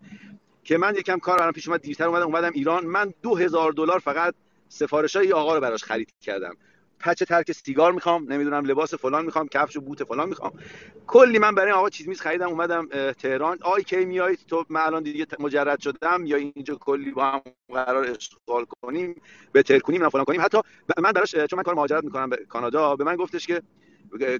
[0.64, 2.86] که من یکم کار برام پیش اومد دیرتر اومدم اومدم ایران.
[2.86, 4.34] من 2000 دلار فقط
[4.68, 6.56] سفارش های آقا رو براش خرید کردم.
[7.00, 10.52] پچ ترک سیگار می‌خوام نمی‌دونم لباس فلان می‌خوام کفش و بوت فلان می‌خوام.
[11.06, 13.58] کلی من برای آقا چیز میز خریدم اومدم تهران.
[13.62, 18.10] آی کی میای؟ تو من الان دیگه مجرد شدم یا اینجا کلی با هم قرار
[18.10, 19.20] اشغال کنیم
[19.52, 20.40] به کنیم نه فلان کنیم.
[20.40, 20.58] حتی
[20.98, 23.62] من براش چون من کار مهاجرت می‌کنم به کانادا به من گفتش که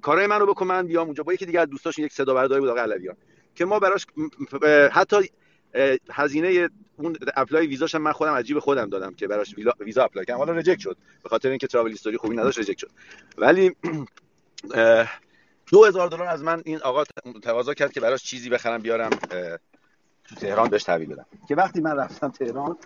[0.03, 1.23] کارهای منو بکن من بیام اونجا.
[1.23, 3.17] با یکی دیگه از دوستاش یک صدا برداری بود آقا علویان
[3.55, 4.07] که ما براش
[4.93, 5.17] حتی
[6.11, 10.39] هزینه اون apply ویزاش من خودم عجیب خودم دادم که براش ویزا apply کردم.
[10.39, 10.97] حالا reject شد.
[11.23, 12.91] به خاطر اینکه travel history خوبی نداشت reject شد.
[13.39, 13.77] ولی
[15.73, 17.05] دو هزار دلار از من این آقا
[17.43, 19.11] تقاضا کرد که براش چیزی بخرم بیارم
[20.25, 21.27] تو تهران بهش تحویل بدم.
[21.49, 22.77] که وقتی من رفتم تهران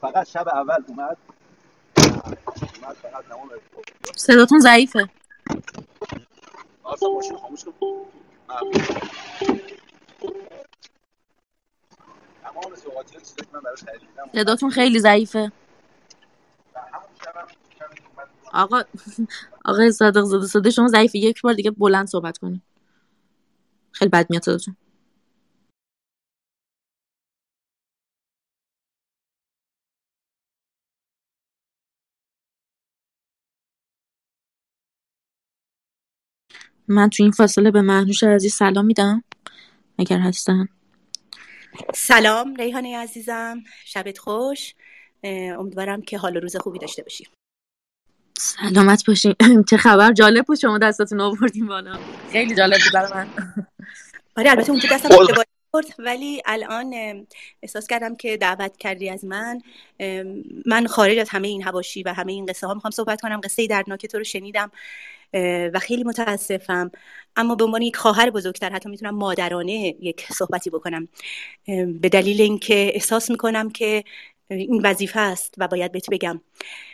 [0.00, 1.16] فقط شب اول اومد.
[4.16, 5.08] صداتون ضعیفه.
[14.34, 15.52] صداتون خیلی ضعیفه.
[18.52, 18.82] آقا
[19.64, 21.18] آقا صادق زده صدا شما ضعیفه.
[21.18, 22.62] یک بار دیگه بلند صحبت کنید
[23.92, 24.76] خیلی بد میاد صداتون.
[36.88, 39.24] من تو این فاصله به مهنوش عزیز سلام میدم.
[39.98, 40.68] اگر هستن.
[41.94, 44.74] سلام ریحانه عزیزم شبت خوش.
[45.24, 47.26] امیدوارم که حال روز خوبی داشته باشی.
[48.38, 49.34] سلامت باشین
[49.70, 51.98] چه خبر؟ جالب بود شما دستاتون آوردیم بالا.
[52.32, 53.28] خیلی جالب بود برای من.
[54.36, 55.08] آره البته اونجا دستم
[55.98, 56.94] ولی الان
[57.62, 59.60] احساس کردم که دعوت کردی از من.
[60.66, 63.40] من خارج از همه این هواشی و همه این قصه ها می‌خوام صحبت کنم.
[63.44, 64.70] قصه دردناک تو رو شنیدم.
[65.74, 66.90] و خیلی متاسفم.
[67.36, 71.08] اما به عنوان یک خواهر بزرگتر حتی می‌تونم مادرانه یک صحبتی بکنم.
[72.00, 74.04] به دلیل اینکه احساس می‌کنم که
[74.50, 76.40] این وظیفه است و باید بهت بگم.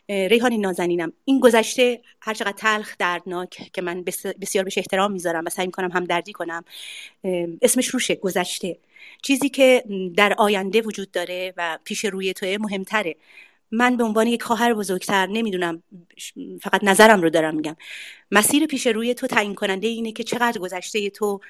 [0.08, 4.04] ریحانی نازنینم این گذشته هر چقدر تلخ دردناک که من
[4.40, 6.64] بسیار بهش احترام می‌ذارم و سعی می‌کنم هم دردی کنم
[7.62, 8.78] اسمش روشه گذشته.
[9.22, 9.84] چیزی که
[10.16, 13.16] در آینده وجود داره و پیش روی توه مهمتره.
[13.70, 15.82] من به عنوان یک خواهر بزرگتر نمی‌دونم
[16.62, 17.76] فقط نظرم رو دارم میگم.
[18.30, 21.40] مسیر پیش روی تو تعیین کننده اینه که چقدر گذشته تو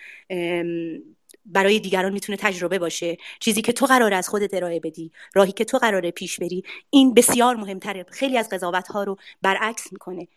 [1.47, 3.17] برای دیگران می‌تونه تجربه باشه.
[3.41, 7.15] چیزی که تو قرار از خودت ارائه بدی راهی که تو قراره پیش بری این
[7.15, 8.07] بسیار مهمتره.
[8.11, 10.29] خیلی از قضاوت ها رو برعکس می‌کنه.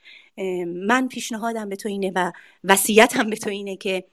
[0.66, 2.32] من پیشنهادم به تو اینه و
[2.64, 4.03] وصیتم به تو اینه که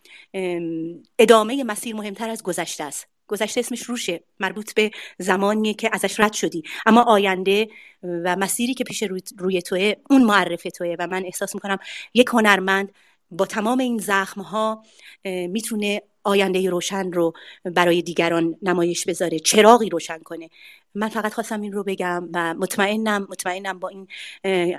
[1.18, 3.17] ادامه مسیر مهمتر از گذشته است.
[3.28, 6.62] گذشته اسمش روشه مربوط به زمانیه که ازش رد شدی.
[6.86, 7.68] اما آینده
[8.02, 9.04] و مسیری که پیش
[9.38, 11.78] روی, توه اون معرف توه و من احساس می‌کنم
[12.14, 12.92] یک هنرمند
[13.30, 14.82] با تمام این زخم ها
[15.24, 17.32] می‌تونه آینده روشن رو
[17.64, 20.48] برای دیگران نمایش بذاره چراغی روشن کنه.
[20.94, 24.08] من فقط خواستم این رو بگم و مطمئنم مطمئنم با این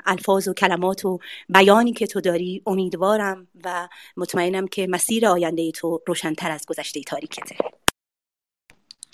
[0.06, 1.20] الفاظ و کلمات و
[1.50, 3.88] بیانی که تو داری امیدوارم و
[4.18, 7.56] مطمئنم که مسیر آینده تو روشنتر از گذشته تاریکته.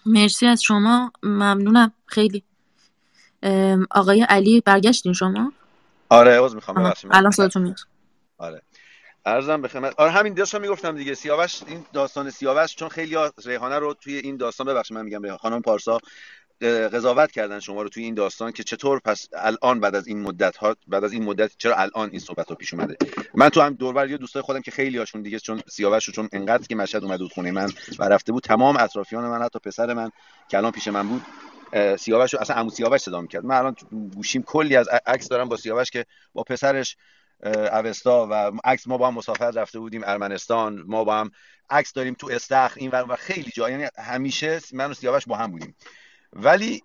[0.05, 1.11] مرسی از شما.
[1.23, 1.93] ممنونم.
[2.05, 2.43] خیلی.
[3.91, 5.51] آقای علی برگشتین شما؟
[6.09, 6.93] آره عوض می‌خوام.
[7.11, 7.77] الان صداتون میاد
[8.37, 8.61] آره.
[9.25, 11.13] ارزم به خدمت آره همین داشتم می‌گفتم دیگه.
[11.13, 15.61] سیاوش این داستان سیاوش چون خیلی ریحانه رو توی این داستان ببخشید من میگم خانم
[15.61, 15.99] پارسا.
[16.61, 20.57] قضاوت کردن شما رو توی این داستان که چطور پس الان بعد از این مدت
[20.57, 22.97] ها بعد از این مدت چرا الان این صحبت ها پیش اومده؟
[23.33, 26.67] من تو هم دوربر یه دوستای خودم که خیلی هاشون دیگه چون سیاوش چون انقدر
[26.67, 27.69] که مشهد اومد بود خونه من
[27.99, 30.11] و رفته بود تمام اطرافیان من حتی پسر من
[30.49, 31.21] که الان پیش من بود
[31.99, 33.45] سیاوش رو اصلا عمو سیاوش صدا می‌کرد.
[33.45, 33.75] من الان
[34.15, 36.97] گوشیم کلی از عکس دارم با سیاوش که با پسرش
[37.73, 41.31] اوستا و عکس ما با هم مسافر رفته بودیم ارمنستان ما با هم
[41.69, 43.69] عکس داریم تو استخ این و خیلی جا.
[43.69, 45.75] یعنی همیشه من و سیاوش با هم بودیم.
[46.35, 46.83] ولی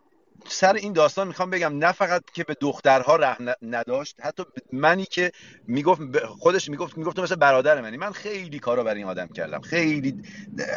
[0.48, 5.32] سر این داستان می‌خوام بگم نه فقط که به دخترها رحم نداشت حتی منی که
[5.66, 7.96] می‌گفت خودش می‌گفت می‌گفت مثل برادر منی.
[7.96, 9.60] من خیلی کارا برای این آدم کردم.
[9.60, 10.22] خیلی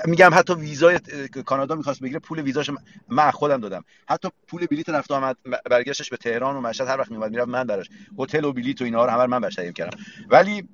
[0.06, 1.00] میگم حتی ویزای
[1.45, 2.72] کانادا می‌خواست بگیره پول ویزاش
[3.08, 3.84] من خودم دادم.
[4.10, 5.38] حتی پول بلیت رفت آمد
[5.69, 7.90] برگشتش به تهران و مشهد هر وقت میومد می‌رفت من براش.
[8.19, 9.98] هتل و بلیت و اینا رو همه من براش کردم.
[10.30, 10.68] ولی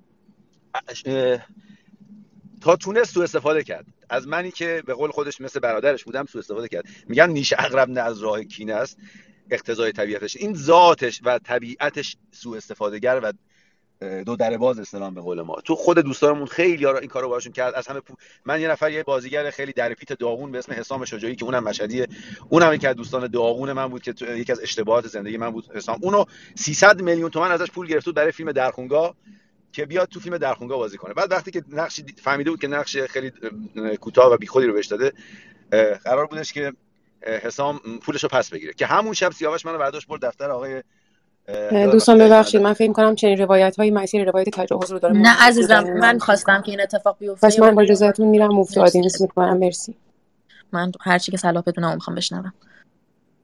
[2.61, 3.85] تا تونست سو استفاده کرد.
[4.09, 6.85] از منی که به قول خودش مثل برادرش بودم سو استفاده کرد.
[7.07, 8.97] میگن نیش اقرب نه از راه کینه است.
[9.51, 10.37] اقتضای طبیعتش.
[10.37, 13.33] این ذاتش و طبیعتش سو استفاده و
[14.25, 15.55] دو در باز اسلام به قول ما.
[15.65, 17.73] تو خود دوستانمون خیلی این کارو باشون کرد.
[17.73, 18.13] از همه پو...
[18.45, 22.07] من یه نفر یه بازیگر خیلی درپیت داغون به اسم حسام شجاعی که اونم مشهدیه
[22.49, 24.37] اونم یکی از دوستان داغون من بود که تو...
[24.37, 25.99] یکی از اشتباهات زندگی من بود حسام.
[26.01, 29.15] اونو 300 میلیون تومن ازش پول گرفت برای فیلم درخونگاه
[29.71, 31.13] که بیاد تو فیلم درخونگاه بازی کنه.
[31.13, 33.31] بعد وقتی که نقش فهمیده بود که نقش خیلی
[34.01, 35.13] کوتاه و بیخودی رو بهش داده
[36.03, 36.73] قرار بودش که
[37.21, 38.73] حسام پولش رو پس بگیره.
[38.73, 40.83] که همون شب سیاوش منو برداشت برد دفتر آقای
[41.91, 45.83] دوستان ببخشید من فکر کنم چنین روایت های مسیر روایت تجاوز رو داره نه عزیزم
[45.83, 49.57] من خواستم که این اتفاق بیفته پس من با اجازهتون میرم مفتی آدینس می‌کنم.
[49.57, 49.95] مرسی.
[50.71, 52.53] من هر چی که صلاح بدونم می‌خوام بشنوم.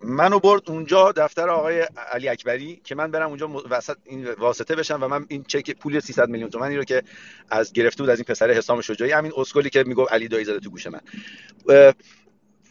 [0.06, 5.03] منو برد اونجا دفتر آقای علی اکبری که من برم اونجا وسط این واسطه بشم
[5.03, 7.03] و من این چک پول 300 میلیون تومانی رو که
[7.50, 10.59] از گرفته بود از این پسر حسام شجاعی همین اسکلی که می‌گفت علی دایی زده
[10.59, 11.01] تو گوش من.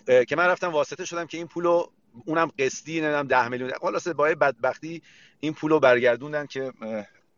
[0.06, 1.86] که من رفتم واسطه شدم که این پولو
[2.24, 5.02] اونم قسطی نمی‌دونم 10 میلیون خلاصه با بدبختی
[5.40, 6.72] این پولو برگردوندن که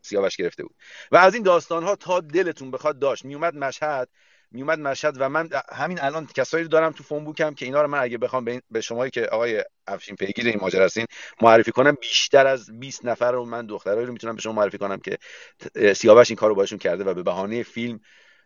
[0.02, 0.74] سیاوش گرفته بود.
[1.12, 3.24] و از این داستان ها تا دلتون بخواد داشت.
[3.24, 4.08] میومد مشهد
[4.50, 7.88] میومد مشهد و من همین الان کسایی رو دارم تو فون بوکم که اینا رو
[7.88, 11.06] من اگه بخوام به شمایی که آقای افشین پیگیر این ماجرا هستین
[11.42, 14.98] معرفی کنم بیشتر از 20 نفر رو من دخترایی رو می‌تونم به شما معرفی کنم
[14.98, 15.18] که
[15.94, 18.00] سیاوش این کارو باشون کرده و به بهانه فیلم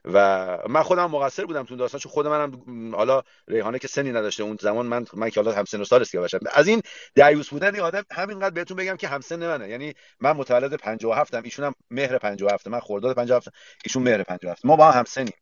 [0.05, 4.43] و من خودم مقصر بودم تو داستان چون خود منم حالا ریحانه که سنی نداشته
[4.43, 6.39] اون زمان من من که حالا هم سن و سال سیاوشم.
[6.53, 6.83] از این
[7.15, 9.69] دیوث بودن این آدم همینقدر بهتون بگم که هم سن منه.
[9.69, 13.49] یعنی من متولد 57 ام ایشون هم مهر 57 من خرداد 57
[13.85, 15.35] ایشون مهر 57 ما با هم سنیم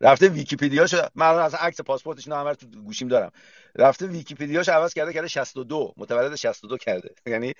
[0.00, 3.32] رفته ویکیپدیاش من از عکس پاسپورتش اینا همه تو گوشیم دارم.
[3.76, 7.10] رفته ویکیپدیاش عوض کرده کرده 62 متولد 62 کرده.
[7.26, 7.54] یعنی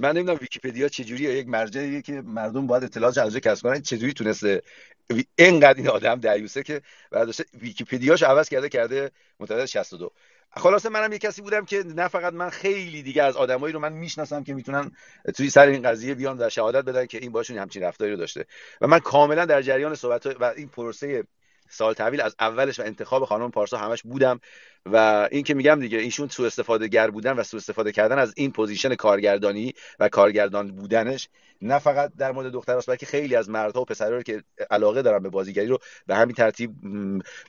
[0.00, 4.62] من نمی‌دونم ویکیپدیا چجوریه یک مرجعیه که مردم باید اطلاعات جلوه کسب کنن چجوری تونسته
[5.36, 10.12] اینقدر این آدم دیوثه که برداشته ویکیپدیاش عوض کرده کرده متولد 62
[10.50, 13.92] خلاصه منم یه کسی بودم که نه فقط من خیلی دیگه از آدمایی رو من
[13.92, 14.90] می‌شناسم که می‌تونن
[15.36, 18.46] توی سر این قضیه بیان و شهادت بدن که این باشون همچین رفتاری رو داشته.
[18.80, 21.24] و من کاملا در جریان صحبت و این پروسه
[21.68, 24.40] سال تحویل از اولش و انتخاب خانم پارسا همش بودم
[24.86, 28.32] و این که میگم دیگه ایشون سوء استفاده گر بودن و سوء استفاده کردن از
[28.36, 31.28] این position کارگردانی و کارگردان بودنش
[31.62, 35.28] نه فقط در مورد دختراست بلکه خیلی از مردها و پسرها که علاقه دارن به
[35.28, 36.70] بازیگری رو به همین ترتیب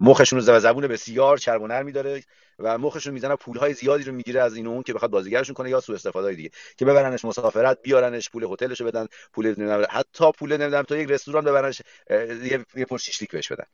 [0.02, 2.24] مخشون رو زبون بسیار چرب و نرمی داره
[2.60, 5.80] و مخشون می‌زنه پولهای زیادی رو می‌گیره از این اون که بخواد بازیگرشون کنه یا
[5.80, 6.50] سوء استفاده دیگه.
[6.78, 11.82] که ببرنش مسافرت بیارنش پول هتلشو بدن پول حتی پول نمی‌دونم تا یک رستوران ببرنش
[12.10, 13.66] یه, یه پر شیشلیک بهش بدن.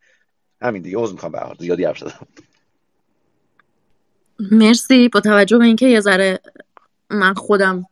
[0.64, 2.28] همین دیگه عذر می‌خوام به زیادی حرف زدم.
[4.40, 5.10] مرسی.
[5.10, 6.40] با توجه به اینکه یه ذره
[7.10, 7.86] من خودم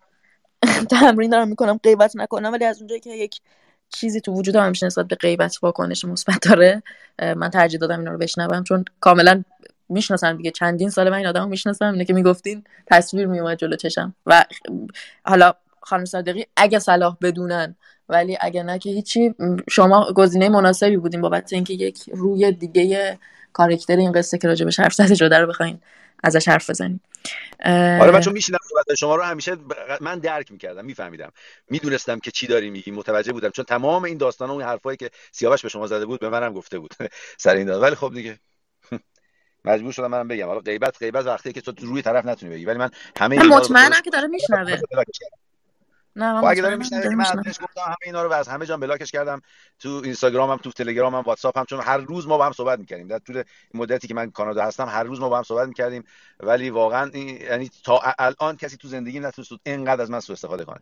[0.90, 3.42] تمرین دارم می‌کنم غیبت نکنم ولی از اونجایی که یک
[3.90, 6.84] چیزی تو وجودم همیشه نسبت به غیبت واکنش مثبت داره
[7.20, 9.44] من ترجیح دادم اینا رو بشنوم چون کاملا
[9.90, 10.52] می‌شناسم دیگه.
[10.52, 14.16] چندین سال من این آدمو می‌شناسم اینه که می‌گفتین تصویر میومد جلو چشم.
[14.26, 14.46] و
[15.26, 17.76] حالا خانم صادقی اگه صلاح بدونن
[18.12, 19.36] ولی اگه نه که هیچی
[19.70, 23.20] شما گزینه مناسبی بودین بابت اینکه یک روی دیگه
[23.54, 25.82] کارکتر این قصه که راجبش حرف زده شده رو بخواین
[26.24, 27.02] ازش حرف بزنیم
[27.66, 29.58] آره من چون میشینم صحبت شما رو همیشه
[30.02, 31.32] من درک می‌کردم میفهمیدم.
[31.70, 33.50] می‌دونستم که چی داری میگی متوجه بودم.
[33.50, 36.54] چون تمام این داستان و این حرفایی که سیاوش به شما زده بود به منم
[36.54, 36.94] گفته بود
[37.38, 38.40] سر این داد ولی خب دیگه
[39.66, 40.48] مجبور شدم منم بگم.
[40.48, 42.66] حالا غیبت غیبت وقتی که تو روی طرف نتونی بگی.
[42.66, 44.78] ولی من همه مطمئنم که داره میشنوه.
[46.16, 48.78] نه من خب اگه داره میشنوه من گفتم همه اینا رو و از همه جا
[48.78, 49.42] بلاکش کردم.
[49.80, 53.08] تو اینستاگرامم تو تلگرامم واتساپ چون هر روز ما با هم صحبت می‌کردیم.
[53.08, 56.04] در طول مدتی که من کانادا هستم هر روز ما با هم صحبت می‌کردیم.
[56.40, 57.12] ولی واقعا
[57.50, 60.80] یعنی تا الان کسی تو زندگی نتونست اینقدر از من سوء استفاده کنه.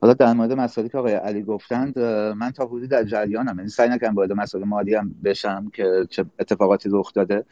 [0.00, 1.98] حالا در مورد مسائلی که آقای علی گفتند
[2.38, 3.56] من تا حدودی در جریانم.
[3.58, 7.44] یعنی سعی نکنم وارد مسائل مالی هم بشم که چه اتفاقاتی رخ داده.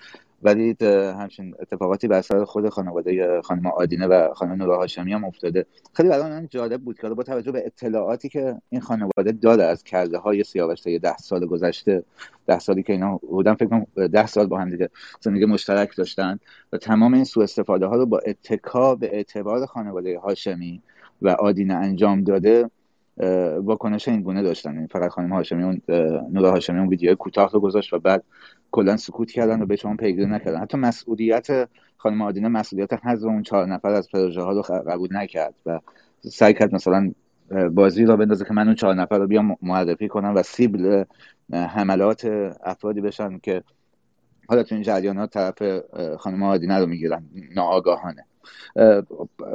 [0.43, 0.77] ولی
[1.19, 5.67] همچین اتفاقاتی بر سر خود خانواده خانم آدینه و خانم نورا هاشمی هم افتاده.
[5.93, 10.19] خیلی برای جالب بود که با توجه به اطلاعاتی که این خانواده داره از کرده
[10.19, 12.05] های سیاوش ده سال گذشته
[12.47, 14.91] ده سالی که اینا بودن فکر کنم ده سال با هم دیگه
[15.21, 16.39] زندگی مشترک داشتن
[16.73, 20.83] و تمام این سوء استفاده ها رو با اتکا به اعتبار خانواده هاشمی
[21.23, 22.71] و آدینه انجام داده
[23.63, 24.75] واکنش این گونه داشتن.
[24.75, 25.83] یعنی فقط خانم هاشمی اون
[26.33, 28.25] نورا هاشمی اون ویدیو کوتاه رو گذاشت و بعد
[28.73, 30.61] کلا سکوت کردن و به شما پیگیری نکردن.
[30.61, 35.55] حتی مسئولیت خانم آدینه مسئولیت حذف اون چهار نفر از پروژه ها رو قبول نکرد
[35.67, 35.81] و
[36.21, 37.13] سعی کرد مثلا
[37.73, 41.05] بازی رو بندازه که من اون چهار نفر رو بیام معرفی کنم و سیبل
[41.53, 42.25] حملات
[42.65, 43.63] افرادی بشن که
[44.49, 45.83] حالا تو این جریانات طرف
[46.19, 48.25] خانم آدینه رو می‌گیرن ناآگاهانه.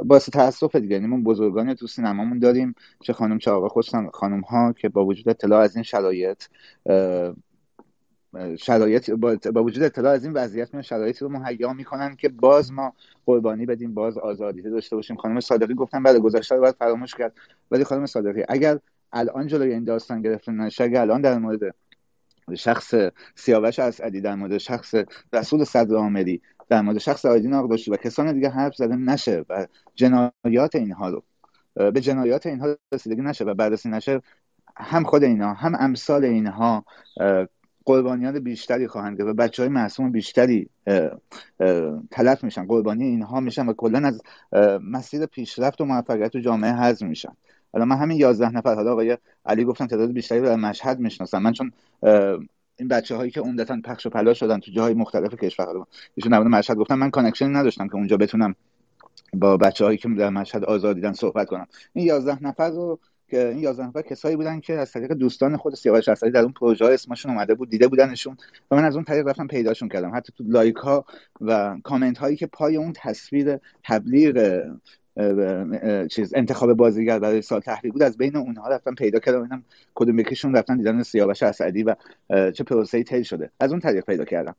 [0.04, 3.82] باعث تاسف دیگه یعنی ما بزرگانی تو سینمامون داریم چه خانم چه آقا
[4.12, 6.42] خانم ها که با وجود اطلاع از این شرایط
[8.58, 12.92] شرایط با, وجود اطلاع از این وضعیت من شرایطی رو مهیا می‌کنن که باز ما
[13.26, 15.16] قربانی بدیم باز آزادی داشته باشیم.
[15.16, 17.32] خانم صادقی گفتن بعد گذشته رو باید فراموش کرد.
[17.70, 18.78] ولی خانم صادقی اگر
[19.12, 21.74] الان جلوی این داستان گرفته نشه اگر الان در مورد
[22.54, 22.94] شخص
[23.34, 24.94] سیاوش اسعدی در مورد شخص
[25.32, 29.66] رسول صدر عامری در مورد شخص آیدین آقداشی و کسان دیگه حرف زده نشه و
[29.94, 31.22] جنایات اینها رو
[31.74, 34.22] به جنایات اینها رسیدگی نشه و بررسی نشه
[34.76, 36.84] هم خود اینها هم امثال اینها
[37.88, 40.68] قربانیان بیشتری خواهند و بچه های معصوم بیشتری
[42.10, 42.66] تلف میشن.
[42.66, 44.22] قربانی اینها میشن و کلا از
[44.82, 47.32] مسیر پیشرفت و موفقیت و جامعه حذف میشن.
[47.72, 51.52] حالا من همین یازده نفر حالا آقای علی گفتن تعداد بیشتری در مشهد می‌شناسم من
[51.52, 51.72] چون
[52.76, 55.66] این بچه هایی که عمدتا پخش و پلا شدن تو جاهای مختلف کشور
[56.14, 58.54] ایشون نبود مشهد گفتن من connection نداشتم که اونجا بتونم
[59.34, 61.66] با بچه هایی که در مشهد آزار دیدن صحبت کنم.
[61.92, 62.98] این یازده نفر رو
[63.30, 66.52] که این 11 نفر کسایی بودن که از طریق دوستان خود سیاوش اسدی در اون
[66.52, 68.36] پروژه ها اسمشون اومده بود دیده بودنشون
[68.70, 70.12] و من از اون طریق رفتم پیداشون کردم.
[70.14, 71.04] حتی تو لایک ها
[71.40, 74.62] و کامنت هایی که پای اون تصویر تبلیغ
[76.10, 80.18] چیز انتخاب بازیگر برای سال تحریک بود از بین اونها رفتم پیدا کردم اینم کدوم
[80.18, 81.94] یکیشون رفتن دیدن سیاوش اسدی و
[82.28, 83.50] چه پروسه‌ای طی شده.
[83.60, 84.54] از اون طریق پیدا کردم.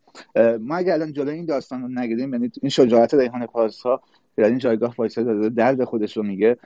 [0.60, 4.02] ما اگه الان جلوی این داستان رو نگیریم یعنی این شجاعت ریحان پارسا
[4.40, 6.58] در این جایگاه وایسا داده درد خودش رو میگه.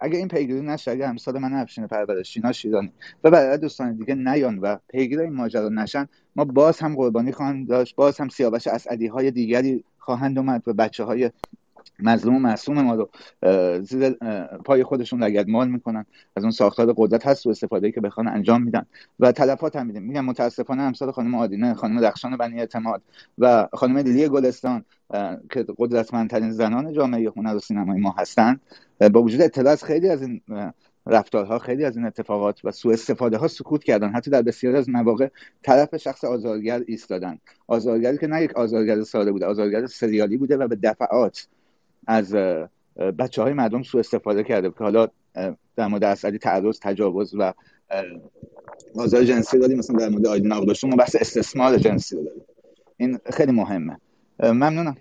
[0.00, 2.92] اگه این پیگیری نشه اگه امثال من افشین پرورش شیرانی
[3.24, 7.68] و برای دوستان دیگه نیان و پیگیر این ماجرا نشن ما باز هم قربانی خواهند
[7.68, 11.30] داشت باز هم سیاوش اسعدی های دیگری خواهند اومد و بچه های
[11.98, 13.10] مظلوم و معصوم ما رو
[13.82, 14.10] زیر
[14.64, 16.06] پای خودشون مال می‌کنن.
[16.36, 18.86] از اون ساختار قدرت هست و استفاده که بخوان انجام میدن.
[19.20, 23.02] و تلفات هم میدن میگم متاسفانه امثال خانم آدینه خانم رخشان بنی اعتماد
[23.38, 24.84] و خانم لیلی گلستان
[25.50, 28.60] که قدرتمندترین زنان جامعه هنر و سینمای ما هستند.
[29.12, 30.40] با وجود اطلاع از خیلی از این
[31.06, 34.08] رفتارها خیلی از این اتفاقات و سوء استفاده ها سکوت کردن.
[34.08, 35.28] حتی در بسیاری از مواقع
[35.62, 37.38] طرف شخص آزارگر ایستادن.
[37.66, 41.48] آزارگری که نه یک آزارگر ساده بوده آزارگر سریالی بوده و به دفعات
[42.08, 42.34] از
[43.18, 45.08] بچه های مردم سوء استفاده کرده که حالا
[45.76, 47.54] در مورد اسعدی تعرض تجاوز و
[48.96, 49.78] آزار جنسی داریم.
[49.78, 52.42] مثلا در مورد آیدین آقداشتون ما بحث استثمار جنسی رو داریم.
[52.96, 54.00] این خیلی مهمه.
[54.42, 54.96] ممنونم.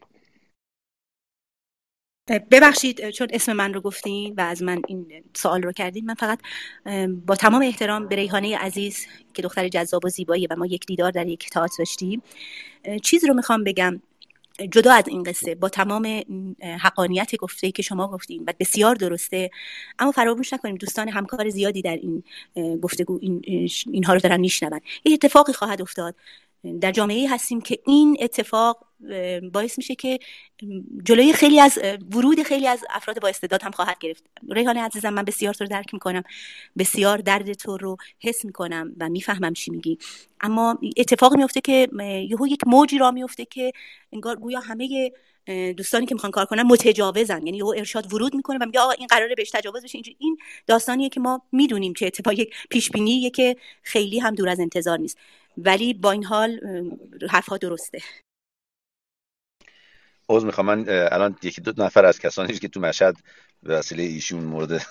[2.51, 6.39] ببخشید چون اسم من رو گفتین و از من این سوال رو کردین من فقط
[7.25, 11.11] با تمام احترام به ریحانه عزیز که دختر جذاب و زیبایی و ما یک دیدار
[11.11, 12.21] در یک تئاتر داشتیم
[13.03, 14.01] چیزی رو می‌خوام بگم.
[14.71, 16.23] جدا از این قصه با تمام
[16.79, 19.51] حقانیت گفته که شما گفتین و بسیار درسته
[19.99, 22.23] اما فراموش نکنیم دوستان همکار زیادی در این
[22.81, 23.41] گفتگو این
[23.91, 24.79] اینها رو دارن میشنون.
[25.05, 26.15] یه اتفاقی خواهد افتاد.
[26.81, 28.87] در جامعه هستیم که این اتفاق
[29.53, 30.19] باعث میشه که
[31.03, 31.79] جلوی خیلی از
[32.11, 34.23] ورود خیلی از افراد با استعداد هم خواهد گرفت.
[34.49, 36.23] ریحانه عزیزم من بسیار تو رو درک می‌کنم.
[36.77, 39.97] بسیار درد تو رو حس می‌کنم و می‌فهمم چی میگی.
[40.41, 41.87] اما اتفاقی میفته که
[42.29, 43.71] یهو یک موجی را میفته که
[44.13, 45.11] انگار گویا همه
[45.77, 47.45] دوستانی که می‌خوان کار کنن متجاوزن.
[47.45, 49.95] یعنی یهو ارشاد ورود می‌کنه و میگه آقا این قراره بهش تجاوز بشه.
[49.95, 50.37] اینجوری این
[50.67, 55.17] داستانیه که ما می‌دونیم چه اتفاقی پیش بینیه که خیلی هم دور از انتظار نیست.
[55.57, 56.59] ولی با این حال
[57.29, 57.99] حرفها درسته.
[60.29, 60.65] عوض می‌خوام.
[60.65, 63.15] من الان یکی دو نفر از کسانی که تو مشهد
[63.63, 64.85] به وسیله ایشون مورد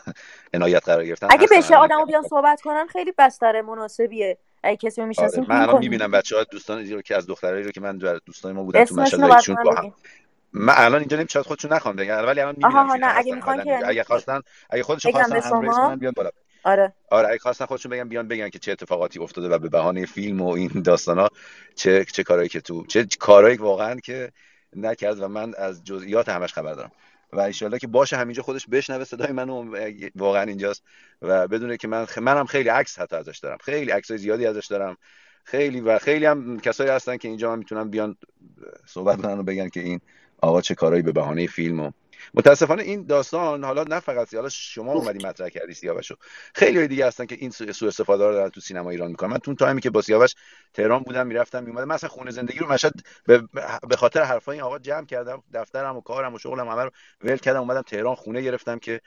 [0.55, 4.39] عنایت قرار گرفتن اگه بشه آدمو بیان صحبت کنن خیلی بستر مناسبیه.
[4.63, 5.55] اگه کسی رو می‌شناسیم آره.
[5.55, 8.85] من الان می‌بینم بچه‌ها دوستان رو که از دخترایی رو که من دوستان ما بودن
[8.85, 9.95] تو مشهد ایشون با هم
[10.53, 12.25] من الان اینجا نمیشه خودشون نخوام بگن.
[12.25, 16.31] ولی الان می‌بینم نه اگه می‌خوان که اگه خواستن اگه خودشون خواستن هم بیان بالا.
[16.67, 16.93] آره.
[17.11, 20.41] آره اگه خواستن خودشون بگن بیان بگن که چه اتفاقاتی افتاده و به بهانه فیلم
[20.41, 21.29] و این داستانا
[21.75, 24.33] چه چه کارهایی که تو چه کارهایی واقعا که
[24.77, 26.91] نکرد و من از جزئیات همش خبر دارم.
[27.33, 29.77] و انشالله که باشه همینجا خودش بشنوه صدای منو
[30.17, 30.83] واقعا اینجاست.
[31.23, 33.59] و بدونه که من منم خیلی عکس حتی ازش دارم.
[33.61, 34.97] خیلی عکسای زیادی ازش دارم.
[35.45, 38.17] خیلی و خیلی هم کسایی هستن که اینجا من می‌تونم بیان
[38.87, 40.01] صحبت کنن و بگن که این
[40.43, 41.91] آقا چه کارهایی به بهانه فیلم و
[42.35, 46.17] متاسفانه این داستان حالا نه فقط حالا شما اومدی مطرح کردی سیاوشو
[46.55, 49.31] خیلی دیگه هستن که این سوء استفاده رو دارن تو سینما ایران می‌کنن.
[49.31, 50.35] من تو تایمی که با سیاوش
[50.75, 52.93] تهران بودم می‌رفتم میومدم مثلا خونه زندگی رو مشهد
[53.89, 55.43] به خاطر حرفای این آقا جمع کردم.
[55.55, 57.61] دفترم و کارم و شغلم همه رو ول کردم.
[57.61, 59.01] اومدم تهران خونه گرفتم که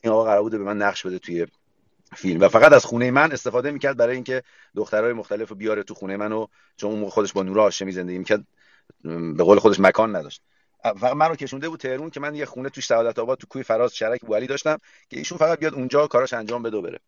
[0.00, 1.46] این آقا قرار بوده به من نقش بده توی
[2.16, 2.40] فیلم.
[2.40, 4.42] و فقط از خونه من استفاده می‌کرد برای اینکه
[4.76, 8.44] دخترای مختلف رو بیاره تو خونه منو چون اون خودش با نورا هاشمی زندگی می‌کرد
[9.36, 10.42] به قول خودش مکان نداشت.
[10.92, 13.96] فقط منو کشونده بود تهرون که من یه خونه توش سعادت آباد تو کوی فراز
[13.96, 14.78] شرک بوالی داشتم
[15.10, 16.98] که ایشون فقط بیاد اونجا کاراش انجام بده بره.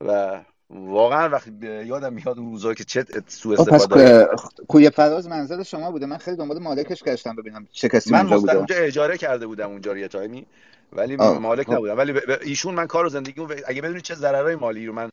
[0.00, 1.50] و واقعا وقتی
[1.84, 4.28] یادم میاد اون روزا که چه سوء خب، استفاده
[4.68, 6.06] کوی فراز منزل شما بوده.
[6.06, 8.56] من خیلی دنبال مالکش گشتم ببینم چه کسی من اونجا بوده.
[8.56, 10.46] اونجا اجاره کرده بودم اونجا یه تایمی
[10.92, 11.38] ولی آه.
[11.38, 11.72] مالک خب.
[11.72, 11.98] نبودم.
[11.98, 15.10] ولی ایشون من کار و زندگی اگه بدونید چه ضررهای مالی رو من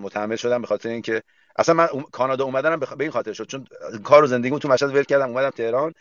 [0.00, 1.22] متحمل شدم به خاطر اینکه
[1.58, 3.46] اصلا من کانادا اومدنم به این خاطر شد.
[3.46, 3.66] چون
[4.04, 5.94] کار و زندگی تو مشهد ول کردم اومدم تهران.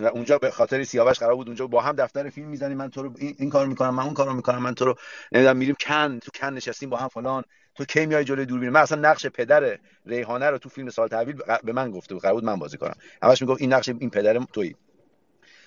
[0.00, 3.02] و اونجا به خاطر سیاوش قرار بود اونجا با هم دفتر فیلم می‌زنیم من تو
[3.02, 4.94] رو این, این کارو می‌کنم من اون کارو می‌کنم من تو رو
[5.32, 7.44] نمی‌دونم میریم کن تو کن نشستیم با هم فلان
[7.74, 11.36] تو کی میای جلوی دوربین من اصلا نقش پدر ریحانه رو تو فیلم سال تحویل
[11.64, 12.94] به من گفته بود قرار بود من بازی کنم.
[13.22, 14.76] همش می‌گفت این نقش این پدر تویی.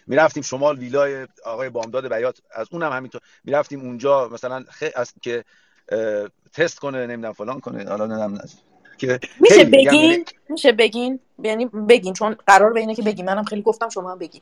[0.07, 3.21] می‌رفتیم شمال ویلای آقای بامداد بیات از اونم همینطور.
[3.43, 4.83] می‌رفتیم اونجا مثلا خ...
[4.95, 5.43] از که
[6.53, 8.39] تست کنه نمی‌دونم فلان کنه حالا نمی‌دونم
[8.97, 13.25] که میشه بگین؟ میشه بگین؟ یعنی بگین چون قرار به اینه که بگین.
[13.25, 14.41] منم خیلی گفتم شما هم بگین.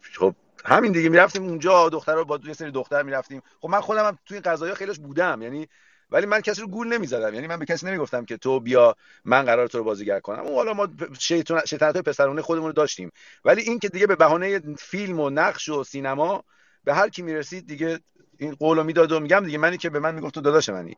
[0.00, 3.42] خب همین دیگه می‌رفتیم اونجا دختر با دو سری دختر می‌رفتیم.
[3.60, 5.68] خب من خودم هم توی این قضايا خیلیش بودم یعنی
[6.10, 7.34] ولی من کسی رو گول نمی‌زدم.
[7.34, 10.40] یعنی من به کسی نمی‌گفتم که تو بیا من قرار تو رو بازیگر کنم.
[10.40, 10.88] اون حالا ما
[11.66, 13.10] شیطنت پسرونه خودمون رو داشتیم.
[13.44, 16.44] ولی این که دیگه به بهانه فیلم و نقش و سینما
[16.84, 18.00] به هر کی می‌رسید دیگه
[18.38, 20.96] این قولو می‌داد و میگم دیگه منی که به من می‌گفت تو داداش منی.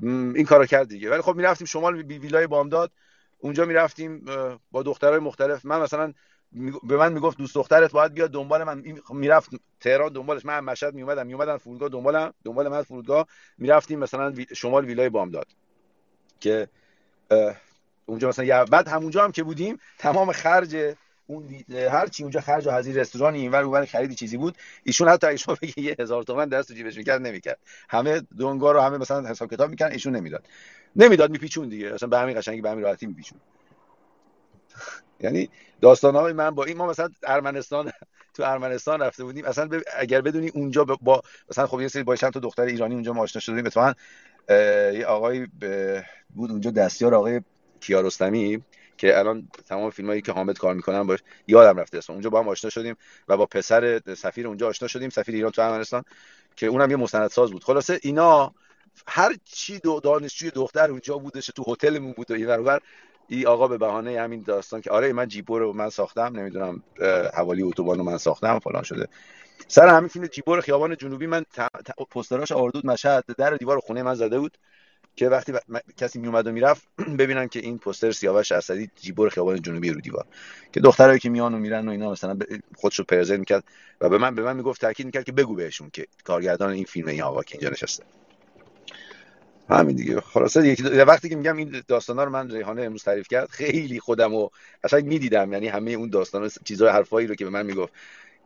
[0.00, 1.10] این کارو کرد دیگه.
[1.10, 2.92] ولی خب می‌رفتیم شمال بی ویلای بامداد.
[3.38, 4.24] اونجا می‌رفتیم
[4.70, 5.64] با دخترای مختلف.
[5.64, 6.12] من مثلا
[6.82, 8.84] به من می‌گفت دوست دخترت باید بیاد دنبال من.
[9.10, 10.44] می‌رفت تهران دنبالش.
[10.44, 12.34] من مشهد میومدم میومدن فرودگاه دنبالم.
[12.44, 13.26] دنبال من فرودگاه.
[13.58, 15.46] می‌رفتیم مثلا شمال ویلای بامداد.
[16.40, 16.68] که
[18.06, 20.94] اونجا مثلا بعد همونجا هم که بودیم تمام خرج
[21.26, 25.26] اون هر چی اونجا خرج و هزینه رستوران اینور اونور خریدی چیزی بود ایشون حتی
[25.26, 27.58] ایشون بگه یه هزار تومن دست تو جیبش می‌کرد نمی‌کرد.
[27.88, 30.46] همه دونگا رو همه مثلا حساب کتاب می‌کنن ایشون نمی‌داد.
[30.96, 31.94] نمی‌داد میپیچون دیگه.
[31.94, 33.40] اصلا به همین قشنگی به همین راحتی میپیچون
[35.20, 35.48] یعنی
[35.80, 37.92] داستان های من با این ما مثلا ارمنستان
[38.34, 39.68] تو ارمنستان رفته بودیم اصلا
[39.98, 43.22] اگر بدونی اونجا با مثلا خب یه سری با چند تا دختر ایرانی اونجا ما
[43.22, 43.66] آشنا شدیم.
[43.66, 43.92] اتفاقا
[44.92, 45.46] یه آقای
[46.34, 47.40] بود اونجا دستیار آقای
[47.80, 48.62] کیارستمی.
[49.02, 52.48] که الان تمام فیلمایی که حامد کار می‌کنن باش یادم رفته اسم اونجا با هم
[52.48, 52.96] آشنا شدیم
[53.28, 56.04] و با پسر سفیر اونجا آشنا شدیم سفیر ایران تو ارمنستان
[56.56, 57.64] که اونم یه مستندساز بود.
[57.64, 58.54] خلاصه اینا
[59.06, 62.80] هر چی دو دانشجوی دختر اونجا بودش تو هتلمون بود و این ور
[63.28, 66.82] ای آقا به بهانه همین داستان که آره من جیپو رو من ساختم نمی‌دونم
[67.34, 69.08] حوالی اتوبان رو من ساختم فلان شده.
[69.68, 71.44] سر همین فیلم جیپور خیابان جنوبی من
[72.10, 74.58] پستراش آوردود مشهد در دیوار خونه من زده بود.
[75.16, 75.52] که وقتی
[75.96, 76.82] کسی میومد و می‌رفت
[77.18, 80.24] ببینن که این پوستر سیاوش اسدی جیبور خیابان جنوبی رو دیوار
[80.72, 82.38] که دخترایی که میان و میرن و اینا مثلا
[82.76, 83.64] خودشو پرزنت می‌کرد
[84.00, 87.08] و به من به من می‌گفت تاکید می‌کرد که بگو بهشون که کارگردان این فیلم
[87.08, 88.04] این آقا که اینجا نشسته.
[89.70, 90.20] همین دیگه.
[90.20, 94.34] خلاصه یکی وقتی که میگم این داستانا رو من ریحانه امروز تعریف کرد خیلی خودم
[94.34, 94.48] و
[94.84, 95.52] قشنگ می‌دیدم.
[95.52, 97.92] یعنی همه اون داستانا چیزای حرفایی رو که به من می‌گفت.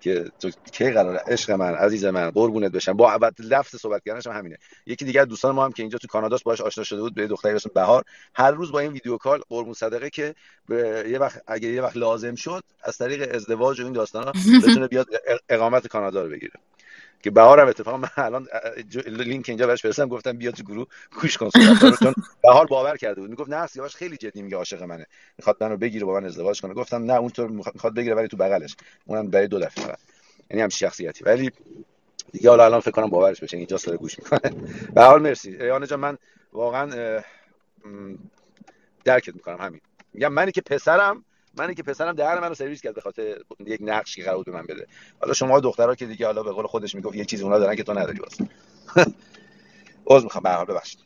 [0.00, 2.92] که تو کی قراره؟ عشق من عزیز من قربونت بشم.
[2.92, 4.58] با عبد لفظ صحبت کردنش هم همینه.
[4.86, 7.54] یکی دیگه دوستان ما هم که اینجا تو کاناداست باش آشنا شده بود به دختری
[7.54, 8.04] اسم بهار.
[8.34, 10.34] هر روز با این ویدیو کال قربون صدقه که
[11.08, 14.32] یه وقت اگه یه وقت لازم شد از طریق ازدواج و این داستانا
[14.64, 15.06] بتونه بیاد
[15.48, 16.52] اقامت کانادا رو بگیره.
[17.22, 18.48] که بهار هم اتفاقا من الان
[19.06, 20.86] لینک اینجا بهش فرستادم گفتم بیا تو گروه
[21.20, 21.50] گوش کن
[22.02, 23.30] چون بهار باور کرده بود.
[23.30, 25.06] می‌گفت نه سیاوش خیلی جدی میگه عاشق منه.
[25.38, 26.74] می‌خواد منو بگیره با من ازدواج کنه.
[26.74, 28.76] گفتم نه اونطور می‌خواد بگیره ولی تو بغلش.
[29.06, 29.98] اونم برای دو دفعه فقط.
[30.50, 31.24] یعنی هم شخصیتی.
[31.24, 31.50] ولی
[32.32, 34.52] دیگه حالا الان فکر کنم باورش بشه اینجا سر گوش می‌کنه.
[34.94, 35.56] به حال مرسی.
[35.56, 36.18] ایان جان من
[36.52, 37.20] واقعا
[39.04, 39.80] درکت می‌کنم همین.
[40.12, 41.24] میگم منی که پسرم
[41.56, 44.62] منی که پسرم در منو سرویس کرد به خاطر یک نقشی قرار بود به من
[44.66, 44.86] بده.
[45.20, 47.82] حالا شما دخترها که دیگه حالا به قول خودش می‌گفت یه چیزی اونا دارن که
[47.82, 48.48] تو نداری واسه
[50.06, 51.00] عذر می‌خوام به حال ببخشید.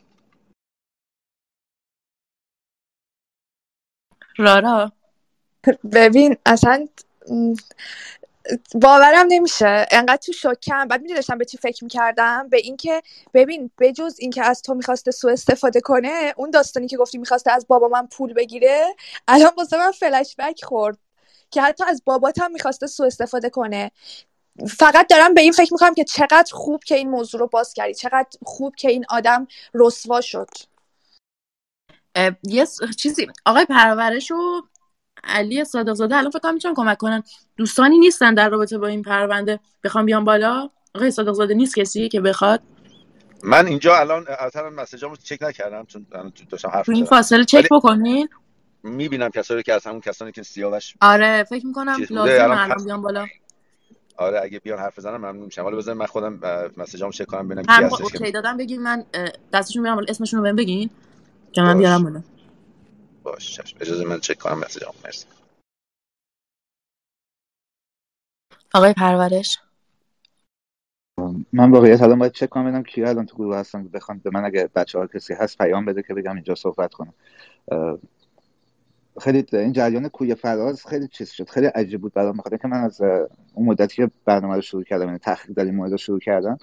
[4.39, 4.93] رارا.
[5.93, 6.87] ببین اصلا
[8.75, 9.86] باورم نمیشه.
[9.91, 10.89] انقدر تو شوکم.
[10.89, 13.02] بعد می‌دونی داشتم به چی فکر می‌کردم؟ به اینکه
[13.35, 17.67] ببین بجز اینکه از تو می‌خواسته سوء استفاده کنه اون داستانی که گفتی می‌خواسته از
[17.69, 18.94] بابا من پول بگیره
[19.28, 20.99] الان واسه من فلش بک خورد.
[21.51, 23.91] که حتی از بابات هم می‌خواسته سوء استفاده کنه.
[24.69, 27.94] فقط دارم به این فکر می‌کنم که چقدر خوب که این موضوع رو باز کردی.
[27.94, 30.49] چقدر خوب که این آدم رسوا شد.
[32.43, 32.67] یه
[32.99, 34.62] چیزی آقای پرورش و
[35.24, 37.23] علی صادق زاده الان فکر می‌تونن کمک کنن
[37.57, 39.60] دوستانی نیستن در رابطه با این پرونده.
[39.84, 40.70] بخوام بیان بالا.
[40.94, 42.60] آقای صادق زاده نیست کسی که بخواد؟
[43.42, 46.07] من اینجا الان اصلا مسیجامو چک نکردم چون
[46.50, 48.28] داشتم حرف این فاصله چک بکنین.
[48.82, 53.26] می‌بینم کسایی که از همون کسانی که سیاوش آره فکر می‌کنم لازم الان بیان بالا.
[54.16, 55.62] آره اگه بیان حرف بزنم ممنون میشم.
[55.62, 56.40] حالا بزنم من خودم
[56.76, 59.05] مسیجامو چک کنم ببینم کی هستش اوکی دادم بگین من
[59.52, 60.90] دستشون میارم اسمشون رو بهم بگین
[61.52, 62.23] که من بیارم بالا.
[63.23, 63.78] باش چشم.
[63.81, 65.26] اجازه من چک کنم مسیجامو مرسی.
[68.74, 69.58] آقای پرورش.
[71.52, 74.44] من واقعیت الان باید چک کنم ببینم کی الان تو گروه هستن بخوام به من
[74.44, 77.15] اگه بچه ها کسی هست پیام بده که بگم اینجا صحبت کنم.
[79.20, 82.81] خیلی این جریان کوی فراز خیلی چیز شد خیلی عجیب بود برام بخاطر که من
[82.84, 83.00] از
[83.55, 86.58] اون مدتی که برنامه رو شروع کردم یعنی تحقیق در این مورد رو شروع کردم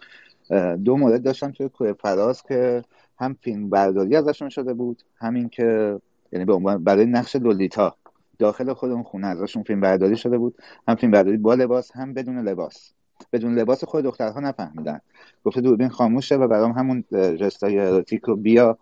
[0.75, 2.83] دو مورد داشتم توی کوی فراز که
[3.19, 5.99] هم فیلم برداری ازشون شده بود همین که
[6.31, 7.95] یعنی به عنوان برای نقش لولیتا.
[8.39, 10.56] داخل خود اون خونه ازشون فیلم برداری شده بود.
[10.88, 12.93] هم فیلم برداری با لباس هم بدون لباس.
[13.33, 14.99] بدون لباس خود دخترها نفهمیدن.
[15.43, 18.77] گفته دوربین خاموشه و برام همون جستای اروتیک رو بیا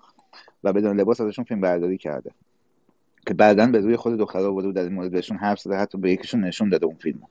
[0.63, 2.31] و بدون لباس ازشون فیلم برداری کرده.
[3.27, 6.11] که بعدا به روی خود دخترها بود در این مورد بهشون حرف زده حتی به
[6.11, 7.25] یکیشون نشون داده اون فیلمو.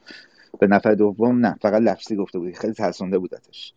[0.60, 3.75] به نفر دوم نه فقط لفظی گفته بود خیلی ترسونده بودتش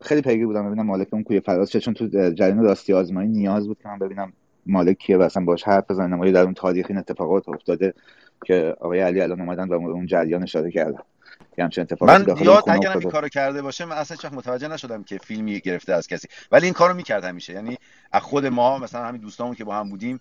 [0.00, 0.66] خیلی پیگیر بودم.
[0.66, 4.32] ببینم مالک اون کوی فراز چون تو جریان راستی آزمایی نیاز بود که من ببینم
[4.66, 7.94] مالک کیه و اصلا باش حرف بزنم در اون تاریخ این اتفاقات افتاده
[8.44, 10.98] که آقای علی الان اومدن و اون جریان اشاره کردن.
[11.56, 15.18] که همچین من یاد اگر این کارو کرده باشه من اصلا چخ متوجه نشدم که
[15.18, 16.28] فیلمی گرفته از کسی.
[16.52, 17.52] ولی این کارو می‌کرد همیشه.
[17.52, 17.78] یعنی
[18.12, 20.20] از خود ما مثلا همین دوستامون که با هم بودیم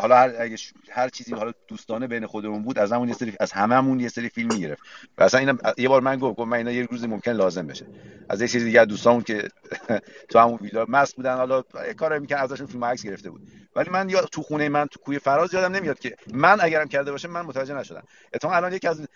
[0.00, 0.56] حالا هر اگه
[0.90, 4.28] هر چیزی حالا دوستانه بین خودمون بود از همون یه سری از هممون یه سری
[4.28, 4.82] فیلم می‌گرفت.
[5.18, 7.86] و اصلا اینا یه بار من گفت من اینا یه روزی ممکن لازم بشه.
[8.28, 9.48] از یه سری دیگه دوستامون که
[10.30, 13.42] تو همون ویلا مست بودن حالا یه کاری می‌کنن ازشون فیلم عکس گرفته بود.
[13.76, 17.12] ولی من یا تو خونه من تو کوی فراز یادم نمیاد که من اگرم کرده
[17.12, 18.02] باشه من متوجه نشدم.
[18.34, 19.06] اتفاقا الان یکی از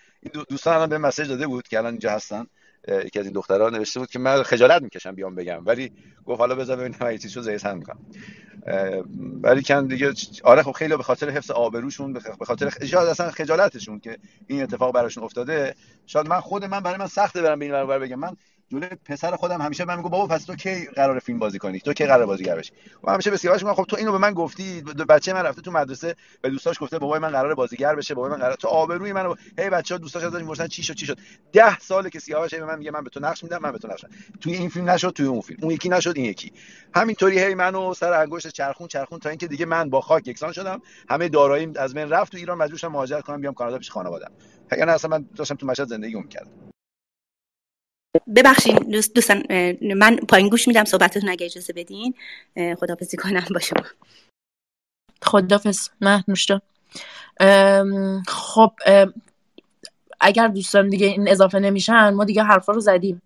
[0.49, 2.47] دوستان الان به مسیج داده بود که الان اینجا هستن.
[2.89, 5.67] یکی از این دخترها نوشته بود که من خجالت می‌کشم بیام بگم.
[5.67, 5.93] ولی
[6.27, 7.97] گفت حالا بذار ببینم اگه چیز شد زیت هم می‌کنم
[9.43, 10.13] ولی کن دیگه
[10.45, 14.95] آره خب خیلی به خاطر حفظ آبروشون به خاطر شاید اصلا خجالتشون که این اتفاق
[14.95, 15.75] براشون افتاده
[16.07, 18.21] شاید من خود من برای من سخته برم به این بگم.
[18.21, 18.37] من
[18.71, 21.93] جلوی پسر خودم همیشه من میگم بابا پس تو کی قرار فیلم بازی کنی؟ تو
[21.95, 22.73] کی قرار بازیگر بشی
[23.05, 25.73] و همیشه به سیاوش میگم خب تو اینو به من گفتی بچه من رفته تو
[25.73, 29.35] مدرسه به دوستاش گفته بابای من قرار بازیگر بشه بابای من قرار تو آبروی منو
[29.59, 31.19] هی بچه‌ها دوستاش ازش می‌پرسن چی شد چی شد؟
[31.53, 33.89] 10 ساله که سیاوش به من میگه من به تو نقش میدم من به تو
[33.89, 34.05] نقش
[34.41, 35.59] توی این فیلم نشد توی اون فیلم.
[35.63, 36.53] اون یکی نشد این یکی.
[36.95, 40.83] همینطوری هی منو سر انگشت چرخون چرخون تا اینکه دیگه من با خاک یکسان شدم.
[41.11, 44.33] همه داراییم از من رفت تو ایران مجبور شدم مهاجرت کنم بیام کانادا پیش خانواده‌ام
[44.71, 46.51] اگر اصلا من داشتم تو مشهد زندگی می‌کردم.
[48.37, 49.43] ببخشید دوست دوستان
[49.95, 52.15] من پایین گوش میدم صحبتتون اگه اجازه بدین.
[52.81, 53.85] خدافزی کنم با شما.
[55.23, 56.63] خدافز مهنوشتا
[58.29, 58.73] خب
[60.21, 63.23] اگر دوستان دیگه این اضافه نمیشن ما دیگه حرفا رو زدیم.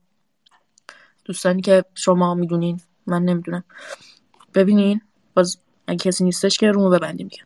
[1.25, 3.65] دوستانی که شما می‌دونین من نمی‌دونم.
[4.55, 5.01] ببینین
[5.35, 7.43] باز اگه کسی نیستش که رومو ببندیم که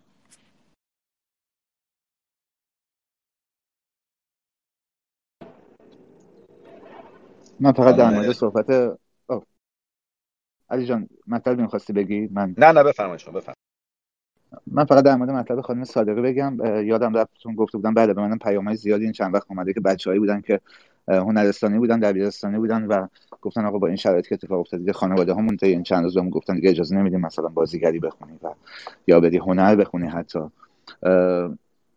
[7.60, 8.99] من فقط در مورد صحبت
[10.70, 13.58] علی جان مطلب می‌خواستی بگی؟ من نه نه بفرمایید شما بفرمایید.
[14.66, 16.58] من فقط در مورد مطلب خانم صادقی بگم.
[16.84, 20.20] یادم رفتون گفته بودم بله به منم پیامهای زیادی این چند وقت اومده که بچه‌هایی
[20.20, 20.60] بودن که
[21.08, 23.07] هنرستانی بودن دبیرستانی بودن و
[23.42, 26.31] گفتن آقا با این شرایطی که اتفاق افتاد دیگه خانواده همون این چند روز بهمون
[26.31, 28.49] گفتن دیگه اجازه نمیدیم مثلا بازیگری بخونی و
[29.07, 30.41] یا بدی هنر بخونی حتی.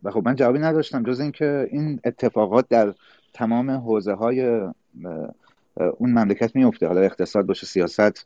[0.04, 2.94] و خب من جوابی نداشتم جز اینکه این اتفاقات در
[3.34, 4.62] تمام حوزه های
[5.98, 8.26] اون مملکت میفته حالا اقتصاد باشه سیاست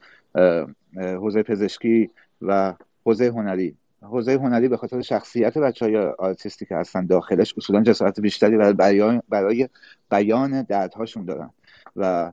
[0.95, 2.09] حوزه پزشکی
[2.41, 2.73] و
[3.05, 3.75] حوزه هنری.
[4.01, 9.21] حوزه هنری به خاطر شخصیت بچه های آرتیستی که هستن داخلش اصولا جسارت بیشتری برای,
[9.30, 9.69] برای
[10.11, 11.49] بیان دردهاشون دارن.
[11.95, 12.31] و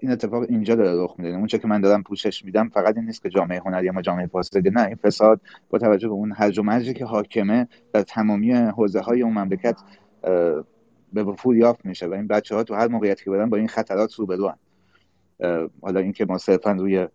[0.00, 1.36] این اتفاق اینجا داره رخ میده.
[1.36, 4.70] اون که من دارم پوشش میدم فقط این نیست که جامعه هنری ما جامعه فاسده
[4.70, 5.40] نه این فساد
[5.70, 9.76] با توجه به اون هرج و مرجی که حاکمه در تمامی حوزه های اون مملکت
[11.14, 13.68] به وفور یافت میشه و این بچه ها تو هر موقعیتی که برن با این
[13.68, 14.52] خطرات رو
[15.82, 17.08] حالا اینکه ما صرفا روی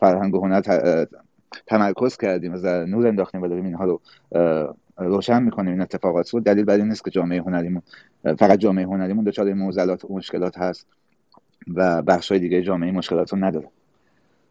[0.00, 0.60] فرهنگ و هنر
[1.66, 4.00] تمرکز کردیم و نور انداختیم و داریم اینها رو
[4.96, 6.40] روشن می‌کنیم این اتفاقات رو.
[6.40, 7.82] دلیل بر این نیست که جامعه هنریمون
[8.22, 10.86] فقط جامعه هنریمون دچار معضلات و مشکلات هست
[11.74, 13.68] و بخش های دیگه جامعه مشکلات رو نداره.